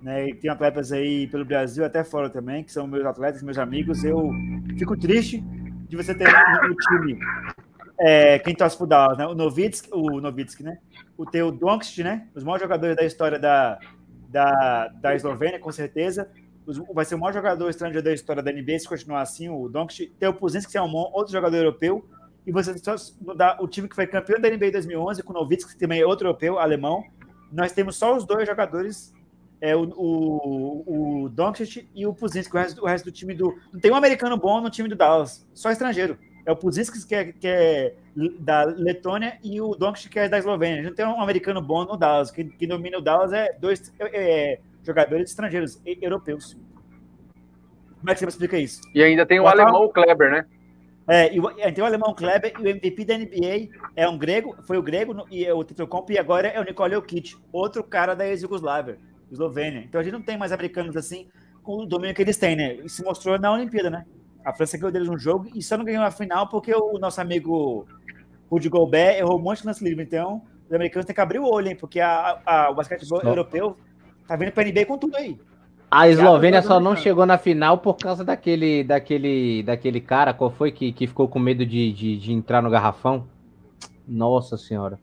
né, 0.00 0.28
e 0.28 0.34
tem 0.34 0.50
atletas 0.50 0.92
aí 0.92 1.26
pelo 1.26 1.44
Brasil, 1.44 1.84
até 1.84 2.02
fora 2.02 2.30
também, 2.30 2.64
que 2.64 2.72
são 2.72 2.86
meus 2.86 3.04
atletas, 3.04 3.42
meus 3.42 3.58
amigos, 3.58 4.02
eu 4.02 4.30
fico 4.78 4.96
triste 4.96 5.40
de 5.88 5.96
você 5.96 6.14
ter 6.14 6.26
no 6.26 6.74
time 6.74 7.18
é, 8.04 8.38
quem 8.40 8.54
torce 8.54 8.76
pro 8.76 8.86
Dallas, 8.86 9.16
né? 9.16 9.26
O 9.26 9.34
Novitsky, 9.34 9.88
o 9.92 10.20
Novitsky, 10.20 10.64
né? 10.64 10.78
O 11.16 11.24
teu 11.24 11.52
Doncic, 11.52 12.02
né? 12.02 12.26
Os 12.34 12.42
maiores 12.42 12.62
jogadores 12.62 12.96
da 12.96 13.04
história 13.04 13.38
da, 13.38 13.78
da, 14.28 14.88
da 14.88 15.14
Eslovênia, 15.14 15.60
com 15.60 15.70
certeza. 15.70 16.28
Vai 16.94 17.04
ser 17.04 17.16
o 17.16 17.18
maior 17.18 17.32
jogador 17.32 17.68
estrangeiro 17.68 18.04
da 18.04 18.12
história 18.12 18.42
da 18.42 18.52
NBA 18.52 18.78
se 18.78 18.88
continuar 18.88 19.22
assim, 19.22 19.48
o 19.48 19.68
Doncic. 19.68 20.12
Tem 20.18 20.28
o 20.28 20.34
Puzinski, 20.34 20.72
que 20.72 20.78
é 20.78 20.82
um 20.82 20.94
outro 20.94 21.32
jogador 21.32 21.56
europeu 21.56 22.04
e 22.46 22.52
você 22.52 22.76
só 22.78 22.94
mudar 23.20 23.56
o 23.60 23.68
time 23.68 23.88
que 23.88 23.94
foi 23.94 24.06
campeão 24.06 24.40
da 24.40 24.50
NBA 24.50 24.66
em 24.66 24.72
2011, 24.72 25.22
com 25.22 25.32
o 25.32 25.34
Novitsky, 25.34 25.72
que 25.72 25.78
também 25.78 26.00
é 26.00 26.06
outro 26.06 26.26
europeu, 26.26 26.58
alemão. 26.58 27.04
Nós 27.52 27.72
temos 27.72 27.96
só 27.96 28.16
os 28.16 28.24
dois 28.24 28.48
jogadores, 28.48 29.14
é, 29.60 29.76
o, 29.76 29.82
o, 29.82 31.22
o 31.24 31.28
Doncic 31.28 31.88
e 31.94 32.06
o 32.06 32.12
Puzinski, 32.12 32.54
o 32.54 32.58
resto, 32.58 32.82
o 32.82 32.86
resto 32.86 33.04
do 33.04 33.12
time 33.12 33.34
do... 33.34 33.56
Não 33.72 33.80
tem 33.80 33.92
um 33.92 33.96
americano 33.96 34.36
bom 34.36 34.60
no 34.60 34.70
time 34.70 34.88
do 34.88 34.96
Dallas, 34.96 35.46
só 35.54 35.70
estrangeiro. 35.70 36.18
É 36.44 36.50
o 36.50 36.56
Puzinski, 36.56 37.06
que 37.06 37.14
é, 37.14 37.32
que 37.32 37.46
é 37.46 37.94
da 38.40 38.64
Letônia, 38.64 39.38
e 39.44 39.60
o 39.60 39.76
Doncic, 39.76 40.10
que 40.10 40.18
é 40.18 40.28
da 40.28 40.38
Eslovênia. 40.38 40.82
Não 40.82 40.94
tem 40.94 41.06
um 41.06 41.20
americano 41.20 41.62
bom 41.62 41.84
no 41.84 41.96
Dallas. 41.96 42.32
Quem, 42.32 42.48
quem 42.48 42.66
domina 42.66 42.98
o 42.98 43.02
Dallas 43.02 43.32
é 43.32 43.52
dois 43.52 43.92
é, 44.00 44.06
é 44.52 44.60
jogadores 44.82 45.30
estrangeiros, 45.30 45.80
europeus. 46.00 46.56
Como 47.98 48.10
é 48.10 48.14
que 48.14 48.20
você 48.20 48.26
explica 48.26 48.58
isso? 48.58 48.80
E 48.94 49.02
ainda 49.02 49.24
tem 49.24 49.38
o, 49.38 49.44
o 49.44 49.46
alemão 49.46 49.88
Kleber, 49.88 50.30
né? 50.30 50.46
É, 51.08 51.34
e 51.34 51.40
o, 51.40 51.50
é, 51.58 51.70
tem 51.70 51.82
o 51.82 51.86
alemão 51.86 52.14
Kleber 52.14 52.52
e 52.58 52.62
o 52.62 52.68
MVP 52.68 53.04
da 53.04 53.18
NBA 53.18 53.68
é 53.96 54.08
um 54.08 54.16
grego, 54.16 54.56
foi 54.62 54.76
o 54.78 54.82
grego 54.82 55.26
e 55.30 55.44
é 55.44 55.52
o 55.52 55.64
Titocomp 55.64 56.08
e 56.10 56.18
agora 56.18 56.48
é 56.48 56.60
o 56.60 56.64
Nicole 56.64 56.94
Jokic, 56.94 57.36
outro 57.52 57.82
cara 57.82 58.14
da 58.14 58.26
ex-Yugoslávia, 58.26 58.98
Eslovênia. 59.30 59.80
Então 59.80 60.00
a 60.00 60.04
gente 60.04 60.12
não 60.12 60.22
tem 60.22 60.38
mais 60.38 60.52
americanos 60.52 60.96
assim 60.96 61.28
com 61.62 61.82
o 61.82 61.86
domínio 61.86 62.14
que 62.14 62.22
eles 62.22 62.36
têm, 62.36 62.56
né? 62.56 62.74
E 62.74 62.88
se 62.88 63.04
mostrou 63.04 63.38
na 63.38 63.52
Olimpíada, 63.52 63.90
né? 63.90 64.04
A 64.44 64.52
França 64.52 64.76
ganhou 64.76 64.92
deles 64.92 65.08
um 65.08 65.18
jogo 65.18 65.48
e 65.54 65.62
só 65.62 65.76
não 65.76 65.84
ganhou 65.84 66.04
a 66.04 66.10
final 66.10 66.48
porque 66.48 66.74
o 66.74 66.98
nosso 66.98 67.20
amigo 67.20 67.86
Rudy 68.50 68.68
Gobert 68.68 69.18
errou 69.18 69.38
um 69.38 69.42
monte 69.42 69.60
de 69.60 69.66
lance 69.66 69.84
livre. 69.84 70.02
Então, 70.02 70.42
os 70.66 70.72
americanos 70.72 71.06
têm 71.06 71.14
que 71.14 71.20
abrir 71.20 71.38
o 71.38 71.48
olho, 71.48 71.68
hein? 71.68 71.76
Porque 71.76 72.00
a, 72.00 72.40
a, 72.44 72.70
o 72.70 72.74
basquetebol 72.74 73.22
europeu 73.22 73.76
tá 74.32 74.36
vindo 74.36 74.52
para 74.52 74.62
a 74.62 74.66
NBA 74.66 74.86
com 74.86 74.96
tudo 74.96 75.16
aí. 75.16 75.38
A 75.90 76.08
Eslovênia 76.08 76.62
só 76.62 76.80
não 76.80 76.96
chegou 76.96 77.26
na 77.26 77.36
final 77.36 77.76
por 77.76 77.98
causa 77.98 78.24
daquele, 78.24 78.82
daquele, 78.82 79.62
daquele 79.62 80.00
cara, 80.00 80.32
qual 80.32 80.50
foi 80.50 80.72
que, 80.72 80.90
que 80.90 81.06
ficou 81.06 81.28
com 81.28 81.38
medo 81.38 81.66
de, 81.66 81.92
de, 81.92 82.16
de 82.16 82.32
entrar 82.32 82.62
no 82.62 82.70
garrafão? 82.70 83.26
Nossa 84.08 84.56
senhora. 84.56 84.98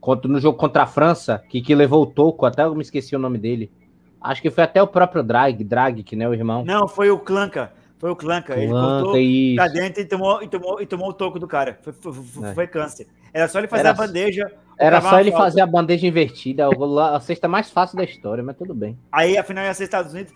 Contra, 0.00 0.30
no 0.30 0.40
jogo 0.40 0.56
contra 0.56 0.84
a 0.84 0.86
França, 0.86 1.42
que, 1.46 1.60
que 1.60 1.74
levou 1.74 2.02
o 2.02 2.06
toco, 2.06 2.46
até 2.46 2.64
eu 2.64 2.74
me 2.74 2.80
esqueci 2.80 3.14
o 3.14 3.18
nome 3.18 3.36
dele. 3.36 3.70
Acho 4.18 4.40
que 4.40 4.50
foi 4.50 4.64
até 4.64 4.82
o 4.82 4.86
próprio 4.86 5.22
Drag, 5.22 5.62
Drag, 5.62 6.02
que 6.02 6.16
não 6.16 6.24
é 6.24 6.28
o 6.30 6.34
irmão. 6.34 6.64
Não, 6.64 6.88
foi 6.88 7.10
o 7.10 7.18
Clanca. 7.18 7.72
Foi 7.98 8.10
o 8.10 8.16
Clanca. 8.16 8.58
Ele 8.58 8.72
cortou 8.72 9.12
pra 9.56 9.68
dentro 9.68 10.00
e 10.00 10.06
tomou, 10.06 10.42
e, 10.42 10.48
tomou, 10.48 10.80
e 10.80 10.86
tomou 10.86 11.10
o 11.10 11.12
toco 11.12 11.38
do 11.38 11.46
cara. 11.46 11.78
Foi, 11.82 11.92
foi, 11.92 12.48
é. 12.48 12.54
foi 12.54 12.66
câncer. 12.66 13.06
Era 13.30 13.46
só 13.46 13.58
ele 13.58 13.68
fazer 13.68 13.80
era, 13.80 13.90
a 13.90 13.94
bandeja. 13.94 14.50
Era 14.80 15.00
só 15.00 15.20
ele 15.20 15.30
fazer 15.30 15.60
a 15.60 15.66
bandeja 15.66 16.06
invertida. 16.06 16.68
A 17.14 17.20
cesta 17.20 17.46
mais 17.46 17.70
fácil 17.70 17.96
da 17.96 18.04
história, 18.04 18.42
mas 18.42 18.56
tudo 18.56 18.74
bem. 18.74 18.98
Aí 19.12 19.36
a 19.36 19.44
final 19.44 19.64
ia 19.64 19.74
ser 19.74 19.84
Estados 19.84 20.12
Unidos. 20.12 20.32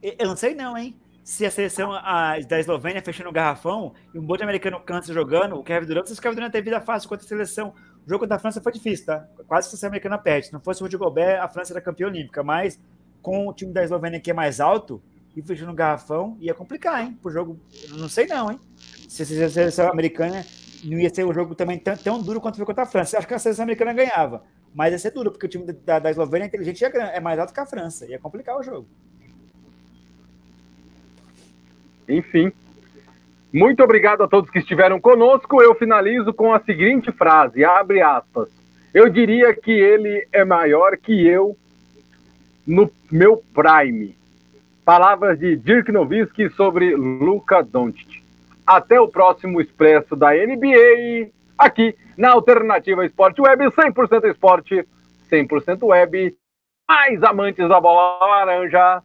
Eu 0.00 0.28
não 0.28 0.36
sei 0.36 0.54
não, 0.54 0.78
hein? 0.78 0.96
Se 1.24 1.44
a 1.44 1.50
seleção 1.50 1.92
a, 1.92 2.38
da 2.48 2.58
Eslovênia 2.58 3.02
fechando 3.02 3.28
o 3.28 3.32
garrafão 3.32 3.92
e 4.14 4.18
um 4.18 4.22
monte 4.22 4.38
de 4.38 4.44
americano 4.44 4.80
câncer 4.80 5.12
jogando, 5.12 5.56
o 5.56 5.62
Kevin 5.62 5.86
Durant, 5.86 6.08
o 6.08 6.22
Kevin 6.22 6.36
Durant 6.36 6.52
teve 6.52 6.64
vida 6.70 6.80
fácil 6.80 7.08
contra 7.08 7.26
a 7.26 7.28
seleção. 7.28 7.74
O 8.06 8.08
jogo 8.08 8.26
da 8.26 8.38
França 8.38 8.62
foi 8.62 8.72
difícil, 8.72 9.04
tá? 9.04 9.26
Quase 9.46 9.66
a 9.66 9.70
seleção 9.70 9.88
americana 9.88 10.16
perde. 10.16 10.46
Se 10.46 10.52
não 10.52 10.60
fosse 10.60 10.80
o 10.80 10.84
Rudy 10.84 10.96
Gobert, 10.96 11.42
a 11.42 11.48
França 11.48 11.72
era 11.72 11.80
campeã 11.80 12.06
olímpica. 12.06 12.42
Mas 12.42 12.80
com 13.20 13.48
o 13.48 13.52
time 13.52 13.72
da 13.72 13.82
Eslovênia 13.82 14.20
que 14.20 14.30
é 14.30 14.34
mais 14.34 14.60
alto, 14.60 15.02
e 15.36 15.42
fechando 15.42 15.70
o 15.70 15.74
garrafão, 15.74 16.36
ia 16.40 16.54
complicar, 16.54 17.04
hein? 17.04 17.16
Pro 17.22 17.30
jogo, 17.30 17.60
não 17.90 18.08
sei 18.08 18.26
não, 18.26 18.50
hein? 18.50 18.58
Se 19.08 19.22
a 19.22 19.48
seleção 19.48 19.88
americana 19.90 20.44
não 20.84 20.98
ia 20.98 21.12
ser 21.12 21.24
um 21.24 21.32
jogo 21.32 21.54
também 21.54 21.78
tão, 21.78 21.96
tão 21.96 22.22
duro 22.22 22.40
quanto 22.40 22.56
foi 22.56 22.66
contra 22.66 22.84
a 22.84 22.86
França. 22.86 23.18
Acho 23.18 23.26
que 23.26 23.34
a 23.34 23.38
seleção 23.38 23.64
americana 23.64 23.92
ganhava, 23.92 24.42
mas 24.74 24.92
ia 24.92 24.98
ser 24.98 25.10
duro, 25.10 25.30
porque 25.30 25.46
o 25.46 25.48
time 25.48 25.72
da, 25.72 25.98
da 25.98 26.10
Eslovênia 26.10 26.44
é 26.44 26.48
inteligente 26.48 26.84
é, 26.84 27.16
é 27.16 27.20
mais 27.20 27.38
alto 27.38 27.52
que 27.52 27.60
a 27.60 27.66
França, 27.66 28.06
ia 28.06 28.18
complicar 28.18 28.58
o 28.58 28.62
jogo. 28.62 28.86
Enfim. 32.08 32.52
Muito 33.52 33.82
obrigado 33.82 34.22
a 34.22 34.28
todos 34.28 34.50
que 34.50 34.58
estiveram 34.58 35.00
conosco. 35.00 35.62
Eu 35.62 35.74
finalizo 35.74 36.32
com 36.32 36.52
a 36.52 36.60
seguinte 36.60 37.10
frase, 37.12 37.64
abre 37.64 38.00
aspas. 38.02 38.48
Eu 38.92 39.08
diria 39.08 39.54
que 39.54 39.70
ele 39.70 40.26
é 40.32 40.44
maior 40.44 40.96
que 40.96 41.26
eu 41.26 41.56
no 42.66 42.90
meu 43.10 43.42
prime. 43.54 44.16
Palavras 44.84 45.38
de 45.38 45.56
Dirk 45.56 45.90
Nowitzki 45.92 46.50
sobre 46.50 46.94
Luka 46.94 47.62
Doncic. 47.62 48.22
Até 48.68 49.00
o 49.00 49.08
próximo 49.08 49.62
Expresso 49.62 50.14
da 50.14 50.32
NBA, 50.34 51.30
aqui 51.56 51.96
na 52.18 52.32
Alternativa 52.32 53.02
Esporte 53.02 53.40
Web, 53.40 53.64
100% 53.64 54.30
esporte, 54.30 54.86
100% 55.32 55.86
web. 55.86 56.36
Mais 56.86 57.22
amantes 57.22 57.66
da 57.66 57.80
bola 57.80 58.26
laranja, 58.26 59.02